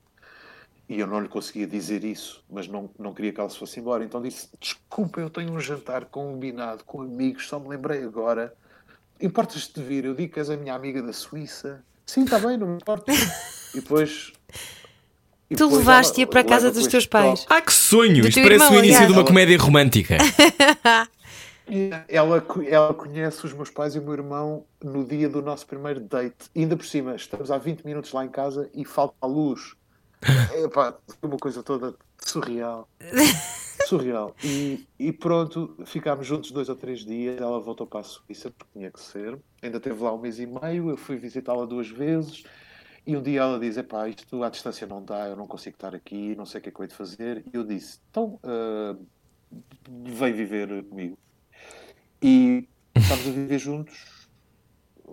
E 0.88 0.97
eu 0.97 1.05
não 1.05 1.19
lhe 1.19 1.28
conseguia 1.28 1.67
dizer 1.67 2.05
isso, 2.05 2.41
mas 2.49 2.69
não, 2.69 2.89
não 2.97 3.13
queria 3.13 3.34
que 3.34 3.39
ela 3.41 3.49
se 3.49 3.59
fosse 3.59 3.78
embora. 3.82 4.05
Então 4.05 4.21
disse: 4.21 4.49
Desculpa, 4.57 5.19
eu 5.19 5.30
tenho 5.30 5.51
um 5.51 5.59
jantar 5.59 6.05
combinado 6.05 6.86
com 6.86 7.01
amigos, 7.01 7.47
só 7.49 7.59
me 7.59 7.67
lembrei 7.67 8.01
agora. 8.05 8.55
Importas-te 9.19 9.73
de 9.73 9.84
vir? 9.86 10.05
Eu 10.05 10.15
digo 10.15 10.32
que 10.32 10.39
és 10.39 10.49
a 10.49 10.55
minha 10.55 10.73
amiga 10.73 11.01
da 11.01 11.11
Suíça. 11.11 11.84
Sim, 12.05 12.23
está 12.23 12.39
bem, 12.39 12.55
não 12.57 12.67
me 12.67 12.75
importa. 12.78 13.11
E 13.75 13.82
depois. 13.82 14.32
E 15.49 15.55
Tu 15.55 15.65
levaste-a 15.65 16.27
para 16.27 16.41
a 16.41 16.43
casa 16.43 16.71
dos 16.71 16.87
teus 16.87 17.05
pais. 17.05 17.45
Ah, 17.49 17.61
que 17.61 17.71
sonho! 17.71 18.21
Do 18.21 18.27
Isto 18.27 18.41
parece 18.41 18.63
irmão, 18.63 18.71
o 18.71 18.79
início 18.79 18.97
aliás. 18.97 19.07
de 19.07 19.13
uma 19.13 19.25
comédia 19.25 19.57
romântica. 19.57 20.17
Ela, 22.07 22.41
ela 22.65 22.93
conhece 22.93 23.45
os 23.45 23.51
meus 23.51 23.69
pais 23.69 23.93
e 23.93 23.99
o 23.99 24.01
meu 24.01 24.13
irmão 24.13 24.63
no 24.81 25.03
dia 25.03 25.27
do 25.27 25.41
nosso 25.41 25.67
primeiro 25.67 25.99
date. 25.99 26.49
E 26.55 26.61
ainda 26.61 26.77
por 26.77 26.85
cima, 26.85 27.13
estamos 27.13 27.51
há 27.51 27.57
20 27.57 27.83
minutos 27.83 28.13
lá 28.13 28.23
em 28.23 28.29
casa 28.29 28.69
e 28.73 28.85
falta 28.85 29.15
a 29.19 29.27
luz. 29.27 29.75
Epá, 30.63 30.95
foi 31.19 31.29
uma 31.29 31.37
coisa 31.37 31.61
toda 31.61 31.93
surreal. 32.19 32.87
Surreal. 33.85 34.33
E, 34.41 34.87
e 34.97 35.11
pronto, 35.11 35.75
ficámos 35.85 36.25
juntos 36.25 36.51
dois 36.51 36.69
ou 36.69 36.75
três 36.75 37.01
dias. 37.05 37.39
Ela 37.39 37.59
voltou 37.59 37.85
para 37.85 37.99
a 37.99 38.03
Suíça, 38.03 38.49
porque 38.49 38.71
tinha 38.73 38.89
que 38.89 39.01
ser. 39.01 39.37
Ainda 39.61 39.79
teve 39.79 40.01
lá 40.01 40.13
um 40.13 40.17
mês 40.17 40.39
e 40.39 40.45
meio. 40.45 40.89
Eu 40.89 40.97
fui 40.97 41.17
visitá-la 41.17 41.65
duas 41.65 41.89
vezes. 41.89 42.43
E 43.08 43.16
um 43.16 43.22
dia 43.22 43.39
ela 43.39 43.58
diz: 43.58 43.78
Epá, 43.78 44.10
isto 44.10 44.43
à 44.43 44.49
distância 44.49 44.86
não 44.86 45.01
dá, 45.01 45.30
eu 45.30 45.38
não 45.38 45.47
consigo 45.47 45.78
estar 45.78 45.95
aqui, 45.95 46.36
não 46.36 46.45
sei 46.45 46.60
o 46.60 46.62
que 46.62 46.68
é 46.68 46.72
que 46.74 46.78
eu 46.78 46.84
hei 46.84 46.89
de 46.89 46.93
fazer. 46.93 47.45
E 47.51 47.55
eu 47.55 47.64
disse: 47.64 47.99
Então, 48.12 48.38
ah, 48.43 48.97
vem 49.89 50.34
viver 50.34 50.84
comigo. 50.84 51.18
E 52.22 52.68
estamos 52.93 53.26
a 53.26 53.32
viver 53.32 53.60
juntos, 53.60 54.28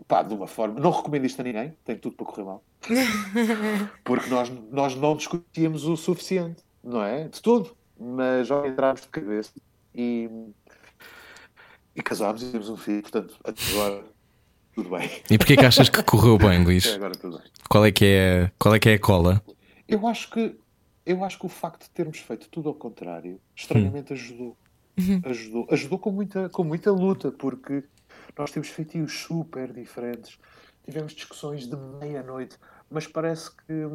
pá, 0.09 0.25
de 0.25 0.35
uma 0.35 0.49
forma. 0.49 0.81
Não 0.81 0.91
recomendo 0.91 1.25
isto 1.25 1.39
a 1.41 1.45
ninguém, 1.45 1.77
tem 1.85 1.97
tudo 1.97 2.17
para 2.17 2.27
correr 2.27 2.43
mal. 2.43 2.65
Porque 4.03 4.29
nós, 4.29 4.51
nós 4.73 4.97
não 4.97 5.17
discutíamos 5.17 5.85
o 5.85 5.97
suficiente, 5.97 6.65
não 6.83 7.01
é? 7.01 7.29
De 7.29 7.41
todo. 7.41 7.77
Mas 7.97 8.49
já 8.49 8.67
entramos 8.67 9.03
de 9.03 9.09
cabeça 9.09 9.53
e, 9.95 10.29
e 11.95 12.03
casámos 12.03 12.43
e 12.43 12.51
temos 12.51 12.69
um 12.69 12.77
filho, 12.77 13.03
portanto, 13.03 13.39
até 13.45 13.63
agora 13.71 14.14
tudo 14.75 14.91
bem. 14.91 15.11
E 15.31 15.39
porquê 15.39 15.57
que 15.57 15.65
achas 15.65 15.89
que 15.89 16.03
correu 16.03 16.37
bem, 16.39 16.65
Luís? 16.65 16.87
Até 16.87 16.97
agora 16.97 17.15
tudo 17.15 17.39
bem. 17.39 17.47
Qual 17.69 17.85
é 17.85 17.93
que 17.93 18.05
é, 18.05 18.51
qual 18.59 18.75
é, 18.75 18.79
que 18.79 18.89
é 18.89 18.95
a 18.95 18.99
cola? 18.99 19.43
Eu 19.89 20.07
acho 20.07 20.31
que 20.31 20.57
eu 21.07 21.23
acho 21.23 21.39
que 21.39 21.47
o 21.47 21.51
facto 21.51 21.83
de 21.83 21.91
termos 21.91 22.19
feito 22.19 22.49
tudo 22.49 22.69
ao 22.69 22.75
contrário 22.75 23.39
estranhamente 23.55 24.13
ajudou. 24.13 24.57
Ajudou, 25.25 25.67
ajudou 25.71 25.99
com 25.99 26.11
muita, 26.11 26.49
com 26.49 26.65
muita 26.65 26.91
luta, 26.91 27.31
porque 27.31 27.85
nós 28.39 28.51
temos 28.51 28.69
feitios 28.69 29.13
super 29.13 29.73
diferentes, 29.73 30.39
tivemos 30.85 31.13
discussões 31.13 31.67
de 31.67 31.77
meia-noite, 31.77 32.57
mas 32.89 33.07
parece 33.07 33.51
que 33.51 33.89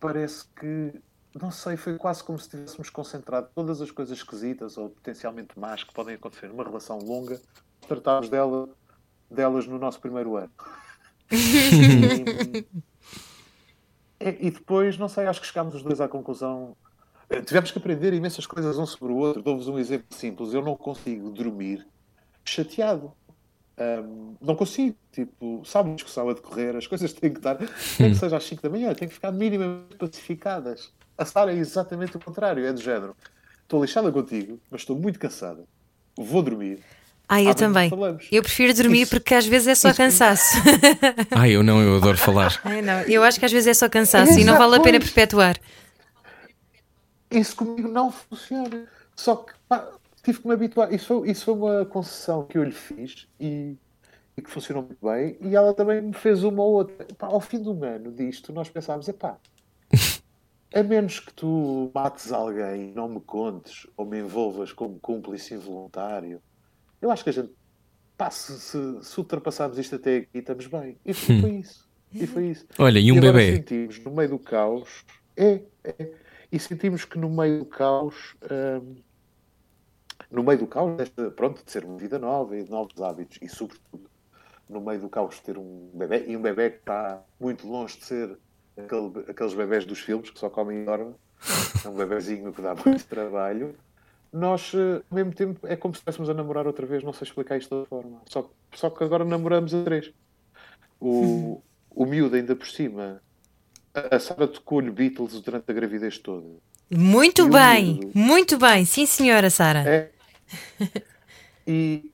parece 0.00 0.44
que 0.58 0.92
não 1.40 1.50
sei, 1.50 1.76
foi 1.76 1.98
quase 1.98 2.24
como 2.24 2.38
se 2.38 2.48
tivéssemos 2.48 2.88
concentrado 2.88 3.48
todas 3.54 3.82
as 3.82 3.90
coisas 3.90 4.16
esquisitas 4.16 4.78
ou 4.78 4.88
potencialmente 4.88 5.58
más 5.58 5.84
que 5.84 5.92
podem 5.92 6.14
acontecer 6.14 6.48
numa 6.48 6.64
relação 6.64 6.98
longa, 6.98 7.40
tratámos 7.86 8.30
dela, 8.30 8.68
delas 9.30 9.66
no 9.66 9.78
nosso 9.78 10.00
primeiro 10.00 10.36
ano. 10.36 10.50
E- 14.18 14.46
e 14.46 14.50
depois, 14.50 14.96
não 14.96 15.08
sei, 15.08 15.26
acho 15.26 15.40
que 15.40 15.46
chegámos 15.46 15.74
os 15.74 15.82
dois 15.82 16.00
à 16.00 16.08
conclusão. 16.08 16.74
eh, 17.28 17.42
Tivemos 17.42 17.70
que 17.70 17.78
aprender 17.78 18.14
imensas 18.14 18.46
coisas 18.46 18.78
um 18.78 18.86
sobre 18.86 19.12
o 19.12 19.16
outro. 19.16 19.42
Dou-vos 19.42 19.68
um 19.68 19.78
exemplo 19.78 20.06
simples. 20.16 20.54
Eu 20.54 20.62
não 20.62 20.76
consigo 20.76 21.30
dormir 21.30 21.86
chateado. 22.44 23.12
Ahm, 23.78 24.36
não 24.40 24.56
consigo. 24.56 24.96
Tipo, 25.12 25.62
sabe 25.66 25.90
uma 25.90 25.96
discussão 25.96 26.28
a 26.30 26.34
decorrer, 26.34 26.76
as 26.76 26.86
coisas 26.86 27.12
têm 27.12 27.30
que 27.32 27.38
estar, 27.38 27.58
nem 28.00 28.10
que 28.10 28.16
seja 28.16 28.36
às 28.36 28.44
5 28.44 28.62
da 28.62 28.70
manhã, 28.70 28.94
têm 28.94 29.08
que 29.08 29.14
ficar 29.14 29.32
minimamente 29.32 29.96
pacificadas. 29.96 30.92
A 31.18 31.24
Sara 31.26 31.52
é 31.52 31.56
exatamente 31.56 32.16
o 32.16 32.20
contrário, 32.20 32.64
é 32.64 32.72
do 32.72 32.80
género. 32.80 33.14
Estou 33.62 33.82
lixada 33.82 34.10
contigo, 34.12 34.58
mas 34.70 34.82
estou 34.82 34.96
muito 34.98 35.18
cansada. 35.18 35.64
Vou 36.18 36.42
dormir. 36.42 36.82
Ah, 37.28 37.40
eu 37.42 37.50
Amanhã 37.50 37.54
também. 37.54 37.90
Eu 38.30 38.42
prefiro 38.42 38.72
dormir 38.72 39.02
Isso- 39.02 39.10
porque 39.10 39.34
às 39.34 39.44
vezes 39.46 39.66
é 39.68 39.74
só 39.74 39.88
isso- 39.88 39.96
cansaço. 39.96 40.56
Ah, 41.32 41.48
eu 41.48 41.62
não, 41.62 41.80
eu 41.82 41.96
adoro 41.96 42.16
falar. 42.16 42.58
Ai, 42.64 42.80
não, 42.82 43.00
eu 43.02 43.22
acho 43.24 43.38
que 43.40 43.44
às 43.44 43.50
vezes 43.52 43.66
é 43.66 43.74
só 43.74 43.88
cansaço 43.88 44.38
e 44.38 44.44
não 44.44 44.56
vale 44.56 44.76
a 44.76 44.80
pena 44.80 44.98
perpetuar. 45.00 45.56
isso 47.30 47.56
comigo 47.56 47.88
não 47.88 48.10
funciona. 48.12 48.86
Só 49.16 49.36
que 49.36 49.52
pá, 49.68 49.88
tive 50.22 50.40
que 50.40 50.46
me 50.46 50.54
habituar. 50.54 50.92
Isso 50.92 51.06
foi, 51.06 51.30
isso 51.30 51.44
foi 51.44 51.54
uma 51.54 51.84
concessão 51.84 52.44
que 52.44 52.56
eu 52.58 52.64
lhe 52.64 52.70
fiz 52.72 53.26
e, 53.40 53.74
e 54.36 54.42
que 54.42 54.50
funcionou 54.50 54.84
muito 54.84 55.04
bem. 55.04 55.36
E 55.40 55.56
ela 55.56 55.74
também 55.74 56.00
me 56.00 56.12
fez 56.12 56.44
uma 56.44 56.62
ou 56.62 56.74
outra. 56.74 57.06
Pá, 57.18 57.26
ao 57.26 57.40
fim 57.40 57.60
de 57.60 57.68
um 57.68 57.82
ano 57.84 58.12
disto, 58.12 58.52
nós 58.52 58.68
pensámos: 58.68 59.08
epá, 59.08 59.36
a 60.74 60.82
menos 60.82 61.18
que 61.20 61.32
tu 61.32 61.90
mates 61.94 62.30
alguém, 62.30 62.92
não 62.94 63.08
me 63.08 63.20
contes 63.20 63.86
ou 63.96 64.06
me 64.06 64.20
envolvas 64.20 64.72
como 64.72 64.98
cúmplice 65.00 65.54
involuntário, 65.54 66.40
eu 67.00 67.10
acho 67.10 67.22
que 67.24 67.30
a 67.30 67.32
gente, 67.32 67.52
pá, 68.16 68.30
se, 68.30 68.58
se, 68.58 68.78
se 69.02 69.18
ultrapassarmos 69.20 69.78
isto 69.78 69.94
até 69.96 70.18
aqui, 70.18 70.38
estamos 70.38 70.66
bem. 70.66 70.98
E 71.04 71.12
foi, 71.14 71.40
foi 71.40 71.50
isso. 71.56 71.86
E 72.12 72.26
foi 72.26 72.46
isso. 72.48 72.66
Olha, 72.78 72.98
e 72.98 73.12
um 73.12 73.18
agora 73.18 73.32
bebê? 73.34 73.56
sentimos 73.56 73.98
no 73.98 74.10
meio 74.12 74.28
do 74.30 74.38
caos, 74.38 75.04
é, 75.36 75.60
é, 75.84 76.12
e 76.50 76.58
sentimos 76.58 77.04
que 77.04 77.18
no 77.18 77.28
meio 77.28 77.58
do 77.60 77.66
caos, 77.66 78.36
hum, 78.50 78.96
no 80.30 80.42
meio 80.42 80.58
do 80.58 80.66
caos, 80.66 80.96
desta, 80.96 81.30
pronto, 81.30 81.64
de 81.64 81.70
ser 81.70 81.84
uma 81.84 81.98
vida 81.98 82.18
nova 82.18 82.56
e 82.56 82.64
de 82.64 82.70
novos 82.70 83.00
hábitos, 83.02 83.38
e 83.42 83.48
sobretudo 83.48 84.08
no 84.68 84.80
meio 84.80 85.00
do 85.00 85.08
caos 85.08 85.38
ter 85.40 85.56
um 85.58 85.90
bebê, 85.94 86.24
e 86.26 86.36
um 86.36 86.42
bebê 86.42 86.70
que 86.70 86.78
está 86.78 87.22
muito 87.38 87.66
longe 87.68 87.98
de 87.98 88.04
ser 88.04 88.36
aquele- 88.76 89.30
aqueles 89.30 89.54
bebés 89.54 89.84
dos 89.84 90.00
filmes 90.00 90.30
que 90.30 90.38
só 90.38 90.48
comem 90.50 90.82
e 90.82 90.84
dormem, 90.84 91.14
é 91.84 91.88
um 91.88 91.94
bebezinho 91.94 92.52
que 92.52 92.62
dá 92.62 92.74
muito 92.74 93.06
trabalho. 93.06 93.76
Nós, 94.42 94.72
eh, 94.74 94.96
ao 95.10 95.14
mesmo 95.16 95.34
tempo, 95.34 95.66
é 95.66 95.76
como 95.76 95.94
se 95.94 95.98
estivéssemos 96.00 96.28
a 96.30 96.34
namorar 96.34 96.66
outra 96.66 96.86
vez, 96.86 97.02
não 97.04 97.12
sei 97.12 97.26
explicar 97.26 97.56
isto 97.58 97.74
outra 97.74 97.88
forma. 97.88 98.22
Só, 98.26 98.50
só 98.74 98.90
que 98.90 99.04
agora 99.04 99.24
namoramos 99.24 99.74
a 99.74 99.84
três. 99.84 100.12
O, 101.00 101.62
o 101.90 102.06
miúdo, 102.06 102.36
ainda 102.36 102.56
por 102.56 102.66
cima, 102.68 103.22
a 103.94 104.18
Sara 104.20 104.48
tocou-lhe 104.48 104.90
Beatles 104.90 105.40
durante 105.42 105.70
a 105.70 105.74
gravidez 105.74 106.18
toda. 106.18 106.48
Muito 106.90 107.46
E 107.46 107.50
bem, 107.50 108.00
miúdo? 108.00 108.14
muito 108.14 108.58
bem. 108.58 108.84
Sim, 108.84 109.06
senhora 109.06 109.50
Sara. 109.50 109.90
É. 109.90 110.12
E 111.66 112.12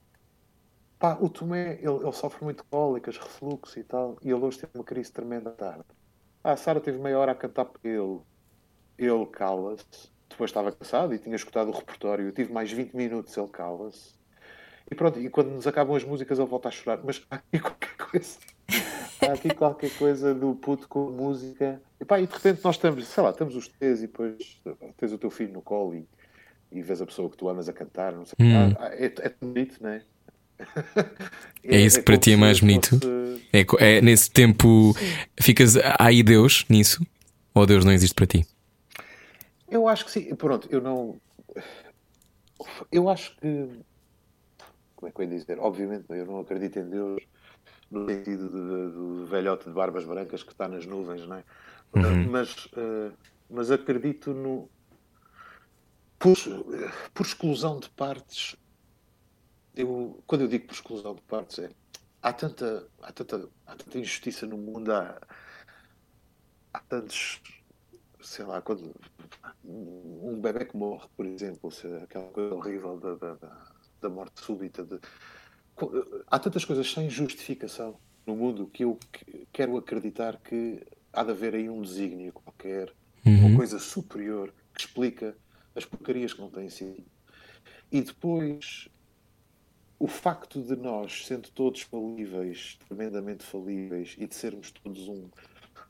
pá, 0.99 1.18
o 1.20 1.29
Tomé, 1.29 1.75
ele, 1.83 1.97
ele 2.03 2.12
sofre 2.12 2.45
muito 2.45 2.64
cólicas, 2.64 3.18
refluxo 3.18 3.79
e 3.79 3.85
tal, 3.85 4.16
e 4.23 4.31
ele 4.31 4.41
hoje 4.45 4.59
teve 4.61 4.73
uma 4.75 4.85
crise 4.85 5.12
tremenda 5.12 5.51
à 5.51 5.53
tarde. 5.53 5.85
Ah, 6.45 6.53
a 6.53 6.57
Sara 6.57 6.81
teve 6.81 6.99
meia 6.99 7.18
hora 7.18 7.33
a 7.33 7.35
cantar 7.35 7.66
para 7.66 7.81
ele. 7.91 8.20
Ele 8.99 9.27
cala-se. 9.29 10.12
Depois 10.43 10.51
estava 10.51 10.72
cansado 10.72 11.14
e 11.14 11.18
tinha 11.20 11.36
escutado 11.36 11.68
o 11.68 11.70
repertório. 11.70 12.26
Eu 12.26 12.32
tive 12.32 12.53
mais 12.53 12.72
20 12.72 12.95
minutos, 12.95 13.36
ele 13.36 13.47
cala-se. 13.47 14.11
E 14.90 14.95
pronto, 14.95 15.20
e 15.20 15.30
quando 15.30 15.51
nos 15.51 15.68
acabam 15.68 15.95
as 15.97 16.03
músicas 16.03 16.36
ele 16.36 16.49
volta 16.49 16.66
a 16.68 16.72
chorar. 16.72 16.99
Mas 17.05 17.22
há 17.30 17.36
aqui 17.36 17.61
qualquer 17.61 17.97
coisa. 17.97 18.38
Há 19.20 19.32
aqui 19.34 19.55
qualquer 19.55 19.90
coisa 19.97 20.34
do 20.34 20.53
puto 20.57 20.88
com 20.88 21.11
música. 21.12 21.80
E 22.01 22.05
pá, 22.05 22.18
e 22.20 22.26
de 22.26 22.32
repente 22.34 22.61
nós 22.64 22.74
estamos, 22.74 23.07
sei 23.07 23.22
lá, 23.22 23.30
estamos 23.30 23.55
os 23.55 23.68
três 23.68 24.01
e 24.03 24.09
depois 24.09 24.61
tens 24.97 25.12
o 25.12 25.18
teu 25.18 25.30
filho 25.30 25.53
no 25.53 25.62
colo 25.62 25.95
e, 25.95 26.05
e 26.72 26.82
vês 26.82 27.01
a 27.01 27.07
pessoa 27.07 27.30
que 27.30 27.36
tu 27.36 27.49
amas 27.49 27.68
a 27.68 27.72
cantar. 27.72 28.11
Não 28.12 28.24
sei. 28.26 28.34
Hum. 28.40 28.74
Ah, 28.80 28.88
é, 28.95 29.05
é 29.05 29.09
tão 29.28 29.49
bonito, 29.49 29.76
não 29.80 29.90
é? 29.90 30.03
É 31.64 31.80
isso 31.80 31.99
que 31.99 32.05
para 32.05 32.16
ti 32.18 32.32
é 32.32 32.36
mais 32.36 32.59
bonito? 32.59 32.99
fosse- 32.99 33.47
É, 33.53 33.97
é 33.97 34.01
nesse 34.01 34.28
tempo 34.28 34.93
ficas. 35.40 35.76
Há 35.76 36.07
aí 36.09 36.20
Deus 36.24 36.64
nisso? 36.68 37.07
Ou 37.55 37.64
Deus 37.64 37.84
não 37.84 37.93
existe 37.93 38.14
para 38.16 38.26
ti? 38.26 38.45
Eu 39.73 39.89
acho 39.89 40.05
que 40.05 40.11
sim. 40.11 40.35
Pronto, 40.35 40.68
eu 40.70 40.83
não. 40.83 41.18
Eu 42.91 43.09
acho 43.09 43.35
que. 43.39 43.70
Como 44.95 45.09
é 45.09 45.11
que 45.11 45.18
eu 45.18 45.25
ia 45.25 45.31
dizer? 45.31 45.59
Obviamente, 45.59 46.05
eu 46.11 46.27
não 46.27 46.41
acredito 46.41 46.79
em 46.79 46.91
Deus 46.91 47.23
no 47.91 48.07
sentido 48.07 48.51
do 48.51 49.27
velhote 49.27 49.64
de 49.64 49.73
barbas 49.73 50.05
brancas 50.05 50.43
que 50.43 50.53
está 50.53 50.68
nas 50.68 50.85
nuvens, 50.85 51.27
não 51.27 51.37
é? 51.37 51.45
Mas, 52.29 52.68
eh, 52.77 53.12
mas 53.49 53.70
acredito 53.70 54.35
no. 54.35 54.68
Por, 56.18 56.37
por 57.14 57.25
exclusão 57.25 57.81
de 57.81 57.89
partes. 57.89 58.55
Eu, 59.75 60.23
quando 60.27 60.43
eu 60.43 60.49
digo 60.49 60.66
por 60.66 60.75
exclusão 60.75 61.14
de 61.14 61.23
partes, 61.23 61.59
é. 61.61 61.70
Há 62.20 62.31
tanta, 62.31 62.87
há 63.01 63.11
tanta, 63.11 63.49
há 63.66 63.75
tanta 63.75 63.99
injustiça 63.99 64.47
no 64.47 64.59
mundo, 64.59 64.93
há, 64.93 65.18
há 66.75 66.81
tantos 66.81 67.41
sei 68.23 68.45
lá, 68.45 68.61
quando 68.62 68.95
um 69.64 70.41
bebê 70.41 70.64
que 70.64 70.77
morre, 70.77 71.07
por 71.16 71.27
exemplo, 71.27 71.70
aquela 72.03 72.27
coisa 72.29 72.55
horrível 72.55 72.99
da, 72.99 73.14
da, 73.14 73.35
da- 74.01 74.09
morte 74.11 74.41
súbita, 74.41 74.85
de- 74.85 74.99
há 76.27 76.39
tantas 76.39 76.64
coisas 76.64 76.91
sem 76.91 77.09
justificação 77.09 77.97
no 78.27 78.35
mundo 78.37 78.66
que 78.66 78.85
eu 78.85 78.99
que- 79.12 79.47
quero 79.53 79.77
acreditar 79.77 80.39
que 80.39 80.85
há 81.12 81.23
de 81.25 81.31
haver 81.31 81.55
aí 81.55 81.68
um 81.68 81.83
desígnio 81.83 82.33
qualquer, 82.33 82.93
uma 83.25 83.57
coisa 83.57 83.79
superior 83.79 84.53
que 84.75 84.81
explica 84.81 85.37
as 85.75 85.85
porcarias 85.85 86.33
que 86.33 86.41
não 86.41 86.51
têm 86.51 86.68
sentido. 86.68 87.07
E 87.91 88.01
depois, 88.01 88.89
o 89.99 90.07
facto 90.09 90.61
de 90.62 90.75
nós, 90.75 91.27
sendo 91.27 91.49
todos 91.51 91.83
falíveis, 91.83 92.79
tremendamente 92.89 93.45
falíveis, 93.45 94.16
e 94.18 94.27
de 94.27 94.35
sermos 94.35 94.70
todos 94.73 95.07
um, 95.09 95.29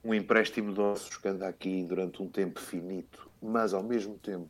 um 0.04 0.12
empréstimo 0.12 0.72
de 0.72 0.80
ossos 0.80 1.16
que 1.16 1.28
anda 1.28 1.46
aqui 1.46 1.84
durante 1.84 2.22
um 2.22 2.28
tempo 2.28 2.60
finito, 2.60 3.30
mas 3.40 3.72
ao 3.72 3.82
mesmo 3.82 4.18
tempo 4.18 4.48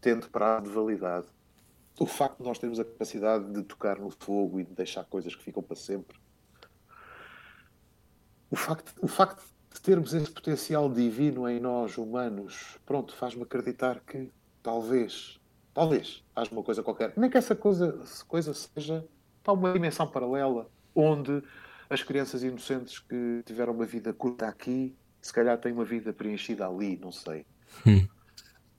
tendo 0.00 0.28
prazo 0.28 0.66
de 0.66 0.70
validade, 0.70 1.26
o 1.98 2.06
facto 2.06 2.38
de 2.38 2.44
nós 2.44 2.58
termos 2.58 2.78
a 2.78 2.84
capacidade 2.84 3.50
de 3.52 3.62
tocar 3.62 3.98
no 3.98 4.10
fogo 4.10 4.60
e 4.60 4.64
de 4.64 4.72
deixar 4.72 5.04
coisas 5.04 5.34
que 5.34 5.42
ficam 5.42 5.62
para 5.62 5.76
sempre, 5.76 6.18
o 8.50 8.56
facto, 8.56 8.94
o 9.02 9.08
facto 9.08 9.42
de 9.72 9.80
termos 9.80 10.14
esse 10.14 10.30
potencial 10.30 10.90
divino 10.90 11.48
em 11.48 11.58
nós, 11.58 11.98
humanos, 11.98 12.78
pronto, 12.86 13.14
faz-me 13.14 13.42
acreditar 13.42 14.00
que 14.00 14.30
talvez, 14.62 15.40
talvez, 15.74 16.22
haja 16.34 16.50
uma 16.52 16.62
coisa 16.62 16.82
qualquer. 16.82 17.12
Nem 17.16 17.28
que 17.28 17.36
essa 17.36 17.56
coisa, 17.56 17.98
coisa 18.28 18.54
seja 18.54 19.04
para 19.42 19.52
uma 19.52 19.72
dimensão 19.72 20.06
paralela, 20.06 20.70
onde 20.94 21.42
as 21.88 22.02
crianças 22.02 22.42
inocentes 22.42 22.98
que 22.98 23.42
tiveram 23.44 23.72
uma 23.72 23.86
vida 23.86 24.12
curta 24.12 24.46
aqui, 24.46 24.94
se 25.20 25.32
calhar 25.32 25.58
têm 25.58 25.72
uma 25.72 25.84
vida 25.84 26.12
preenchida 26.12 26.66
ali, 26.66 26.96
não 26.96 27.12
sei. 27.12 27.46
Hum. 27.86 28.06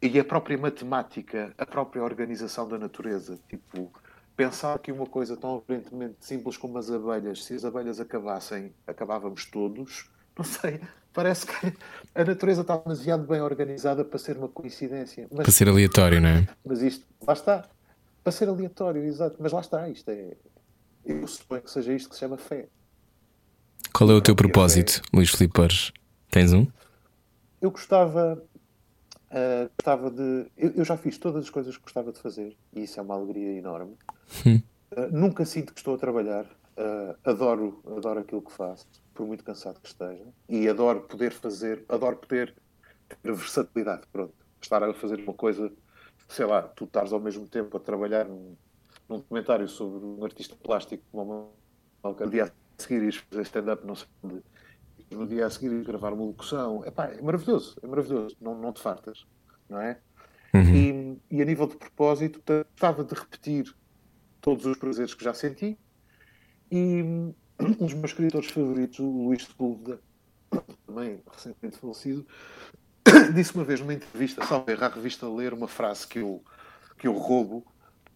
E 0.02 0.20
a 0.20 0.24
própria 0.24 0.58
matemática, 0.58 1.54
a 1.58 1.66
própria 1.66 2.04
organização 2.04 2.68
da 2.68 2.78
natureza, 2.78 3.40
tipo, 3.50 3.92
pensar 4.36 4.78
que 4.80 4.92
uma 4.92 5.08
coisa 5.08 5.36
tão 5.36 5.58
aparentemente 5.58 6.18
simples 6.20 6.56
como 6.56 6.78
as 6.78 6.92
abelhas, 6.92 7.44
se 7.44 7.56
as 7.56 7.66
abelhas 7.66 8.00
acabassem, 8.00 8.72
acabávamos 8.86 9.46
todos, 9.46 10.10
não 10.38 10.46
sei, 10.46 10.80
parece 11.12 11.48
que 11.48 11.74
a 12.14 12.24
natureza 12.24 12.62
está 12.62 12.78
demasiado 12.78 13.26
bem 13.26 13.42
organizada 13.42 14.06
para 14.06 14.20
ser 14.20 14.38
uma 14.38 14.48
coincidência. 14.48 15.28
Mas, 15.32 15.44
para 15.44 15.52
ser 15.52 15.68
aleatório, 15.68 16.22
não 16.22 16.30
é? 16.30 16.48
Mas 16.64 16.82
isto, 16.84 17.06
lá 17.26 17.34
está, 17.34 17.68
para 18.24 18.32
ser 18.32 18.48
aleatório, 18.48 19.04
exato, 19.04 19.38
mas 19.40 19.52
lá 19.52 19.62
está, 19.62 19.90
isto 19.90 20.10
é. 20.10 20.38
Eu 21.04 21.26
suponho 21.26 21.62
que 21.62 21.72
seja 21.72 21.94
isto 21.94 22.10
que 22.10 22.16
se 22.16 22.20
chama 22.20 22.38
fé. 22.38 22.68
Qual 23.98 24.12
é 24.12 24.14
o 24.14 24.22
teu 24.22 24.36
propósito, 24.36 25.02
Luís 25.12 25.32
Filipe 25.32 25.60
Tens 26.30 26.54
um? 26.54 26.68
Eu 27.60 27.72
gostava, 27.72 28.40
Uh, 29.32 29.68
gostava 29.76 30.12
de. 30.12 30.46
Eu, 30.56 30.72
eu, 30.76 30.86
já 30.86 30.96
fiz 30.96 31.18
todas 31.18 31.46
as 31.46 31.50
coisas 31.50 31.76
que 31.76 31.82
gostava 31.82 32.12
de 32.12 32.20
fazer 32.20 32.56
e 32.74 32.84
isso 32.84 33.00
é 33.00 33.04
uma 33.04 33.16
alegria 33.16 33.58
enorme. 33.58 33.98
Uh, 34.46 34.62
nunca 35.12 35.44
sinto 35.46 35.74
que 35.74 35.80
estou 35.80 35.96
a 35.96 35.98
trabalhar. 35.98 36.46
Uh, 36.78 37.18
adoro, 37.26 37.82
adoro 37.88 38.20
aquilo 38.20 38.44
que 38.44 38.52
faço, 38.52 38.86
por 39.16 39.26
muito 39.26 39.44
cansado 39.44 39.80
que 39.82 39.88
esteja. 39.88 40.28
E 40.48 40.70
adoro 40.70 41.02
poder 41.02 41.32
fazer, 41.32 41.84
adoro 41.90 42.18
poder 42.18 42.54
ter 43.10 43.34
versatilidade. 43.34 44.04
Pronto. 44.14 44.36
Estar 44.62 44.84
a 44.84 44.94
fazer 44.94 45.20
uma 45.22 45.34
coisa, 45.34 45.72
sei 46.30 46.46
lá, 46.46 46.62
tu 46.62 46.84
estás 46.84 47.12
ao 47.12 47.20
mesmo 47.20 47.48
tempo 47.48 47.76
a 47.76 47.80
trabalhar 47.80 48.26
num, 48.26 48.56
num 49.10 49.18
documentário 49.18 49.68
sobre 49.68 50.06
um 50.06 50.24
artista 50.24 50.56
plástico 50.56 51.04
como 51.12 51.52
uma, 52.04 52.12
um 52.12 52.30
dia 52.30 52.44
a 52.44 52.67
seguir 52.78 53.04
ires 53.04 53.18
fazer 53.18 53.42
stand-up, 53.44 53.86
não 53.86 53.96
sei 53.96 54.08
onde 54.24 54.44
no 55.12 55.26
dia 55.26 55.46
a 55.46 55.50
seguir 55.50 55.84
gravar 55.84 56.14
uma 56.14 56.26
locução. 56.26 56.86
Epá, 56.86 57.06
é 57.08 57.22
maravilhoso, 57.22 57.78
é 57.82 57.88
maravilhoso, 57.88 58.36
não, 58.42 58.58
não 58.58 58.74
te 58.74 58.82
fartas, 58.82 59.26
não 59.70 59.80
é? 59.80 60.00
Uhum. 60.54 60.76
E, 61.30 61.38
e, 61.38 61.42
a 61.42 61.46
nível 61.46 61.68
de 61.68 61.76
propósito, 61.76 62.42
estava 62.74 63.04
de 63.04 63.14
repetir 63.14 63.74
todos 64.42 64.66
os 64.66 64.78
prazeres 64.78 65.14
que 65.14 65.24
já 65.24 65.34
senti. 65.34 65.78
E 66.72 67.02
um 67.60 67.86
dos 67.86 67.94
meus 67.94 68.12
escritores 68.12 68.50
favoritos, 68.50 69.00
o 69.00 69.10
Luís 69.10 69.44
Sepúlveda, 69.44 70.00
também 70.86 71.22
recentemente 71.30 71.78
falecido, 71.78 72.26
disse 73.34 73.54
uma 73.56 73.64
vez 73.64 73.80
numa 73.80 73.94
entrevista, 73.94 74.46
salve 74.46 74.74
à 74.74 74.88
revista 74.88 75.28
Ler, 75.28 75.54
uma 75.54 75.68
frase 75.68 76.08
que 76.08 76.20
eu, 76.20 76.44
que 76.98 77.08
eu 77.08 77.14
roubo, 77.14 77.66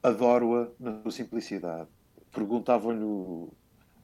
adoro-a 0.01 0.69
na 0.79 1.01
sua 1.01 1.11
simplicidade. 1.11 1.87
Perguntavam-lhe 2.31 3.03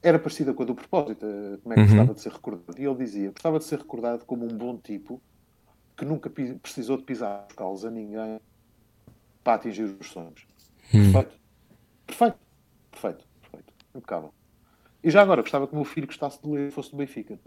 era 0.02 0.18
parecida 0.18 0.54
com 0.54 0.62
a 0.62 0.66
do 0.66 0.74
propósito, 0.74 1.26
eh, 1.26 1.58
como 1.62 1.72
é 1.72 1.76
que 1.76 1.80
uhum. 1.80 1.86
gostava 1.88 2.14
de 2.14 2.20
ser 2.20 2.32
recordado. 2.32 2.78
E 2.78 2.84
ele 2.84 2.94
dizia: 2.96 3.30
gostava 3.30 3.58
de 3.58 3.64
ser 3.64 3.78
recordado 3.78 4.24
como 4.24 4.44
um 4.44 4.56
bom 4.56 4.76
tipo 4.76 5.20
que 5.96 6.04
nunca 6.04 6.30
precisou 6.30 6.96
de 6.96 7.02
pisar 7.02 7.46
os 7.48 7.54
calos 7.56 7.84
a 7.84 7.90
ninguém 7.90 8.40
para 9.42 9.54
atingir 9.54 9.82
os 9.82 10.08
sonhos. 10.08 10.46
Uhum. 10.94 11.12
Perfeito. 11.12 11.40
Perfeito. 12.06 12.38
Perfeito. 12.90 13.24
Perfeito. 13.42 13.72
Impecável. 13.94 14.32
E 15.02 15.10
já 15.10 15.22
agora, 15.22 15.42
gostava 15.42 15.66
que 15.66 15.72
o 15.72 15.76
meu 15.76 15.84
filho 15.84 16.06
gostasse 16.06 16.40
de 16.42 16.48
ler 16.48 16.72
fosse 16.72 16.90
do 16.90 16.96
Benfica. 16.96 17.38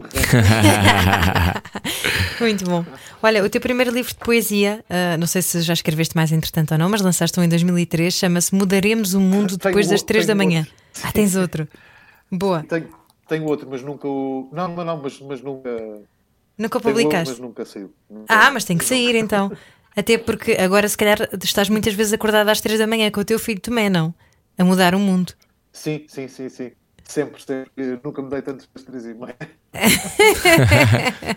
Muito 2.40 2.64
bom. 2.64 2.84
Olha, 3.22 3.44
o 3.44 3.48
teu 3.48 3.60
primeiro 3.60 3.90
livro 3.90 4.10
de 4.10 4.18
poesia, 4.18 4.82
uh, 4.88 5.18
não 5.18 5.26
sei 5.26 5.42
se 5.42 5.60
já 5.60 5.74
escreveste 5.74 6.16
mais 6.16 6.32
entretanto 6.32 6.72
ou 6.72 6.78
não, 6.78 6.88
mas 6.88 7.02
lançaste 7.02 7.38
um 7.38 7.42
em 7.42 7.48
2003, 7.48 8.14
chama-se 8.14 8.54
Mudaremos 8.54 9.12
o 9.12 9.20
Mundo 9.20 9.58
depois 9.58 9.86
das 9.86 10.02
3 10.02 10.26
da 10.26 10.34
manhã. 10.34 10.60
Outro. 10.60 10.74
Ah, 11.04 11.12
tens 11.12 11.36
outro. 11.36 11.68
Boa. 12.32 12.64
Tenho, 12.64 12.88
tenho 13.28 13.44
outro, 13.44 13.68
mas 13.70 13.82
nunca 13.82 14.08
o. 14.08 14.48
Não, 14.50 14.68
não, 14.68 14.84
não, 14.84 14.96
mas, 15.02 15.20
mas 15.20 15.42
nunca. 15.42 15.70
Nunca 16.56 16.80
publicaste? 16.80 17.30
Outro, 17.30 17.32
mas 17.32 17.38
nunca 17.40 17.64
saiu. 17.64 17.92
Nunca... 18.08 18.26
Ah, 18.28 18.50
mas 18.50 18.64
tem 18.64 18.78
que 18.78 18.84
sair 18.84 19.14
então. 19.16 19.52
Até 19.94 20.16
porque 20.16 20.52
agora, 20.52 20.88
se 20.88 20.96
calhar, 20.96 21.28
estás 21.42 21.68
muitas 21.68 21.92
vezes 21.92 22.14
acordado 22.14 22.48
às 22.48 22.62
três 22.62 22.78
da 22.78 22.86
manhã 22.86 23.10
com 23.10 23.20
o 23.20 23.24
teu 23.24 23.38
filho 23.38 23.60
Tomé, 23.60 23.90
não? 23.90 24.14
A 24.56 24.64
mudar 24.64 24.94
o 24.94 24.98
mundo. 24.98 25.34
Sim, 25.70 26.06
sim, 26.08 26.28
sim, 26.28 26.48
sim. 26.48 26.72
Sempre, 27.04 27.42
sempre. 27.42 27.70
Eu 27.76 28.00
nunca 28.02 28.22
me 28.22 28.30
dei 28.30 28.40
tanto 28.40 28.66
às 28.74 28.82
três 28.82 29.04
e 29.04 29.12
meia. 29.12 29.36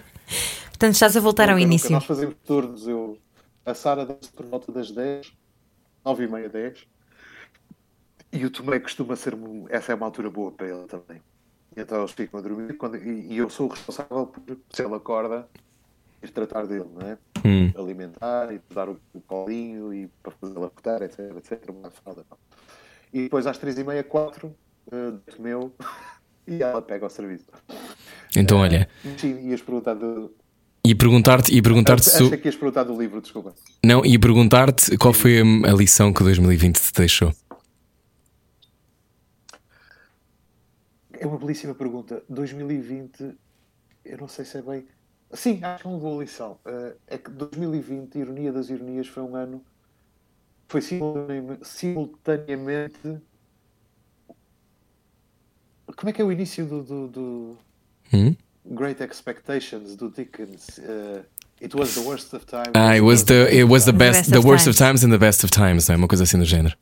Portanto, 0.70 0.94
estás 0.94 1.18
a 1.18 1.20
voltar 1.20 1.48
nunca, 1.48 1.56
ao 1.56 1.60
início. 1.60 1.92
Nós 1.92 2.06
fazemos 2.06 2.36
turnos. 2.46 2.88
Eu, 2.88 3.18
a 3.66 3.74
Sara 3.74 4.06
dá-se 4.06 4.30
por 4.32 4.46
volta 4.46 4.72
das 4.72 4.92
10, 4.92 5.34
9 6.06 6.24
e 6.24 6.28
meia, 6.28 6.48
10. 6.48 6.88
E 8.36 8.46
o 8.46 8.50
Tomé 8.50 8.80
costuma 8.80 9.16
ser. 9.16 9.34
Essa 9.70 9.94
é 9.94 9.96
uma 9.96 10.06
altura 10.06 10.30
boa 10.30 10.52
para 10.52 10.68
ele 10.68 10.84
também. 10.88 11.22
Então 11.76 12.00
eles 12.00 12.12
ficam 12.12 12.40
a 12.40 12.44
dormir 12.44 12.74
quando, 12.78 12.98
e, 12.98 13.34
e, 13.34 13.38
eu 13.38 13.50
sou 13.50 13.68
o 13.68 13.70
responsável 13.70 14.28
por, 14.28 14.58
se 14.70 14.84
ele 14.84 14.94
acorda, 14.94 15.48
ir 16.24 16.30
tratar 16.30 16.66
dele, 16.66 16.86
não 16.94 17.08
é? 17.08 17.18
Hum. 17.46 17.72
Alimentar 17.78 18.54
e 18.54 18.62
dar 18.74 18.90
o, 18.90 19.00
o 19.14 19.22
colinho 19.22 19.94
e 19.94 20.08
para 20.24 20.32
fazer 20.32 20.56
ele 20.56 20.66
acordar, 20.66 21.02
etc, 21.02 21.20
etc. 21.38 21.70
Uma 21.70 21.92
fralda, 21.92 22.26
e 23.14 23.24
depois 23.24 23.46
às 23.46 23.58
três 23.58 23.78
e 23.78 23.84
meia, 23.84 24.04
quatro, 24.04 24.56
uh, 24.88 25.42
meu 25.42 25.74
e 26.48 26.62
ela 26.64 26.82
pega 26.82 27.06
o 27.06 27.10
serviço. 27.10 27.48
Então, 28.36 28.60
olha. 28.60 28.88
Uh, 29.04 29.20
sim, 29.20 29.50
ias 29.50 29.62
perguntar 29.62 29.96
do, 29.96 30.34
e 30.86 30.94
perguntar-te 30.94 31.52
e 31.52 31.62
perguntar-te 31.64 32.06
se. 32.06 32.24
Achei 32.24 32.38
que 32.38 32.48
ias 32.48 32.56
perguntar 32.56 32.84
do 32.84 32.96
livro, 32.96 33.20
desculpa. 33.20 33.56
Não, 33.84 34.06
e 34.06 34.20
perguntar-te 34.20 34.96
qual 34.98 35.14
foi 35.14 35.42
a 35.42 35.74
lição 35.74 36.14
que 36.14 36.24
2020 36.24 36.80
te 36.80 36.94
deixou. 36.94 37.34
É 41.26 41.28
uma 41.28 41.40
belíssima 41.40 41.74
pergunta. 41.74 42.22
2020, 42.30 43.36
eu 44.06 44.18
não 44.20 44.28
sei 44.28 44.46
se 44.46 44.60
é 44.60 44.62
bem. 44.62 44.86
Sim, 45.34 45.60
acho 45.64 45.82
que 45.82 45.88
é 45.88 45.90
uma 45.90 45.98
boa 45.98 46.24
lição. 46.24 46.60
Uh, 46.64 46.96
é 47.08 47.18
que 47.18 47.32
2020, 47.32 48.14
ironia 48.16 48.54
das 48.54 48.70
ironias, 48.70 49.08
foi 49.08 49.24
um 49.24 49.36
ano. 49.36 49.66
Foi 50.68 50.82
simultaneamente. 51.64 53.18
Como 55.98 56.10
é 56.12 56.14
que 56.14 56.22
é 56.22 56.26
o 56.26 56.32
início 56.32 56.64
do. 56.64 56.84
do, 56.84 57.08
do... 57.08 57.58
Hum? 58.14 58.36
Great 58.64 59.02
Expectations 59.02 59.96
do 59.96 60.12
Dickens. 60.12 60.78
Uh, 60.78 61.24
it 61.60 61.76
was 61.76 61.96
the 61.96 62.02
worst 62.02 62.36
of 62.36 62.46
times. 62.46 62.74
Ah, 62.76 62.94
it 62.94 63.02
was 63.02 63.24
the, 63.24 63.52
it 63.52 63.64
was 63.64 63.86
the 63.86 63.94
best, 63.94 64.30
the 64.30 64.42
worst 64.42 64.68
of 64.68 64.78
times 64.78 65.04
and 65.04 65.12
the 65.12 65.18
best 65.18 65.44
of 65.44 65.50
times, 65.50 65.88
não 65.88 65.96
é? 65.96 65.98
Uma 65.98 66.08
coisa 66.08 66.24
assim 66.24 66.38
do 66.38 66.46
género. 66.46 66.78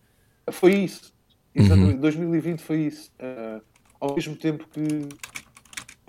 Foi 0.51 0.73
isso. 0.73 1.13
Exatamente. 1.55 1.95
Uhum. 1.95 2.01
2020 2.01 2.61
foi 2.61 2.87
isso. 2.87 3.09
Uh, 3.21 3.61
ao 4.03 4.15
mesmo 4.15 4.35
tempo 4.35 4.67
que 4.67 5.07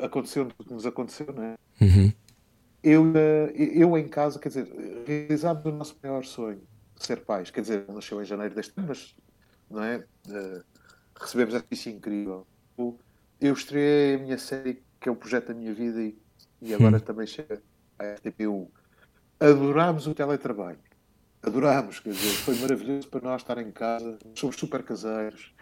aconteceu 0.02 0.48
o 0.58 0.64
que 0.64 0.72
nos 0.72 0.84
aconteceu, 0.84 1.32
não 1.32 1.44
é? 1.44 1.56
Uhum. 1.80 2.12
Eu, 2.82 3.12
eh, 3.16 3.52
eu 3.56 3.96
em 3.96 4.08
casa, 4.08 4.40
quer 4.40 4.48
dizer, 4.48 4.68
realizámos 5.06 5.64
o 5.64 5.70
nosso 5.70 5.96
maior 6.02 6.24
sonho, 6.24 6.60
ser 6.96 7.24
pais. 7.24 7.52
Quer 7.52 7.60
dizer, 7.60 7.84
nasceu 7.88 8.20
em 8.20 8.24
janeiro 8.24 8.52
deste 8.52 8.72
ano, 8.76 8.88
mas 8.88 9.14
não 9.70 9.82
é? 9.84 10.04
Uh, 10.26 10.64
recebemos 11.18 11.54
essa 11.54 11.62
notícia 11.62 11.88
incrível. 11.88 12.44
Eu 13.40 13.52
estreiei 13.52 14.16
a 14.16 14.18
minha 14.18 14.38
série, 14.38 14.82
que 15.00 15.08
é 15.08 15.12
o 15.12 15.16
projeto 15.16 15.48
da 15.48 15.54
minha 15.54 15.72
vida, 15.72 16.02
e, 16.02 16.18
e 16.60 16.74
agora 16.74 16.96
uhum. 16.96 17.00
também 17.00 17.26
chega 17.28 17.62
a 17.96 18.04
RTP1. 18.04 18.68
Adorámos 19.38 20.08
o 20.08 20.14
teletrabalho. 20.14 20.80
Adorámos, 21.42 22.00
quer 22.00 22.10
dizer, 22.10 22.30
foi 22.38 22.56
maravilhoso 22.56 23.08
para 23.08 23.20
nós 23.20 23.42
estar 23.42 23.58
em 23.58 23.70
casa. 23.70 24.18
Somos 24.34 24.56
super 24.56 24.82
caseiros 24.82 25.53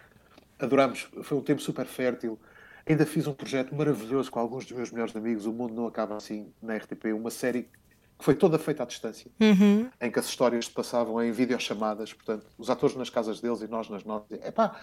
adorámos, 0.59 1.07
foi 1.23 1.37
um 1.37 1.41
tempo 1.41 1.61
super 1.61 1.85
fértil. 1.85 2.39
Ainda 2.85 3.05
fiz 3.05 3.27
um 3.27 3.33
projeto 3.33 3.73
maravilhoso 3.73 4.29
com 4.29 4.39
alguns 4.39 4.65
dos 4.65 4.75
meus 4.75 4.91
melhores 4.91 5.15
amigos, 5.15 5.45
O 5.45 5.53
Mundo 5.53 5.73
Não 5.73 5.87
Acaba 5.87 6.15
Assim, 6.15 6.51
na 6.61 6.75
RTP, 6.75 7.13
uma 7.13 7.29
série 7.29 7.69
que 8.17 8.25
foi 8.25 8.35
toda 8.35 8.59
feita 8.59 8.83
à 8.83 8.85
distância, 8.85 9.29
uhum. 9.39 9.89
em 9.99 10.11
que 10.11 10.19
as 10.19 10.25
histórias 10.25 10.65
se 10.65 10.71
passavam 10.71 11.21
em 11.21 11.31
videochamadas, 11.31 12.13
portanto, 12.13 12.45
os 12.57 12.69
atores 12.69 12.95
nas 12.95 13.09
casas 13.09 13.41
deles 13.41 13.61
e 13.61 13.67
nós 13.67 13.89
nas 13.89 14.03
nossas. 14.03 14.31
Epá, 14.43 14.79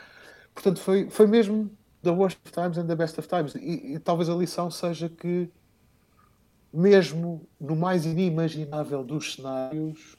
portanto, 0.54 0.80
foi, 0.80 1.08
foi 1.10 1.26
mesmo 1.26 1.70
the 2.02 2.10
worst 2.10 2.38
of 2.44 2.52
times 2.52 2.78
and 2.78 2.86
the 2.86 2.96
best 2.96 3.18
of 3.18 3.28
times. 3.28 3.54
E, 3.54 3.94
e 3.94 3.98
talvez 3.98 4.28
a 4.28 4.34
lição 4.34 4.70
seja 4.70 5.08
que, 5.08 5.48
mesmo 6.72 7.46
no 7.60 7.76
mais 7.76 8.04
inimaginável 8.04 9.04
dos 9.04 9.34
cenários, 9.34 10.16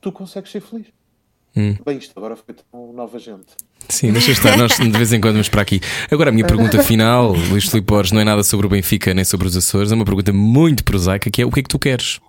tu 0.00 0.12
consegues 0.12 0.50
ser 0.50 0.60
feliz. 0.60 0.86
Hum. 1.56 1.74
Bem, 1.84 1.96
isto 1.96 2.12
agora 2.18 2.36
foi 2.36 2.54
tão 2.54 2.92
nova 2.92 3.18
gente. 3.18 3.56
Sim, 3.88 4.12
deixa 4.12 4.32
estar, 4.32 4.58
nós 4.58 4.76
de 4.76 4.90
vez 4.90 5.12
em 5.12 5.20
quando 5.20 5.34
vamos 5.34 5.48
para 5.48 5.62
aqui. 5.62 5.80
Agora, 6.10 6.28
a 6.28 6.32
minha 6.32 6.46
pergunta 6.46 6.82
final, 6.82 7.32
Luís 7.32 7.64
Filipe 7.64 7.86
Borges, 7.86 8.12
não 8.12 8.20
é 8.20 8.24
nada 8.24 8.42
sobre 8.42 8.66
o 8.66 8.68
Benfica 8.68 9.14
nem 9.14 9.24
sobre 9.24 9.46
os 9.46 9.56
Açores, 9.56 9.90
é 9.90 9.94
uma 9.94 10.04
pergunta 10.04 10.32
muito 10.34 10.84
prosaica 10.84 11.30
que 11.30 11.40
é 11.40 11.46
o 11.46 11.50
que 11.50 11.60
é 11.60 11.62
que 11.62 11.68
tu 11.68 11.78
queres? 11.78 12.20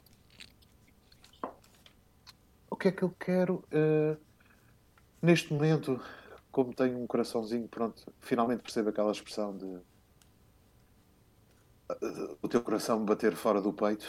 O 2.69 2.75
que 2.77 2.87
é 2.87 2.91
que 2.91 3.03
eu 3.03 3.13
quero? 3.19 3.63
Uh, 3.73 4.15
neste 5.21 5.51
momento, 5.51 5.99
como 6.49 6.73
tenho 6.73 6.97
um 6.97 7.07
coraçãozinho, 7.07 7.67
pronto, 7.67 8.01
finalmente 8.21 8.61
percebo 8.61 8.89
aquela 8.89 9.11
expressão 9.11 9.57
de 9.57 9.65
uh, 9.65 9.81
o 12.41 12.47
teu 12.47 12.61
coração 12.61 13.03
bater 13.03 13.35
fora 13.35 13.59
do 13.59 13.73
peito, 13.73 14.05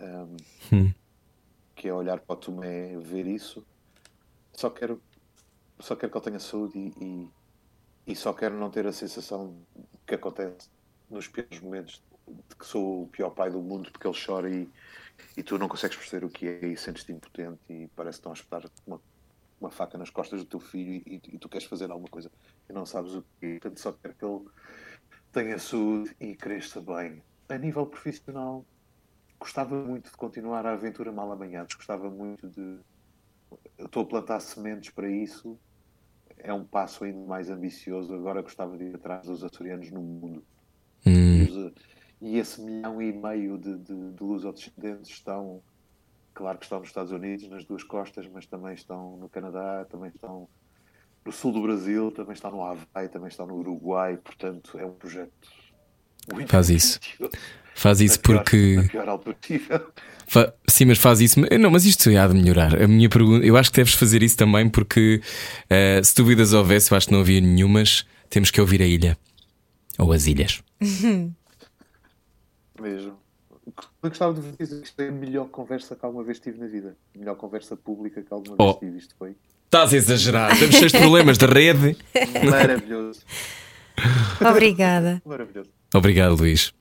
um, 0.00 0.76
hum. 0.76 0.92
que 1.74 1.88
é 1.88 1.92
olhar 1.92 2.20
para 2.20 2.34
o 2.34 2.36
Tomé, 2.36 2.96
ver 2.98 3.26
isso. 3.26 3.62
Só 4.52 4.70
quero 4.70 5.00
só 5.78 5.96
quero 5.96 6.12
que 6.12 6.18
ele 6.18 6.24
tenha 6.24 6.38
saúde 6.38 6.78
e, 6.78 7.04
e, 7.04 8.12
e, 8.12 8.16
só 8.16 8.32
quero 8.32 8.56
não 8.56 8.70
ter 8.70 8.86
a 8.86 8.92
sensação 8.92 9.56
que 10.06 10.14
acontece 10.14 10.70
nos 11.10 11.26
piores 11.26 11.60
momentos 11.60 12.02
de 12.28 12.56
que 12.56 12.64
sou 12.64 13.02
o 13.02 13.08
pior 13.08 13.30
pai 13.30 13.50
do 13.50 13.60
mundo 13.60 13.90
porque 13.90 14.06
ele 14.06 14.16
chora 14.24 14.48
e, 14.48 14.68
e 15.36 15.42
tu 15.42 15.58
não 15.58 15.68
consegues 15.68 15.96
perceber 15.96 16.24
o 16.24 16.30
que 16.30 16.46
é 16.46 16.66
e 16.66 16.76
sentes-te 16.76 17.12
impotente 17.12 17.60
e 17.68 17.88
parece 17.96 18.18
que 18.18 18.20
estão 18.20 18.32
a 18.32 18.34
espetar 18.34 18.70
uma, 18.86 19.00
uma 19.60 19.70
faca 19.70 19.98
nas 19.98 20.10
costas 20.10 20.40
do 20.40 20.46
teu 20.46 20.60
filho 20.60 21.02
e, 21.06 21.20
e, 21.32 21.38
tu 21.38 21.48
queres 21.48 21.66
fazer 21.66 21.90
alguma 21.90 22.08
coisa 22.08 22.30
e 22.68 22.72
não 22.72 22.86
sabes 22.86 23.14
o 23.14 23.24
que. 23.40 23.58
Portanto, 23.58 23.80
só 23.80 23.92
quero 23.92 24.14
que 24.14 24.24
ele 24.24 24.44
tenha 25.32 25.58
saúde 25.58 26.14
e 26.20 26.34
cresça 26.34 26.80
bem. 26.80 27.22
A 27.48 27.58
nível 27.58 27.86
profissional, 27.86 28.64
gostava 29.38 29.74
muito 29.74 30.10
de 30.10 30.16
continuar 30.16 30.66
a 30.66 30.72
aventura 30.72 31.10
mal 31.10 31.30
amanhados, 31.30 31.74
gostava 31.74 32.10
muito 32.10 32.48
de. 32.48 32.78
Estou 33.78 34.02
a 34.02 34.06
plantar 34.06 34.40
sementes 34.40 34.90
para 34.90 35.10
isso 35.10 35.58
é 36.42 36.52
um 36.52 36.64
passo 36.64 37.04
ainda 37.04 37.24
mais 37.24 37.48
ambicioso. 37.48 38.14
Agora 38.14 38.42
gostava 38.42 38.76
de 38.76 38.84
ir 38.84 38.94
atrás 38.94 39.26
dos 39.26 39.44
açorianos 39.44 39.90
no 39.90 40.02
mundo. 40.02 40.44
Hum. 41.06 41.72
E, 42.20 42.38
esse 42.38 42.60
milhão 42.60 43.00
e 43.00 43.12
meio 43.12 43.58
de, 43.58 43.76
de, 43.78 44.12
de 44.12 44.22
luso-descendentes 44.22 45.10
estão, 45.10 45.60
claro 46.34 46.58
que 46.58 46.64
estão 46.64 46.78
nos 46.78 46.88
Estados 46.88 47.12
Unidos, 47.12 47.48
nas 47.48 47.64
duas 47.64 47.82
costas, 47.82 48.28
mas 48.28 48.46
também 48.46 48.74
estão 48.74 49.16
no 49.16 49.28
Canadá, 49.28 49.84
também 49.90 50.10
estão 50.10 50.48
no 51.24 51.32
sul 51.32 51.52
do 51.52 51.62
Brasil, 51.62 52.12
também 52.12 52.34
estão 52.34 52.50
no 52.50 52.62
Havaí, 52.62 53.08
também 53.08 53.28
estão 53.28 53.46
no 53.46 53.56
Uruguai. 53.56 54.16
Portanto, 54.16 54.78
é 54.78 54.86
um 54.86 54.94
projeto 54.94 55.32
muito 56.32 56.50
Faz 56.50 56.70
isso. 56.70 57.00
Faz 57.74 58.00
isso 58.00 58.20
porque. 58.20 58.76
na 58.76 58.82
pior 58.84 59.08
altura 59.08 59.36
possível. 59.36 59.80
Fa... 60.26 60.52
Sim, 60.66 60.86
mas 60.86 60.98
faz 60.98 61.20
isso. 61.20 61.38
Não, 61.60 61.70
mas 61.70 61.84
isto 61.84 62.08
há 62.16 62.26
de 62.26 62.34
melhorar. 62.34 62.82
A 62.82 62.88
minha 62.88 63.08
pergunta, 63.08 63.44
eu 63.44 63.54
acho 63.56 63.70
que 63.70 63.76
deves 63.76 63.92
fazer 63.92 64.22
isso 64.22 64.36
também 64.36 64.66
porque 64.68 65.20
uh, 65.64 66.02
se 66.02 66.14
dúvidas 66.14 66.54
houvesse, 66.54 66.90
eu 66.90 66.96
acho 66.96 67.08
que 67.08 67.12
não 67.12 67.20
havia 67.20 67.40
nenhumas. 67.40 68.06
Temos 68.30 68.50
que 68.50 68.58
ouvir 68.58 68.80
a 68.80 68.86
ilha 68.86 69.18
ou 69.98 70.10
as 70.10 70.26
ilhas. 70.26 70.62
Mesmo. 72.80 73.20
Eu 74.02 74.08
gostava 74.08 74.32
de 74.32 74.40
dizer 74.40 74.80
que 74.80 74.86
isto 74.86 75.00
é 75.00 75.08
a 75.08 75.12
melhor 75.12 75.48
conversa 75.48 75.94
que 75.94 76.04
alguma 76.04 76.24
vez 76.24 76.40
tive 76.40 76.58
na 76.58 76.66
vida. 76.66 76.96
A 77.14 77.18
melhor 77.18 77.36
conversa 77.36 77.76
pública 77.76 78.22
que 78.22 78.32
alguma 78.32 78.56
vez 78.56 78.70
oh. 78.70 78.78
tive. 78.78 78.98
Isto 78.98 79.14
foi. 79.18 79.36
Estás 79.66 79.92
a 79.92 79.96
exagerar. 79.96 80.58
Temos 80.58 80.74
cheios 80.76 80.92
de 80.92 80.98
problemas 80.98 81.38
da 81.38 81.46
rede. 81.46 81.96
Maravilhoso. 82.50 83.20
Obrigada. 84.40 85.22
Maravilhoso. 85.24 85.70
Obrigado, 85.94 86.34
Luís. 86.36 86.72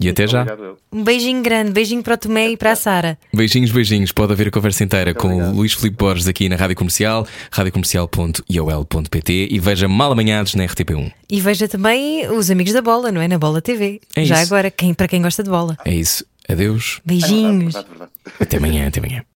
E 0.00 0.08
até 0.08 0.26
já. 0.26 0.44
Um 0.92 1.04
beijinho 1.04 1.42
grande, 1.42 1.70
beijinho 1.70 2.02
para 2.02 2.14
o 2.14 2.18
Tomé 2.18 2.50
e 2.50 2.56
para 2.56 2.72
a 2.72 2.76
Sara. 2.76 3.18
Beijinhos, 3.32 3.70
beijinhos. 3.70 4.10
Pode 4.12 4.32
haver 4.32 4.48
a 4.48 4.50
conversa 4.50 4.82
inteira 4.82 5.14
com 5.14 5.28
o 5.36 5.52
Luís 5.54 5.72
Filipe 5.72 5.96
Borges 5.96 6.26
aqui 6.26 6.48
na 6.48 6.56
Rádio 6.56 6.76
Comercial, 6.76 7.26
radiocomercial.iol.pt 7.50 9.48
e 9.50 9.58
veja 9.58 9.86
mal 9.88 10.12
amanhados 10.12 10.54
na 10.54 10.64
RTP1. 10.64 11.12
E 11.30 11.40
veja 11.40 11.68
também 11.68 12.28
os 12.30 12.50
amigos 12.50 12.72
da 12.72 12.82
bola, 12.82 13.10
não 13.12 13.20
é? 13.20 13.28
Na 13.28 13.38
Bola 13.38 13.62
TV. 13.62 14.00
É 14.14 14.24
já 14.24 14.42
isso. 14.42 14.52
agora, 14.52 14.70
quem, 14.70 14.92
para 14.94 15.08
quem 15.08 15.22
gosta 15.22 15.42
de 15.42 15.50
bola. 15.50 15.76
É 15.84 15.94
isso. 15.94 16.24
Adeus. 16.48 17.00
Beijinhos. 17.04 17.74
Até 18.38 18.58
amanhã, 18.58 18.88
até 18.88 19.00
amanhã. 19.00 19.24